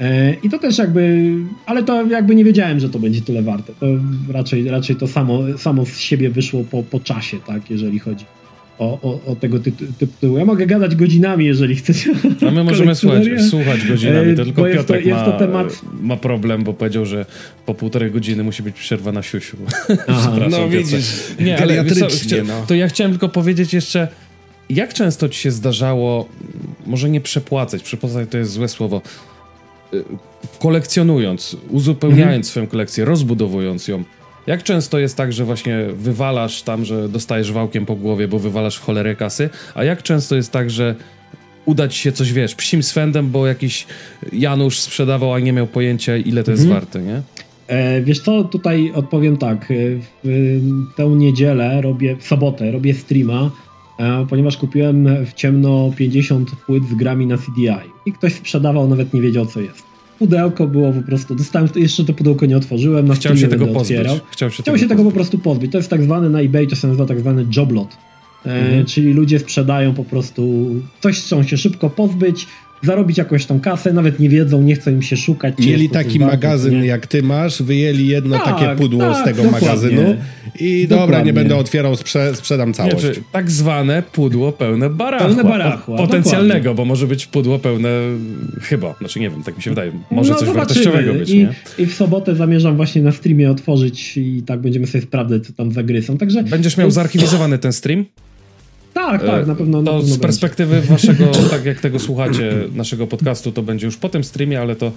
E, 0.00 0.34
I 0.42 0.50
to 0.50 0.58
też 0.58 0.78
jakby, 0.78 1.34
ale 1.66 1.82
to 1.82 2.06
jakby 2.06 2.34
nie 2.34 2.44
wiedziałem, 2.44 2.80
że 2.80 2.88
to 2.88 2.98
będzie 2.98 3.20
tyle 3.20 3.42
warte. 3.42 3.72
To 3.80 3.86
raczej, 4.28 4.68
raczej 4.68 4.96
to 4.96 5.06
samo, 5.06 5.58
samo 5.58 5.86
z 5.86 5.98
siebie 5.98 6.30
wyszło 6.30 6.64
po, 6.64 6.82
po 6.82 7.00
czasie, 7.00 7.36
tak, 7.46 7.70
jeżeli 7.70 7.98
chodzi 7.98 8.24
o, 8.80 8.98
o, 9.02 9.32
o 9.32 9.36
tego 9.36 9.58
tytułu. 9.98 10.38
Ja 10.38 10.44
mogę 10.44 10.66
gadać 10.66 10.96
godzinami, 10.96 11.44
jeżeli 11.44 11.76
chcecie. 11.76 12.10
A 12.48 12.50
my 12.50 12.64
możemy 12.64 12.94
słuchać, 12.94 13.24
słuchać 13.50 13.86
godzinami, 13.86 14.36
to 14.36 14.44
tylko 14.44 14.64
Piotrek 14.64 15.04
to, 15.04 15.10
ma, 15.10 15.32
temat... 15.32 15.80
ma 16.00 16.16
problem, 16.16 16.64
bo 16.64 16.72
powiedział, 16.72 17.06
że 17.06 17.26
po 17.66 17.74
półtorej 17.74 18.10
godziny 18.10 18.44
musi 18.44 18.62
być 18.62 18.76
przerwa 18.76 19.12
na 19.12 19.22
siusiu. 19.22 19.56
Aha, 20.08 20.36
no 20.50 20.68
widzisz, 20.68 21.06
nie, 21.40 21.62
ale 21.62 21.84
co, 21.84 22.06
no. 22.46 22.66
To 22.66 22.74
ja 22.74 22.88
chciałem 22.88 23.12
tylko 23.12 23.28
powiedzieć 23.28 23.74
jeszcze, 23.74 24.08
jak 24.70 24.94
często 24.94 25.28
ci 25.28 25.40
się 25.40 25.50
zdarzało, 25.50 26.28
może 26.86 27.10
nie 27.10 27.20
przepłacać, 27.20 27.82
przepłacać 27.82 28.28
to 28.30 28.38
jest 28.38 28.52
złe 28.52 28.68
słowo, 28.68 29.02
y, 29.94 30.04
kolekcjonując, 30.58 31.56
uzupełniając 31.70 32.28
mhm. 32.30 32.44
swoją 32.44 32.66
kolekcję, 32.66 33.04
rozbudowując 33.04 33.88
ją, 33.88 34.04
jak 34.46 34.62
często 34.62 34.98
jest 34.98 35.16
tak, 35.16 35.32
że 35.32 35.44
właśnie 35.44 35.86
wywalasz 35.94 36.62
tam, 36.62 36.84
że 36.84 37.08
dostajesz 37.08 37.52
wałkiem 37.52 37.86
po 37.86 37.96
głowie, 37.96 38.28
bo 38.28 38.38
wywalasz 38.38 38.76
w 38.76 38.82
cholerę 38.82 39.16
kasy, 39.16 39.50
a 39.74 39.84
jak 39.84 40.02
często 40.02 40.36
jest 40.36 40.52
tak, 40.52 40.70
że 40.70 40.94
uda 41.64 41.88
ci 41.88 41.98
się 41.98 42.12
coś, 42.12 42.32
wiesz, 42.32 42.54
psim 42.54 42.82
swędem, 42.82 43.30
bo 43.30 43.46
jakiś 43.46 43.86
Janusz 44.32 44.80
sprzedawał, 44.80 45.32
a 45.34 45.40
nie 45.40 45.52
miał 45.52 45.66
pojęcia, 45.66 46.16
ile 46.16 46.44
to 46.44 46.50
jest 46.50 46.62
mhm. 46.62 46.80
warte, 46.80 47.02
nie? 47.02 47.22
E, 47.66 48.02
wiesz 48.02 48.20
co, 48.20 48.44
tutaj 48.44 48.92
odpowiem 48.94 49.36
tak. 49.36 49.70
E, 49.70 49.74
w 50.24 50.96
tę 50.96 51.06
niedzielę 51.06 51.80
robię, 51.80 52.16
w 52.16 52.26
sobotę 52.26 52.70
robię 52.70 52.94
streama, 52.94 53.50
ponieważ 54.28 54.56
kupiłem 54.56 55.08
w 55.26 55.34
ciemno 55.34 55.92
50 55.96 56.50
płyt 56.66 56.84
z 56.84 56.94
grami 56.94 57.26
na 57.26 57.36
CDI 57.36 57.90
i 58.06 58.12
ktoś 58.12 58.34
sprzedawał, 58.34 58.88
nawet 58.88 59.14
nie 59.14 59.20
wiedział 59.20 59.46
co 59.46 59.60
jest. 59.60 59.82
Pudełko 60.18 60.66
było 60.66 60.92
po 60.92 61.02
prostu, 61.02 61.34
dostałem, 61.34 61.68
jeszcze 61.76 62.04
to 62.04 62.12
pudełko 62.12 62.46
nie 62.46 62.56
otworzyłem, 62.56 63.08
na 63.08 63.14
Chciał 63.14 63.36
się 63.36 63.48
tego 63.48 63.66
pozbyć. 63.66 63.98
Chciał 64.30 64.50
się, 64.50 64.62
Chciał 64.62 64.64
tego, 64.64 64.78
się 64.78 64.88
tego 64.88 65.04
po 65.04 65.10
prostu 65.10 65.38
pozbyć. 65.38 65.72
To 65.72 65.78
jest 65.78 65.90
tak 65.90 66.02
zwany 66.02 66.30
na 66.30 66.40
eBay, 66.40 66.66
to 66.66 66.76
się 66.76 66.88
nazywa 66.88 67.06
tak 67.06 67.20
zwany 67.20 67.46
joblot. 67.56 67.96
Mhm. 68.44 68.86
Czyli 68.86 69.12
ludzie 69.12 69.38
sprzedają 69.38 69.94
po 69.94 70.04
prostu 70.04 70.66
coś, 71.00 71.18
chcą 71.18 71.42
się 71.42 71.56
szybko 71.56 71.90
pozbyć, 71.90 72.46
zarobić 72.82 73.18
jakąś 73.18 73.46
tą 73.46 73.60
kasę, 73.60 73.92
nawet 73.92 74.20
nie 74.20 74.28
wiedzą, 74.28 74.62
nie 74.62 74.74
chcą 74.74 74.90
im 74.90 75.02
się 75.02 75.16
szukać. 75.16 75.54
Mieli 75.58 75.88
taki 75.88 76.18
magazyn 76.18 76.84
jak 76.84 77.06
ty 77.06 77.22
masz, 77.22 77.62
wyjęli 77.62 78.06
jedno 78.06 78.38
tak, 78.38 78.46
takie 78.46 78.76
pudło 78.76 79.00
tak, 79.00 79.16
z 79.16 79.24
tego 79.24 79.42
dokładnie. 79.42 79.68
magazynu 79.68 80.02
i 80.60 80.86
dokładnie. 80.86 80.86
dobra, 80.86 81.20
nie 81.20 81.32
będę 81.32 81.56
otwierał, 81.56 81.96
sprze 81.96 82.36
sprzedam 82.36 82.72
całość. 82.72 83.04
Nie, 83.04 83.12
tak 83.32 83.50
zwane 83.50 84.02
pudło 84.12 84.52
pełne 84.52 84.90
barachła. 84.90 85.28
Pełne 85.28 85.44
barachła. 85.44 85.96
Potencjalnego, 85.96 86.58
dokładnie. 86.58 86.76
bo 86.76 86.84
może 86.84 87.06
być 87.06 87.26
pudło 87.26 87.58
pełne 87.58 87.90
chyba, 88.62 88.94
znaczy 88.98 89.20
nie 89.20 89.30
wiem, 89.30 89.42
tak 89.42 89.56
mi 89.56 89.62
się 89.62 89.70
wydaje. 89.70 89.92
Może 90.10 90.32
no, 90.32 90.38
coś 90.38 90.48
zobaczymy. 90.48 90.66
wartościowego 90.66 91.14
być, 91.14 91.30
I, 91.30 91.38
nie? 91.38 91.54
I 91.78 91.86
w 91.86 91.94
sobotę 91.94 92.34
zamierzam 92.34 92.76
właśnie 92.76 93.02
na 93.02 93.12
streamie 93.12 93.50
otworzyć 93.50 94.16
i 94.16 94.42
tak 94.46 94.60
będziemy 94.60 94.86
sobie 94.86 95.02
sprawdzać, 95.02 95.46
co 95.46 95.52
tam 95.52 95.72
za 95.72 95.82
gry 95.82 96.02
są. 96.02 96.18
Także... 96.18 96.42
Będziesz 96.42 96.76
miał 96.76 96.90
zarchiwizowany 96.90 97.58
ten 97.58 97.72
stream? 97.72 98.04
Tak, 98.94 99.26
tak, 99.26 99.46
na 99.46 99.54
pewno. 99.54 99.82
To 99.82 99.92
na 99.92 99.98
pewno 99.98 100.14
z 100.14 100.18
perspektywy 100.18 100.74
będzie. 100.76 100.88
waszego, 100.92 101.24
tak 101.50 101.64
jak 101.64 101.80
tego 101.80 101.98
słuchacie, 101.98 102.52
naszego 102.74 103.06
podcastu, 103.06 103.52
to 103.52 103.62
będzie 103.62 103.86
już 103.86 103.96
po 103.96 104.08
tym 104.08 104.24
streamie, 104.24 104.60
ale 104.60 104.76
to 104.76 104.86
e, 104.86 104.92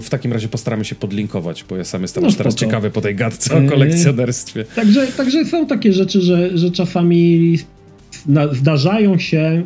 w 0.00 0.10
takim 0.10 0.32
razie 0.32 0.48
postaramy 0.48 0.84
się 0.84 0.94
podlinkować, 0.94 1.64
bo 1.68 1.76
ja 1.76 1.84
sam 1.84 2.02
jestem 2.02 2.24
no, 2.24 2.32
teraz 2.32 2.54
ciekawy 2.54 2.90
po 2.90 3.00
tej 3.00 3.14
gadce 3.14 3.66
o 3.66 3.70
kolekcjonerstwie. 3.70 4.64
Także, 4.64 5.06
także 5.06 5.44
są 5.44 5.66
takie 5.66 5.92
rzeczy, 5.92 6.20
że, 6.20 6.58
że 6.58 6.70
czasami 6.70 7.58
zdarzają 8.52 9.18
się, 9.18 9.62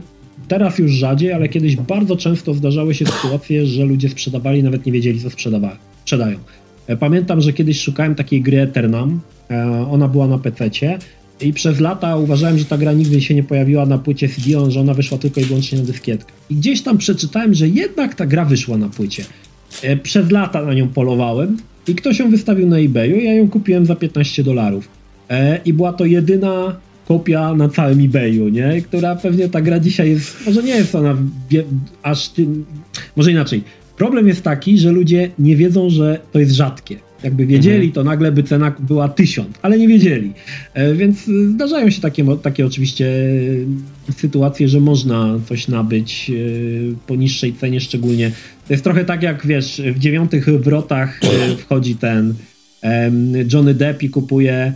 teraz 0.48 0.78
już 0.78 0.90
rzadziej, 0.90 1.32
ale 1.32 1.48
kiedyś 1.48 1.76
bardzo 1.76 2.16
często 2.16 2.54
zdarzały 2.54 2.94
się 2.94 3.06
sytuacje, 3.06 3.66
że 3.66 3.84
ludzie 3.84 4.08
sprzedawali, 4.08 4.62
nawet 4.62 4.86
nie 4.86 4.92
wiedzieli, 4.92 5.20
co 5.20 5.30
sprzedają. 5.30 6.38
E, 6.86 6.96
pamiętam, 6.96 7.40
że 7.40 7.52
kiedyś 7.52 7.80
szukałem 7.80 8.14
takiej 8.14 8.42
gry 8.42 8.60
Eternam, 8.60 9.20
e, 9.50 9.86
ona 9.90 10.08
była 10.08 10.26
na 10.26 10.38
PC-cie 10.38 10.98
i 11.42 11.52
przez 11.52 11.80
lata 11.80 12.16
uważałem, 12.16 12.58
że 12.58 12.64
ta 12.64 12.78
gra 12.78 12.92
nigdy 12.92 13.20
się 13.20 13.34
nie 13.34 13.42
pojawiła 13.42 13.86
na 13.86 13.98
płycie 13.98 14.28
CD, 14.28 14.70
że 14.70 14.80
ona 14.80 14.94
wyszła 14.94 15.18
tylko 15.18 15.40
i 15.40 15.44
wyłącznie 15.44 15.78
na 15.78 15.84
dyskietkę. 15.84 16.32
I 16.50 16.54
gdzieś 16.54 16.82
tam 16.82 16.98
przeczytałem, 16.98 17.54
że 17.54 17.68
jednak 17.68 18.14
ta 18.14 18.26
gra 18.26 18.44
wyszła 18.44 18.76
na 18.76 18.88
płycie. 18.88 19.24
E, 19.82 19.96
przez 19.96 20.30
lata 20.30 20.62
na 20.62 20.74
nią 20.74 20.88
polowałem 20.88 21.56
i 21.88 21.94
ktoś 21.94 22.18
ją 22.18 22.30
wystawił 22.30 22.66
na 22.68 22.78
eBayu 22.78 23.16
ja 23.16 23.34
ją 23.34 23.48
kupiłem 23.48 23.86
za 23.86 23.96
15 23.96 24.44
dolarów. 24.44 24.88
E, 25.30 25.60
I 25.64 25.72
była 25.72 25.92
to 25.92 26.04
jedyna 26.04 26.76
kopia 27.08 27.54
na 27.54 27.68
całym 27.68 28.04
eBayu, 28.04 28.48
nie? 28.48 28.82
Która 28.82 29.16
pewnie 29.16 29.48
ta 29.48 29.60
gra 29.60 29.80
dzisiaj 29.80 30.10
jest, 30.10 30.46
może 30.46 30.62
nie 30.62 30.76
jest 30.76 30.94
ona 30.94 31.16
aż 32.02 32.28
tym, 32.28 32.64
może 33.16 33.30
inaczej. 33.32 33.62
Problem 33.96 34.28
jest 34.28 34.42
taki, 34.42 34.78
że 34.78 34.92
ludzie 34.92 35.30
nie 35.38 35.56
wiedzą, 35.56 35.90
że 35.90 36.20
to 36.32 36.38
jest 36.38 36.52
rzadkie. 36.52 36.96
Jakby 37.22 37.46
wiedzieli, 37.46 37.86
mhm. 37.86 37.92
to 37.92 38.04
nagle 38.04 38.32
by 38.32 38.42
cena 38.42 38.74
była 38.80 39.08
tysiąc, 39.08 39.48
ale 39.62 39.78
nie 39.78 39.88
wiedzieli. 39.88 40.32
E, 40.74 40.94
więc 40.94 41.18
zdarzają 41.54 41.90
się 41.90 42.00
takie, 42.00 42.24
takie 42.42 42.66
oczywiście 42.66 43.06
sytuacje, 44.16 44.68
że 44.68 44.80
można 44.80 45.38
coś 45.48 45.68
nabyć 45.68 46.30
e, 46.30 46.34
po 47.06 47.16
niższej 47.16 47.54
cenie 47.54 47.80
szczególnie. 47.80 48.30
To 48.66 48.74
jest 48.74 48.84
trochę 48.84 49.04
tak 49.04 49.22
jak, 49.22 49.46
wiesz, 49.46 49.82
w 49.94 49.98
dziewiątych 49.98 50.44
wrotach 50.60 51.20
e, 51.22 51.56
wchodzi 51.56 51.94
ten 51.94 52.34
Johnny 53.52 53.74
Depp 53.74 54.02
i 54.02 54.10
kupuje 54.10 54.72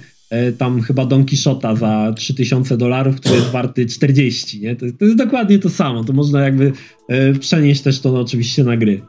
tam 0.59 0.83
chyba 0.83 1.07
Don 1.07 1.25
Quixota 1.27 1.77
za 1.77 2.13
3000 2.17 2.77
dolarów, 2.77 3.17
który 3.17 3.35
jest 3.35 3.51
warty 3.51 3.87
40, 3.87 4.61
nie? 4.61 4.77
To, 4.77 4.87
to, 4.99 5.05
jest 5.05 5.17
dokładnie 5.17 5.59
to 5.59 5.71
samo. 5.71 6.05
To 6.05 6.13
można 6.13 6.41
jakby 6.41 6.73
przenieść 7.41 7.83
też 7.83 8.01
to 8.01 8.21
oczywiście 8.21 8.65
na 8.65 8.77
gry. 8.77 9.01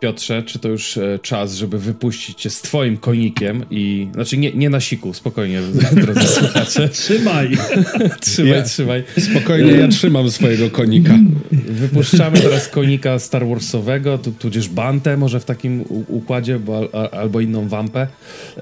Piotrze, 0.00 0.42
czy 0.42 0.58
to 0.58 0.68
już 0.68 0.96
e, 0.96 1.18
czas, 1.22 1.54
żeby 1.54 1.78
wypuścić 1.78 2.40
cię 2.40 2.50
z 2.50 2.62
twoim 2.62 2.96
konikiem 2.96 3.64
i... 3.70 4.08
Znaczy 4.14 4.38
nie, 4.38 4.52
nie 4.52 4.70
na 4.70 4.80
siku, 4.80 5.14
spokojnie, 5.14 5.60
drodzy 6.02 6.28
słuchacze. 6.28 6.88
trzymaj! 6.88 7.50
trzymaj, 8.20 8.52
ja, 8.52 8.62
trzymaj. 8.62 9.04
Spokojnie, 9.18 9.72
ja 9.72 9.88
trzymam 9.88 10.30
swojego 10.30 10.70
konika. 10.70 11.14
Wypuszczamy 11.52 12.38
teraz 12.40 12.68
konika 12.68 13.18
Star 13.18 13.46
Warsowego, 13.46 14.18
tudzież 14.18 14.68
Bantę 14.68 15.16
może 15.16 15.40
w 15.40 15.44
takim 15.44 15.84
układzie, 16.08 16.58
bo, 16.58 16.88
albo 17.12 17.40
inną 17.40 17.68
wampę. 17.68 18.06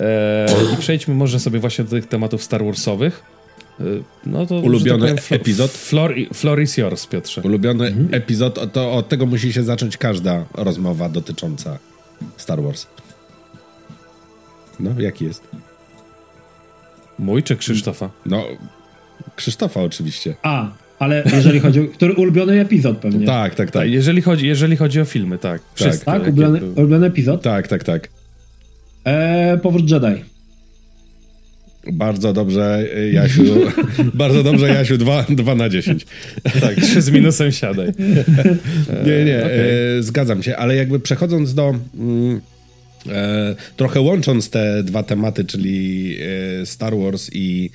E, 0.01 0.47
I 0.75 0.77
przejdźmy 0.77 1.15
może 1.15 1.41
sobie 1.41 1.59
właśnie 1.59 1.85
do 1.85 1.91
tych 1.91 2.07
tematów 2.07 2.43
Star 2.43 2.65
Warsowych. 2.65 3.36
Y, 3.81 4.03
no 4.27 4.47
to, 4.47 4.55
Ulubiony 4.55 5.07
tak 5.07 5.25
powiem, 5.25 5.41
epizod? 5.41 5.71
Floor, 5.71 6.15
floor 6.35 6.63
is 6.63 6.77
yours, 6.77 7.07
Piotrze. 7.07 7.43
Ulubiony 7.43 7.87
mhm. 7.87 8.09
epizod, 8.15 8.73
to 8.73 8.93
od 8.93 9.09
tego 9.09 9.27
musi 9.27 9.53
się 9.53 9.63
zacząć 9.63 9.97
każda 9.97 10.45
rozmowa 10.55 11.09
dotycząca 11.09 11.79
Star 12.37 12.63
Wars. 12.63 12.87
No, 14.81 14.91
jaki 14.99 15.25
jest? 15.25 15.43
Mój 17.19 17.43
czy 17.43 17.57
Krzysztofa? 17.57 18.11
No, 18.27 18.45
Krzysztofa 19.37 19.83
oczywiście. 19.83 20.35
A, 20.43 20.71
ale 20.99 21.25
jeżeli 21.33 21.61
chodzi 21.61 21.81
o... 21.81 21.85
Który 21.97 22.15
ulubiony 22.15 22.61
epizod 22.61 22.99
pewnie. 22.99 23.27
Tak, 23.27 23.55
tak, 23.55 23.71
tak. 23.71 23.91
Jeżeli 23.91 24.23
chodzi, 24.23 24.47
jeżeli 24.47 24.77
chodzi 24.77 25.01
o 25.01 25.05
filmy, 25.05 25.39
tak. 25.39 25.63
Wszystko, 25.75 26.05
tak, 26.05 26.21
tak 26.21 26.23
ulubiony, 26.23 26.61
ulubiony 26.77 27.07
epizod? 27.07 27.43
Tak, 27.43 27.69
tak, 27.69 27.85
tak. 27.85 28.09
Eee, 29.05 29.59
Powrót 29.59 29.91
Jedi. 29.91 30.36
Bardzo 31.93 32.33
dobrze, 32.33 32.89
Jasiu. 33.13 33.43
bardzo 34.15 34.43
dobrze, 34.43 34.69
Jasiu. 34.69 34.99
2 35.29 35.55
na 35.55 35.69
10. 35.69 36.07
Tak, 36.61 36.77
3 36.77 37.03
z 37.03 37.11
minusem 37.11 37.53
siadaj. 37.53 37.93
nie, 39.07 39.25
nie, 39.25 39.39
okay. 39.39 39.71
e, 39.99 40.03
zgadzam 40.03 40.43
się, 40.43 40.57
ale 40.57 40.77
jakby 40.77 41.01
przechodząc 41.01 41.55
do. 41.55 41.75
Mm, 41.95 42.41
e, 43.09 43.55
trochę 43.77 44.01
łącząc 44.01 44.51
te 44.51 44.83
dwa 44.83 45.03
tematy, 45.03 45.45
czyli 45.45 46.17
e, 46.63 46.67
Star 46.67 46.97
Wars 46.97 47.31
i, 47.33 47.71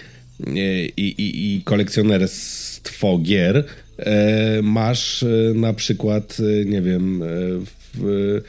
e, 0.47 0.85
i, 0.85 1.21
i, 1.21 1.55
i 1.55 1.61
kolekcjonerstwo 1.63 3.17
gier, 3.17 3.63
e, 3.97 4.61
masz 4.61 5.23
e, 5.23 5.27
na 5.55 5.73
przykład, 5.73 6.37
nie 6.65 6.81
wiem, 6.81 7.23
w, 7.93 8.41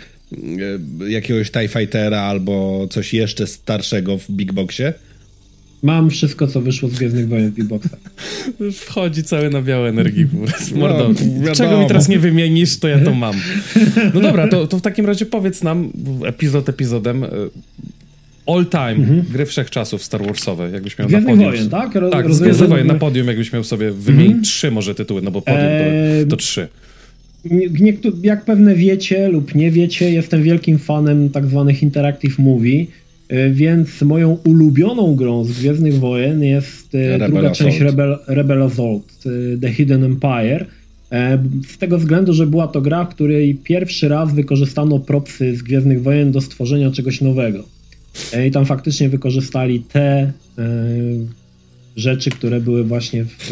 jakiegoś 1.09 1.51
TIE 1.51 1.69
Fightera 1.69 2.21
albo 2.21 2.87
coś 2.91 3.15
jeszcze 3.15 3.47
starszego 3.47 4.19
w 4.19 4.31
Big 4.31 4.53
Boxie? 4.53 4.93
Mam 5.83 6.11
wszystko, 6.11 6.47
co 6.47 6.61
wyszło 6.61 6.89
z 6.89 6.93
Gwiezdnych 6.93 7.29
Wojen 7.29 7.51
w 7.51 7.55
Big 7.55 7.67
Wchodzi 8.87 9.23
cały 9.23 9.51
na 9.51 9.63
białe 9.63 9.89
energii. 9.89 10.27
Mordo, 10.75 11.11
no, 11.41 11.55
czego 11.55 11.81
mi 11.81 11.87
teraz 11.87 12.09
nie 12.09 12.19
wymienisz, 12.19 12.79
to 12.79 12.89
ja 12.89 12.99
to 12.99 13.15
mam. 13.15 13.35
No 14.15 14.21
dobra, 14.21 14.49
to, 14.49 14.67
to 14.67 14.79
w 14.79 14.83
takim 14.83 15.07
razie 15.07 15.27
powiedz 15.27 15.63
nam, 15.63 15.93
epizod 16.27 16.69
epizodem, 16.69 17.25
e, 17.25 17.29
all 18.47 18.67
time, 18.67 18.91
mhm. 18.91 19.25
gry 19.33 19.47
wszechczasów 19.47 20.03
Star 20.03 20.27
Warsowe, 20.27 20.71
jakbyś 20.71 20.99
miał 20.99 21.09
Gwiezdnych 21.09 21.37
na 21.37 21.45
podium. 21.45 21.53
Wojen, 21.53 21.71
tak? 21.71 21.95
Roz, 21.95 22.13
tak, 22.13 22.27
Gwiezdnych 22.27 22.69
Wojen 22.69 22.87
na 22.87 22.95
podium, 22.95 23.27
jakbyś 23.27 23.53
miał 23.53 23.65
sobie 23.65 23.91
wymienić 23.91 24.27
mhm. 24.27 24.45
trzy 24.45 24.71
może 24.71 24.95
tytuły, 24.95 25.23
no 25.23 25.31
bo 25.31 25.43
podium 25.43 25.71
to, 26.25 26.31
to 26.31 26.37
trzy. 26.37 26.69
jak 28.23 28.45
pewne 28.45 28.75
wiecie 28.75 29.29
lub 29.29 29.55
nie 29.55 29.71
wiecie, 29.71 30.13
jestem 30.13 30.43
wielkim 30.43 30.79
fanem 30.79 31.31
tak 31.31 31.47
zwanych 31.47 31.83
interactive 31.83 32.39
movie, 32.39 32.87
więc 33.53 34.03
moją 34.03 34.39
ulubioną 34.45 35.15
grą 35.15 35.45
z 35.45 35.53
Gwiezdnych 35.53 35.99
Wojen 35.99 36.43
jest 36.43 36.95
e, 36.95 37.09
Rebel 37.09 37.31
druga 37.31 37.51
Assault. 37.51 37.59
część 37.59 37.81
Rebel, 37.81 38.19
Rebel 38.27 38.63
Assault, 38.63 39.05
e, 39.27 39.59
The 39.61 39.73
Hidden 39.73 40.05
Empire. 40.05 40.67
Z 41.69 41.79
tego 41.79 41.99
względu, 41.99 42.33
że 42.33 42.47
była 42.47 42.69
to 42.69 42.81
gra, 42.81 43.05
w 43.05 43.09
której 43.09 43.55
pierwszy 43.55 44.09
raz 44.09 44.35
wykorzystano 44.35 44.99
propsy 44.99 45.57
z 45.57 45.63
Gwiezdnych 45.63 46.03
Wojen 46.03 46.33
do 46.33 46.41
stworzenia 46.41 46.91
czegoś 46.91 47.21
nowego. 47.21 47.65
I 48.47 48.51
tam 48.51 48.67
faktycznie 48.67 49.09
wykorzystali 49.09 49.81
te 49.81 50.33
rzeczy, 51.97 52.31
które 52.31 52.61
były 52.61 52.85
właśnie 52.85 53.25
w 53.25 53.51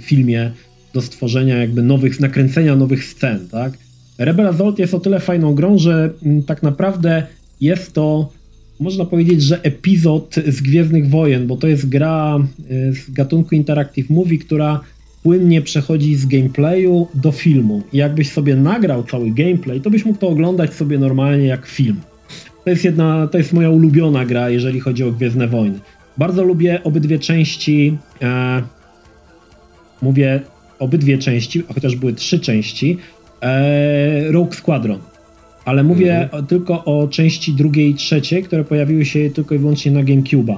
filmie 0.00 0.50
do 0.94 1.02
stworzenia 1.02 1.56
jakby 1.56 1.82
nowych, 1.82 2.20
nakręcenia 2.20 2.76
nowych 2.76 3.04
scen, 3.04 3.48
tak? 3.48 3.72
Rebel 4.18 4.46
Assault 4.46 4.78
jest 4.78 4.94
o 4.94 5.00
tyle 5.00 5.20
fajną 5.20 5.54
grą, 5.54 5.78
że 5.78 6.10
mm, 6.22 6.42
tak 6.42 6.62
naprawdę 6.62 7.26
jest 7.60 7.92
to 7.92 8.32
można 8.80 9.04
powiedzieć, 9.04 9.42
że 9.42 9.62
epizod 9.62 10.34
z 10.46 10.60
Gwiezdnych 10.60 11.10
Wojen, 11.10 11.46
bo 11.46 11.56
to 11.56 11.68
jest 11.68 11.88
gra 11.88 12.38
e, 12.38 12.92
z 12.92 13.10
gatunku 13.10 13.54
Interactive 13.54 14.10
Movie, 14.10 14.38
która 14.38 14.80
płynnie 15.22 15.62
przechodzi 15.62 16.14
z 16.14 16.26
gameplayu 16.26 17.06
do 17.14 17.32
filmu. 17.32 17.82
I 17.92 17.96
jakbyś 17.96 18.30
sobie 18.30 18.56
nagrał 18.56 19.04
cały 19.04 19.30
gameplay, 19.30 19.80
to 19.80 19.90
byś 19.90 20.04
mógł 20.04 20.18
to 20.18 20.28
oglądać 20.28 20.74
sobie 20.74 20.98
normalnie 20.98 21.46
jak 21.46 21.66
film. 21.66 22.00
To 22.64 22.70
jest 22.70 22.84
jedna, 22.84 23.26
to 23.26 23.38
jest 23.38 23.52
moja 23.52 23.70
ulubiona 23.70 24.24
gra, 24.24 24.50
jeżeli 24.50 24.80
chodzi 24.80 25.04
o 25.04 25.12
Gwiezdne 25.12 25.48
Wojny. 25.48 25.78
Bardzo 26.18 26.44
lubię 26.44 26.82
obydwie 26.84 27.18
części. 27.18 27.96
E, 28.22 28.62
mówię 30.02 30.40
obydwie 30.78 31.18
części, 31.18 31.62
chociaż 31.74 31.96
były 31.96 32.12
trzy 32.12 32.40
części. 32.40 32.98
E, 33.42 34.32
Rogue 34.32 34.52
Squadron. 34.52 34.98
Ale 35.64 35.82
mówię 35.82 36.22
mhm. 36.22 36.46
tylko 36.46 36.84
o 36.84 37.08
części 37.08 37.52
drugiej 37.52 37.90
i 37.90 37.94
trzeciej, 37.94 38.42
które 38.42 38.64
pojawiły 38.64 39.04
się 39.04 39.30
tylko 39.30 39.54
i 39.54 39.58
wyłącznie 39.58 39.92
na 39.92 40.00
GameCube'a. 40.00 40.56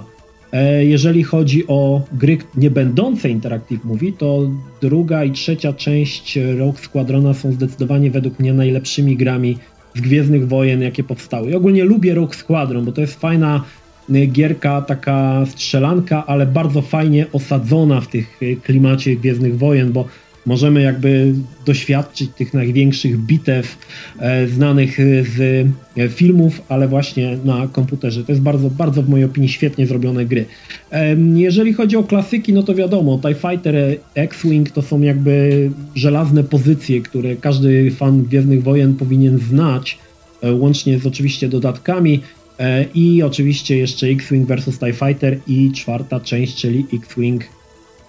E, 0.52 0.84
jeżeli 0.84 1.22
chodzi 1.22 1.66
o 1.66 2.02
gry 2.12 2.38
nie 2.56 2.70
będące 2.70 3.30
Interactive 3.30 3.84
Movie, 3.84 4.12
to 4.12 4.50
druga 4.82 5.24
i 5.24 5.32
trzecia 5.32 5.72
część 5.72 6.38
Rogue 6.58 6.78
Squadrona 6.78 7.34
są 7.34 7.52
zdecydowanie 7.52 8.10
według 8.10 8.38
mnie 8.38 8.52
najlepszymi 8.52 9.16
grami 9.16 9.58
z 9.94 10.00
Gwiezdnych 10.00 10.48
Wojen, 10.48 10.82
jakie 10.82 11.04
powstały. 11.04 11.50
I 11.50 11.54
ogólnie 11.54 11.84
lubię 11.84 12.14
Rogue 12.14 12.32
Squadron, 12.32 12.84
bo 12.84 12.92
to 12.92 13.00
jest 13.00 13.20
fajna 13.20 13.64
y, 14.10 14.26
gierka, 14.26 14.82
taka 14.82 15.46
strzelanka, 15.46 16.26
ale 16.26 16.46
bardzo 16.46 16.82
fajnie 16.82 17.26
osadzona 17.32 18.00
w 18.00 18.08
tych 18.08 18.42
y, 18.42 18.56
klimacie 18.62 19.16
Gwiezdnych 19.16 19.58
Wojen, 19.58 19.92
bo 19.92 20.04
możemy 20.46 20.82
jakby 20.82 21.34
doświadczyć 21.66 22.30
tych 22.30 22.54
największych 22.54 23.18
bitew 23.18 23.78
e, 24.18 24.48
znanych 24.48 24.96
z 25.36 25.66
e, 25.96 26.08
filmów, 26.08 26.62
ale 26.68 26.88
właśnie 26.88 27.38
na 27.44 27.68
komputerze. 27.72 28.24
To 28.24 28.32
jest 28.32 28.42
bardzo, 28.42 28.70
bardzo 28.70 29.02
w 29.02 29.08
mojej 29.08 29.26
opinii 29.26 29.48
świetnie 29.48 29.86
zrobione 29.86 30.24
gry. 30.24 30.44
E, 30.90 31.16
jeżeli 31.34 31.72
chodzi 31.72 31.96
o 31.96 32.02
klasyki, 32.02 32.52
no 32.52 32.62
to 32.62 32.74
wiadomo, 32.74 33.20
TIE 33.22 33.34
Fighter, 33.34 33.98
X-Wing 34.14 34.70
to 34.70 34.82
są 34.82 35.00
jakby 35.00 35.70
żelazne 35.94 36.44
pozycje, 36.44 37.00
które 37.00 37.36
każdy 37.36 37.90
fan 37.90 38.22
Gwiezdnych 38.22 38.62
Wojen 38.62 38.94
powinien 38.94 39.38
znać, 39.38 39.98
e, 40.42 40.52
łącznie 40.52 40.98
z 40.98 41.06
oczywiście 41.06 41.48
dodatkami. 41.48 42.20
E, 42.58 42.84
I 42.94 43.22
oczywiście 43.22 43.76
jeszcze 43.76 44.06
X-Wing 44.06 44.48
vs 44.48 44.78
TIE 44.78 44.92
Fighter 44.92 45.38
i 45.46 45.72
czwarta 45.72 46.20
część, 46.20 46.56
czyli 46.56 46.86
X-Wing 46.94 47.55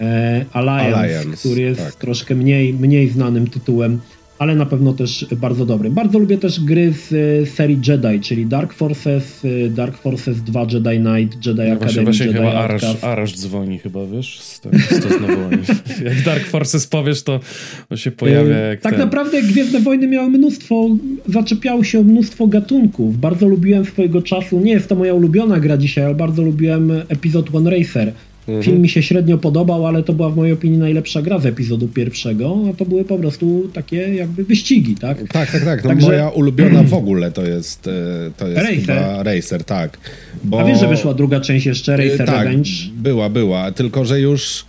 e, 0.00 0.44
Alliance, 0.52 0.96
Alliance, 0.96 1.36
który 1.36 1.62
jest 1.62 1.84
tak. 1.84 1.94
troszkę 1.94 2.34
mniej, 2.34 2.74
mniej 2.74 3.08
znanym 3.08 3.46
tytułem, 3.46 4.00
ale 4.38 4.54
na 4.54 4.66
pewno 4.66 4.92
też 4.92 5.26
bardzo 5.36 5.66
dobry. 5.66 5.90
Bardzo 5.90 6.18
lubię 6.18 6.38
też 6.38 6.60
gry 6.60 6.92
z 6.92 7.12
e, 7.12 7.46
serii 7.46 7.80
Jedi, 7.88 8.20
czyli 8.20 8.46
Dark 8.46 8.72
Forces, 8.72 9.44
e, 9.44 9.68
Dark 9.68 9.96
Forces 9.96 10.42
2, 10.42 10.66
Jedi 10.72 10.98
Knight, 10.98 11.46
Jedi 11.46 11.62
no 11.68 11.74
Academy, 11.74 12.04
właśnie, 12.04 12.26
Jedi 12.26 12.38
chyba 12.38 12.52
Arash, 12.52 13.04
Arash 13.04 13.34
dzwoni 13.34 13.78
chyba, 13.78 14.06
wiesz, 14.06 14.40
z, 14.40 14.60
to, 14.60 14.70
z 14.90 15.00
to 15.00 15.08
znowu 15.08 15.34
Jak 16.08 16.22
Dark 16.24 16.46
Forces 16.46 16.86
powiesz, 16.86 17.22
to, 17.22 17.40
to 17.88 17.96
się 17.96 18.10
pojawia 18.10 18.56
e, 18.56 18.68
jak 18.68 18.80
Tak 18.80 18.92
ten. 18.92 19.00
naprawdę 19.00 19.42
Gwiezdne 19.42 19.80
Wojny 19.80 20.06
miały 20.06 20.30
mnóstwo, 20.30 20.88
zaczepiały 21.26 21.84
się 21.84 22.00
o 22.00 22.02
mnóstwo 22.02 22.46
gatunków. 22.46 23.20
Bardzo 23.20 23.48
lubiłem 23.48 23.84
swojego 23.84 24.22
czasu, 24.22 24.60
nie 24.60 24.72
jest 24.72 24.88
to 24.88 24.94
moja 24.94 25.14
ulubiona 25.14 25.60
gra 25.60 25.76
dzisiaj, 25.76 26.04
ale 26.04 26.14
bardzo 26.14 26.42
lubiłem 26.42 26.92
Episode 27.08 27.52
One 27.52 27.70
Racer 27.70 28.12
Mhm. 28.48 28.62
Film 28.62 28.82
mi 28.82 28.88
się 28.88 29.02
średnio 29.02 29.38
podobał, 29.38 29.86
ale 29.86 30.02
to 30.02 30.12
była 30.12 30.30
w 30.30 30.36
mojej 30.36 30.52
opinii 30.52 30.78
najlepsza 30.78 31.22
gra 31.22 31.38
z 31.38 31.46
epizodu 31.46 31.88
pierwszego, 31.88 32.58
a 32.70 32.76
to 32.76 32.84
były 32.84 33.04
po 33.04 33.18
prostu 33.18 33.70
takie 33.72 33.96
jakby 33.96 34.44
wyścigi, 34.44 34.94
tak? 34.94 35.18
Tak, 35.32 35.50
tak, 35.50 35.64
tak. 35.64 35.84
No 35.84 35.90
Także... 35.90 36.06
Moja 36.06 36.28
ulubiona 36.28 36.82
w 36.82 36.94
ogóle 36.94 37.30
to 37.32 37.46
jest, 37.46 37.86
e, 37.86 38.30
to 38.36 38.48
jest 38.48 38.60
Racer. 38.60 38.80
chyba 38.80 39.22
Racer, 39.22 39.64
tak. 39.64 39.98
Bo... 40.44 40.60
A 40.60 40.64
wiesz, 40.64 40.80
że 40.80 40.88
wyszła 40.88 41.14
druga 41.14 41.40
część 41.40 41.66
jeszcze, 41.66 41.96
Racer 41.96 42.26
tak, 42.26 42.44
Revenge? 42.46 42.70
była, 42.96 43.28
była, 43.28 43.72
tylko 43.72 44.04
że 44.04 44.20
już 44.20 44.64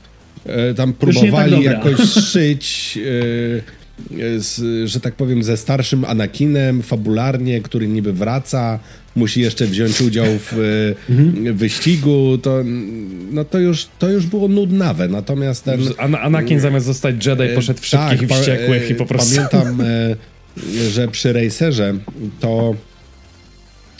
e, 0.46 0.74
tam 0.74 0.94
próbowali 0.94 1.52
tak 1.52 1.64
jakoś 1.64 2.00
szyć... 2.32 3.00
E, 4.12 4.40
z, 4.40 4.62
że 4.90 5.00
tak 5.00 5.16
powiem, 5.16 5.44
ze 5.44 5.58
starszym 5.58 6.06
Anakinem, 6.06 6.82
fabularnie, 6.82 7.62
który 7.62 7.88
niby 7.88 8.14
wraca, 8.14 8.80
musi 9.16 9.42
jeszcze 9.42 9.66
wziąć 9.66 10.02
udział 10.02 10.26
w 10.26 10.54
mhm. 11.10 11.56
wyścigu, 11.56 12.38
to, 12.38 12.64
no 13.32 13.46
to, 13.46 13.60
już, 13.60 13.88
to 14.00 14.10
już 14.10 14.26
było 14.26 14.48
nudnawe. 14.48 15.08
Natomiast 15.08 15.64
ten. 15.64 15.80
An 15.98 16.16
Anakin 16.16 16.60
zamiast 16.60 16.86
zostać 16.86 17.26
Jedi 17.26 17.44
e, 17.44 17.56
poszedł 17.56 17.82
w 17.82 17.86
szybkich 17.86 18.20
tak, 18.20 18.22
i 18.22 18.42
wściekłych 18.42 18.90
i 18.90 18.96
po 18.96 19.06
prostu. 19.06 19.36
Pamiętam, 19.36 19.82
e, 19.82 20.16
że 20.90 21.08
przy 21.08 21.34
Racerze 21.34 21.94
to. 22.40 22.76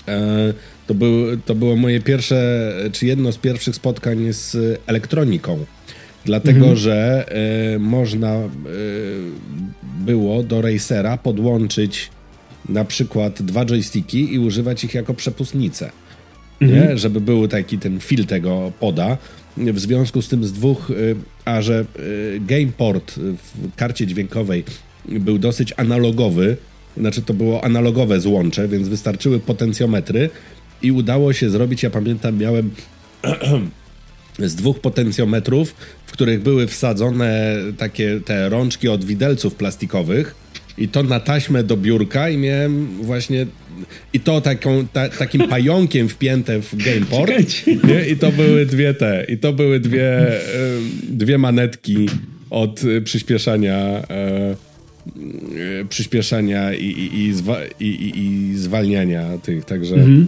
E, 0.08 0.54
to, 0.88 0.94
był, 0.94 1.38
to 1.46 1.56
było 1.56 1.76
moje 1.76 2.02
pierwsze, 2.02 2.72
czy 2.92 3.06
jedno 3.06 3.32
z 3.32 3.38
pierwszych 3.38 3.76
spotkań 3.76 4.34
z 4.34 4.58
elektroniką. 4.88 5.66
Dlatego, 6.26 6.60
mhm. 6.60 6.78
że 6.78 7.26
można 7.80 8.40
było 10.00 10.44
do 10.44 10.62
Racera 10.62 11.18
podłączyć 11.18 12.10
na 12.70 12.86
przykład 12.86 13.42
dwa 13.42 13.66
joysticki 13.66 14.34
i 14.34 14.40
używać 14.40 14.84
ich 14.84 14.94
jako 14.94 15.14
przepustnice. 15.14 15.92
Mhm. 16.62 16.90
Nie? 16.90 16.98
Żeby 16.98 17.22
był 17.22 17.48
taki 17.48 17.78
ten 17.78 18.00
fil 18.00 18.26
tego 18.26 18.72
poda. 18.80 19.18
W 19.58 19.80
związku 19.80 20.22
z 20.22 20.30
tym 20.30 20.44
z 20.44 20.54
dwóch, 20.54 20.90
y, 20.92 21.16
a 21.46 21.62
że 21.62 21.86
y, 22.00 22.42
gameport 22.48 23.16
w 23.16 23.76
karcie 23.76 24.08
dźwiękowej 24.08 24.64
był 25.06 25.38
dosyć 25.38 25.74
analogowy, 25.78 26.58
znaczy 26.98 27.22
to 27.22 27.34
było 27.34 27.64
analogowe 27.64 28.20
złącze, 28.20 28.68
więc 28.68 28.88
wystarczyły 28.88 29.40
potencjometry 29.40 30.30
i 30.82 30.92
udało 30.92 31.34
się 31.34 31.50
zrobić, 31.50 31.84
ja 31.84 31.90
pamiętam, 31.90 32.38
miałem 32.38 32.72
z 34.40 34.56
dwóch 34.56 34.80
potencjometrów, 34.80 35.76
w 36.06 36.12
których 36.12 36.42
były 36.42 36.68
wsadzone 36.68 37.56
takie 37.78 38.20
te 38.26 38.50
rączki 38.50 38.88
od 38.88 39.06
widelców 39.06 39.56
plastikowych 39.56 40.36
i 40.78 40.88
to 40.88 41.04
na 41.04 41.20
taśmę 41.20 41.64
do 41.64 41.78
biurka 41.78 42.30
i 42.30 42.38
miałem 42.38 42.88
właśnie 43.02 43.46
i 44.14 44.20
to 44.20 44.42
taką, 44.42 44.88
ta, 44.94 45.10
takim 45.10 45.48
pająkiem 45.48 46.10
wpięte 46.10 46.62
w 46.62 46.76
gameport 46.76 47.32
nie? 47.68 48.10
i 48.10 48.16
to 48.16 48.32
były 48.32 48.66
dwie 48.66 48.94
te 48.94 49.26
i 49.30 49.38
to 49.38 49.54
były 49.54 49.80
dwie, 49.80 50.28
dwie 51.10 51.38
manetki 51.38 52.10
od 52.50 52.82
przyspieszania 53.04 53.78
e, 54.10 54.56
przyspieszania 55.90 56.74
i, 56.74 56.86
i, 56.86 57.20
i, 57.20 57.34
zwa, 57.34 57.58
i, 57.80 58.12
i, 58.16 58.58
zwalniania 58.58 59.38
tych, 59.38 59.66
także 59.66 59.96
mhm. 59.96 60.28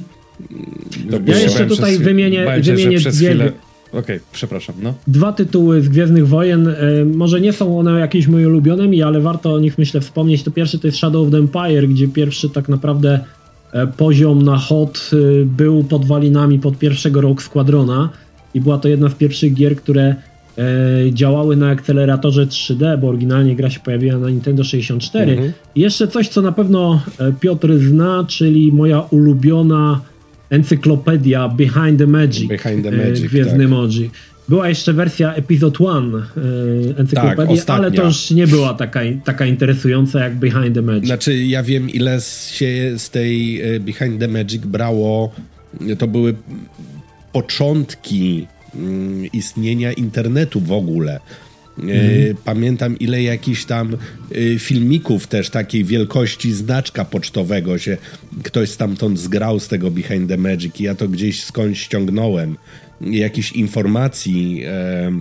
ja 1.25 1.39
jeszcze 1.39 1.65
tutaj 1.65 1.97
wymienię, 1.97 2.45
wymienię 2.61 2.99
dwie, 2.99 3.11
chwilę 3.11 3.51
Okej, 3.91 4.01
okay, 4.01 4.19
przepraszam, 4.31 4.75
no. 4.81 4.93
Dwa 5.07 5.33
tytuły 5.33 5.81
z 5.81 5.89
Gwiezdnych 5.89 6.27
Wojen, 6.27 6.67
y, 6.67 7.05
może 7.15 7.41
nie 7.41 7.53
są 7.53 7.79
one 7.79 7.99
jakieś 7.99 8.27
moje 8.27 8.47
ulubionymi, 8.47 9.03
ale 9.03 9.21
warto 9.21 9.53
o 9.53 9.59
nich 9.59 9.77
myślę 9.77 10.01
wspomnieć. 10.01 10.43
To 10.43 10.51
pierwszy 10.51 10.79
to 10.79 10.87
jest 10.87 10.97
Shadow 10.97 11.27
of 11.27 11.31
the 11.31 11.37
Empire, 11.37 11.87
gdzie 11.87 12.07
pierwszy 12.07 12.49
tak 12.49 12.69
naprawdę 12.69 13.19
e, 13.71 13.87
poziom 13.87 14.41
na 14.41 14.57
hot 14.57 15.09
y, 15.13 15.45
był 15.45 15.83
podwalinami 15.83 16.59
pod 16.59 16.77
pierwszego 16.77 17.21
Rogue 17.21 17.41
Squadrona 17.41 18.09
i 18.53 18.61
była 18.61 18.77
to 18.77 18.87
jedna 18.87 19.09
z 19.09 19.13
pierwszych 19.13 19.53
gier, 19.53 19.75
które 19.75 20.15
działały 21.11 21.55
na 21.55 21.69
akceleratorze 21.69 22.45
3D, 22.45 22.99
bo 22.99 23.07
oryginalnie 23.07 23.55
gra 23.55 23.69
się 23.69 23.79
pojawiła 23.79 24.17
na 24.17 24.29
Nintendo 24.29 24.63
64. 24.63 25.31
Mhm. 25.31 25.51
I 25.75 25.81
jeszcze 25.81 26.07
coś, 26.07 26.27
co 26.27 26.41
na 26.41 26.51
pewno 26.51 27.01
Piotr 27.39 27.77
zna, 27.77 28.25
czyli 28.27 28.71
moja 28.71 29.01
ulubiona 29.01 30.01
encyklopedia 30.51 31.47
Behind 31.47 31.99
the 31.99 32.07
Magic, 32.07 32.47
Behind 32.47 32.83
the 32.83 32.89
e, 32.89 33.09
Magic 33.09 33.27
Gwiezdny 33.29 33.63
tak. 33.63 34.09
Była 34.49 34.69
jeszcze 34.69 34.93
wersja 34.93 35.33
Episode 35.33 35.85
One 35.85 36.17
e, 36.17 36.99
encyklopedii, 36.99 37.57
tak, 37.57 37.69
ale 37.69 37.91
to 37.91 38.05
już 38.05 38.31
nie 38.31 38.47
była 38.47 38.73
taka, 38.73 38.99
taka 39.23 39.45
interesująca 39.45 40.19
jak 40.19 40.35
Behind 40.35 40.75
the 40.75 40.81
Magic. 40.81 41.05
Znaczy, 41.05 41.37
ja 41.37 41.63
wiem, 41.63 41.89
ile 41.89 42.21
się 42.51 42.93
z 42.97 43.09
tej 43.09 43.61
e, 43.61 43.79
Behind 43.79 44.19
the 44.19 44.27
Magic 44.27 44.65
brało. 44.65 45.31
To 45.97 46.07
były 46.07 46.35
początki 47.31 48.47
mm, 48.75 49.25
istnienia 49.33 49.93
internetu 49.93 50.59
w 50.59 50.71
ogóle. 50.71 51.19
Mhm. 51.81 52.35
Pamiętam, 52.45 52.99
ile 52.99 53.23
jakichś 53.23 53.65
tam 53.65 53.97
e, 54.35 54.59
filmików 54.59 55.27
też 55.27 55.49
takiej 55.49 55.83
wielkości 55.83 56.53
znaczka 56.53 57.05
pocztowego 57.05 57.77
się 57.77 57.97
ktoś 58.43 58.69
stamtąd 58.69 59.19
zgrał 59.19 59.59
z 59.59 59.67
tego 59.67 59.91
Behind 59.91 60.29
the 60.29 60.37
Magic 60.37 60.79
i 60.79 60.83
ja 60.83 60.95
to 60.95 61.07
gdzieś 61.07 61.43
skądś 61.43 61.79
ściągnąłem. 61.79 62.57
Jakichś 63.01 63.51
informacji, 63.51 64.63
e, 64.67 65.11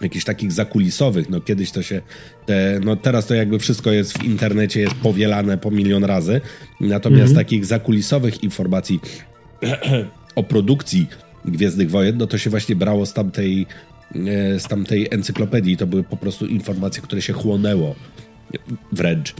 jakichś 0.00 0.24
takich 0.24 0.52
zakulisowych, 0.52 1.30
no 1.30 1.40
kiedyś 1.40 1.70
to 1.70 1.82
się, 1.82 2.02
te, 2.46 2.80
no 2.84 2.96
teraz 2.96 3.26
to 3.26 3.34
jakby 3.34 3.58
wszystko 3.58 3.92
jest 3.92 4.18
w 4.18 4.24
internecie, 4.24 4.80
jest 4.80 4.94
powielane 4.94 5.58
po 5.58 5.70
milion 5.70 6.04
razy, 6.04 6.40
natomiast 6.80 7.30
mhm. 7.30 7.46
takich 7.46 7.66
zakulisowych 7.66 8.44
informacji 8.44 9.00
o 10.36 10.42
produkcji 10.42 11.06
Gwiezdnych 11.44 11.90
Wojen, 11.90 12.16
no 12.18 12.26
to 12.26 12.38
się 12.38 12.50
właśnie 12.50 12.76
brało 12.76 13.06
z 13.06 13.12
tamtej 13.12 13.66
z 14.58 14.62
tamtej 14.68 15.08
encyklopedii. 15.10 15.76
To 15.76 15.86
były 15.86 16.04
po 16.04 16.16
prostu 16.16 16.46
informacje, 16.46 17.02
które 17.02 17.22
się 17.22 17.32
chłonęło 17.32 17.94
wręcz. 18.92 19.34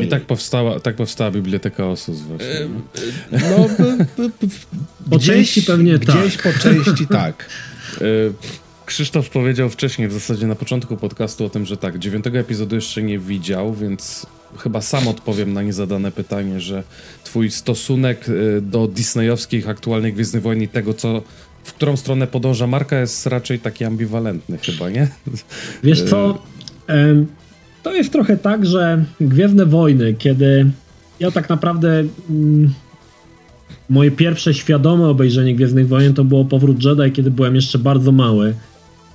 I 0.00 0.08
tak 0.08 0.22
powstała, 0.22 0.80
tak 0.80 0.96
powstała 0.96 1.30
Biblioteka 1.30 1.86
Osus 1.86 2.20
właśnie. 2.20 2.48
E, 2.48 2.68
no, 3.32 3.68
po 5.10 5.16
gdzieś, 5.16 5.26
części 5.26 5.62
pewnie 5.62 5.98
gdzieś 5.98 6.36
tak. 6.36 6.42
po 6.42 6.60
części 6.60 7.06
tak. 7.22 7.48
E, 8.00 8.04
Krzysztof 8.86 9.30
powiedział 9.30 9.70
wcześniej, 9.70 10.08
w 10.08 10.12
zasadzie 10.12 10.46
na 10.46 10.54
początku 10.54 10.96
podcastu 10.96 11.44
o 11.44 11.50
tym, 11.50 11.66
że 11.66 11.76
tak, 11.76 11.98
dziewiątego 11.98 12.38
epizodu 12.38 12.74
jeszcze 12.74 13.02
nie 13.02 13.18
widział, 13.18 13.74
więc 13.74 14.26
chyba 14.58 14.80
sam 14.80 15.08
odpowiem 15.08 15.52
na 15.52 15.62
niezadane 15.62 16.12
pytanie, 16.12 16.60
że 16.60 16.82
twój 17.24 17.50
stosunek 17.50 18.26
do 18.62 18.86
disneyowskich 18.86 19.68
aktualnych 19.68 20.14
Gwiezdnych 20.14 20.42
Wojen 20.42 20.62
i 20.62 20.68
tego, 20.68 20.94
co 20.94 21.22
w 21.64 21.72
którą 21.72 21.96
stronę 21.96 22.26
podąża 22.26 22.66
marka, 22.66 23.00
jest 23.00 23.26
raczej 23.26 23.58
taki 23.58 23.84
ambiwalentny 23.84 24.58
chyba, 24.58 24.90
nie? 24.90 25.08
Wiesz 25.84 26.02
co, 26.02 26.42
to 27.82 27.92
jest 27.92 28.12
trochę 28.12 28.36
tak, 28.36 28.66
że 28.66 29.04
Gwiezdne 29.20 29.66
Wojny, 29.66 30.14
kiedy 30.14 30.70
ja 31.20 31.30
tak 31.30 31.48
naprawdę 31.48 32.04
mm, 32.30 32.72
moje 33.88 34.10
pierwsze 34.10 34.54
świadome 34.54 35.08
obejrzenie 35.08 35.54
Gwiezdnych 35.54 35.88
Wojen 35.88 36.14
to 36.14 36.24
było 36.24 36.44
Powrót 36.44 36.84
Jedi, 36.84 37.12
kiedy 37.12 37.30
byłem 37.30 37.54
jeszcze 37.54 37.78
bardzo 37.78 38.12
mały. 38.12 38.54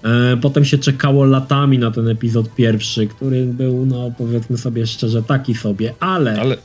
E, 0.04 0.38
potem 0.38 0.66
się 0.66 0.78
czekało 0.78 1.26
latami 1.26 1.80
na 1.80 1.92
ten 1.92 2.08
epizod 2.08 2.56
pierwszy, 2.56 3.08
który 3.08 3.46
był, 3.46 3.86
no 3.86 4.12
powiedzmy 4.18 4.58
sobie 4.58 4.88
szczerze, 4.88 5.24
taki 5.24 5.56
sobie, 5.56 5.94
ale, 6.00 6.42
ale... 6.42 6.58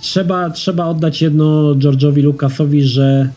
Trzeba, 0.00 0.50
trzeba 0.50 0.86
oddać 0.86 1.22
jedno 1.22 1.74
George'owi 1.74 2.22
Lucasowi, 2.22 2.82
że 2.82 3.30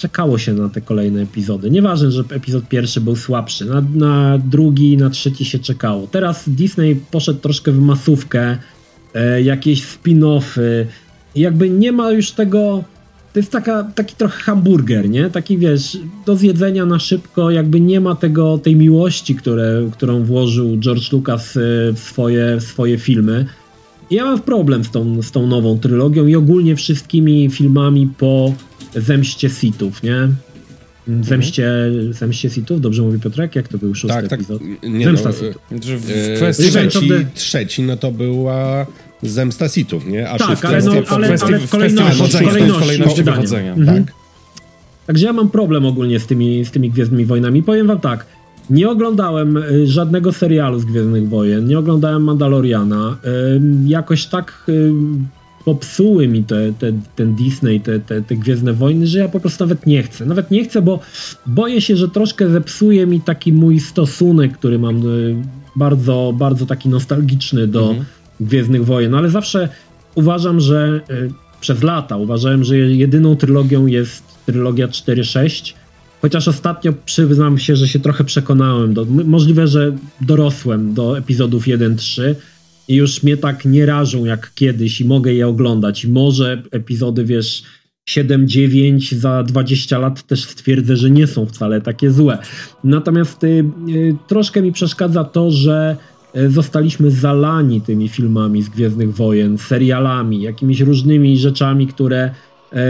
czekało 0.00 0.38
się 0.38 0.52
na 0.52 0.68
te 0.68 0.80
kolejne 0.80 1.22
epizody. 1.22 1.70
Nieważne, 1.70 2.10
że 2.10 2.24
epizod 2.30 2.68
pierwszy 2.68 3.00
był 3.00 3.16
słabszy, 3.16 3.64
na, 3.64 3.82
na 3.94 4.38
drugi, 4.38 4.96
na 4.96 5.10
trzeci 5.10 5.44
się 5.44 5.58
czekało. 5.58 6.06
Teraz 6.06 6.48
Disney 6.48 6.96
poszedł 7.10 7.40
troszkę 7.40 7.72
w 7.72 7.80
masówkę, 7.80 8.56
e, 9.14 9.42
jakieś 9.42 9.82
spin-offy, 9.86 10.86
jakby 11.34 11.70
nie 11.70 11.92
ma 11.92 12.12
już 12.12 12.30
tego 12.30 12.84
to 13.32 13.38
jest 13.38 13.52
taka, 13.52 13.84
taki 13.84 14.16
trochę 14.16 14.42
hamburger, 14.42 15.10
nie? 15.10 15.30
Taki 15.30 15.58
wiesz, 15.58 15.98
do 16.26 16.36
zjedzenia 16.36 16.86
na 16.86 16.98
szybko, 16.98 17.50
jakby 17.50 17.80
nie 17.80 18.00
ma 18.00 18.14
tego, 18.14 18.58
tej 18.58 18.76
miłości, 18.76 19.34
które, 19.34 19.88
którą 19.92 20.24
włożył 20.24 20.76
George 20.76 21.12
Lucas 21.12 21.56
e, 21.56 21.60
w 21.92 21.98
swoje, 21.98 22.56
w 22.56 22.62
swoje 22.62 22.98
filmy. 22.98 23.46
Ja 24.10 24.24
mam 24.24 24.40
problem 24.40 24.84
z 24.84 24.90
tą, 24.90 25.22
z 25.22 25.30
tą 25.30 25.46
nową 25.46 25.78
trylogią 25.78 26.26
i 26.26 26.36
ogólnie 26.36 26.76
wszystkimi 26.76 27.50
filmami 27.50 28.08
po 28.18 28.54
Zemście 28.94 29.50
Sithów, 29.50 30.02
nie? 30.02 30.28
Zemście, 31.22 31.68
mhm. 31.68 32.12
Zemście 32.12 32.50
Sithów, 32.50 32.80
dobrze 32.80 33.02
mówi 33.02 33.18
Piotrek? 33.18 33.56
Jak 33.56 33.68
to 33.68 33.78
był 33.78 33.94
szósty 33.94 34.16
tak, 34.16 34.28
tak. 34.28 34.40
epizod? 34.40 34.62
Nie, 34.82 35.04
Zemsta 35.04 35.28
no, 35.28 35.34
Sithów. 35.34 35.62
W 35.70 36.36
kwestii 36.36 36.70
trzeci, 36.70 37.10
trzeci, 37.34 37.82
no 37.82 37.96
to 37.96 38.12
była 38.12 38.86
zemsta 39.22 39.68
Sithów, 39.68 40.06
nie? 40.06 40.28
A 40.28 40.38
tak, 40.38 40.64
ale, 40.64 40.82
no, 40.82 40.92
ale, 41.08 41.28
ale 41.40 41.58
w 41.58 41.70
kolejności, 41.70 42.26
w 42.26 42.30
kolejności, 42.30 42.78
kolejności 42.80 43.22
wychodzenia. 43.22 43.72
Mhm. 43.72 44.04
Tak. 44.04 44.14
Także 45.06 45.26
ja 45.26 45.32
mam 45.32 45.50
problem 45.50 45.86
ogólnie 45.86 46.20
z 46.20 46.26
tymi, 46.26 46.64
z 46.64 46.70
tymi 46.70 46.90
Gwiezdnymi 46.90 47.24
Wojnami. 47.24 47.62
Powiem 47.62 47.86
wam 47.86 48.00
tak, 48.00 48.26
nie 48.70 48.88
oglądałem 48.88 49.56
y, 49.56 49.86
żadnego 49.86 50.32
serialu 50.32 50.80
z 50.80 50.84
Gwiezdnych 50.84 51.28
Wojen, 51.28 51.66
nie 51.66 51.78
oglądałem 51.78 52.24
Mandaloriana. 52.24 53.16
Jakoś 53.86 54.26
tak 54.26 54.66
popsuły 55.64 56.28
mi 56.28 56.44
te, 56.44 56.72
te, 56.72 56.92
ten 57.16 57.34
Disney, 57.34 57.80
te, 57.80 58.00
te, 58.00 58.22
te 58.22 58.36
Gwiezdne 58.36 58.72
Wojny, 58.72 59.06
że 59.06 59.18
ja 59.18 59.28
po 59.28 59.40
prostu 59.40 59.64
nawet 59.64 59.86
nie 59.86 60.02
chcę. 60.02 60.26
Nawet 60.26 60.50
nie 60.50 60.64
chcę, 60.64 60.82
bo 60.82 61.00
boję 61.46 61.80
się, 61.80 61.96
że 61.96 62.08
troszkę 62.08 62.48
zepsuje 62.48 63.06
mi 63.06 63.20
taki 63.20 63.52
mój 63.52 63.80
stosunek, 63.80 64.58
który 64.58 64.78
mam 64.78 65.06
y, 65.06 65.36
bardzo, 65.76 66.34
bardzo 66.38 66.66
taki 66.66 66.88
nostalgiczny 66.88 67.66
do, 67.66 67.90
mhm 67.90 68.04
Gwiezdnych 68.40 68.84
Wojen, 68.84 69.14
ale 69.14 69.30
zawsze 69.30 69.68
uważam, 70.14 70.60
że 70.60 71.00
y, 71.10 71.30
przez 71.60 71.82
lata 71.82 72.16
uważałem, 72.16 72.64
że 72.64 72.76
jedyną 72.76 73.36
trylogią 73.36 73.86
jest 73.86 74.22
trylogia 74.46 74.88
4-6. 74.88 75.72
Chociaż 76.22 76.48
ostatnio 76.48 76.92
przyznam 77.04 77.58
się, 77.58 77.76
że 77.76 77.88
się 77.88 77.98
trochę 77.98 78.24
przekonałem. 78.24 78.94
Do, 78.94 79.04
możliwe, 79.04 79.68
że 79.68 79.96
dorosłem 80.20 80.94
do 80.94 81.18
epizodów 81.18 81.64
1-3 81.64 82.34
i 82.90 82.94
już 82.94 83.22
mnie 83.22 83.36
tak 83.36 83.64
nie 83.64 83.86
rażą 83.86 84.24
jak 84.24 84.50
kiedyś 84.54 85.00
i 85.00 85.04
mogę 85.04 85.34
je 85.34 85.48
oglądać. 85.48 86.04
I 86.04 86.08
może 86.08 86.62
epizody, 86.70 87.24
wiesz, 87.24 87.62
7-9 88.08 89.14
za 89.14 89.42
20 89.42 89.98
lat 89.98 90.22
też 90.22 90.44
stwierdzę, 90.44 90.96
że 90.96 91.10
nie 91.10 91.26
są 91.26 91.46
wcale 91.46 91.80
takie 91.80 92.10
złe. 92.10 92.38
Natomiast 92.84 93.44
y, 93.44 93.64
y, 93.88 94.16
troszkę 94.26 94.62
mi 94.62 94.72
przeszkadza 94.72 95.24
to, 95.24 95.50
że 95.50 95.96
E, 96.34 96.50
zostaliśmy 96.50 97.10
zalani 97.10 97.80
tymi 97.80 98.08
filmami 98.08 98.62
z 98.62 98.68
Gwiezdnych 98.68 99.14
Wojen, 99.14 99.58
serialami, 99.58 100.42
jakimiś 100.42 100.80
różnymi 100.80 101.38
rzeczami, 101.38 101.86
które 101.86 102.30
e, 102.72 102.80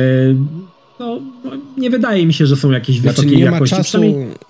no, 1.01 1.21
no, 1.45 1.51
nie 1.79 1.91
wydaje 1.91 2.27
mi 2.27 2.35
się, 2.35 2.47
że 2.47 2.57
są 2.57 2.71
jakieś 2.71 3.01
znaczy, 3.01 3.17
wysokiej 3.17 3.37
nie 3.37 3.45
jakości. 3.45 3.75
Nie 3.75 3.79
ma 3.79 3.85
czasu 3.85 4.01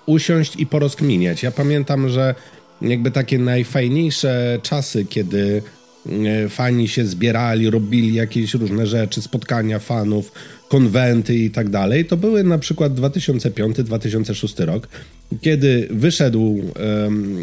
usiąść 0.05 0.55
i 0.55 0.65
porozkminiać. 0.65 1.43
Ja 1.43 1.51
pamiętam, 1.51 2.09
że 2.09 2.35
jakby 2.81 3.11
takie 3.11 3.39
najfajniejsze 3.39 4.59
czasy, 4.63 5.05
kiedy 5.05 5.61
e, 6.05 6.49
fani 6.49 6.87
się 6.87 7.05
zbierali, 7.05 7.69
robili 7.69 8.13
jakieś 8.13 8.53
różne 8.53 8.87
rzeczy, 8.87 9.21
spotkania 9.21 9.79
fanów, 9.79 10.31
konwenty 10.69 11.35
i 11.35 11.49
tak 11.49 11.69
dalej, 11.69 12.05
to 12.05 12.17
były 12.17 12.43
na 12.43 12.57
przykład 12.57 12.93
2005-2006 12.93 14.65
rok, 14.65 14.87
kiedy 15.41 15.87
wyszedł 15.91 16.41
um, 16.43 17.37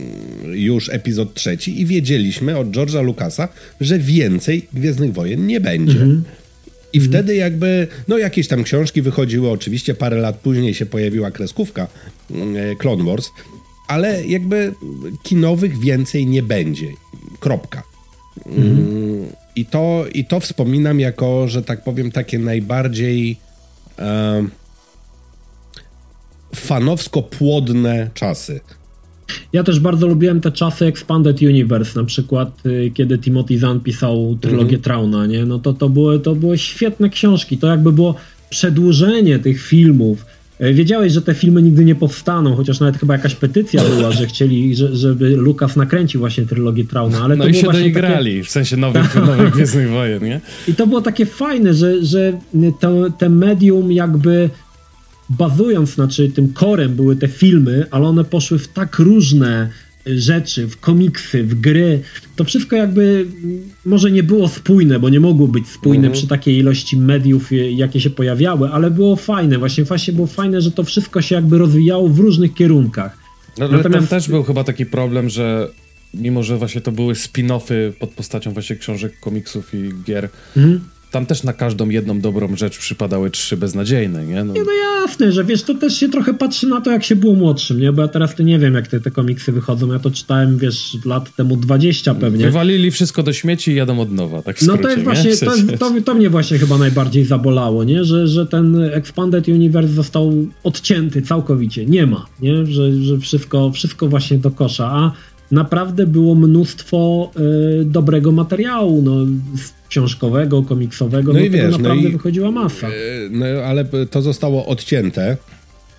już 0.44 0.88
epizod 0.88 1.34
trzeci 1.34 1.80
i 1.80 1.86
wiedzieliśmy 1.86 2.58
od 2.58 2.68
George'a 2.68 3.04
Lucasa, 3.04 3.48
że 3.80 3.98
więcej 3.98 4.66
Gwiezdnych 4.72 5.12
Wojen 5.12 5.46
nie 5.46 5.60
będzie. 5.60 6.02
Mm 6.02 6.08
-hmm. 6.08 6.20
I 6.92 6.98
mm 6.98 7.08
-hmm. 7.08 7.12
wtedy 7.12 7.34
jakby, 7.34 7.86
no 8.08 8.18
jakieś 8.18 8.48
tam 8.48 8.64
książki 8.64 9.02
wychodziły, 9.02 9.50
oczywiście 9.50 9.94
parę 9.94 10.16
lat 10.16 10.38
później 10.38 10.74
się 10.74 10.86
pojawiła 10.86 11.30
kreskówka 11.30 11.86
e, 12.30 12.76
Clone 12.76 13.04
Wars, 13.04 13.28
ale 13.88 14.26
jakby 14.26 14.74
kinowych 15.22 15.78
więcej 15.78 16.26
nie 16.26 16.42
będzie. 16.42 16.86
Kropka. 17.40 17.82
-hmm. 18.46 19.26
I 19.56 19.66
to, 19.66 20.04
I 20.14 20.24
to 20.24 20.40
wspominam 20.40 21.00
jako, 21.00 21.48
że 21.48 21.62
tak 21.62 21.84
powiem, 21.84 22.10
takie 22.10 22.38
najbardziej 22.38 23.36
e, 23.98 24.44
fanowsko-płodne 26.54 28.10
czasy. 28.14 28.60
Ja 29.52 29.64
też 29.64 29.80
bardzo 29.80 30.06
lubiłem 30.06 30.40
te 30.40 30.52
czasy 30.52 30.86
Expanded 30.86 31.42
Universe, 31.42 32.00
na 32.00 32.06
przykład 32.06 32.66
y, 32.66 32.90
kiedy 32.94 33.18
Timothy 33.18 33.58
Zahn 33.58 33.80
pisał 33.80 34.38
trylogię 34.40 34.78
-hmm. 34.78 34.82
Trauna, 34.82 35.26
nie? 35.26 35.44
No 35.44 35.58
to, 35.58 35.72
to, 35.72 35.88
były, 35.88 36.20
to 36.20 36.34
były 36.34 36.58
świetne 36.58 37.10
książki, 37.10 37.58
to 37.58 37.66
jakby 37.66 37.92
było 37.92 38.14
przedłużenie 38.50 39.38
tych 39.38 39.62
filmów, 39.62 40.26
wiedziałeś, 40.60 41.12
że 41.12 41.22
te 41.22 41.34
filmy 41.34 41.62
nigdy 41.62 41.84
nie 41.84 41.94
powstaną, 41.94 42.56
chociaż 42.56 42.80
nawet 42.80 42.98
chyba 42.98 43.14
jakaś 43.14 43.34
petycja 43.34 43.82
była, 43.96 44.12
że 44.12 44.26
chcieli, 44.26 44.76
że, 44.76 44.96
żeby 44.96 45.28
Lukas 45.28 45.76
nakręcił 45.76 46.20
właśnie 46.20 46.46
trylogię 46.46 46.84
Trauna, 46.84 47.20
ale 47.20 47.36
no 47.36 47.44
to 47.44 47.50
i 47.50 47.54
się 47.54 47.72
doigrali, 47.72 48.32
takie... 48.32 48.44
w 48.44 48.50
sensie 48.50 48.76
nowych, 48.76 49.14
nowych 49.26 49.52
Gwiezdnych 49.52 49.90
Wojen, 49.90 50.24
nie? 50.24 50.40
I 50.68 50.74
to 50.74 50.86
było 50.86 51.00
takie 51.00 51.26
fajne, 51.26 51.74
że, 51.74 52.04
że 52.04 52.32
to, 52.80 53.10
te 53.10 53.28
medium 53.28 53.92
jakby 53.92 54.50
bazując, 55.28 55.94
znaczy 55.94 56.28
tym 56.28 56.52
korem 56.52 56.94
były 56.96 57.16
te 57.16 57.28
filmy, 57.28 57.86
ale 57.90 58.06
one 58.06 58.24
poszły 58.24 58.58
w 58.58 58.68
tak 58.68 58.98
różne 58.98 59.70
rzeczy, 60.16 60.66
w 60.66 60.80
komiksy, 60.80 61.44
w 61.44 61.60
gry, 61.60 62.00
to 62.36 62.44
wszystko 62.44 62.76
jakby 62.76 63.26
może 63.84 64.10
nie 64.10 64.22
było 64.22 64.48
spójne, 64.48 64.98
bo 64.98 65.08
nie 65.08 65.20
mogło 65.20 65.48
być 65.48 65.68
spójne 65.68 66.06
mhm. 66.06 66.12
przy 66.12 66.26
takiej 66.26 66.58
ilości 66.58 66.96
mediów, 66.96 67.48
jakie 67.70 68.00
się 68.00 68.10
pojawiały, 68.10 68.68
ale 68.70 68.90
było 68.90 69.16
fajne, 69.16 69.58
właśnie 69.58 69.84
właśnie 69.84 70.12
było 70.12 70.26
fajne, 70.26 70.60
że 70.60 70.70
to 70.70 70.84
wszystko 70.84 71.22
się 71.22 71.34
jakby 71.34 71.58
rozwijało 71.58 72.08
w 72.08 72.18
różnych 72.18 72.54
kierunkach. 72.54 73.18
No, 73.58 73.64
ale 73.64 73.76
Natomiast... 73.76 74.08
tam 74.08 74.18
też 74.18 74.28
był 74.28 74.42
chyba 74.42 74.64
taki 74.64 74.86
problem, 74.86 75.30
że 75.30 75.68
mimo, 76.14 76.42
że 76.42 76.56
właśnie 76.56 76.80
to 76.80 76.92
były 76.92 77.14
spin-offy 77.14 77.92
pod 77.92 78.10
postacią 78.10 78.52
właśnie 78.52 78.76
książek, 78.76 79.20
komiksów 79.20 79.74
i 79.74 79.90
gier, 80.04 80.28
mhm 80.56 80.80
tam 81.10 81.26
też 81.26 81.42
na 81.42 81.52
każdą 81.52 81.88
jedną 81.88 82.20
dobrą 82.20 82.56
rzecz 82.56 82.78
przypadały 82.78 83.30
trzy 83.30 83.56
beznadziejne, 83.56 84.26
nie? 84.26 84.44
No. 84.44 84.54
nie? 84.54 84.64
no 84.64 84.72
jasne, 84.72 85.32
że 85.32 85.44
wiesz, 85.44 85.62
to 85.62 85.74
też 85.74 85.96
się 85.96 86.08
trochę 86.08 86.34
patrzy 86.34 86.66
na 86.66 86.80
to, 86.80 86.90
jak 86.90 87.04
się 87.04 87.16
było 87.16 87.34
młodszym, 87.34 87.80
nie? 87.80 87.92
Bo 87.92 88.02
ja 88.02 88.08
teraz 88.08 88.34
to 88.34 88.42
nie 88.42 88.58
wiem, 88.58 88.74
jak 88.74 88.88
te, 88.88 89.00
te 89.00 89.10
komiksy 89.10 89.52
wychodzą. 89.52 89.92
Ja 89.92 89.98
to 89.98 90.10
czytałem, 90.10 90.58
wiesz, 90.58 90.98
lat 91.04 91.36
temu 91.36 91.56
20 91.56 92.14
pewnie. 92.14 92.44
Wywalili 92.44 92.90
wszystko 92.90 93.22
do 93.22 93.32
śmieci 93.32 93.70
i 93.70 93.74
jadą 93.74 94.00
od 94.00 94.12
nowa, 94.12 94.42
tak 94.42 94.56
w 94.56 94.62
skrócie, 94.62 94.76
No 94.76 94.82
to 94.82 94.90
jest 94.90 95.04
właśnie, 95.04 95.36
to, 95.36 95.56
jest, 95.56 95.78
to, 95.78 95.90
to, 96.04 96.14
mnie 96.14 96.30
właśnie 96.30 96.58
chyba 96.58 96.78
najbardziej 96.78 97.24
zabolało, 97.24 97.84
nie? 97.84 98.04
Że, 98.04 98.28
że 98.28 98.46
ten 98.46 98.82
Expanded 98.82 99.48
Universe 99.48 99.92
został 99.92 100.32
odcięty 100.64 101.22
całkowicie. 101.22 101.86
Nie 101.86 102.06
ma, 102.06 102.26
nie? 102.40 102.66
Że, 102.66 103.02
że 103.02 103.18
wszystko, 103.18 103.72
wszystko 103.72 104.08
właśnie 104.08 104.38
do 104.38 104.50
kosza, 104.50 104.90
a 104.90 105.12
naprawdę 105.50 106.06
było 106.06 106.34
mnóstwo 106.34 107.30
y, 107.80 107.84
dobrego 107.84 108.32
materiału, 108.32 109.02
no, 109.02 109.26
książkowego, 109.88 110.62
komiksowego, 110.62 111.32
no, 111.32 111.38
no 111.38 111.44
i 111.44 111.50
wiesz, 111.50 111.72
no 111.72 111.78
naprawdę 111.78 112.02
no 112.02 112.08
i, 112.08 112.12
wychodziła 112.12 112.50
masa. 112.50 112.88
Y, 112.88 113.28
no 113.30 113.46
ale 113.46 113.84
to 113.84 114.22
zostało 114.22 114.66
odcięte 114.66 115.36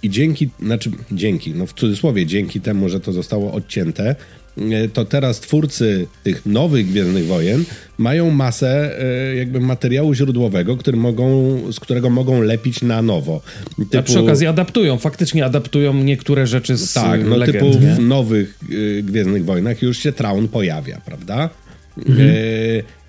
i 0.04 0.10
dzięki, 0.10 0.50
znaczy 0.60 0.92
dzięki, 1.12 1.54
no 1.54 1.66
w 1.66 1.74
cudzysłowie 1.74 2.26
dzięki 2.26 2.62
temu, 2.62 2.90
że 2.90 3.00
to 3.00 3.14
zostało 3.14 3.52
odcięte, 3.52 4.16
E, 4.58 4.88
to 4.88 5.06
teraz 5.06 5.40
twórcy 5.40 6.08
tych 6.24 6.46
nowych 6.46 6.88
Gwiezdnych 6.88 7.26
Wojen 7.26 7.64
mają 7.98 8.32
masę 8.32 9.00
e, 9.02 9.36
jakby 9.36 9.60
materiału 9.60 10.14
źródłowego, 10.14 10.78
który 10.78 10.98
mogą, 10.98 11.58
z 11.72 11.80
którego 11.80 12.10
mogą 12.10 12.42
lepić 12.42 12.82
na 12.82 13.02
nowo. 13.02 13.42
Typu... 13.78 13.98
A 13.98 14.02
przy 14.02 14.20
okazji 14.20 14.48
adaptują, 14.48 14.98
faktycznie 14.98 15.46
adaptują 15.46 15.94
niektóre 15.94 16.48
rzeczy 16.48 16.78
z 16.78 16.94
Tak, 16.94 17.26
no 17.26 17.38
legend, 17.38 17.60
typu 17.60 17.86
nie? 17.86 17.96
w 17.96 18.00
nowych 18.00 18.60
e, 19.00 19.04
Gwiezdnych 19.04 19.46
Wojnach 19.46 19.82
już 19.82 19.98
się 19.98 20.12
Traun 20.12 20.48
pojawia, 20.48 21.02
prawda? 21.06 21.50
Mhm. 21.98 22.30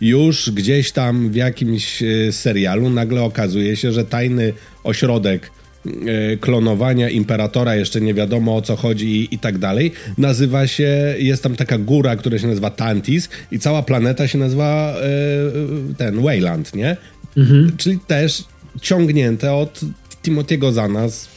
już 0.01 0.51
gdzieś 0.51 0.93
tam 0.93 1.31
w 1.31 1.35
jakimś 1.35 2.02
serialu 2.31 2.90
nagle 2.90 3.23
okazuje 3.23 3.77
się, 3.77 3.93
że 3.93 4.05
tajny 4.05 4.52
ośrodek 4.85 5.51
e, 5.86 6.36
klonowania 6.36 7.11
imperatora, 7.11 7.77
jeszcze 7.77 8.01
nie 8.01 8.15
wiadomo 8.15 8.57
o 8.57 8.62
co 8.62 8.77
chodzi 8.77 9.07
i, 9.07 9.35
i, 9.35 9.39
tak 9.39 9.59
dalej. 9.59 9.93
Nazywa 10.19 10.66
się, 10.66 11.15
jest 11.19 11.43
tam 11.43 11.57
taka 11.57 11.78
góra, 11.78 12.16
która 12.16 12.39
się 12.39 12.47
nazywa 12.47 12.70
Tantis 12.70 13.28
i 13.52 13.59
cała 13.59 13.82
planeta 13.82 14.28
się 14.28 14.39
nazywa 14.39 14.94
e, 14.97 15.94
ten 15.97 16.23
Wayland, 16.23 16.74
nie? 16.74 16.97
Mhm. 17.36 17.73
Czyli 17.77 17.98
też 18.07 18.44
ciągnięte 18.81 19.55
od 19.55 19.81
Timothy'ego 20.23 20.73
Zana 20.73 21.09
z 21.09 21.28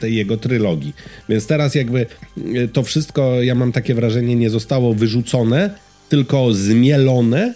tej 0.00 0.14
jego 0.14 0.36
trylogii. 0.36 0.92
Więc 1.28 1.46
teraz 1.46 1.74
jakby 1.74 2.06
e, 2.54 2.68
to 2.68 2.82
wszystko, 2.82 3.42
ja 3.42 3.54
mam 3.54 3.72
takie 3.72 3.94
wrażenie, 3.94 4.36
nie 4.36 4.50
zostało 4.50 4.94
wyrzucone, 4.94 5.70
tylko 6.08 6.54
zmielone 6.54 7.54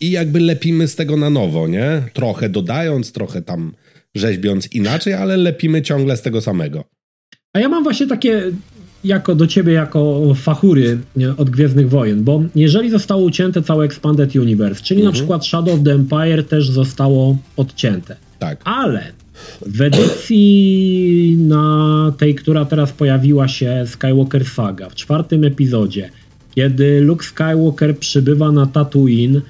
i 0.00 0.10
jakby 0.10 0.40
lepimy 0.40 0.88
z 0.88 0.96
tego 0.96 1.16
na 1.16 1.30
nowo, 1.30 1.68
nie? 1.68 2.02
Trochę 2.12 2.48
dodając, 2.48 3.12
trochę 3.12 3.42
tam 3.42 3.72
rzeźbiąc 4.14 4.72
inaczej, 4.72 5.14
ale 5.14 5.36
lepimy 5.36 5.82
ciągle 5.82 6.16
z 6.16 6.22
tego 6.22 6.40
samego. 6.40 6.84
A 7.52 7.60
ja 7.60 7.68
mam 7.68 7.82
właśnie 7.82 8.06
takie 8.06 8.42
jako 9.04 9.34
do 9.34 9.46
ciebie 9.46 9.72
jako 9.72 10.34
fachury 10.34 10.98
od 11.36 11.50
Gwiezdnych 11.50 11.88
Wojen, 11.88 12.24
bo 12.24 12.42
jeżeli 12.54 12.90
zostało 12.90 13.22
ucięte 13.22 13.62
całe 13.62 13.84
Expanded 13.84 14.36
Universe, 14.36 14.82
czyli 14.82 15.00
mhm. 15.00 15.12
na 15.12 15.18
przykład 15.18 15.46
Shadow 15.46 15.74
of 15.74 15.80
the 15.84 15.92
Empire 15.92 16.44
też 16.44 16.70
zostało 16.70 17.36
odcięte. 17.56 18.16
Tak. 18.38 18.60
Ale 18.64 19.12
w 19.66 19.80
edycji 19.80 21.36
na 21.40 22.12
tej, 22.18 22.34
która 22.34 22.64
teraz 22.64 22.92
pojawiła 22.92 23.48
się 23.48 23.84
Skywalker 23.86 24.44
Saga, 24.44 24.90
w 24.90 24.94
czwartym 24.94 25.44
epizodzie, 25.44 26.10
kiedy 26.56 27.00
Luke 27.00 27.26
Skywalker 27.26 27.98
przybywa 27.98 28.52
na 28.52 28.66
Tatooine, 28.66 29.40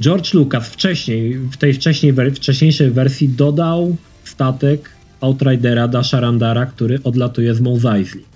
George 0.00 0.34
Lucas 0.34 0.68
wcześniej, 0.68 1.34
w 1.34 1.56
tej 1.56 1.74
wcześniej, 1.74 2.14
wcześniejszej 2.34 2.90
wersji 2.90 3.28
dodał 3.28 3.96
statek 4.24 4.90
Outridera 5.20 5.88
Dasha 5.88 6.20
Randara, 6.20 6.66
który 6.66 7.02
odlatuje 7.04 7.54
z 7.54 7.60
Mos 7.60 7.84
Eisley. 7.84 8.31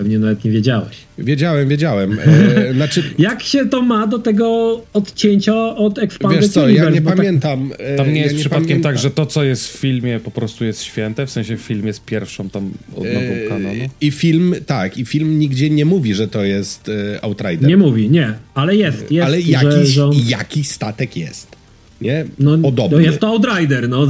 Pewnie 0.00 0.18
nawet 0.18 0.44
nie 0.44 0.50
wiedziałeś. 0.50 0.96
Wiedziałem, 1.18 1.68
wiedziałem. 1.68 2.18
E, 2.18 2.72
znaczy... 2.74 3.02
Jak 3.18 3.42
się 3.42 3.68
to 3.68 3.82
ma 3.82 4.06
do 4.06 4.18
tego 4.18 4.80
odcięcia 4.92 5.76
od 5.76 5.98
Expanded 5.98 6.40
Wiesz 6.40 6.50
co, 6.50 6.62
Universe, 6.62 6.84
ja 6.84 6.90
nie 6.90 7.02
tak- 7.02 7.16
pamiętam. 7.16 7.70
Tak... 7.70 7.96
Tam 7.96 8.12
nie 8.12 8.20
jest 8.20 8.34
ja 8.34 8.40
przypadkiem 8.40 8.68
pamiętam. 8.68 8.92
tak, 8.92 9.02
że 9.02 9.10
to, 9.10 9.26
co 9.26 9.44
jest 9.44 9.68
w 9.68 9.76
filmie, 9.78 10.20
po 10.20 10.30
prostu 10.30 10.64
jest 10.64 10.82
święte, 10.82 11.26
w 11.26 11.30
sensie 11.30 11.56
film 11.56 11.86
jest 11.86 12.04
pierwszą 12.04 12.50
tam 12.50 12.70
odnową 12.96 13.26
e, 13.26 13.48
kanonu. 13.48 13.88
I 14.00 14.10
film, 14.10 14.54
tak, 14.66 14.98
i 14.98 15.04
film 15.04 15.38
nigdzie 15.38 15.70
nie 15.70 15.84
mówi, 15.84 16.14
że 16.14 16.28
to 16.28 16.44
jest 16.44 16.88
e, 16.88 17.24
Outrider. 17.24 17.68
Nie 17.68 17.76
mówi, 17.76 18.10
nie, 18.10 18.34
ale 18.54 18.76
jest. 18.76 19.10
jest 19.12 19.26
ale 19.26 19.40
jakiś, 19.40 19.70
że, 19.70 19.86
że 19.86 20.04
on... 20.04 20.12
jakiś 20.28 20.68
statek 20.68 21.16
jest 21.16 21.59
nie? 22.00 22.24
No, 22.38 22.58
Podobnie. 22.58 22.98
No 22.98 23.04
jest 23.04 23.20
to 23.20 23.28
Outrider, 23.28 23.88
no. 23.88 24.06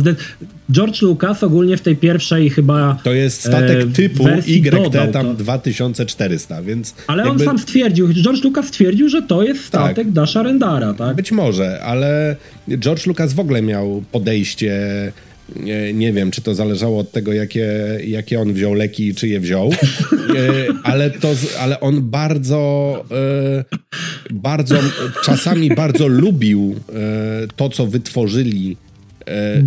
George 0.73 1.03
Lucas 1.03 1.43
ogólnie 1.43 1.77
w 1.77 1.81
tej 1.81 1.97
pierwszej 1.97 2.51
chyba 2.51 2.99
To 3.05 3.13
jest 3.13 3.41
statek 3.41 3.81
e, 3.81 3.87
typu 3.87 4.25
YT 4.47 4.93
tam 5.13 5.27
to. 5.27 5.35
2400, 5.35 6.63
więc... 6.63 6.95
Ale 7.07 7.25
jakby... 7.25 7.41
on 7.43 7.47
sam 7.47 7.59
stwierdził, 7.59 8.15
George 8.15 8.45
Lucas 8.45 8.67
stwierdził, 8.67 9.09
że 9.09 9.23
to 9.23 9.43
jest 9.43 9.65
statek 9.65 9.97
tak. 9.97 10.13
Dasha 10.13 10.43
Rendara, 10.43 10.95
tak? 10.95 11.17
Być 11.17 11.33
może, 11.33 11.83
ale 11.83 12.37
George 12.79 13.07
Lucas 13.07 13.33
w 13.33 13.41
ogóle 13.41 13.63
miał 13.63 14.03
podejście 14.13 14.73
nie, 15.57 15.93
nie, 15.93 16.13
wiem, 16.13 16.31
czy 16.31 16.43
to 16.43 16.55
zależało 16.55 16.99
od 16.99 17.13
tego, 17.13 17.33
jakie, 17.33 17.69
jakie 18.07 18.41
on 18.41 18.53
wziął 18.53 18.75
leki 18.75 19.07
i 19.07 19.15
czy 19.15 19.29
je 19.29 19.41
wziął, 19.41 19.71
e, 19.73 19.75
ale, 20.83 21.11
to, 21.11 21.29
ale 21.61 21.81
on 21.81 22.03
bardzo, 22.03 23.05
e, 23.11 23.65
bardzo, 24.31 24.77
czasami 25.25 25.75
bardzo 25.75 26.07
lubił 26.07 26.75
e, 26.89 27.47
to, 27.57 27.69
co 27.69 27.87
wytworzyli 27.87 28.77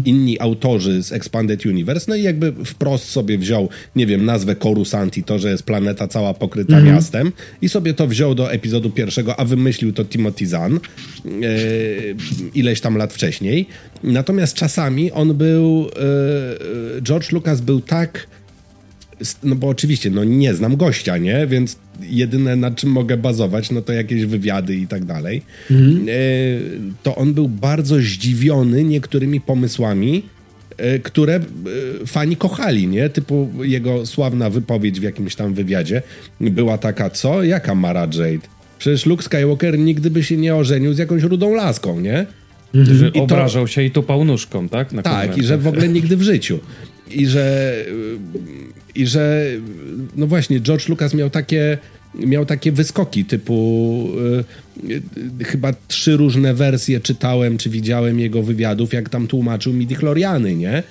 inni 0.06 0.40
autorzy 0.40 1.03
z 1.03 1.11
Expanded 1.11 1.65
Universe, 1.65 2.06
no 2.10 2.15
i 2.15 2.23
jakby 2.23 2.53
wprost 2.65 3.10
sobie 3.10 3.38
wziął, 3.38 3.69
nie 3.95 4.07
wiem, 4.07 4.26
nazwę 4.26 4.56
Coruscanti, 4.56 5.23
to, 5.23 5.40
że 5.40 5.49
jest 5.49 5.64
planeta 5.64 6.07
cała 6.07 6.34
pokryta 6.34 6.77
mm. 6.77 6.95
miastem 6.95 7.31
i 7.61 7.69
sobie 7.69 7.94
to 7.94 8.07
wziął 8.07 8.35
do 8.35 8.52
epizodu 8.52 8.90
pierwszego, 8.90 9.40
a 9.40 9.45
wymyślił 9.45 9.94
to 9.94 10.06
Timothy 10.06 10.48
Zahn 10.48 10.80
ileś 12.53 12.81
tam 12.81 12.98
lat 12.98 13.14
wcześniej. 13.14 13.68
Natomiast 14.03 14.53
czasami 14.53 15.11
on 15.11 15.34
był, 15.34 15.90
e, 15.95 16.98
e, 16.98 17.02
George 17.02 17.31
Lucas 17.31 17.61
był 17.61 17.81
tak, 17.81 18.27
no 19.43 19.55
bo 19.55 19.67
oczywiście, 19.67 20.09
no 20.09 20.23
nie 20.23 20.53
znam 20.53 20.77
gościa, 20.77 21.17
nie? 21.17 21.47
Więc 21.47 21.77
jedyne 22.01 22.55
na 22.55 22.71
czym 22.71 22.89
mogę 22.89 23.17
bazować, 23.17 23.71
no 23.71 23.81
to 23.81 23.93
jakieś 23.93 24.25
wywiady 24.25 24.75
i 24.75 24.87
tak 24.87 25.05
dalej. 25.05 25.41
Mhm. 25.71 26.09
E, 26.09 26.11
to 27.03 27.15
on 27.15 27.33
był 27.33 27.49
bardzo 27.49 27.95
zdziwiony 27.95 28.83
niektórymi 28.83 29.41
pomysłami, 29.41 30.23
które 31.03 31.39
fani 32.05 32.35
kochali, 32.35 32.87
nie? 32.87 33.09
Typu 33.09 33.49
jego 33.63 34.05
sławna 34.05 34.49
wypowiedź 34.49 34.99
w 34.99 35.03
jakimś 35.03 35.35
tam 35.35 35.53
wywiadzie 35.53 36.01
była 36.41 36.77
taka, 36.77 37.09
co? 37.09 37.43
Jaka 37.43 37.75
Mara 37.75 38.01
Jade? 38.01 38.47
Przecież 38.79 39.05
Luke 39.05 39.23
Skywalker 39.23 39.79
nigdy 39.79 40.09
by 40.09 40.23
się 40.23 40.37
nie 40.37 40.55
ożenił 40.55 40.93
z 40.93 40.97
jakąś 40.97 41.23
rudą 41.23 41.55
laską, 41.55 41.99
nie? 41.99 42.25
Mhm. 42.75 42.97
Że 42.97 43.09
I 43.09 43.19
obrażał 43.19 43.63
to... 43.63 43.67
się 43.67 43.83
i 43.83 43.91
tupał 43.91 44.25
nóżką, 44.25 44.69
tak? 44.69 44.91
Na 44.91 45.01
tak, 45.01 45.37
i 45.37 45.43
że 45.43 45.57
w 45.57 45.67
ogóle 45.67 45.87
nigdy 45.87 46.17
w 46.17 46.21
życiu. 46.21 46.59
I 47.11 47.27
że, 47.27 47.75
I 48.95 49.07
że, 49.07 49.45
no 50.15 50.27
właśnie, 50.27 50.61
George 50.61 50.89
Lucas 50.89 51.13
miał 51.13 51.30
takie, 51.30 51.77
miał 52.15 52.45
takie 52.45 52.71
wyskoki 52.71 53.25
typu 53.25 54.09
y, 55.39 55.43
chyba 55.43 55.73
trzy 55.88 56.17
różne 56.17 56.53
wersje 56.53 56.99
czytałem, 56.99 57.57
czy 57.57 57.69
widziałem 57.69 58.19
jego 58.19 58.43
wywiadów, 58.43 58.93
jak 58.93 59.09
tam 59.09 59.27
tłumaczył 59.27 59.73
midi 59.73 59.95
nie? 60.55 60.84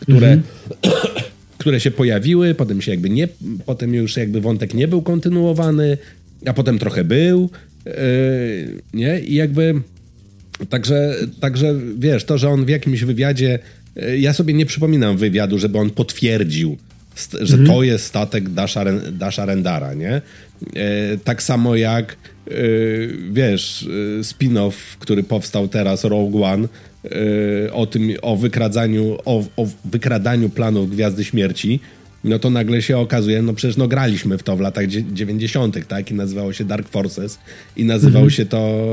Które, 0.00 0.32
mhm. 0.32 0.42
które 1.58 1.80
się 1.80 1.90
pojawiły, 1.90 2.54
potem 2.54 2.82
się 2.82 2.90
jakby 2.90 3.10
nie, 3.10 3.28
potem 3.66 3.94
już 3.94 4.16
jakby 4.16 4.40
wątek 4.40 4.74
nie 4.74 4.88
był 4.88 5.02
kontynuowany, 5.02 5.98
a 6.46 6.52
potem 6.52 6.78
trochę 6.78 7.04
był, 7.04 7.50
yy, 7.86 7.92
nie? 8.94 9.20
I 9.20 9.34
jakby 9.34 9.74
Także, 10.68 11.14
także 11.40 11.74
wiesz, 11.98 12.24
to, 12.24 12.38
że 12.38 12.48
on 12.48 12.64
w 12.64 12.68
jakimś 12.68 13.04
wywiadzie, 13.04 13.58
ja 14.18 14.32
sobie 14.32 14.54
nie 14.54 14.66
przypominam 14.66 15.16
wywiadu, 15.16 15.58
żeby 15.58 15.78
on 15.78 15.90
potwierdził, 15.90 16.76
że 17.40 17.56
mhm. 17.56 17.66
to 17.66 17.82
jest 17.82 18.04
statek 18.04 18.48
Dasha, 18.48 18.84
Dasha 19.12 19.44
Rendara, 19.44 19.94
nie? 19.94 20.12
E, 20.12 20.22
tak 21.24 21.42
samo 21.42 21.76
jak, 21.76 22.12
e, 22.12 22.54
wiesz, 23.30 23.88
spin-off, 24.22 24.72
który 24.98 25.22
powstał 25.22 25.68
teraz, 25.68 26.04
Rogue 26.04 26.44
One, 26.44 26.68
o 27.72 27.86
tym, 27.86 28.10
o 28.22 28.36
wykradzaniu, 28.36 29.18
o, 29.24 29.44
o 29.56 29.66
wykradaniu 29.84 30.48
planów 30.48 30.90
Gwiazdy 30.90 31.24
Śmierci, 31.24 31.80
no 32.24 32.38
to 32.38 32.50
nagle 32.50 32.82
się 32.82 32.98
okazuje, 32.98 33.42
no 33.42 33.54
przecież 33.54 33.76
no 33.76 33.88
graliśmy 33.88 34.38
w 34.38 34.42
to 34.42 34.56
w 34.56 34.60
latach 34.60 34.86
90., 34.86 35.86
tak? 35.88 36.10
I 36.10 36.14
nazywało 36.14 36.52
się 36.52 36.64
Dark 36.64 36.88
Forces 36.88 37.38
i 37.76 37.84
nazywał 37.84 38.22
mm 38.22 38.30
-hmm. 38.30 38.36
się 38.36 38.46
to... 38.46 38.88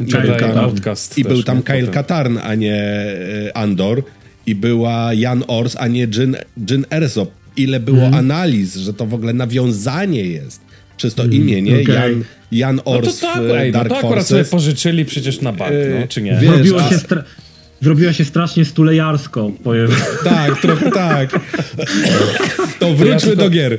I 0.00 0.26
był 0.26 0.36
tam, 0.38 0.58
Outcast 0.58 1.18
i 1.18 1.24
był 1.24 1.42
tam 1.42 1.62
Kyle 1.62 1.88
Katarn, 1.88 2.38
a 2.42 2.54
nie 2.54 2.74
e, 2.74 3.56
Andor 3.56 4.02
i 4.46 4.54
była 4.54 5.14
Jan 5.14 5.44
Ors, 5.46 5.76
a 5.78 5.88
nie 5.88 6.00
Jyn, 6.00 6.36
Jyn 6.70 6.86
Ersop. 6.90 7.30
Ile 7.56 7.80
było 7.80 7.98
mm 7.98 8.12
-hmm. 8.12 8.16
analiz, 8.16 8.76
że 8.76 8.94
to 8.94 9.06
w 9.06 9.14
ogóle 9.14 9.32
nawiązanie 9.32 10.24
jest 10.24 10.60
przez 10.96 11.14
to 11.14 11.22
mm, 11.22 11.34
imię, 11.34 11.62
nie? 11.62 11.82
Okay. 11.82 11.94
Jan, 11.94 12.24
Jan 12.52 12.80
Ors 12.84 13.22
no 13.22 13.28
to, 13.28 13.34
to, 13.34 13.58
ej, 13.60 13.72
Dark 13.72 13.88
no 13.88 13.94
to 13.94 13.98
akurat 13.98 14.14
Forces. 14.14 14.28
sobie 14.28 14.44
pożyczyli 14.44 15.04
przecież 15.04 15.40
na 15.40 15.52
bank, 15.52 15.72
no, 16.00 16.08
czy 16.08 16.22
nie? 16.22 16.38
Wiesz, 16.40 16.50
Robiło 16.50 16.80
się 16.80 16.98
Zrobiła 17.80 18.12
się 18.12 18.24
strasznie 18.24 18.64
stulejarsko, 18.64 19.50
powiem. 19.64 19.88
Tak, 20.24 20.60
trochę 20.60 20.90
tak. 20.90 21.30
To 22.78 22.94
wróćmy 22.94 23.30
ja 23.30 23.36
do 23.36 23.50
gier. 23.50 23.78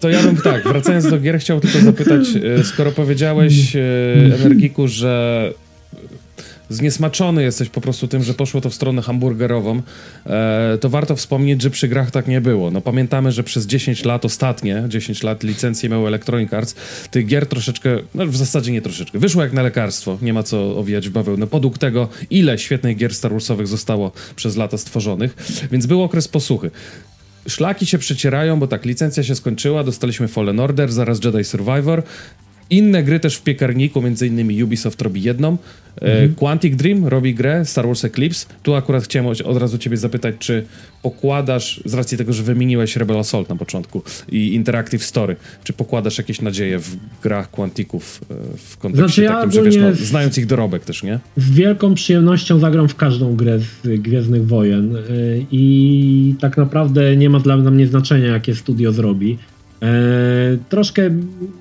To 0.00 0.08
ja 0.08 0.22
bym 0.22 0.36
tak, 0.36 0.68
wracając 0.68 1.10
do 1.10 1.20
gier, 1.20 1.38
chciał 1.38 1.60
tylko 1.60 1.78
zapytać, 1.78 2.20
e, 2.60 2.64
skoro 2.64 2.92
powiedziałeś, 2.92 3.76
e, 3.76 3.80
Energiku, 4.34 4.88
że 4.88 5.52
zniesmaczony 6.74 7.42
jesteś 7.42 7.68
po 7.68 7.80
prostu 7.80 8.08
tym, 8.08 8.22
że 8.22 8.34
poszło 8.34 8.60
to 8.60 8.70
w 8.70 8.74
stronę 8.74 9.02
hamburgerową, 9.02 9.82
e, 10.26 10.78
to 10.80 10.88
warto 10.88 11.16
wspomnieć, 11.16 11.62
że 11.62 11.70
przy 11.70 11.88
grach 11.88 12.10
tak 12.10 12.28
nie 12.28 12.40
było. 12.40 12.70
No 12.70 12.80
pamiętamy, 12.80 13.32
że 13.32 13.42
przez 13.42 13.66
10 13.66 14.04
lat, 14.04 14.24
ostatnie 14.24 14.84
10 14.88 15.22
lat 15.22 15.42
licencje 15.42 15.88
miały 15.88 16.08
Electronic 16.08 16.52
Arts, 16.52 16.74
tych 17.10 17.26
gier 17.26 17.46
troszeczkę, 17.46 17.98
no 18.14 18.26
w 18.26 18.36
zasadzie 18.36 18.72
nie 18.72 18.82
troszeczkę, 18.82 19.18
wyszło 19.18 19.42
jak 19.42 19.52
na 19.52 19.62
lekarstwo, 19.62 20.18
nie 20.22 20.32
ma 20.32 20.42
co 20.42 20.78
owijać 20.78 21.08
w 21.08 21.12
bawełnę. 21.12 21.46
Podług 21.46 21.78
tego, 21.78 22.08
ile 22.30 22.58
świetnych 22.58 22.96
gier 22.96 23.14
Star 23.14 23.32
Warsowych 23.32 23.66
zostało 23.66 24.12
przez 24.36 24.56
lata 24.56 24.78
stworzonych, 24.78 25.36
więc 25.72 25.86
był 25.86 26.02
okres 26.02 26.28
posłuchy. 26.28 26.70
Szlaki 27.48 27.86
się 27.86 27.98
przecierają, 27.98 28.58
bo 28.60 28.66
tak, 28.66 28.84
licencja 28.84 29.22
się 29.22 29.34
skończyła, 29.34 29.84
dostaliśmy 29.84 30.28
Fallen 30.28 30.60
Order, 30.60 30.92
zaraz 30.92 31.24
Jedi 31.24 31.44
Survivor, 31.44 32.02
Inne 32.70 33.02
gry 33.02 33.20
też 33.20 33.36
w 33.36 33.42
piekarniku, 33.42 34.02
między 34.02 34.26
innymi 34.26 34.64
Ubisoft 34.64 35.02
robi 35.02 35.22
jedną. 35.22 35.56
E, 36.00 36.04
mhm. 36.04 36.34
Quantic 36.34 36.76
Dream 36.76 37.06
robi 37.06 37.34
grę 37.34 37.64
Star 37.64 37.86
Wars 37.86 38.04
Eclipse. 38.04 38.46
Tu 38.62 38.74
akurat 38.74 39.04
chciałem 39.04 39.34
od 39.44 39.56
razu 39.56 39.78
ciebie 39.78 39.96
zapytać, 39.96 40.34
czy 40.38 40.64
pokładasz, 41.02 41.80
z 41.84 41.94
racji 41.94 42.18
tego, 42.18 42.32
że 42.32 42.42
wymieniłeś 42.42 42.96
Rebel 42.96 43.18
Assault 43.18 43.48
na 43.48 43.56
początku 43.56 44.02
i 44.32 44.54
Interactive 44.54 45.04
Story, 45.04 45.36
czy 45.64 45.72
pokładasz 45.72 46.18
jakieś 46.18 46.40
nadzieje 46.40 46.78
w 46.78 46.96
grach 47.22 47.50
Quanticów 47.50 48.20
e, 48.30 48.34
w 48.56 48.76
kontekście 48.76 49.06
znaczy 49.06 49.22
ja 49.22 49.32
takim, 49.32 49.52
że 49.52 49.62
wiesz, 49.62 49.76
no, 49.76 50.06
znając 50.06 50.38
ich 50.38 50.46
dorobek 50.46 50.84
też, 50.84 51.02
nie? 51.02 51.18
Z 51.36 51.50
wielką 51.50 51.94
przyjemnością 51.94 52.58
zagram 52.58 52.88
w 52.88 52.96
każdą 52.96 53.36
grę 53.36 53.58
z 53.58 54.00
Gwiezdnych 54.00 54.46
Wojen 54.46 54.96
e, 54.96 55.00
i 55.52 56.34
tak 56.40 56.56
naprawdę 56.56 57.16
nie 57.16 57.30
ma 57.30 57.40
dla 57.40 57.56
mnie 57.56 57.86
znaczenia, 57.86 58.26
jakie 58.26 58.54
studio 58.54 58.92
zrobi. 58.92 59.38
E, 59.82 60.58
troszkę, 60.68 61.10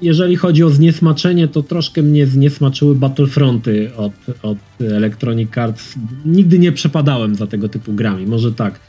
jeżeli 0.02 0.36
chodzi 0.36 0.64
o 0.64 0.70
zniesmaczenie, 0.70 1.48
to 1.48 1.64
troszkę 1.64 2.02
mnie 2.02 2.28
zniesmaczyły 2.28 2.96
Battlefronty 2.96 3.92
od, 3.96 4.14
od 4.42 4.58
Electronic 4.82 5.58
Arts. 5.58 5.96
Nigdy 6.26 6.60
nie 6.60 6.72
przepadałem 6.72 7.36
za 7.36 7.48
tego 7.48 7.70
typu 7.70 7.94
grami, 7.94 8.26
może 8.26 8.52
tak. 8.52 8.80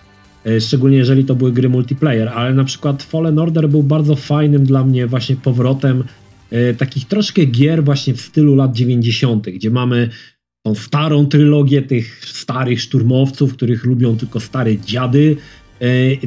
E, 0.47 0.61
szczególnie 0.61 0.97
jeżeli 0.97 1.25
to 1.25 1.35
były 1.35 1.53
gry 1.53 1.69
multiplayer, 1.69 2.29
ale 2.29 2.55
na 2.55 2.65
przykład 2.65 3.03
Fallen 3.03 3.39
Order 3.39 3.69
był 3.69 3.83
bardzo 3.83 4.17
fajnym 4.17 4.65
dla 4.65 4.85
mnie 4.85 5.07
właśnie 5.07 5.37
powrotem 5.37 6.05
e, 6.51 6.75
takich 6.75 7.07
troszkę 7.09 7.45
gier 7.45 7.85
właśnie 7.85 8.15
w 8.15 8.21
stylu 8.21 8.55
lat 8.55 8.73
90., 8.73 9.51
gdzie 9.51 9.71
mamy 9.71 10.11
tą 10.63 10.75
starą 10.75 11.27
trylogię 11.27 11.83
tych 11.83 12.25
starych 12.27 12.81
szturmowców, 12.81 13.55
których 13.55 13.85
lubią 13.85 14.17
tylko 14.17 14.41
stare 14.41 14.79
dziady, 14.79 15.37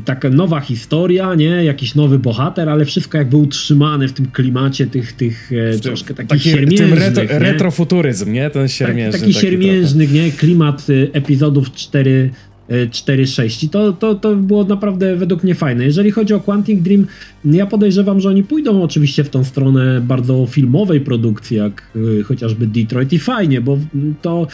taka 0.06 0.30
nowa 0.30 0.60
historia, 0.60 1.36
nie? 1.36 1.46
Jakiś 1.64 1.96
nowy 1.96 2.20
bohater, 2.20 2.70
ale 2.70 2.86
wszystko 2.86 3.18
jakby 3.18 3.38
utrzymane 3.38 4.08
w 4.08 4.14
tym 4.14 4.26
klimacie 4.26 4.88
tych, 4.88 5.14
tych 5.14 5.52
e, 5.76 5.80
troszkę 5.80 6.14
takich 6.14 6.30
taki, 6.30 6.50
siermiężnych. 6.50 7.00
Retro, 7.00 7.24
nie? 7.24 7.40
retrofuturyzm, 7.40 8.32
nie? 8.32 8.50
Ten 8.50 8.68
siermiężny. 8.68 9.12
Tak, 9.12 9.22
taki, 9.22 9.34
taki 9.34 9.46
siermiężny, 9.46 10.08
nie? 10.08 10.32
Klimat 10.32 10.88
e, 10.90 11.14
epizodów 11.14 11.72
4 11.72 12.30
4-6 12.70 13.66
i 13.66 13.70
to, 13.70 13.94
to, 13.94 14.16
to 14.16 14.36
było 14.36 14.64
naprawdę 14.64 15.16
według 15.16 15.44
mnie 15.44 15.56
fajne. 15.56 15.86
Jeżeli 15.86 16.12
chodzi 16.12 16.34
o 16.34 16.40
Quantic 16.40 16.82
Dream, 16.82 17.06
ja 17.46 17.66
podejrzewam, 17.66 18.20
że 18.20 18.30
oni 18.30 18.44
pójdą 18.44 18.84
oczywiście 18.84 19.24
w 19.24 19.30
tą 19.30 19.44
stronę 19.44 20.02
bardzo 20.02 20.46
filmowej 20.46 21.02
produkcji, 21.02 21.58
jak 21.58 21.92
chociażby 22.26 22.68
Detroit 22.68 23.14
i 23.14 23.20
fajnie, 23.20 23.62
bo 23.62 23.78
to 24.22 24.48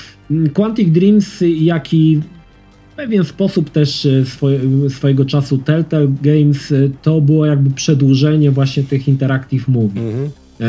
Quantic 0.53 0.89
Dreams, 0.89 1.43
jak 1.59 1.93
i 1.93 2.19
pewien 3.01 3.23
sposób 3.23 3.69
też 3.69 4.05
e, 4.05 4.25
swoje, 4.25 4.59
swojego 4.89 5.25
czasu 5.25 5.57
Telltale 5.57 6.07
Games 6.21 6.71
e, 6.71 6.75
to 7.01 7.21
było 7.21 7.45
jakby 7.45 7.69
przedłużenie 7.69 8.51
właśnie 8.51 8.83
tych 8.83 9.07
interactive 9.07 9.67
movie. 9.67 10.01
Mhm. 10.01 10.29
E, 10.61 10.65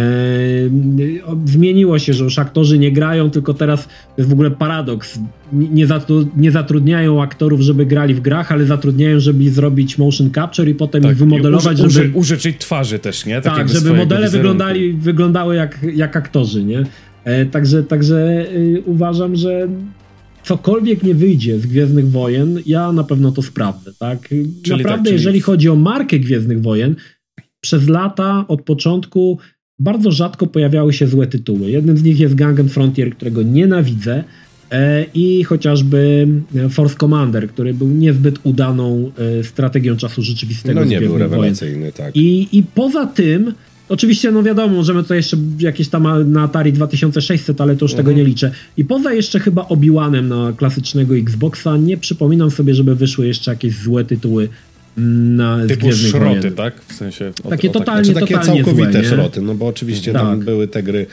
zmieniło 1.45 1.99
się, 1.99 2.13
że 2.13 2.25
już 2.25 2.39
aktorzy 2.39 2.79
nie 2.79 2.93
grają, 2.93 3.31
tylko 3.31 3.55
teraz 3.55 3.87
to 3.87 3.93
jest 4.19 4.31
w 4.31 4.33
ogóle 4.33 4.51
paradoks. 4.51 5.19
Nie, 5.53 5.87
zatru, 5.87 6.29
nie, 6.37 6.51
zatrudniają 6.51 7.23
aktorów, 7.23 7.61
żeby 7.61 7.87
grali 7.87 8.15
w 8.15 8.21
grach, 8.21 8.53
ale 8.53 8.65
zatrudniają, 8.65 9.21
żeby 9.21 9.51
zrobić 9.51 9.99
motion 9.99 10.31
capture 10.31 10.69
i 10.69 10.75
potem 10.75 11.03
tak, 11.03 11.13
ich 11.13 11.19
wymodelować, 11.19 11.81
uży, 11.81 11.91
żeby... 11.91 12.19
Użyczyć 12.19 12.59
twarzy 12.59 12.99
też, 12.99 13.27
nie? 13.27 13.41
Tak, 13.41 13.57
tak 13.57 13.69
żeby 13.69 13.95
modele 13.95 14.31
wyglądali, 14.31 14.93
wyglądały 14.93 15.57
jak, 15.57 15.79
jak 15.95 16.17
aktorzy, 16.17 16.65
nie? 16.65 16.85
E, 17.25 17.47
także, 17.47 17.83
także 17.83 18.47
y, 18.53 18.83
uważam, 18.87 19.37
że 19.37 19.69
cokolwiek 20.44 21.02
nie 21.02 21.14
wyjdzie 21.14 21.59
z 21.59 21.66
Gwiezdnych 21.66 22.10
Wojen, 22.10 22.60
ja 22.66 22.93
na 22.93 23.05
pewno 23.05 23.32
to 23.32 23.43
sprawdzę, 23.43 23.93
tak? 23.98 24.28
Czyli 24.62 24.77
Naprawdę, 24.82 25.05
tak, 25.05 25.12
jeżeli 25.12 25.40
chodzi 25.40 25.69
o 25.69 25.77
markę 25.77 26.19
Gwiezdnych 26.19 26.62
Wojen, 26.62 26.97
przez 27.60 27.89
lata, 27.89 28.44
od 28.48 28.62
początku 28.62 29.39
bardzo 29.78 30.10
rzadko 30.10 30.47
pojawiały 30.47 30.93
się 30.93 31.06
złe 31.06 31.27
tytuły. 31.27 31.70
Jednym 31.70 31.97
z 31.97 32.02
nich 32.02 32.20
jest 32.20 32.35
Gang 32.35 32.60
Frontier, 32.60 33.10
którego 33.10 33.43
nienawidzę 33.43 34.24
e, 34.70 35.05
i 35.14 35.44
chociażby 35.44 36.28
Force 36.70 36.97
Commander, 36.97 37.48
który 37.48 37.74
był 37.74 37.89
niezbyt 37.89 38.39
udaną 38.43 39.12
e, 39.40 39.44
strategią 39.44 39.97
czasu 39.97 40.23
rzeczywistego. 40.23 40.81
No 40.81 40.86
nie 40.86 41.01
był 41.01 41.19
rewelacyjny, 41.19 41.78
Wojen. 41.78 41.93
tak. 41.93 42.16
I, 42.16 42.59
I 42.59 42.62
poza 42.62 43.06
tym 43.06 43.52
Oczywiście, 43.93 44.31
no 44.31 44.43
wiadomo, 44.43 44.74
możemy 44.77 45.05
to 45.05 45.14
jeszcze 45.14 45.36
jakieś 45.59 45.89
tam 45.89 46.32
na 46.32 46.43
Atari 46.43 46.73
2600, 46.73 47.60
ale 47.60 47.77
to 47.77 47.85
już 47.85 47.93
mhm. 47.93 48.06
tego 48.06 48.19
nie 48.19 48.24
liczę. 48.24 48.52
I 48.77 48.85
poza 48.85 49.12
jeszcze 49.12 49.40
chyba 49.40 49.62
Obi-Wanem 49.62 50.28
na 50.28 50.52
klasycznego 50.56 51.16
Xboxa, 51.16 51.77
nie 51.77 51.97
przypominam 51.97 52.51
sobie, 52.51 52.74
żeby 52.74 52.94
wyszły 52.94 53.27
jeszcze 53.27 53.51
jakieś 53.51 53.74
złe 53.74 54.05
tytuły 54.05 54.48
na 54.97 55.66
Typu 55.69 55.93
szroty, 55.93 56.40
wojen. 56.40 56.55
tak? 56.55 56.74
W 56.89 56.93
sensie... 56.93 57.32
Od, 57.44 57.51
takie 57.51 57.70
totalnie, 57.70 58.05
znaczy, 58.05 58.20
takie 58.20 58.35
totalnie 58.35 58.64
całkowite 58.64 58.93
złe, 58.93 59.05
szroty, 59.05 59.43
no 59.43 59.55
bo 59.55 59.66
oczywiście 59.66 60.12
tak. 60.12 60.23
tam 60.23 60.40
były 60.40 60.69
te 60.69 60.82
gry 60.82 61.06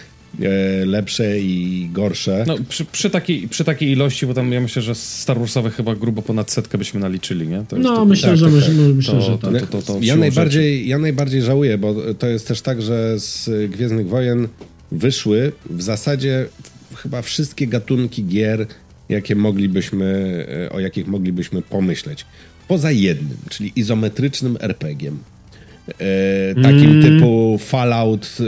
lepsze 0.86 1.40
i 1.40 1.90
gorsze. 1.94 2.44
No, 2.48 2.56
przy, 2.70 2.86
przy, 2.86 3.10
takiej, 3.10 3.48
przy 3.48 3.64
takiej 3.64 3.92
ilości, 3.92 4.26
bo 4.26 4.34
tam 4.34 4.52
ja 4.52 4.62
myślę, 4.62 4.82
że 4.82 4.96
Star 4.96 5.40
Warsowe 5.40 5.70
chyba 5.70 5.96
grubo 5.96 6.22
ponad 6.22 6.52
setkę 6.52 6.78
byśmy 6.78 7.00
naliczyli, 7.00 7.48
nie? 7.48 7.64
no, 7.78 8.06
myślę, 8.06 8.30
tak, 8.30 8.38
że, 8.38 8.46
tak, 8.46 8.54
myślę, 8.54 8.74
tak. 8.76 8.96
myślę, 8.96 9.22
że 9.22 9.38
to, 9.38 9.68
to, 9.68 9.82
to, 9.82 9.98
ja, 10.02 10.16
najbardziej, 10.16 10.88
ja 10.88 10.98
najbardziej 10.98 11.42
żałuję, 11.42 11.78
bo 11.78 11.96
to 12.20 12.28
jest 12.28 12.48
też 12.48 12.62
tak, 12.62 12.82
że 12.82 13.20
z 13.20 13.50
Gwiezdnych 13.72 14.08
Wojen 14.08 14.48
wyszły 14.92 15.52
w 15.70 15.82
zasadzie 15.82 16.46
chyba 16.96 17.22
wszystkie 17.22 17.68
gatunki 17.68 18.26
gier, 18.26 18.68
jakie 19.10 19.36
moglibyśmy, 19.36 20.08
e, 20.66 20.72
o 20.72 20.80
jakich 20.80 21.08
moglibyśmy 21.08 21.62
pomyśleć. 21.62 22.26
Poza 22.68 22.92
jednym, 22.92 23.38
czyli 23.50 23.72
izometrycznym 23.76 24.58
RPG-iem. 24.60 25.18
E, 26.00 26.56
takim 26.56 26.92
mm. 26.92 27.02
typu 27.02 27.58
Fallout, 27.58 28.38
e, 28.40 28.44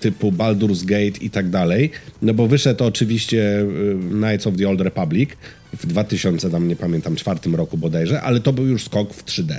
typu 0.00 0.32
Baldur's 0.32 0.84
Gate 0.84 1.24
i 1.24 1.30
tak 1.30 1.50
dalej. 1.50 1.90
No 2.22 2.34
bo 2.34 2.46
wyszedł 2.46 2.84
oczywiście 2.84 3.60
e, 3.60 3.64
Knights 4.10 4.46
of 4.46 4.56
the 4.56 4.68
Old 4.68 4.80
Republic 4.80 5.30
w 5.72 5.86
2000, 5.86 6.50
tam 6.50 6.68
nie 6.68 6.76
pamiętam, 6.76 7.16
czwartym 7.16 7.54
roku 7.54 7.78
bodajże, 7.78 8.22
ale 8.22 8.40
to 8.40 8.52
był 8.52 8.66
już 8.66 8.84
skok 8.84 9.14
w 9.14 9.24
3D. 9.24 9.54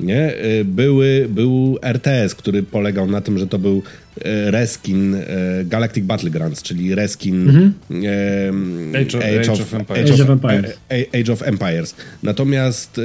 Nie? 0.00 0.34
Były, 0.64 1.26
był 1.30 1.78
RTS, 1.82 2.34
który 2.34 2.62
polegał 2.62 3.06
na 3.06 3.20
tym, 3.20 3.38
że 3.38 3.46
to 3.46 3.58
był 3.58 3.82
reskin 4.24 5.16
Galactic 5.64 6.04
Battlegrounds, 6.04 6.62
czyli 6.62 6.94
reskin 6.94 7.50
mm 7.50 7.74
-hmm. 7.90 8.96
Age, 8.96 9.18
of, 9.18 9.24
Age, 9.24 9.52
of, 9.52 9.74
Empires. 9.74 10.10
Age, 10.10 10.22
of, 10.22 10.30
Empires. 10.30 10.78
Age 11.20 11.32
of 11.32 11.42
Empires. 11.42 11.94
Natomiast 12.22 13.00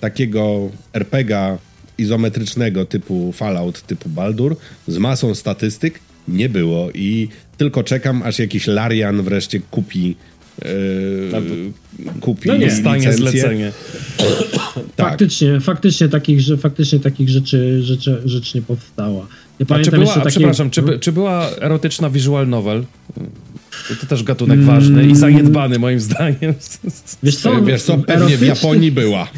takiego 0.00 0.70
RPGa 0.92 1.58
izometrycznego 1.98 2.84
typu 2.84 3.32
Fallout, 3.32 3.82
typu 3.82 4.08
Baldur 4.08 4.56
z 4.88 4.98
masą 4.98 5.34
statystyk 5.34 6.00
nie 6.28 6.48
było 6.48 6.90
i 6.90 7.28
tylko 7.56 7.84
czekam, 7.84 8.22
aż 8.22 8.38
jakiś 8.38 8.66
Larian 8.66 9.22
wreszcie 9.22 9.60
kupi 9.70 10.16
Yy, 10.64 11.72
kupi 12.20 12.48
no 12.48 12.56
nie, 12.56 12.70
stanie 12.70 13.12
zlecenie. 13.12 13.72
tak. 14.96 15.08
Faktycznie, 15.08 15.60
faktycznie 15.60 16.08
takich, 16.08 16.40
że, 16.40 16.56
faktycznie 16.56 17.00
takich 17.00 17.28
rzeczy, 17.28 17.82
rzeczy, 17.82 18.22
rzeczy 18.24 18.58
nie 18.58 18.62
powstała. 18.62 19.26
Nie 19.60 19.66
pamiętam 19.66 19.92
czy 19.94 20.00
była, 20.00 20.14
takie... 20.14 20.30
Przepraszam, 20.30 20.70
czy, 20.70 20.82
by, 20.82 20.98
czy 20.98 21.12
była 21.12 21.50
erotyczna 21.60 22.10
visual 22.10 22.48
novel? 22.48 22.84
To 24.00 24.06
też 24.06 24.22
gatunek 24.22 24.58
mm. 24.58 24.66
ważny 24.66 25.06
i 25.06 25.16
zaniedbany 25.16 25.78
moim 25.78 26.00
zdaniem. 26.00 26.54
Wiesz 27.22 27.36
co, 27.36 27.62
Wiesz 27.62 27.82
co 27.82 27.98
pewnie 27.98 28.36
w 28.36 28.42
Japonii 28.42 28.92
była. 28.92 29.28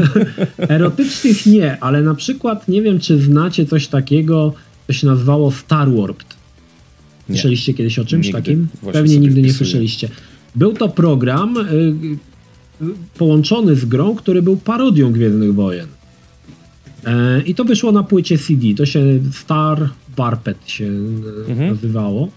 Erotycznych 0.68 1.46
nie, 1.46 1.80
ale 1.80 2.02
na 2.02 2.14
przykład 2.14 2.68
nie 2.68 2.82
wiem, 2.82 3.00
czy 3.00 3.18
znacie 3.18 3.66
coś 3.66 3.86
takiego, 3.88 4.54
co 4.86 4.92
się 4.92 5.06
nazywało 5.06 5.52
Star 5.52 5.90
Warped. 5.90 6.40
Słyszeliście 7.26 7.74
kiedyś 7.74 7.98
o 7.98 8.04
czymś 8.04 8.26
nigdy. 8.26 8.42
takim? 8.42 8.68
Właśnie 8.82 9.00
Pewnie 9.00 9.18
nigdy 9.18 9.42
nie 9.42 9.52
słyszeliście. 9.52 10.08
Był 10.54 10.72
to 10.72 10.88
program 10.88 11.56
y, 11.56 11.62
y, 12.82 12.86
połączony 13.18 13.76
z 13.76 13.84
grą, 13.84 14.14
który 14.14 14.42
był 14.42 14.56
parodią 14.56 15.12
Gwiezdnych 15.12 15.54
Wojen. 15.54 15.86
E, 17.06 17.42
I 17.42 17.54
to 17.54 17.64
wyszło 17.64 17.92
na 17.92 18.02
płycie 18.02 18.38
CD. 18.38 18.74
To 18.76 18.86
się 18.86 19.00
Star 19.32 19.90
Warped 20.16 20.70
się 20.70 20.84
e, 20.84 21.50
mhm. 21.50 21.70
nazywało. 21.70 22.28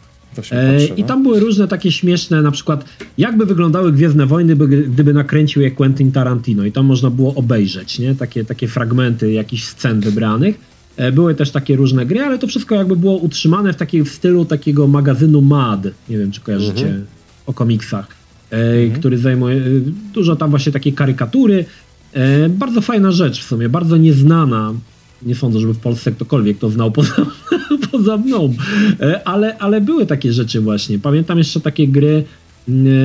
E, 0.52 0.86
I 0.86 1.04
tam 1.04 1.24
były 1.24 1.40
różne 1.40 1.68
takie 1.68 1.92
śmieszne, 1.92 2.42
na 2.42 2.52
przykład 2.52 2.86
jakby 3.18 3.46
wyglądały 3.46 3.92
Gwiezdne 3.92 4.26
Wojny, 4.26 4.56
gdyby 4.88 5.14
nakręcił 5.14 5.62
je 5.62 5.72
Quentin 5.72 6.12
Tarantino 6.12 6.66
i 6.66 6.72
tam 6.72 6.86
można 6.86 7.10
było 7.10 7.36
obejrzeć, 7.36 8.00
nie? 8.00 8.16
Takie, 8.16 8.46
takie 8.46 8.68
fragmenty 8.68 9.32
jakichś 9.32 9.64
scen 9.64 10.00
wybranych. 10.00 10.56
E, 10.98 11.12
były 11.12 11.36
też 11.36 11.52
takie 11.52 11.76
różne 11.76 12.06
gry, 12.06 12.22
ale 12.22 12.40
to 12.40 12.48
wszystko 12.48 12.76
jakby 12.76 12.96
było 12.96 13.18
utrzymane 13.18 13.74
w 13.74 13.76
takim 13.76 14.06
stylu 14.06 14.46
takiego 14.46 14.88
magazynu 14.88 15.42
MAD, 15.42 15.88
nie 16.10 16.18
wiem 16.18 16.32
czy 16.32 16.42
kojarzycie 16.42 16.86
mhm. 16.86 17.06
o 17.46 17.54
komiksach, 17.54 18.08
e, 18.52 18.56
mhm. 18.56 19.00
który 19.00 19.18
zajmuje 19.18 19.62
dużo 20.14 20.36
tam 20.36 20.50
właśnie 20.50 20.72
takiej 20.72 20.94
karykatury. 20.94 21.66
Bardzo 22.50 22.82
fajna 22.82 23.12
rzecz 23.12 23.40
w 23.40 23.44
sumie, 23.44 23.70
bardzo 23.70 23.98
nieznana 23.98 24.74
nie 25.26 25.36
sądzę, 25.36 25.60
żeby 25.60 25.74
w 25.74 25.80
Polsce 25.80 26.12
ktokolwiek 26.12 26.58
to 26.58 26.70
znał 26.70 26.92
poza, 27.02 27.26
poza 27.92 28.18
mną, 28.18 28.54
e, 29.00 29.28
ale, 29.28 29.58
ale 29.58 29.82
były 29.82 30.06
takie 30.06 30.34
rzeczy 30.34 30.62
właśnie. 30.62 31.00
Pamiętam 31.00 31.38
jeszcze 31.38 31.62
takie 31.62 31.88
gry, 31.88 32.24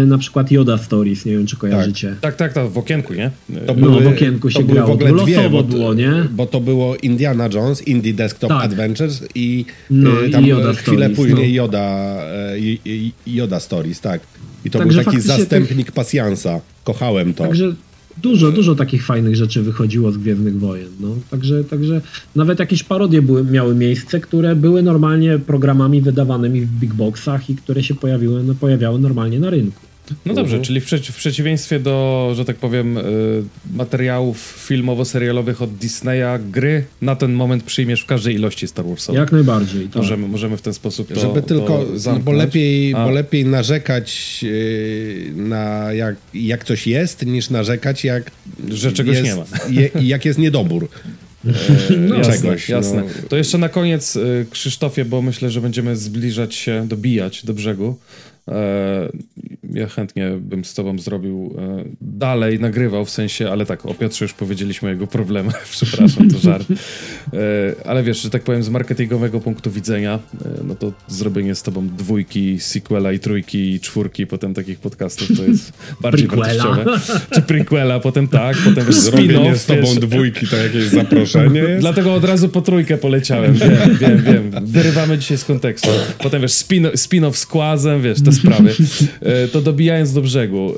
na 0.06 0.18
przykład 0.18 0.50
Yoda 0.50 0.78
Stories, 0.78 1.24
nie 1.24 1.32
wiem 1.32 1.46
czy 1.46 1.56
kojarzycie. 1.56 2.16
Tak, 2.20 2.36
tak, 2.36 2.52
tak, 2.52 2.68
w 2.68 2.78
okienku, 2.78 3.14
nie? 3.14 3.30
To 3.66 3.74
no, 3.74 3.74
były, 3.74 4.02
w 4.02 4.06
okienku 4.06 4.50
się 4.50 4.64
grało, 4.64 4.88
w 4.88 4.90
ogóle 4.90 5.10
to 5.10 5.24
dwie, 5.24 5.50
bo, 5.50 5.62
było, 5.62 5.94
nie? 5.94 6.12
Bo 6.30 6.46
to 6.46 6.60
było 6.60 6.96
Indiana 6.96 7.48
Jones, 7.54 7.88
Indie 7.88 8.14
Desktop 8.14 8.50
tak. 8.50 8.64
Adventures 8.64 9.22
i 9.34 9.64
no, 9.90 10.22
y, 10.22 10.30
tam 10.30 10.44
i 10.44 10.48
Yoda 10.48 10.72
chwilę 10.72 10.96
Stories, 10.96 11.16
później 11.16 11.48
no. 11.48 11.54
Yoda, 11.54 12.16
Yoda 13.26 13.60
Stories, 13.60 14.00
tak. 14.00 14.20
I 14.64 14.70
to 14.70 14.78
Także 14.78 15.02
był 15.02 15.04
taki 15.04 15.20
zastępnik 15.20 15.86
tych... 15.86 15.94
pasjansa. 15.94 16.60
Kochałem 16.84 17.34
to. 17.34 17.44
Także 17.44 17.74
dużo, 18.22 18.52
dużo 18.52 18.74
takich 18.74 19.04
fajnych 19.04 19.36
rzeczy 19.36 19.62
wychodziło 19.62 20.12
z 20.12 20.18
Gwiezdnych 20.18 20.58
Wojen. 20.58 20.88
No. 21.00 21.08
Także, 21.30 21.64
także 21.64 22.00
nawet 22.36 22.58
jakieś 22.58 22.82
parodie 22.82 23.22
były, 23.22 23.44
miały 23.44 23.74
miejsce, 23.74 24.20
które 24.20 24.56
były 24.56 24.82
normalnie 24.82 25.38
programami 25.38 26.02
wydawanymi 26.02 26.60
w 26.60 26.70
big 26.70 26.94
boxach 26.94 27.50
i 27.50 27.56
które 27.56 27.82
się 27.82 27.94
pojawiły, 27.94 28.42
no, 28.42 28.54
pojawiały 28.54 28.98
normalnie 28.98 29.40
na 29.40 29.50
rynku. 29.50 29.87
No 30.26 30.34
dobrze, 30.34 30.56
mhm. 30.56 30.62
czyli 30.64 30.80
w, 30.80 30.84
przeci 30.84 31.12
w, 31.12 31.16
przeciwieństwie 31.16 31.80
do, 31.80 32.32
że 32.36 32.44
tak 32.44 32.56
powiem, 32.56 32.98
y, 32.98 33.02
materiałów 33.72 34.66
filmowo-serialowych 34.68 35.62
od 35.62 35.74
Disneya, 35.74 36.38
gry 36.50 36.84
na 37.02 37.16
ten 37.16 37.32
moment 37.32 37.62
przyjmiesz 37.62 38.02
w 38.02 38.06
każdej 38.06 38.34
ilości 38.34 38.68
Star 38.68 38.86
Warsowej. 38.86 39.20
Jak 39.20 39.32
najbardziej. 39.32 39.86
Tak. 39.86 39.96
Możemy, 39.96 40.28
możemy 40.28 40.56
w 40.56 40.62
ten 40.62 40.74
sposób 40.74 41.12
to, 41.12 41.20
Żeby 41.20 41.42
tylko, 41.42 41.84
to 42.04 42.12
no, 42.12 42.18
bo, 42.18 42.32
lepiej, 42.32 42.92
bo 42.92 43.10
lepiej 43.10 43.44
narzekać 43.44 44.42
yy, 44.42 45.32
na 45.36 45.92
jak, 45.92 46.16
jak 46.34 46.64
coś 46.64 46.86
jest, 46.86 47.26
niż 47.26 47.50
narzekać 47.50 48.04
jak... 48.04 48.30
Że 48.68 48.92
czegoś 48.92 49.16
jest, 49.16 49.28
nie 49.28 49.34
ma. 49.36 49.44
Je, 49.70 49.90
jak 50.00 50.24
jest 50.24 50.38
niedobór. 50.38 50.88
no, 52.08 52.16
jasne, 52.16 52.32
czegoś. 52.32 52.68
Jasne. 52.68 53.02
No. 53.02 53.28
To 53.28 53.36
jeszcze 53.36 53.58
na 53.58 53.68
koniec, 53.68 54.16
y, 54.16 54.46
Krzysztofie, 54.50 55.04
bo 55.04 55.22
myślę, 55.22 55.50
że 55.50 55.60
będziemy 55.60 55.96
zbliżać 55.96 56.54
się, 56.54 56.86
dobijać 56.88 57.44
do 57.44 57.54
brzegu. 57.54 57.98
E, 58.48 59.08
ja 59.72 59.88
chętnie 59.88 60.30
bym 60.40 60.64
z 60.64 60.74
tobą 60.74 60.98
zrobił 60.98 61.54
e, 61.58 61.84
dalej, 62.00 62.60
nagrywał 62.60 63.04
w 63.04 63.10
sensie, 63.10 63.50
ale 63.50 63.66
tak, 63.66 63.86
o 63.86 63.94
Piotrze 63.94 64.24
już 64.24 64.34
powiedzieliśmy 64.34 64.88
o 64.88 64.92
jego 64.92 65.06
problemach, 65.06 65.66
przepraszam, 65.70 66.30
to 66.30 66.38
żart. 66.38 66.68
E, 67.32 67.86
ale 67.86 68.02
wiesz, 68.02 68.22
że 68.22 68.30
tak 68.30 68.42
powiem, 68.42 68.62
z 68.62 68.68
marketingowego 68.68 69.40
punktu 69.40 69.70
widzenia, 69.70 70.18
no 70.64 70.74
to 70.74 70.92
zrobienie 71.08 71.54
z 71.54 71.62
tobą 71.62 71.88
dwójki, 71.88 72.60
sequela 72.60 73.12
i 73.12 73.18
trójki 73.18 73.74
i 73.74 73.80
czwórki 73.80 74.26
potem 74.26 74.54
takich 74.54 74.78
podcastów 74.78 75.36
to 75.36 75.42
jest 75.44 75.72
bardziej 76.02 76.28
wartościowe. 76.28 76.84
Czy 77.30 77.42
prequela, 77.42 78.00
potem 78.00 78.28
tak, 78.28 78.56
potem 78.56 78.86
wiesz, 78.86 78.96
Zrobienie 78.96 79.56
z 79.56 79.66
tobą 79.66 79.82
wiesz. 79.82 79.98
dwójki 79.98 80.46
to 80.46 80.56
jakieś 80.56 80.84
zaproszenie 81.00 81.60
jest? 81.60 81.80
Dlatego 81.80 82.14
od 82.14 82.24
razu 82.24 82.48
po 82.48 82.62
trójkę 82.62 82.98
poleciałem, 82.98 83.54
wiem, 83.54 83.96
wiem, 84.00 84.22
wiem. 84.22 84.66
Wyrywamy 84.66 85.18
dzisiaj 85.18 85.38
z 85.38 85.44
kontekstu. 85.44 85.88
Potem 86.18 86.42
wiesz, 86.42 86.52
spin-off 86.52 86.96
spin 86.96 87.32
z 87.32 87.46
Kłazem, 87.46 88.02
wiesz, 88.02 88.22
te 88.22 88.32
sprawy. 88.32 88.74
To 89.52 89.60
dobijając 89.60 90.12
do 90.12 90.22
brzegu, 90.22 90.74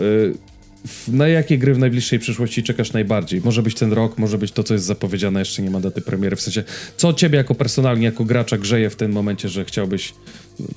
na 1.09 1.29
jakie 1.29 1.59
gry 1.59 1.75
w 1.75 1.79
najbliższej 1.79 2.19
przyszłości 2.19 2.63
czekasz 2.63 2.93
najbardziej? 2.93 3.41
Może 3.45 3.63
być 3.63 3.75
ten 3.75 3.93
rok, 3.93 4.19
może 4.19 4.39
być 4.39 4.53
to, 4.53 4.63
co 4.63 4.75
jest 4.75 4.87
zapowiedziane, 4.87 5.41
jeszcze 5.41 5.63
nie 5.63 5.71
ma 5.71 5.81
daty 5.81 6.01
premiery. 6.01 6.37
W 6.37 6.41
sensie, 6.41 6.65
co 6.97 7.13
ciebie 7.13 7.39
jako 7.39 7.55
personalnie, 7.55 8.05
jako 8.05 8.25
gracza 8.25 8.59
grzeje 8.59 8.91
w 8.91 8.97
tym 8.97 9.13
momencie, 9.13 9.49
że 9.49 9.65
chciałbyś 9.65 10.15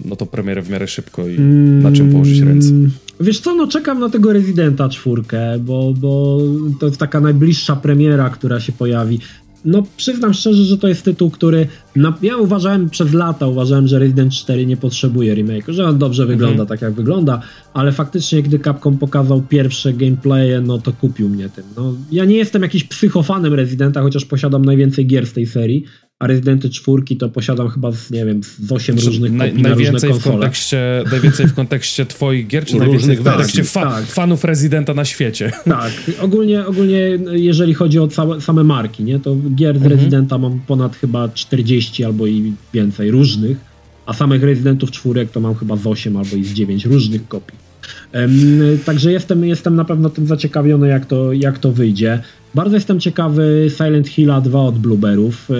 no 0.05 0.15
to 0.15 0.25
premierę 0.25 0.61
w 0.61 0.69
miarę 0.69 0.87
szybko 0.87 1.27
i 1.27 1.39
na 1.39 1.91
czym 1.91 2.11
położyć 2.11 2.39
ręce? 2.39 2.69
Mm, 2.69 2.91
wiesz 3.19 3.39
co, 3.39 3.55
no 3.55 3.67
czekam 3.67 3.99
na 3.99 4.09
tego 4.09 4.33
Residenta 4.33 4.89
czwórkę, 4.89 5.59
bo, 5.59 5.93
bo 5.97 6.41
to 6.79 6.85
jest 6.85 6.97
taka 6.97 7.19
najbliższa 7.19 7.75
premiera, 7.75 8.29
która 8.29 8.59
się 8.59 8.71
pojawi. 8.71 9.19
No, 9.65 9.83
przyznam 9.97 10.33
szczerze, 10.33 10.63
że 10.63 10.77
to 10.77 10.87
jest 10.87 11.05
tytuł, 11.05 11.29
który. 11.29 11.67
No, 11.95 12.13
ja 12.21 12.37
uważałem 12.37 12.89
przez 12.89 13.13
lata, 13.13 13.47
uważałem, 13.47 13.87
że 13.87 13.99
Resident 13.99 14.33
4 14.33 14.65
nie 14.65 14.77
potrzebuje 14.77 15.35
remake, 15.35 15.73
że 15.73 15.85
on 15.85 15.97
dobrze 15.97 16.25
wygląda 16.25 16.61
mhm. 16.61 16.69
tak, 16.69 16.81
jak 16.81 16.93
wygląda, 16.93 17.41
ale 17.73 17.91
faktycznie, 17.91 18.43
gdy 18.43 18.59
Capcom 18.59 18.97
pokazał 18.97 19.41
pierwsze 19.41 19.93
gameplaye, 19.93 20.61
no 20.61 20.77
to 20.77 20.93
kupił 20.93 21.29
mnie 21.29 21.49
tym. 21.49 21.63
No, 21.77 21.93
ja 22.11 22.25
nie 22.25 22.35
jestem 22.35 22.61
jakiś 22.61 22.83
psychofanem 22.83 23.53
Residenta, 23.53 24.01
chociaż 24.01 24.25
posiadam 24.25 24.65
najwięcej 24.65 25.07
gier 25.07 25.27
z 25.27 25.33
tej 25.33 25.45
serii, 25.45 25.85
a 26.19 26.27
Rezydenty 26.27 26.69
czwórki 26.69 27.17
to 27.17 27.29
posiadam 27.29 27.69
chyba 27.69 27.91
z, 27.91 28.11
nie 28.11 28.25
wiem, 28.25 28.43
z 28.43 28.71
8 28.71 28.95
znaczy, 28.95 29.07
różnych 29.07 29.37
kopii 29.37 29.61
najwięcej 29.61 30.09
na 30.09 30.15
w 30.15 30.23
kontekście, 30.23 31.03
Najwięcej 31.11 31.47
w 31.47 31.53
kontekście 31.53 32.05
twoich 32.05 32.47
gier, 32.47 32.65
czy 32.65 32.79
różnych 32.79 33.21
w 33.21 33.23
kontekście 33.23 33.63
fa 33.63 33.81
tak. 33.81 34.05
fanów 34.05 34.43
Rezydenta 34.43 34.93
na 34.93 35.05
świecie? 35.05 35.51
Tak, 35.65 35.91
ogólnie, 36.21 36.65
ogólnie 36.65 36.99
jeżeli 37.31 37.73
chodzi 37.73 37.99
o 37.99 38.07
całe, 38.07 38.41
same 38.41 38.63
marki, 38.63 39.03
nie, 39.03 39.19
to 39.19 39.35
gier 39.55 39.79
z 39.79 39.83
mhm. 39.83 39.97
Rezydenta 39.97 40.37
mam 40.37 40.59
ponad 40.59 40.95
chyba 40.95 41.29
40 41.29 42.03
albo 42.03 42.27
i 42.27 42.53
więcej 42.73 43.11
różnych, 43.11 43.57
a 44.05 44.13
samych 44.13 44.43
Rezydentów 44.43 44.91
czwórek 44.91 45.31
to 45.31 45.39
mam 45.39 45.55
chyba 45.55 45.75
z 45.75 45.87
8 45.87 46.17
albo 46.17 46.35
i 46.35 46.43
z 46.43 46.53
9 46.53 46.85
różnych 46.85 47.27
kopii. 47.27 47.57
Um, 48.13 48.79
także 48.85 49.11
jestem, 49.11 49.45
jestem 49.45 49.75
na 49.75 49.85
pewno 49.85 50.09
tym 50.09 50.27
zaciekawiony, 50.27 50.87
jak 50.87 51.05
to, 51.05 51.33
jak 51.33 51.59
to 51.59 51.71
wyjdzie. 51.71 52.21
Bardzo 52.55 52.75
jestem 52.75 52.99
ciekawy 52.99 53.67
Silent 53.77 54.07
Hilla 54.07 54.41
2 54.41 54.61
od 54.61 54.77
Blueberów. 54.77 55.51
E, 55.51 55.55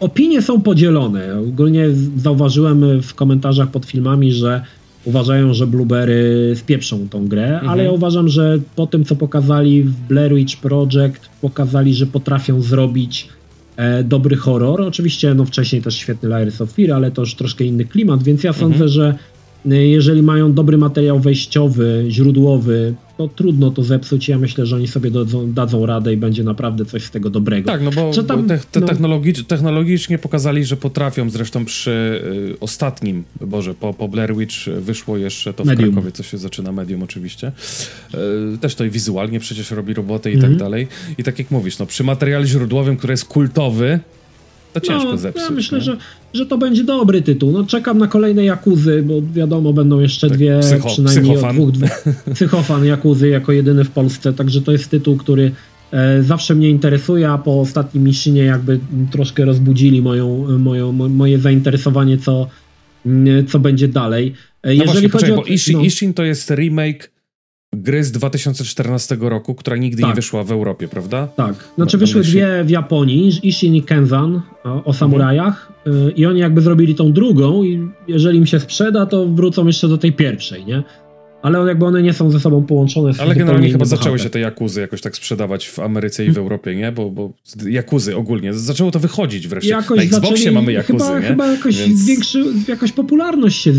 opinie 0.00 0.42
są 0.42 0.60
podzielone. 0.60 1.38
Ogólnie 1.38 1.86
zauważyłem 2.16 3.02
w 3.02 3.14
komentarzach 3.14 3.70
pod 3.70 3.86
filmami, 3.86 4.32
że 4.32 4.62
uważają, 5.04 5.54
że 5.54 5.66
Blueberry 5.66 6.52
spieprzą 6.56 7.08
tą 7.08 7.28
grę, 7.28 7.44
mhm. 7.44 7.68
ale 7.68 7.84
ja 7.84 7.92
uważam, 7.92 8.28
że 8.28 8.58
po 8.76 8.86
tym, 8.86 9.04
co 9.04 9.16
pokazali 9.16 9.82
w 9.82 10.00
Blair 10.00 10.34
Witch 10.34 10.56
Project, 10.56 11.28
pokazali, 11.40 11.94
że 11.94 12.06
potrafią 12.06 12.62
zrobić 12.62 13.28
e, 13.76 14.04
dobry 14.04 14.36
horror. 14.36 14.82
Oczywiście, 14.82 15.34
no 15.34 15.44
wcześniej 15.44 15.82
też 15.82 15.94
świetny 15.94 16.28
Layers 16.28 16.60
of 16.60 16.72
Fear, 16.72 16.92
ale 16.92 17.10
to 17.10 17.22
już 17.22 17.34
troszkę 17.34 17.64
inny 17.64 17.84
klimat, 17.84 18.22
więc 18.22 18.44
ja 18.44 18.50
mhm. 18.50 18.70
sądzę, 18.70 18.88
że 18.88 19.14
jeżeli 19.64 20.22
mają 20.22 20.52
dobry 20.52 20.78
materiał 20.78 21.20
wejściowy, 21.20 22.04
źródłowy, 22.08 22.94
to 23.18 23.28
trudno 23.28 23.70
to 23.70 23.82
zepsuć. 23.82 24.28
Ja 24.28 24.38
myślę, 24.38 24.66
że 24.66 24.76
oni 24.76 24.88
sobie 24.88 25.10
dadzą, 25.10 25.52
dadzą 25.52 25.86
radę 25.86 26.12
i 26.12 26.16
będzie 26.16 26.44
naprawdę 26.44 26.84
coś 26.84 27.04
z 27.04 27.10
tego 27.10 27.30
dobrego. 27.30 27.66
Tak, 27.66 27.82
no 27.82 27.90
bo, 27.90 28.22
tam, 28.22 28.48
te, 28.48 28.58
te 28.58 28.80
no... 28.80 28.86
Technologicz, 28.86 29.44
technologicznie 29.44 30.18
pokazali, 30.18 30.64
że 30.64 30.76
potrafią. 30.76 31.30
Zresztą 31.30 31.64
przy 31.64 32.22
y, 32.54 32.60
ostatnim, 32.60 33.24
Boże, 33.40 33.74
po, 33.74 33.94
po 33.94 34.08
Blair 34.08 34.36
Witch 34.36 34.56
wyszło 34.80 35.16
jeszcze 35.16 35.54
to 35.54 35.64
w 35.64 35.66
medium. 35.66 35.92
Krakowie, 35.92 36.12
co 36.12 36.22
się 36.22 36.38
zaczyna, 36.38 36.72
medium 36.72 37.02
oczywiście. 37.02 37.52
Y, 38.54 38.58
też 38.58 38.74
to 38.74 38.84
i 38.84 38.90
wizualnie 38.90 39.40
przecież 39.40 39.70
robi 39.70 39.94
roboty 39.94 40.30
i 40.30 40.34
tak 40.34 40.44
mhm. 40.44 40.58
dalej. 40.58 40.88
I 41.18 41.22
tak 41.24 41.38
jak 41.38 41.50
mówisz, 41.50 41.78
no, 41.78 41.86
przy 41.86 42.04
materiale 42.04 42.46
źródłowym, 42.46 42.96
który 42.96 43.12
jest 43.12 43.24
kultowy, 43.24 44.00
to 44.72 44.80
ciężko 44.80 45.10
no, 45.10 45.16
zepsuć. 45.16 45.42
Ja 45.42 45.50
myślę, 45.50 45.80
że, 45.80 45.96
że 46.34 46.46
to 46.46 46.58
będzie 46.58 46.84
dobry 46.84 47.22
tytuł. 47.22 47.52
No, 47.52 47.64
czekam 47.64 47.98
na 47.98 48.06
kolejne 48.06 48.44
Jakuzy, 48.44 49.02
bo 49.02 49.14
wiadomo, 49.32 49.72
będą 49.72 50.00
jeszcze 50.00 50.28
tak, 50.28 50.38
dwie, 50.38 50.58
psycho, 50.60 50.88
przynajmniej 50.88 51.34
psychofan. 51.36 51.56
dwóch, 51.56 51.70
dwóch. 51.70 52.04
Psychofan 52.34 52.84
Jakuzy 52.84 53.28
jako 53.28 53.52
jedyny 53.52 53.84
w 53.84 53.90
Polsce, 53.90 54.32
także 54.32 54.62
to 54.62 54.72
jest 54.72 54.90
tytuł, 54.90 55.16
który 55.16 55.52
e, 55.92 56.22
zawsze 56.22 56.54
mnie 56.54 56.70
interesuje, 56.70 57.30
a 57.30 57.38
po 57.38 57.60
ostatnim 57.60 58.04
Mishinie 58.04 58.44
jakby 58.44 58.78
troszkę 59.10 59.44
rozbudzili 59.44 60.02
moją, 60.02 60.58
moją, 60.58 60.92
moje 60.92 61.38
zainteresowanie, 61.38 62.18
co, 62.18 62.46
co 63.48 63.58
będzie 63.58 63.88
dalej. 63.88 64.34
E, 64.62 64.66
no 64.66 64.72
Jeżeli 64.72 64.84
właśnie, 64.84 65.00
chodzi 65.00 65.12
poczekaj, 65.12 65.32
o... 65.32 65.36
bo 65.36 65.44
Ishin, 65.44 65.78
no. 65.78 65.84
Ishin 65.84 66.14
to 66.14 66.24
jest 66.24 66.50
remake 66.50 67.11
gry 67.76 68.04
z 68.04 68.12
2014 68.12 69.16
roku, 69.20 69.54
która 69.54 69.76
nigdy 69.76 70.02
tak. 70.02 70.10
nie 70.10 70.14
wyszła 70.14 70.44
w 70.44 70.52
Europie, 70.52 70.88
prawda? 70.88 71.26
Tak. 71.26 71.54
Znaczy 71.76 71.98
wyszły 71.98 72.22
dwie 72.22 72.64
w 72.64 72.70
Japonii, 72.70 73.40
Ishin 73.42 73.74
i 73.74 73.82
Kenzan 73.82 74.42
o, 74.64 74.84
o 74.84 74.92
samurajach 74.92 75.72
mhm. 75.86 76.16
i 76.16 76.26
oni 76.26 76.40
jakby 76.40 76.60
zrobili 76.60 76.94
tą 76.94 77.12
drugą 77.12 77.62
i 77.62 77.88
jeżeli 78.08 78.38
im 78.38 78.46
się 78.46 78.60
sprzeda, 78.60 79.06
to 79.06 79.26
wrócą 79.26 79.66
jeszcze 79.66 79.88
do 79.88 79.98
tej 79.98 80.12
pierwszej, 80.12 80.64
nie? 80.64 80.82
Ale 81.42 81.58
jakby 81.68 81.86
one 81.86 82.02
nie 82.02 82.12
są 82.12 82.30
ze 82.30 82.40
sobą 82.40 82.62
połączone. 82.62 83.12
Ale 83.18 83.34
generalnie 83.34 83.72
chyba 83.72 83.84
zaczęły 83.84 84.18
się 84.18 84.30
te 84.30 84.40
jakuzy 84.40 84.80
jakoś 84.80 85.00
tak 85.00 85.16
sprzedawać 85.16 85.68
w 85.68 85.78
Ameryce 85.78 86.24
i 86.24 86.30
w 86.30 86.38
Europie, 86.38 86.76
nie? 86.76 86.92
Bo, 86.92 87.10
bo 87.10 87.32
jakuzy 87.68 88.16
ogólnie, 88.16 88.54
zaczęło 88.54 88.90
to 88.90 88.98
wychodzić 88.98 89.48
wreszcie. 89.48 89.70
Jakoś 89.70 89.96
Na 89.96 90.02
Xboxie 90.02 90.36
zaczęli, 90.36 90.54
mamy 90.54 90.72
jakuzy, 90.72 91.04
chyba, 91.04 91.18
nie? 91.18 91.26
Chyba 91.26 91.46
jakoś 91.46 91.78
Więc... 91.78 92.06
większy, 92.06 92.44
jakoś 92.68 92.92
popularność 92.92 93.62
się 93.62 93.72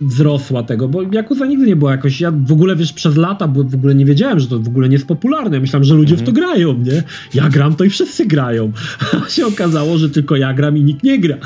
wzrosła 0.00 0.62
tego, 0.62 0.88
bo 0.88 1.02
Yakuza 1.02 1.46
nigdy 1.46 1.66
nie 1.66 1.76
była 1.76 1.90
jakoś, 1.90 2.20
ja 2.20 2.30
w 2.30 2.52
ogóle 2.52 2.76
wiesz, 2.76 2.92
przez 2.92 3.16
lata 3.16 3.48
w 3.48 3.74
ogóle 3.74 3.94
nie 3.94 4.04
wiedziałem, 4.04 4.40
że 4.40 4.46
to 4.46 4.58
w 4.58 4.68
ogóle 4.68 4.88
nie 4.88 4.94
jest 4.94 5.06
popularne, 5.06 5.60
myślałem, 5.60 5.84
że 5.84 5.94
ludzie 5.94 6.14
mm 6.14 6.26
-hmm. 6.26 6.30
w 6.30 6.34
to 6.34 6.40
mhm. 6.40 6.56
grają, 6.56 6.78
nie? 6.78 7.02
Ja 7.34 7.48
gram, 7.48 7.76
to 7.76 7.84
i 7.84 7.90
wszyscy 7.90 8.26
grają, 8.26 8.72
a 9.26 9.28
się 9.28 9.46
okazało, 9.46 9.98
że 9.98 10.10
tylko 10.10 10.36
ja 10.36 10.54
gram 10.54 10.76
i 10.76 10.82
nikt 10.82 11.02
nie 11.02 11.18
gra. 11.18 11.36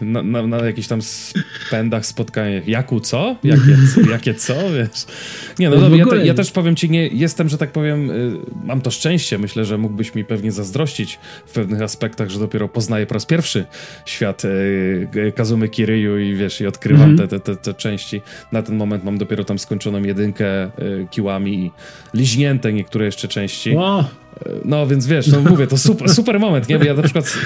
Na, 0.00 0.22
na, 0.22 0.46
na 0.46 0.56
jakichś 0.56 0.88
tam 0.88 1.00
spędach, 1.66 2.06
spotkaniach, 2.06 2.68
Jaku 2.68 3.00
co? 3.00 3.36
Jakie, 3.44 3.76
jakie 4.10 4.34
co, 4.34 4.54
wiesz? 4.54 5.06
Nie, 5.58 5.70
no, 5.70 5.88
no 5.88 5.96
ja, 5.96 6.06
te, 6.06 6.26
ja, 6.26 6.34
też 6.34 6.50
powiem 6.50 6.76
ci, 6.76 6.90
nie, 6.90 7.06
jestem, 7.08 7.48
że 7.48 7.58
tak 7.58 7.72
powiem, 7.72 8.10
y, 8.10 8.36
mam 8.64 8.80
to 8.80 8.90
szczęście, 8.90 9.38
myślę, 9.38 9.64
że 9.64 9.78
mógłbyś 9.78 10.14
mi 10.14 10.24
pewnie 10.24 10.52
zazdrościć 10.52 11.18
w 11.46 11.52
pewnych 11.52 11.82
aspektach, 11.82 12.30
że 12.30 12.38
dopiero 12.38 12.68
poznaję 12.68 13.06
po 13.06 13.14
raz 13.14 13.26
pierwszy 13.26 13.64
świat 14.06 14.44
y, 14.44 15.32
Kazumy 15.36 15.68
Kiryu 15.68 16.18
i 16.18 16.34
wiesz, 16.34 16.60
i 16.60 16.66
odkrywam 16.66 17.04
mm 17.10 17.16
-hmm. 17.16 17.28
te, 17.28 17.40
te 17.40 17.45
te, 17.46 17.56
te, 17.56 17.74
części. 17.74 18.22
Na 18.52 18.62
ten 18.62 18.76
moment 18.76 19.04
mam 19.04 19.18
dopiero 19.18 19.44
tam 19.44 19.58
skończoną 19.58 20.02
jedynkę 20.02 20.64
y, 20.66 21.06
kiłami 21.10 21.64
i 21.64 21.70
liźnięte 22.14 22.72
niektóre 22.72 23.04
jeszcze 23.04 23.28
części. 23.28 23.76
No 24.64 24.86
więc 24.86 25.06
wiesz, 25.06 25.26
no 25.26 25.40
mówię, 25.40 25.66
to 25.66 25.78
super, 25.78 26.08
super 26.08 26.40
moment, 26.40 26.68
nie? 26.68 26.78
Bo 26.78 26.84
ja 26.84 26.94
na 26.94 27.02
przykład 27.02 27.38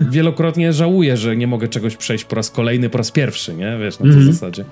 wielokrotnie 0.00 0.72
żałuję, 0.72 1.16
że 1.16 1.36
nie 1.36 1.46
mogę 1.46 1.68
czegoś 1.68 1.96
przejść 1.96 2.24
po 2.24 2.36
raz 2.36 2.50
kolejny, 2.50 2.90
po 2.90 2.98
raz 2.98 3.10
pierwszy, 3.10 3.54
nie? 3.54 3.78
Wiesz, 3.80 3.98
na 3.98 4.04
tej 4.04 4.14
mm 4.14 4.24
-hmm. 4.24 4.32
zasadzie. 4.32 4.64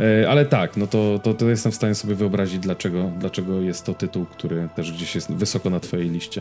E, 0.00 0.28
ale 0.30 0.46
tak, 0.46 0.76
no 0.76 0.86
to, 0.86 1.20
to, 1.22 1.34
to, 1.34 1.48
jestem 1.48 1.72
w 1.72 1.74
stanie 1.74 1.94
sobie 1.94 2.14
wyobrazić, 2.14 2.58
dlaczego, 2.58 3.10
dlaczego 3.20 3.60
jest 3.60 3.86
to 3.86 3.94
tytuł, 3.94 4.26
który 4.26 4.68
też 4.76 4.92
gdzieś 4.92 5.14
jest 5.14 5.32
wysoko 5.32 5.70
na 5.70 5.80
twojej 5.80 6.10
liście. 6.10 6.40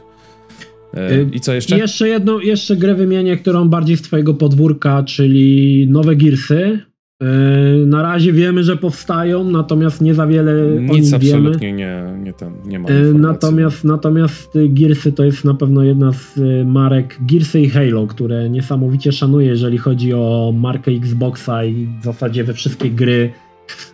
E, 0.93 1.23
I 1.31 1.39
co 1.39 1.53
jeszcze? 1.53 1.77
Jeszcze 1.77 2.07
jedną, 2.07 2.39
jeszcze 2.39 2.75
grę 2.75 2.95
wymienię, 2.95 3.37
którą 3.37 3.69
bardziej 3.69 3.97
z 3.97 4.01
twojego 4.01 4.33
podwórka, 4.33 5.03
czyli 5.03 5.87
nowe 5.89 6.15
Gearsy. 6.15 6.79
E, 7.25 7.85
na 7.85 8.01
razie 8.01 8.33
wiemy, 8.33 8.63
że 8.63 8.77
powstają, 8.77 9.43
natomiast 9.43 10.01
nie 10.01 10.13
za 10.13 10.27
wiele 10.27 10.81
Nic 10.81 11.13
absolutnie 11.13 11.73
nie, 11.73 12.03
nie, 12.23 12.33
ten, 12.33 12.53
nie 12.65 12.79
ma 12.79 12.89
informacji. 12.89 13.19
Natomiast, 13.19 13.83
natomiast 13.83 14.57
Gearsy 14.69 15.11
to 15.11 15.23
jest 15.23 15.45
na 15.45 15.53
pewno 15.53 15.83
jedna 15.83 16.11
z 16.11 16.39
marek 16.65 17.17
Gearsy 17.21 17.61
i 17.61 17.69
Halo, 17.69 18.07
które 18.07 18.49
niesamowicie 18.49 19.11
szanuję, 19.11 19.47
jeżeli 19.47 19.77
chodzi 19.77 20.13
o 20.13 20.53
markę 20.57 20.91
Xboxa 20.91 21.65
i 21.65 21.87
w 22.01 22.03
zasadzie 22.03 22.43
we 22.43 22.53
wszystkie 22.53 22.89
gry. 22.89 23.31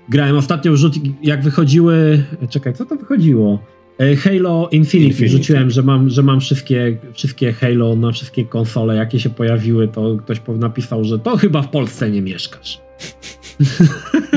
Grałem 0.10 0.38
ostatnio 0.38 0.76
rzut, 0.76 0.94
jak 1.24 1.44
wychodziły. 1.44 2.24
Czekaj, 2.50 2.74
co 2.74 2.86
to 2.86 2.96
wychodziło? 2.96 3.60
E, 4.00 4.16
Halo 4.16 4.70
Infinity, 4.72 5.08
Infinity. 5.08 5.38
rzuciłem, 5.38 5.70
że 5.70 5.84
mam, 5.84 6.10
że 6.10 6.24
mam 6.24 6.40
wszystkie, 6.40 6.98
wszystkie 7.14 7.54
Halo 7.54 7.96
na 7.96 8.12
wszystkie 8.12 8.46
konsole, 8.46 8.96
jakie 8.96 9.20
się 9.20 9.30
pojawiły, 9.30 9.88
to 9.88 10.18
ktoś 10.18 10.42
napisał, 10.48 11.04
że 11.04 11.20
to 11.20 11.38
chyba 11.38 11.62
w 11.62 11.70
Polsce 11.70 12.12
nie 12.12 12.22
mieszkasz. 12.22 12.82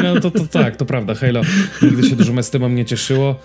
No 0.02 0.20
to, 0.20 0.30
to 0.30 0.46
tak, 0.46 0.76
to 0.76 0.84
prawda. 0.84 1.14
Halo 1.14 1.40
nigdy 1.82 2.08
się 2.08 2.16
dużo 2.16 2.42
z 2.42 2.52
nie 2.70 2.84
cieszyło. 2.84 3.36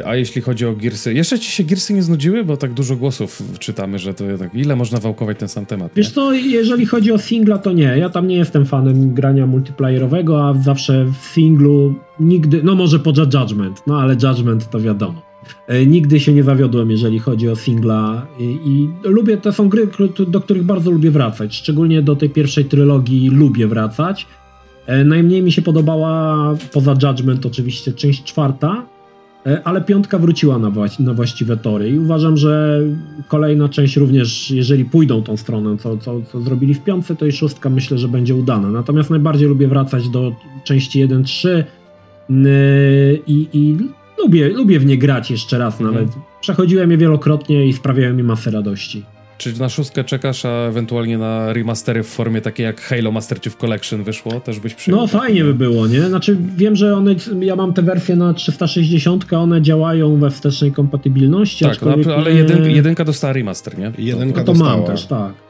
E, 0.00 0.08
a 0.08 0.16
jeśli 0.16 0.42
chodzi 0.42 0.66
o 0.66 0.72
Gearsy, 0.72 1.14
jeszcze 1.14 1.38
ci 1.38 1.50
się 1.50 1.64
Gearsy 1.64 1.94
nie 1.94 2.02
znudziły? 2.02 2.44
Bo 2.44 2.56
tak 2.56 2.72
dużo 2.72 2.96
głosów 2.96 3.42
czytamy, 3.58 3.98
że 3.98 4.14
to 4.14 4.24
tak, 4.38 4.54
ile 4.54 4.76
można 4.76 5.00
wałkować 5.00 5.38
ten 5.38 5.48
sam 5.48 5.66
temat. 5.66 5.92
Wiesz 5.96 6.10
co, 6.10 6.32
jeżeli 6.32 6.86
chodzi 6.86 7.12
o 7.12 7.18
singla, 7.18 7.58
to 7.58 7.72
nie. 7.72 7.98
Ja 7.98 8.10
tam 8.10 8.28
nie 8.28 8.36
jestem 8.36 8.66
fanem 8.66 9.14
grania 9.14 9.46
multiplayerowego, 9.46 10.48
a 10.48 10.54
zawsze 10.54 11.06
w 11.20 11.26
singlu 11.26 11.94
nigdy, 12.20 12.60
no 12.64 12.74
może 12.74 12.98
poza 12.98 13.22
Judgment, 13.22 13.82
no 13.86 14.00
ale 14.00 14.16
Judgment 14.22 14.70
to 14.70 14.80
wiadomo. 14.80 15.25
E, 15.66 15.86
nigdy 15.86 16.20
się 16.20 16.32
nie 16.32 16.42
zawiodłem, 16.42 16.90
jeżeli 16.90 17.18
chodzi 17.18 17.48
o 17.48 17.56
singla. 17.56 18.26
I, 18.38 18.58
i, 18.64 18.88
lubię, 19.08 19.36
to 19.36 19.52
są 19.52 19.68
gry, 19.68 19.88
do 20.28 20.40
których 20.40 20.64
bardzo 20.64 20.90
lubię 20.90 21.10
wracać, 21.10 21.54
szczególnie 21.54 22.02
do 22.02 22.16
tej 22.16 22.30
pierwszej 22.30 22.64
trylogii 22.64 23.30
lubię 23.30 23.66
wracać. 23.66 24.26
E, 24.86 25.04
najmniej 25.04 25.42
mi 25.42 25.52
się 25.52 25.62
podobała, 25.62 26.54
poza 26.72 26.94
Judgment 27.02 27.46
oczywiście, 27.46 27.92
część 27.92 28.24
czwarta, 28.24 28.86
e, 29.46 29.60
ale 29.64 29.80
piątka 29.80 30.18
wróciła 30.18 30.58
na, 30.58 30.72
na 30.98 31.14
właściwe 31.14 31.56
tory. 31.56 31.90
I 31.90 31.98
uważam, 31.98 32.36
że 32.36 32.80
kolejna 33.28 33.68
część 33.68 33.96
również, 33.96 34.50
jeżeli 34.50 34.84
pójdą 34.84 35.22
tą 35.22 35.36
stronę, 35.36 35.76
co, 35.78 35.98
co, 35.98 36.20
co 36.32 36.40
zrobili 36.40 36.74
w 36.74 36.84
piątce, 36.84 37.16
to 37.16 37.26
i 37.26 37.32
szóstka 37.32 37.70
myślę, 37.70 37.98
że 37.98 38.08
będzie 38.08 38.34
udana. 38.34 38.70
Natomiast 38.70 39.10
najbardziej 39.10 39.48
lubię 39.48 39.68
wracać 39.68 40.08
do 40.08 40.32
części 40.64 41.08
1-3 41.08 41.64
i, 43.26 43.48
i 43.52 43.76
lubię, 44.18 44.48
lubię 44.48 44.78
w 44.78 44.86
nie 44.86 44.98
grać 44.98 45.30
jeszcze 45.30 45.58
raz 45.58 45.80
mhm. 45.80 45.94
nawet. 45.94 46.16
Przechodziłem 46.40 46.90
je 46.90 46.96
wielokrotnie 46.96 47.66
i 47.66 47.72
sprawiają 47.72 48.14
mi 48.14 48.22
masę 48.22 48.50
radości. 48.50 49.02
Czy 49.38 49.60
na 49.60 49.68
szóstkę 49.68 50.04
czekasz, 50.04 50.44
a 50.44 50.48
ewentualnie 50.48 51.18
na 51.18 51.52
remastery 51.52 52.02
w 52.02 52.06
formie 52.06 52.40
takiej 52.40 52.64
jak 52.64 52.80
Halo 52.80 53.12
Master 53.12 53.40
Chief 53.40 53.56
Collection 53.56 54.04
wyszło? 54.04 54.40
Też 54.40 54.60
byś 54.60 54.74
przyjął? 54.74 55.00
No 55.00 55.06
fajnie 55.06 55.44
by 55.44 55.54
było, 55.54 55.86
nie? 55.86 56.02
Znaczy 56.02 56.36
wiem, 56.56 56.76
że 56.76 56.96
one, 56.96 57.14
ja 57.40 57.56
mam 57.56 57.72
te 57.72 57.82
wersje 57.82 58.16
na 58.16 58.34
360, 58.34 59.32
one 59.32 59.62
działają 59.62 60.16
we 60.16 60.30
wstecznej 60.30 60.72
kompatybilności. 60.72 61.64
Tak, 61.64 61.82
no, 61.82 62.14
ale 62.16 62.32
jedynka, 62.32 62.68
jedynka 62.68 63.04
dostała 63.04 63.32
remaster, 63.32 63.78
nie? 63.78 63.92
Jedynka 63.98 64.44
to, 64.44 64.52
to 64.52 64.58
mam 64.58 64.84
też, 64.84 65.06
tak. 65.06 65.45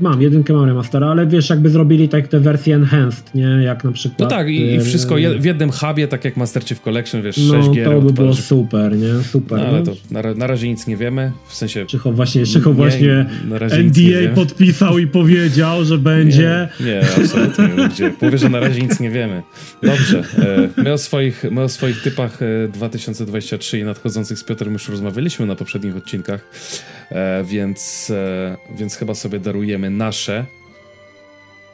Mam, 0.00 0.22
jedynkę 0.22 0.52
mam 0.52 0.64
remastera, 0.64 1.10
ale 1.10 1.26
wiesz, 1.26 1.50
jakby 1.50 1.70
zrobili 1.70 2.08
tak 2.08 2.28
te 2.28 2.40
wersje 2.40 2.76
enhanced, 2.76 3.34
nie? 3.34 3.44
Jak 3.44 3.84
na 3.84 3.92
przykład... 3.92 4.18
No 4.20 4.26
tak, 4.26 4.48
i, 4.48 4.74
i 4.74 4.80
wszystko 4.80 5.14
w 5.38 5.44
jednym 5.44 5.70
hubie, 5.70 6.08
tak 6.08 6.24
jak 6.24 6.36
Master 6.36 6.64
Chief 6.64 6.80
Collection, 6.80 7.22
wiesz, 7.22 7.36
no, 7.36 7.62
6 7.62 7.70
gier. 7.70 7.90
to 7.90 8.00
by 8.00 8.12
było 8.12 8.34
super, 8.34 8.96
nie? 8.96 9.14
Super. 9.22 9.58
No, 9.58 9.66
ale 9.66 9.82
to 9.82 9.92
na, 10.10 10.34
na, 10.34 10.46
razie 10.46 10.68
nic 10.68 10.86
nie 10.86 10.96
wiemy, 10.96 11.32
w 11.48 11.54
sensie... 11.54 11.86
Czycho 11.86 12.12
właśnie, 12.12 12.46
Czycho 12.46 12.72
właśnie 12.72 13.26
NDA 13.84 14.34
podpisał 14.34 14.98
i 14.98 15.06
powiedział, 15.06 15.84
że 15.84 15.98
będzie... 15.98 16.68
Nie, 16.80 16.86
nie 16.86 17.00
absolutnie 17.16 17.68
nie 17.68 17.74
będzie. 17.74 18.10
Powie, 18.10 18.38
że 18.38 18.48
na 18.48 18.60
razie 18.60 18.80
nic 18.80 19.00
nie 19.00 19.10
wiemy. 19.10 19.42
Dobrze, 19.82 20.22
e, 20.38 20.82
my 20.82 20.92
o 20.92 20.98
swoich, 20.98 21.44
my 21.50 21.60
o 21.60 21.68
swoich 21.68 22.02
typach 22.02 22.38
2023 22.72 23.76
e, 23.76 23.80
i 23.80 23.84
nadchodzących 23.84 24.38
z 24.38 24.44
Piotrem 24.44 24.72
już 24.72 24.88
rozmawialiśmy 24.88 25.46
na 25.46 25.54
poprzednich 25.54 25.96
odcinkach, 25.96 26.50
e, 27.10 27.44
więc, 27.44 28.12
więc 28.78 28.96
chyba 28.96 29.14
sobie 29.14 29.40
darujemy 29.44 29.90
nasze. 29.90 30.44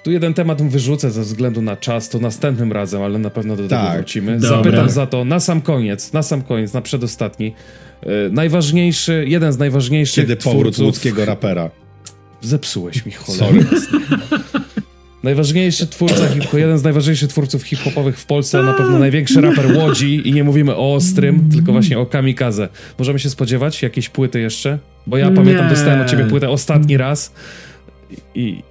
Tu 0.03 0.11
jeden 0.11 0.35
temat 0.35 0.63
wyrzucę 0.63 1.11
ze 1.11 1.23
względu 1.23 1.63
na 1.63 1.77
czas, 1.77 2.09
to 2.09 2.19
następnym 2.19 2.73
razem, 2.73 3.03
ale 3.03 3.19
na 3.19 3.31
pewno 3.31 3.57
do 3.57 3.63
tego 3.63 3.83
tak, 3.83 3.97
wrócimy. 3.97 4.39
Dobra. 4.39 4.57
Zapytam 4.57 4.91
za 4.91 5.07
to 5.07 5.25
na 5.25 5.41
sam 5.41 5.61
koniec, 5.61 6.13
na 6.13 6.23
sam 6.23 6.43
koniec, 6.43 6.73
na 6.73 6.83
przedostatni. 6.83 7.55
Yy, 8.07 8.31
najważniejszy, 8.33 9.25
jeden 9.29 9.53
z 9.53 9.59
najważniejszych 9.59 10.25
Kiedy 10.25 10.37
twórców... 10.37 10.59
powrót 10.59 10.79
łódzkiego 10.79 11.25
rapera. 11.25 11.71
Zepsułeś 12.41 13.07
mi 13.07 13.13
cholerę. 13.13 13.65
Najważniejszy 15.23 15.87
twórca, 15.87 16.23
jeden 16.53 16.79
z 16.79 16.83
najważniejszych 16.83 17.29
twórców 17.29 17.63
hip-hopowych 17.63 18.19
w 18.19 18.27
Polsce, 18.27 18.59
a 18.59 18.63
na 18.63 18.75
pewno 18.75 18.99
największy 18.99 19.41
raper 19.41 19.77
Łodzi 19.77 20.29
i 20.29 20.33
nie 20.33 20.45
mówimy 20.45 20.77
o 20.77 20.95
Ostrym, 20.95 21.51
tylko 21.51 21.73
właśnie 21.73 21.99
o 21.99 22.07
Kamikaze. 22.07 22.69
Możemy 22.99 23.19
się 23.19 23.31
spodziewać 23.31 23.83
jakiejś 23.83 24.09
płyty 24.09 24.41
jeszcze? 24.41 24.79
Bo 25.07 25.17
ja 25.17 25.31
pamiętam, 25.31 25.65
nie. 25.65 25.71
dostałem 25.71 26.01
od 26.01 26.07
ciebie 26.11 26.25
płytę 26.25 26.51
ostatni 26.51 26.97
raz 26.97 27.33
i... 28.35 28.63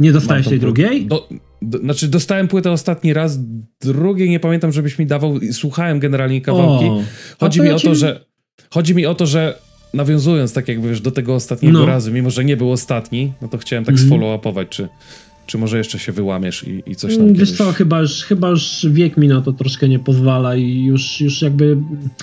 Nie 0.00 0.12
dostałeś 0.12 0.48
tej 0.48 0.60
drugiej? 0.60 1.06
Do, 1.06 1.28
do, 1.62 1.78
znaczy 1.78 2.08
dostałem 2.08 2.48
płytę 2.48 2.70
ostatni 2.70 3.12
raz, 3.12 3.38
drugiej 3.80 4.30
nie 4.30 4.40
pamiętam, 4.40 4.72
żebyś 4.72 4.98
mi 4.98 5.06
dawał, 5.06 5.38
słuchałem 5.52 6.00
generalnie 6.00 6.40
kawałki. 6.40 6.84
O, 6.84 7.02
chodzi 7.40 7.60
mi 7.60 7.68
ja 7.68 7.74
o 7.74 7.80
to, 7.80 7.94
że... 7.94 8.26
Chodzi 8.70 8.94
mi 8.94 9.06
o 9.06 9.14
to, 9.14 9.26
że 9.26 9.58
nawiązując 9.94 10.52
tak 10.52 10.68
jakby 10.68 10.88
wiesz, 10.88 11.00
do 11.00 11.10
tego 11.10 11.34
ostatniego 11.34 11.78
no. 11.78 11.86
razu, 11.86 12.12
mimo 12.12 12.30
że 12.30 12.44
nie 12.44 12.56
był 12.56 12.72
ostatni, 12.72 13.32
no 13.42 13.48
to 13.48 13.58
chciałem 13.58 13.84
tak 13.84 13.94
mm. 13.94 14.08
sfollow-upować, 14.08 14.68
czy, 14.68 14.88
czy 15.46 15.58
może 15.58 15.78
jeszcze 15.78 15.98
się 15.98 16.12
wyłamiesz 16.12 16.64
i, 16.68 16.82
i 16.86 16.96
coś 16.96 17.16
tam 17.16 17.32
Wiesz 17.32 17.52
co, 17.52 17.72
chyba 17.72 18.00
już, 18.00 18.22
chyba 18.22 18.50
już 18.50 18.86
wiek 18.90 19.16
mi 19.16 19.28
na 19.28 19.42
to 19.42 19.52
troszkę 19.52 19.88
nie 19.88 19.98
pozwala 19.98 20.56
i 20.56 20.84
już, 20.84 21.20
już 21.20 21.42
jakby... 21.42 21.76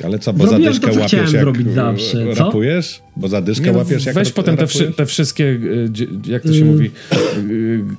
Ale 0.04 0.20
co, 0.20 0.34
bo 0.34 0.48
zadyszkę 0.48 0.92
to, 0.92 1.00
łapiesz 1.00 1.14
jak 1.14 1.30
zrobić 1.30 1.74
zawsze, 1.74 2.34
rapujesz? 2.34 3.02
Bo 3.16 3.28
zadyszkę 3.28 3.66
nie, 3.66 3.72
no, 3.72 3.78
łapiesz 3.78 4.06
jak 4.06 4.16
Weź 4.16 4.32
potem 4.32 4.58
te, 4.58 4.68
wszy, 4.68 4.92
te, 4.92 5.06
wszystkie, 5.06 5.44
y, 5.44 5.90
jak 6.28 6.44
to 6.44 6.54
się 6.54 6.62
mm. 6.62 6.74
mówi, 6.74 6.92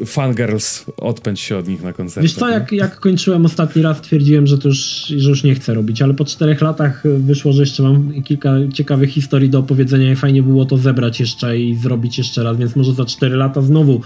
y, 0.02 0.06
fangirls, 0.06 0.84
odpędź 0.96 1.40
się 1.40 1.56
od 1.56 1.68
nich 1.68 1.82
na 1.82 1.92
koncercie. 1.92 2.22
Wiesz 2.22 2.34
co, 2.34 2.48
jak, 2.48 2.72
jak 2.72 3.00
kończyłem 3.00 3.46
ostatni 3.46 3.82
raz, 3.82 4.00
twierdziłem, 4.00 4.46
że 4.46 4.58
to 4.58 4.68
już, 4.68 5.06
że 5.16 5.30
już 5.30 5.44
nie 5.44 5.54
chcę 5.54 5.74
robić, 5.74 6.02
ale 6.02 6.14
po 6.14 6.24
czterech 6.24 6.60
latach 6.60 7.02
wyszło, 7.18 7.52
że 7.52 7.62
jeszcze 7.62 7.82
mam 7.82 8.22
kilka 8.22 8.54
ciekawych 8.74 9.10
historii 9.10 9.50
do 9.50 9.58
opowiedzenia 9.58 10.12
i 10.12 10.16
fajnie 10.16 10.42
było 10.42 10.64
to 10.64 10.78
zebrać 10.78 11.20
jeszcze 11.20 11.58
i 11.58 11.76
zrobić 11.76 12.18
jeszcze 12.18 12.42
raz, 12.42 12.56
więc 12.56 12.76
może 12.76 12.92
za 12.92 13.04
cztery 13.04 13.36
lata 13.36 13.62
znowu 13.62 14.00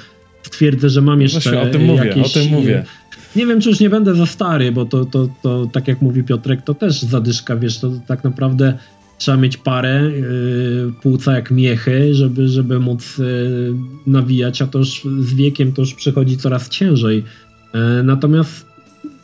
stwierdzę, 0.48 0.90
że 0.90 1.00
mam 1.00 1.22
jeszcze 1.22 1.50
Właśnie, 1.50 1.60
o 1.60 1.72
tym 1.72 1.84
mówię, 1.84 2.06
jakieś, 2.06 2.36
o 2.36 2.40
tym 2.40 2.48
mówię. 2.50 2.84
Nie 3.36 3.46
wiem, 3.46 3.60
czy 3.60 3.68
już 3.68 3.80
nie 3.80 3.90
będę 3.90 4.14
za 4.14 4.26
stary, 4.26 4.72
bo 4.72 4.84
to, 4.84 5.04
to, 5.04 5.28
to 5.42 5.68
tak 5.72 5.88
jak 5.88 6.02
mówi 6.02 6.22
Piotrek, 6.22 6.62
to 6.62 6.74
też 6.74 7.02
zadyszka, 7.02 7.56
wiesz, 7.56 7.78
to 7.78 7.90
tak 8.06 8.24
naprawdę 8.24 8.78
trzeba 9.18 9.36
mieć 9.36 9.56
parę, 9.56 10.02
yy, 10.02 10.92
płuca 11.02 11.34
jak 11.34 11.50
miechy, 11.50 12.14
żeby, 12.14 12.48
żeby 12.48 12.80
móc 12.80 13.18
yy, 13.18 13.74
nawijać, 14.06 14.62
a 14.62 14.66
to 14.66 14.78
już 14.78 15.02
z 15.20 15.34
wiekiem 15.34 15.72
to 15.72 15.82
już 15.82 15.94
przychodzi 15.94 16.36
coraz 16.36 16.68
ciężej. 16.68 17.24
Yy, 17.74 18.02
natomiast 18.02 18.66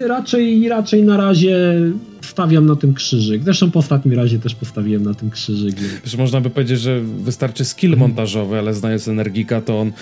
raczej, 0.00 0.68
raczej 0.68 1.02
na 1.02 1.16
razie 1.16 1.80
stawiam 2.20 2.66
na 2.66 2.76
tym 2.76 2.94
krzyżyk. 2.94 3.42
Zresztą 3.44 3.70
po 3.70 3.78
ostatnim 3.78 4.14
razie 4.14 4.38
też 4.38 4.54
postawiłem 4.54 5.02
na 5.02 5.14
tym 5.14 5.30
krzyżyk. 5.30 5.74
Wiesz, 6.04 6.16
można 6.16 6.40
by 6.40 6.50
powiedzieć, 6.50 6.80
że 6.80 7.00
wystarczy 7.00 7.64
skill 7.64 7.96
montażowy, 7.96 8.58
ale 8.58 8.74
znając 8.74 9.08
Energika, 9.08 9.60
to 9.60 9.80
on 9.80 9.92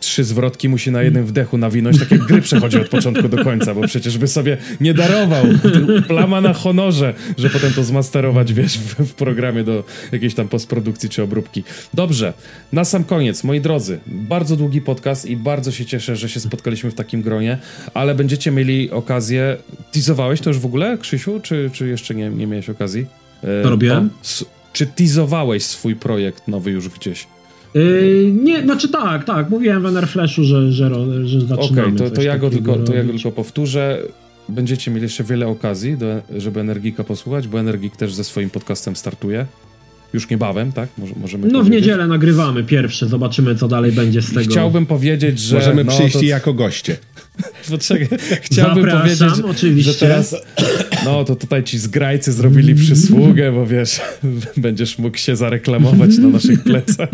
trzy 0.00 0.24
zwrotki 0.24 0.68
musi 0.68 0.90
na 0.90 1.02
jednym 1.02 1.26
wdechu 1.26 1.58
nawinąć, 1.58 1.98
tak 1.98 2.10
jak 2.10 2.20
gry 2.20 2.42
przechodzi 2.42 2.78
od 2.78 2.88
początku 2.88 3.28
do 3.28 3.44
końca, 3.44 3.74
bo 3.74 3.86
przecież 3.86 4.18
by 4.18 4.28
sobie 4.28 4.56
nie 4.80 4.94
darował 4.94 5.44
plama 6.08 6.40
na 6.40 6.52
honorze, 6.52 7.14
że 7.38 7.50
potem 7.50 7.72
to 7.72 7.84
zmasterować, 7.84 8.52
wiesz, 8.52 8.78
w, 8.78 8.94
w, 8.94 9.14
programie 9.14 9.64
do 9.64 9.84
jakiejś 10.12 10.34
tam 10.34 10.48
postprodukcji 10.48 11.08
czy 11.08 11.22
obróbki. 11.22 11.64
Dobrze, 11.94 12.32
na 12.72 12.84
sam 12.84 13.04
koniec, 13.04 13.44
moi 13.44 13.60
drodzy, 13.60 14.00
bardzo 14.06 14.56
długi 14.56 14.80
podcast 14.80 15.26
i 15.26 15.36
bardzo 15.36 15.72
się 15.72 15.84
cieszę, 15.84 16.16
że 16.16 16.28
się 16.28 16.40
spotkaliśmy 16.40 16.90
w 16.90 16.94
takim 16.94 17.22
gronie, 17.22 17.58
ale 17.94 18.14
będziecie 18.14 18.50
mieli 18.50 18.90
okazję, 18.90 19.56
teasowałeś 19.92 20.40
to 20.40 20.50
już 20.50 20.58
w 20.58 20.66
ogóle, 20.66 20.98
Krzysiu, 20.98 21.40
czy, 21.42 21.70
czy 21.72 21.88
jeszcze 21.88 22.14
nie, 22.14 22.30
nie 22.30 22.46
miałeś 22.46 22.70
okazji? 22.70 23.06
E, 23.42 23.62
to 23.62 23.70
robiłem. 23.70 24.10
czy 24.72 24.86
teasowałeś 24.86 25.64
swój 25.64 25.96
projekt 25.96 26.48
nowy 26.48 26.70
już 26.70 26.88
gdzieś? 26.88 27.26
Yy, 27.74 28.32
nie, 28.42 28.62
znaczy 28.62 28.88
tak, 28.88 29.24
tak, 29.24 29.50
mówiłem 29.50 29.82
w 29.82 29.86
Enerflashu, 29.86 30.44
że, 30.44 30.72
że, 30.72 30.90
że 31.26 31.40
zaczynamy. 31.40 31.82
Okej, 31.82 31.94
okay, 31.94 32.10
to, 32.10 32.16
to, 32.16 32.22
ja 32.22 32.38
go 32.38 32.50
tylko, 32.50 32.76
to 32.76 32.94
ja 32.94 33.04
go 33.04 33.12
tylko 33.12 33.32
powtórzę. 33.32 34.02
Będziecie 34.48 34.90
mieli 34.90 35.02
jeszcze 35.02 35.24
wiele 35.24 35.46
okazji, 35.46 35.96
do, 35.96 36.06
żeby 36.36 36.60
Energika 36.60 37.04
posłuchać, 37.04 37.48
bo 37.48 37.60
Energik 37.60 37.96
też 37.96 38.14
ze 38.14 38.24
swoim 38.24 38.50
podcastem 38.50 38.96
startuje. 38.96 39.46
Już 40.12 40.30
niebawem, 40.30 40.72
tak? 40.72 40.88
Może, 40.98 41.14
możemy 41.20 41.46
no 41.46 41.58
powiedzieć. 41.58 41.68
w 41.68 41.72
niedzielę 41.72 42.06
nagrywamy 42.06 42.64
pierwszy, 42.64 43.08
zobaczymy 43.08 43.56
co 43.56 43.68
dalej 43.68 43.92
będzie 43.92 44.22
z 44.22 44.32
tego. 44.34 44.50
Chciałbym 44.50 44.86
powiedzieć, 44.86 45.38
że... 45.38 45.56
Możemy 45.56 45.84
no, 45.84 45.92
przyjść 45.92 46.16
to... 46.16 46.24
jako 46.24 46.54
goście. 46.54 46.96
Poczekaj, 47.70 48.18
chciałbym 48.42 48.84
Zapraszam, 48.84 49.02
powiedzieć, 49.02 49.44
oczywiście. 49.50 49.92
że 49.92 49.98
teraz 49.98 50.36
no 51.04 51.24
to 51.24 51.36
tutaj 51.36 51.64
ci 51.64 51.78
zgrajcy 51.78 52.32
zrobili 52.32 52.74
przysługę, 52.74 53.52
bo 53.52 53.66
wiesz, 53.66 54.00
będziesz 54.56 54.98
mógł 54.98 55.16
się 55.16 55.36
zareklamować 55.36 56.18
na 56.18 56.28
naszych 56.28 56.62
plecach. 56.70 57.08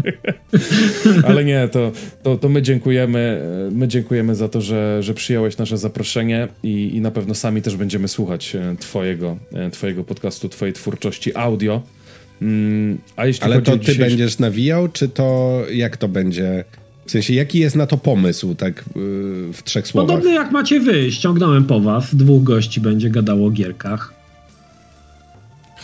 Ale 1.24 1.44
nie, 1.44 1.68
to, 1.68 1.93
to, 2.23 2.36
to 2.36 2.48
my 2.48 2.62
dziękujemy, 2.62 3.43
my 3.73 3.89
dziękujemy 3.89 4.35
za 4.35 4.48
to, 4.48 4.60
że, 4.60 5.02
że 5.02 5.14
przyjąłeś 5.14 5.59
nasze 5.59 5.78
zaproszenie 5.78 6.48
i, 6.62 6.97
i 6.97 7.01
na 7.01 7.10
pewno 7.10 7.35
sami 7.35 7.62
też 7.62 7.77
będziemy 7.77 8.09
słuchać 8.09 8.56
e, 8.56 8.77
twojego, 8.81 9.36
e, 9.52 9.70
twojego 9.70 10.05
podcastu, 10.05 10.48
twojej 10.48 10.73
twórczości 10.73 11.36
audio. 11.36 11.82
Mm, 12.43 12.99
a 13.17 13.27
jeśli 13.27 13.45
Ale 13.45 13.63
to 13.63 13.73
ty 13.73 13.79
dzisiejszy... 13.79 14.01
będziesz 14.01 14.39
nawijał, 14.39 14.89
czy 14.89 15.09
to 15.09 15.63
jak 15.73 15.97
to 15.97 16.09
będzie? 16.09 16.65
W 17.07 17.11
sensie, 17.11 17.35
jaki 17.35 17.59
jest 17.59 17.77
na 17.77 17.87
to 17.87 17.97
pomysł, 17.97 18.55
tak 18.55 18.85
yy, 18.97 19.53
w 19.53 19.63
trzech 19.65 19.89
słowach? 19.89 20.09
Podobny 20.17 20.35
jak 20.35 20.51
macie 20.51 20.81
wy, 20.81 21.13
ściągnąłem 21.13 21.65
po 21.65 21.81
was, 21.81 22.15
dwóch 22.15 22.43
gości 22.43 22.81
będzie 22.81 23.11
gadało 23.11 23.47
o 23.47 23.51
gierkach. 23.51 24.13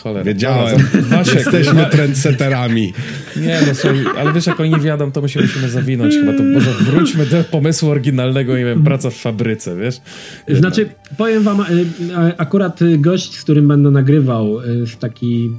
Cholera. 0.03 0.23
Wiedziałem, 0.23 0.77
Wasiek, 0.93 1.35
jesteśmy 1.35 1.85
trendsetterami. 1.85 2.93
Nie, 3.35 3.59
no 3.67 3.75
słuchaj, 3.75 4.05
ale 4.17 4.33
wiesz, 4.33 4.47
jak 4.47 4.59
oni 4.59 4.79
wiadą, 4.79 5.11
to 5.11 5.21
my 5.21 5.29
się 5.29 5.41
musimy 5.41 5.69
zawinąć 5.69 6.13
chyba. 6.13 6.33
To 6.33 6.43
może 6.43 6.71
wróćmy 6.71 7.25
do 7.25 7.43
pomysłu 7.43 7.89
oryginalnego, 7.89 8.57
nie 8.57 8.65
wiem, 8.65 8.83
praca 8.83 9.09
w 9.09 9.13
fabryce, 9.13 9.77
wiesz? 9.77 9.95
Znaczy, 10.47 10.89
powiem 11.17 11.43
wam, 11.43 11.59
y, 11.61 11.63
y, 11.63 11.85
akurat 12.37 12.81
y, 12.81 12.97
gość, 12.97 13.35
z 13.35 13.43
którym 13.43 13.67
będę 13.67 13.91
nagrywał, 13.91 14.59
z 14.85 14.97
taki, 14.97 15.51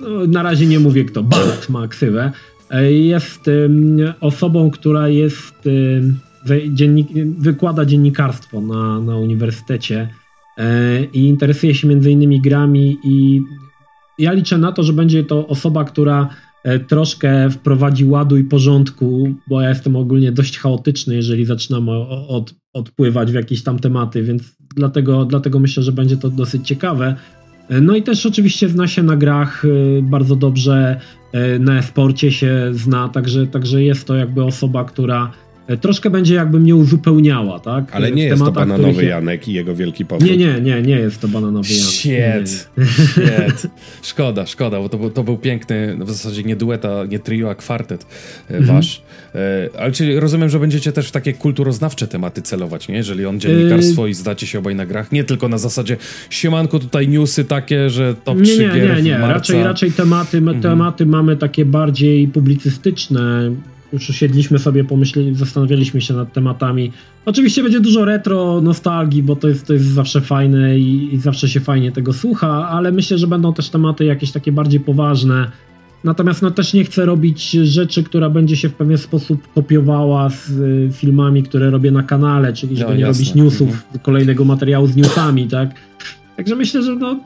no, 0.00 0.26
na 0.26 0.42
razie 0.42 0.66
nie 0.66 0.80
mówię 0.80 1.04
kto, 1.04 1.22
Bart 1.22 1.68
ma 1.68 1.88
ksywę, 1.88 2.32
jest 2.90 3.50
osobą, 4.20 4.70
która 4.70 5.08
jest, 5.08 5.68
dziennik, 6.68 7.08
wykłada 7.38 7.84
dziennikarstwo 7.84 8.60
na, 8.60 9.00
na 9.00 9.16
uniwersytecie 9.16 10.08
i 11.12 11.26
interesuje 11.26 11.74
się 11.74 11.88
między 11.88 12.10
innymi 12.10 12.40
grami 12.40 12.98
i 13.04 13.42
ja 14.18 14.32
liczę 14.32 14.58
na 14.58 14.72
to, 14.72 14.82
że 14.82 14.92
będzie 14.92 15.24
to 15.24 15.46
osoba, 15.46 15.84
która 15.84 16.28
troszkę 16.88 17.50
wprowadzi 17.50 18.04
ładu 18.04 18.36
i 18.36 18.44
porządku, 18.44 19.34
bo 19.48 19.60
ja 19.60 19.68
jestem 19.68 19.96
ogólnie 19.96 20.32
dość 20.32 20.58
chaotyczny, 20.58 21.14
jeżeli 21.14 21.44
zaczynam 21.44 21.88
od, 22.28 22.54
odpływać 22.72 23.32
w 23.32 23.34
jakieś 23.34 23.62
tam 23.62 23.78
tematy, 23.78 24.22
więc 24.22 24.56
dlatego, 24.76 25.24
dlatego 25.24 25.58
myślę, 25.58 25.82
że 25.82 25.92
będzie 25.92 26.16
to 26.16 26.28
dosyć 26.28 26.66
ciekawe. 26.66 27.16
No 27.82 27.96
i 27.96 28.02
też 28.02 28.26
oczywiście 28.26 28.68
zna 28.68 28.88
się 28.88 29.02
na 29.02 29.16
grach 29.16 29.62
bardzo 30.02 30.36
dobrze, 30.36 31.00
na 31.60 31.78
e-sporcie 31.78 32.32
się 32.32 32.68
zna, 32.72 33.08
także, 33.08 33.46
także 33.46 33.82
jest 33.82 34.06
to 34.06 34.14
jakby 34.14 34.44
osoba, 34.44 34.84
która 34.84 35.32
troszkę 35.76 36.10
będzie 36.10 36.34
jakby 36.34 36.60
mnie 36.60 36.76
uzupełniała, 36.76 37.60
tak? 37.60 37.84
Ale 37.92 38.12
nie 38.12 38.24
jest 38.24 38.44
to 38.44 38.52
bananowy 38.52 39.04
Janek 39.04 39.48
i 39.48 39.52
jego 39.52 39.74
wielki 39.74 40.04
powrót. 40.04 40.30
Nie, 40.30 40.36
nie, 40.36 40.60
nie, 40.60 40.82
nie 40.82 40.96
jest 40.96 41.20
to 41.20 41.28
bananowy 41.28 41.68
Janek. 41.68 42.48
Shit, 42.48 42.70
shit. 42.96 43.70
Szkoda, 44.02 44.46
szkoda, 44.46 44.78
bo 44.80 44.88
to 44.88 44.98
był, 44.98 45.10
to 45.10 45.24
był 45.24 45.36
piękny, 45.36 45.96
w 46.00 46.10
zasadzie 46.10 46.42
nie 46.42 46.56
dueta, 46.56 47.04
nie 47.04 47.18
trio, 47.18 47.50
a 47.50 47.54
kwartet 47.54 48.06
mhm. 48.50 48.76
wasz. 48.76 49.02
Ale 49.78 49.92
czyli 49.92 50.20
rozumiem, 50.20 50.48
że 50.48 50.58
będziecie 50.58 50.92
też 50.92 51.08
w 51.08 51.12
takie 51.12 51.32
kulturoznawcze 51.32 52.06
tematy 52.06 52.42
celować, 52.42 52.88
nie? 52.88 52.94
Jeżeli 52.94 53.26
on 53.26 53.40
dziennikarstwo 53.40 54.06
i 54.06 54.14
zdacie 54.14 54.46
się 54.46 54.58
obaj 54.58 54.74
na 54.74 54.86
grach, 54.86 55.12
nie 55.12 55.24
tylko 55.24 55.48
na 55.48 55.58
zasadzie 55.58 55.96
siemanko 56.30 56.78
tutaj 56.78 57.08
newsy 57.08 57.44
takie, 57.44 57.90
że 57.90 58.14
top 58.14 58.38
nie, 58.38 58.44
3 58.44 58.58
nie, 58.58 58.68
gier 58.68 58.96
nie, 58.96 59.02
nie, 59.02 59.18
raczej, 59.18 59.64
raczej 59.64 59.92
tematy, 59.92 60.38
mhm. 60.38 60.60
tematy 60.60 61.06
mamy 61.06 61.36
takie 61.36 61.64
bardziej 61.64 62.28
publicystyczne, 62.28 63.50
już 63.92 64.10
usiedliśmy 64.10 64.58
sobie, 64.58 64.84
pomyśleli, 64.84 65.34
zastanawialiśmy 65.34 66.00
się 66.00 66.14
nad 66.14 66.32
tematami. 66.32 66.92
Oczywiście 67.24 67.62
będzie 67.62 67.80
dużo 67.80 68.04
retro, 68.04 68.60
nostalgii, 68.60 69.22
bo 69.22 69.36
to 69.36 69.48
jest, 69.48 69.66
to 69.66 69.72
jest 69.72 69.84
zawsze 69.84 70.20
fajne 70.20 70.78
i, 70.78 71.14
i, 71.14 71.18
zawsze 71.18 71.48
się 71.48 71.60
fajnie 71.60 71.92
tego 71.92 72.12
słucha, 72.12 72.68
ale 72.68 72.92
myślę, 72.92 73.18
że 73.18 73.26
będą 73.26 73.54
też 73.54 73.68
tematy 73.68 74.04
jakieś 74.04 74.32
takie 74.32 74.52
bardziej 74.52 74.80
poważne. 74.80 75.50
Natomiast 76.04 76.42
no, 76.42 76.50
też 76.50 76.74
nie 76.74 76.84
chcę 76.84 77.06
robić 77.06 77.50
rzeczy, 77.50 78.02
która 78.02 78.30
będzie 78.30 78.56
się 78.56 78.68
w 78.68 78.74
pewien 78.74 78.98
sposób 78.98 79.52
kopiowała 79.54 80.30
z 80.30 80.50
y, 80.50 80.88
filmami, 80.92 81.42
które 81.42 81.70
robię 81.70 81.90
na 81.90 82.02
kanale, 82.02 82.52
czyli 82.52 82.76
żeby 82.76 82.90
no, 82.90 82.96
nie 82.96 83.06
robić 83.06 83.34
newsów, 83.34 83.70
mhm. 83.70 83.98
kolejnego 84.02 84.44
materiału 84.44 84.86
z 84.86 84.96
newsami, 84.96 85.48
tak? 85.48 85.70
Także 86.36 86.56
myślę, 86.56 86.82
że 86.82 86.96
no, 86.96 87.20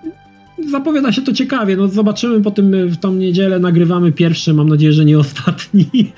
zapowiada 0.71 1.13
się 1.13 1.23
to 1.23 1.33
ciekawie. 1.33 1.77
No 1.77 1.89
zobaczymy 1.89 2.41
po 2.41 2.51
tym 2.51 2.89
w 2.89 2.97
tą 2.97 3.15
niedzielę 3.15 3.59
nagrywamy 3.59 4.13
pierwszy, 4.13 4.55
mam 4.55 4.69
nadzieję, 4.69 4.93
że 4.93 5.05
nie 5.05 5.19
ostatni, 5.19 5.87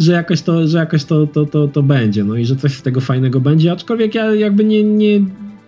że 0.00 0.12
jakoś, 0.12 0.42
to, 0.42 0.68
że 0.68 0.78
jakoś 0.78 1.04
to, 1.04 1.26
to, 1.26 1.46
to, 1.46 1.68
to 1.68 1.82
będzie, 1.82 2.24
no 2.24 2.36
i 2.36 2.44
że 2.44 2.56
coś 2.56 2.72
z 2.72 2.82
tego 2.82 3.00
fajnego 3.00 3.40
będzie, 3.40 3.72
aczkolwiek 3.72 4.14
ja 4.14 4.34
jakby 4.34 4.64
nie, 4.64 4.82
nie 4.82 5.20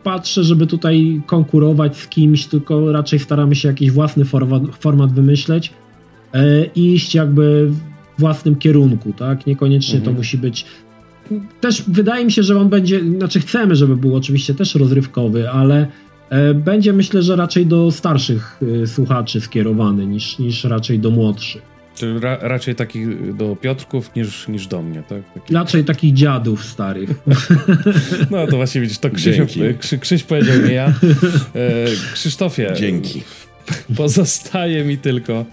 patrzę, 0.04 0.44
żeby 0.44 0.66
tutaj 0.66 1.22
konkurować 1.26 1.96
z 1.96 2.08
kimś, 2.08 2.46
tylko 2.46 2.92
raczej 2.92 3.18
staramy 3.18 3.54
się 3.54 3.68
jakiś 3.68 3.90
własny 3.90 4.24
format, 4.24 4.62
format 4.80 5.12
wymyśleć 5.12 5.72
e, 6.32 6.64
i 6.64 6.94
iść 6.94 7.14
jakby 7.14 7.70
w 8.18 8.20
własnym 8.20 8.56
kierunku, 8.56 9.12
tak? 9.12 9.46
Niekoniecznie 9.46 9.98
mhm. 9.98 10.14
to 10.14 10.18
musi 10.18 10.38
być 10.38 10.66
też 11.60 11.82
wydaje 11.88 12.24
mi 12.24 12.32
się, 12.32 12.42
że 12.42 12.58
on 12.58 12.68
będzie, 12.68 13.00
znaczy 13.00 13.40
chcemy, 13.40 13.76
żeby 13.76 13.96
był 13.96 14.16
oczywiście 14.16 14.54
też 14.54 14.74
rozrywkowy, 14.74 15.50
ale 15.50 15.86
będzie 16.54 16.92
myślę, 16.92 17.22
że 17.22 17.36
raczej 17.36 17.66
do 17.66 17.90
starszych 17.90 18.60
e, 18.82 18.86
słuchaczy 18.86 19.40
skierowany 19.40 20.06
niż, 20.06 20.38
niż 20.38 20.64
raczej 20.64 20.98
do 20.98 21.10
młodszych. 21.10 21.72
Czyli 21.94 22.20
ra, 22.20 22.38
raczej 22.40 22.74
takich 22.74 23.36
do 23.36 23.56
Piotrków 23.56 24.14
niż, 24.16 24.48
niż 24.48 24.66
do 24.66 24.82
mnie, 24.82 25.02
tak? 25.08 25.22
Taki... 25.34 25.54
Raczej 25.54 25.84
takich 25.84 26.14
dziadów 26.14 26.64
starych. 26.64 27.10
No 28.30 28.46
to 28.46 28.56
właśnie 28.56 28.80
widzisz, 28.80 28.98
to 28.98 29.10
Krzysiu, 29.10 29.46
Krzy, 29.78 29.98
Krzyś 29.98 30.22
powiedział 30.22 30.56
nie 30.66 30.72
ja. 30.72 30.86
E, 30.86 30.92
Krzysztofie. 32.14 32.72
Dzięki. 32.76 33.22
Pozostaje 33.96 34.84
mi 34.84 34.98
tylko 34.98 35.44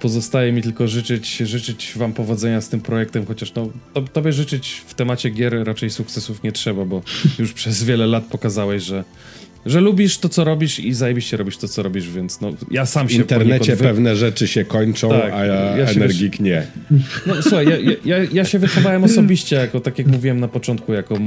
pozostaje 0.00 0.52
mi 0.52 0.62
tylko 0.62 0.88
życzyć, 0.88 1.36
życzyć 1.36 1.92
wam 1.96 2.12
powodzenia 2.12 2.60
z 2.60 2.68
tym 2.68 2.80
projektem, 2.80 3.26
chociaż 3.26 3.54
no, 3.54 3.68
to, 3.94 4.02
tobie 4.02 4.32
życzyć 4.32 4.82
w 4.86 4.94
temacie 4.94 5.30
gier 5.30 5.64
raczej 5.64 5.90
sukcesów 5.90 6.42
nie 6.42 6.52
trzeba, 6.52 6.84
bo 6.84 7.02
już 7.38 7.52
przez 7.52 7.84
wiele 7.84 8.06
lat 8.06 8.24
pokazałeś, 8.24 8.82
że 8.82 9.04
że 9.66 9.80
lubisz 9.80 10.18
to, 10.18 10.28
co 10.28 10.44
robisz 10.44 10.80
i 10.80 10.94
zajebiście 10.94 11.36
robisz 11.36 11.56
to, 11.56 11.68
co 11.68 11.82
robisz, 11.82 12.10
więc 12.10 12.40
no, 12.40 12.52
ja 12.70 12.86
sam 12.86 13.08
się 13.08 13.16
W 13.16 13.20
internecie 13.20 13.76
pewne 13.76 14.16
rzeczy 14.16 14.48
się 14.48 14.64
kończą, 14.64 15.08
tak, 15.08 15.32
a 15.32 15.44
ja, 15.44 15.76
ja 15.76 15.86
energik 15.86 16.40
nie. 16.40 16.66
No 17.26 17.42
słuchaj, 17.42 17.66
ja, 17.68 17.76
ja, 18.04 18.24
ja, 18.32 18.44
się 18.44 18.58
wychowałem 18.58 19.04
osobiście 19.04 19.56
jako, 19.56 19.80
tak 19.80 19.98
jak 19.98 20.06
mówiłem 20.06 20.40
na 20.40 20.48
początku, 20.48 20.92
jako, 20.92 21.18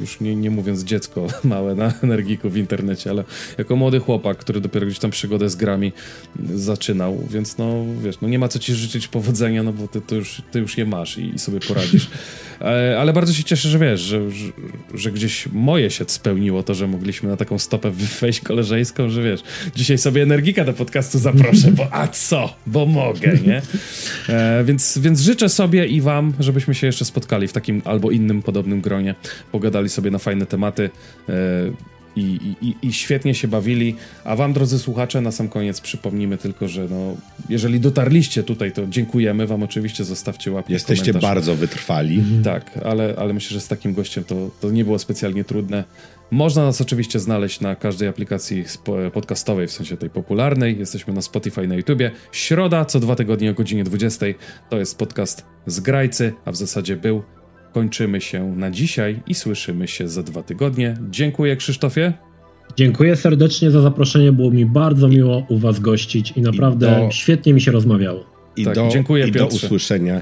już 0.00 0.20
nie, 0.20 0.36
nie 0.36 0.50
mówiąc 0.50 0.84
dziecko 0.84 1.26
małe 1.44 1.74
na 1.74 1.92
energiku 2.02 2.50
w 2.50 2.56
internecie, 2.56 3.10
ale 3.10 3.24
jako 3.58 3.76
młody 3.76 4.00
chłopak, 4.00 4.38
który 4.38 4.60
dopiero 4.60 4.86
gdzieś 4.86 4.98
tam 4.98 5.10
przygodę 5.10 5.48
z 5.50 5.56
grami 5.56 5.92
zaczynał, 6.54 7.18
więc 7.30 7.58
no, 7.58 7.84
wiesz, 8.02 8.20
no 8.20 8.28
nie 8.28 8.38
ma 8.38 8.48
co 8.48 8.58
ci 8.58 8.74
życzyć 8.74 9.08
powodzenia, 9.08 9.62
no 9.62 9.72
bo 9.72 9.88
ty, 9.88 10.00
ty, 10.00 10.16
już, 10.16 10.42
ty 10.50 10.58
już 10.58 10.78
je 10.78 10.86
masz 10.86 11.18
i, 11.18 11.34
i 11.34 11.38
sobie 11.38 11.60
poradzisz. 11.60 12.08
E, 12.60 12.96
ale 13.00 13.12
bardzo 13.12 13.32
się 13.32 13.44
cieszę, 13.44 13.68
że 13.68 13.78
wiesz, 13.78 14.00
że, 14.00 14.30
że, 14.30 14.52
że 14.94 15.12
gdzieś 15.12 15.48
moje 15.52 15.90
się 15.90 16.04
spełniło 16.06 16.62
to, 16.62 16.74
że 16.74 16.86
mogliśmy 16.86 17.28
na 17.28 17.36
taką 17.36 17.58
stopę 17.58 17.90
wejść 18.20 18.40
koleżeńską, 18.40 19.08
że 19.08 19.22
wiesz, 19.22 19.40
dzisiaj 19.76 19.98
sobie 19.98 20.22
energika 20.22 20.64
do 20.64 20.72
podcastu 20.72 21.18
zaproszę, 21.18 21.70
bo 21.72 21.86
a 21.90 22.08
co, 22.08 22.54
bo 22.66 22.86
mogę, 22.86 23.38
nie? 23.46 23.62
E, 24.28 24.64
więc, 24.64 24.98
więc 24.98 25.20
życzę 25.20 25.48
sobie 25.48 25.86
i 25.86 26.00
wam, 26.00 26.32
żebyśmy 26.40 26.74
się 26.74 26.86
jeszcze 26.86 27.04
spotkali 27.04 27.48
w 27.48 27.52
takim 27.52 27.82
albo 27.84 28.10
innym 28.10 28.42
podobnym 28.42 28.80
gronie, 28.80 29.14
pogadali 29.52 29.88
sobie 29.88 30.10
na 30.10 30.18
fajne 30.18 30.46
tematy. 30.46 30.90
E, 31.28 31.32
i, 32.16 32.56
i, 32.62 32.76
i, 32.82 32.92
świetnie 32.92 33.34
się 33.34 33.48
bawili. 33.48 33.96
A 34.24 34.36
wam, 34.36 34.52
drodzy 34.52 34.78
słuchacze, 34.78 35.20
na 35.20 35.32
sam 35.32 35.48
koniec 35.48 35.80
przypomnimy 35.80 36.38
tylko, 36.38 36.68
że 36.68 36.88
no, 36.90 37.16
jeżeli 37.48 37.80
dotarliście 37.80 38.42
tutaj, 38.42 38.72
to 38.72 38.86
dziękujemy 38.86 39.46
wam 39.46 39.62
oczywiście, 39.62 40.04
zostawcie 40.04 40.52
łapkę. 40.52 40.72
Jesteście 40.72 41.12
komentarz. 41.12 41.30
bardzo 41.30 41.54
wytrwali. 41.54 42.18
Mhm. 42.18 42.42
Tak, 42.42 42.80
ale, 42.84 43.14
ale 43.18 43.32
myślę, 43.32 43.54
że 43.54 43.60
z 43.60 43.68
takim 43.68 43.94
gościem 43.94 44.24
to, 44.24 44.50
to 44.60 44.70
nie 44.70 44.84
było 44.84 44.98
specjalnie 44.98 45.44
trudne. 45.44 45.84
Można 46.30 46.64
nas 46.64 46.80
oczywiście 46.80 47.20
znaleźć 47.20 47.60
na 47.60 47.76
każdej 47.76 48.08
aplikacji 48.08 48.64
podcastowej, 49.12 49.66
w 49.66 49.72
sensie 49.72 49.96
tej 49.96 50.10
popularnej. 50.10 50.78
Jesteśmy 50.78 51.12
na 51.12 51.22
Spotify, 51.22 51.66
na 51.66 51.74
YouTubie. 51.74 52.10
Środa, 52.32 52.84
co 52.84 53.00
dwa 53.00 53.16
tygodnie 53.16 53.50
o 53.50 53.54
godzinie 53.54 53.84
20. 53.84 54.26
To 54.70 54.78
jest 54.78 54.98
podcast 54.98 55.44
z 55.66 55.80
Grajcy, 55.80 56.32
a 56.44 56.52
w 56.52 56.56
zasadzie 56.56 56.96
był 56.96 57.22
kończymy 57.74 58.20
się 58.20 58.56
na 58.56 58.70
dzisiaj 58.70 59.20
i 59.26 59.34
słyszymy 59.34 59.88
się 59.88 60.08
za 60.08 60.22
dwa 60.22 60.42
tygodnie. 60.42 60.94
Dziękuję 61.10 61.56
Krzysztofie. 61.56 62.12
Dziękuję 62.76 63.16
serdecznie 63.16 63.70
za 63.70 63.80
zaproszenie, 63.80 64.32
było 64.32 64.50
mi 64.50 64.66
bardzo 64.66 65.08
miło 65.08 65.46
u 65.48 65.58
Was 65.58 65.80
gościć 65.80 66.32
i 66.36 66.40
naprawdę 66.40 66.86
I 66.86 67.06
do... 67.06 67.10
świetnie 67.10 67.54
mi 67.54 67.60
się 67.60 67.72
rozmawiało. 67.72 68.24
I, 68.56 68.64
tak, 68.64 68.74
do, 68.74 68.88
dziękuję, 68.88 69.28
i 69.28 69.32
do 69.32 69.46
usłyszenia. 69.46 70.20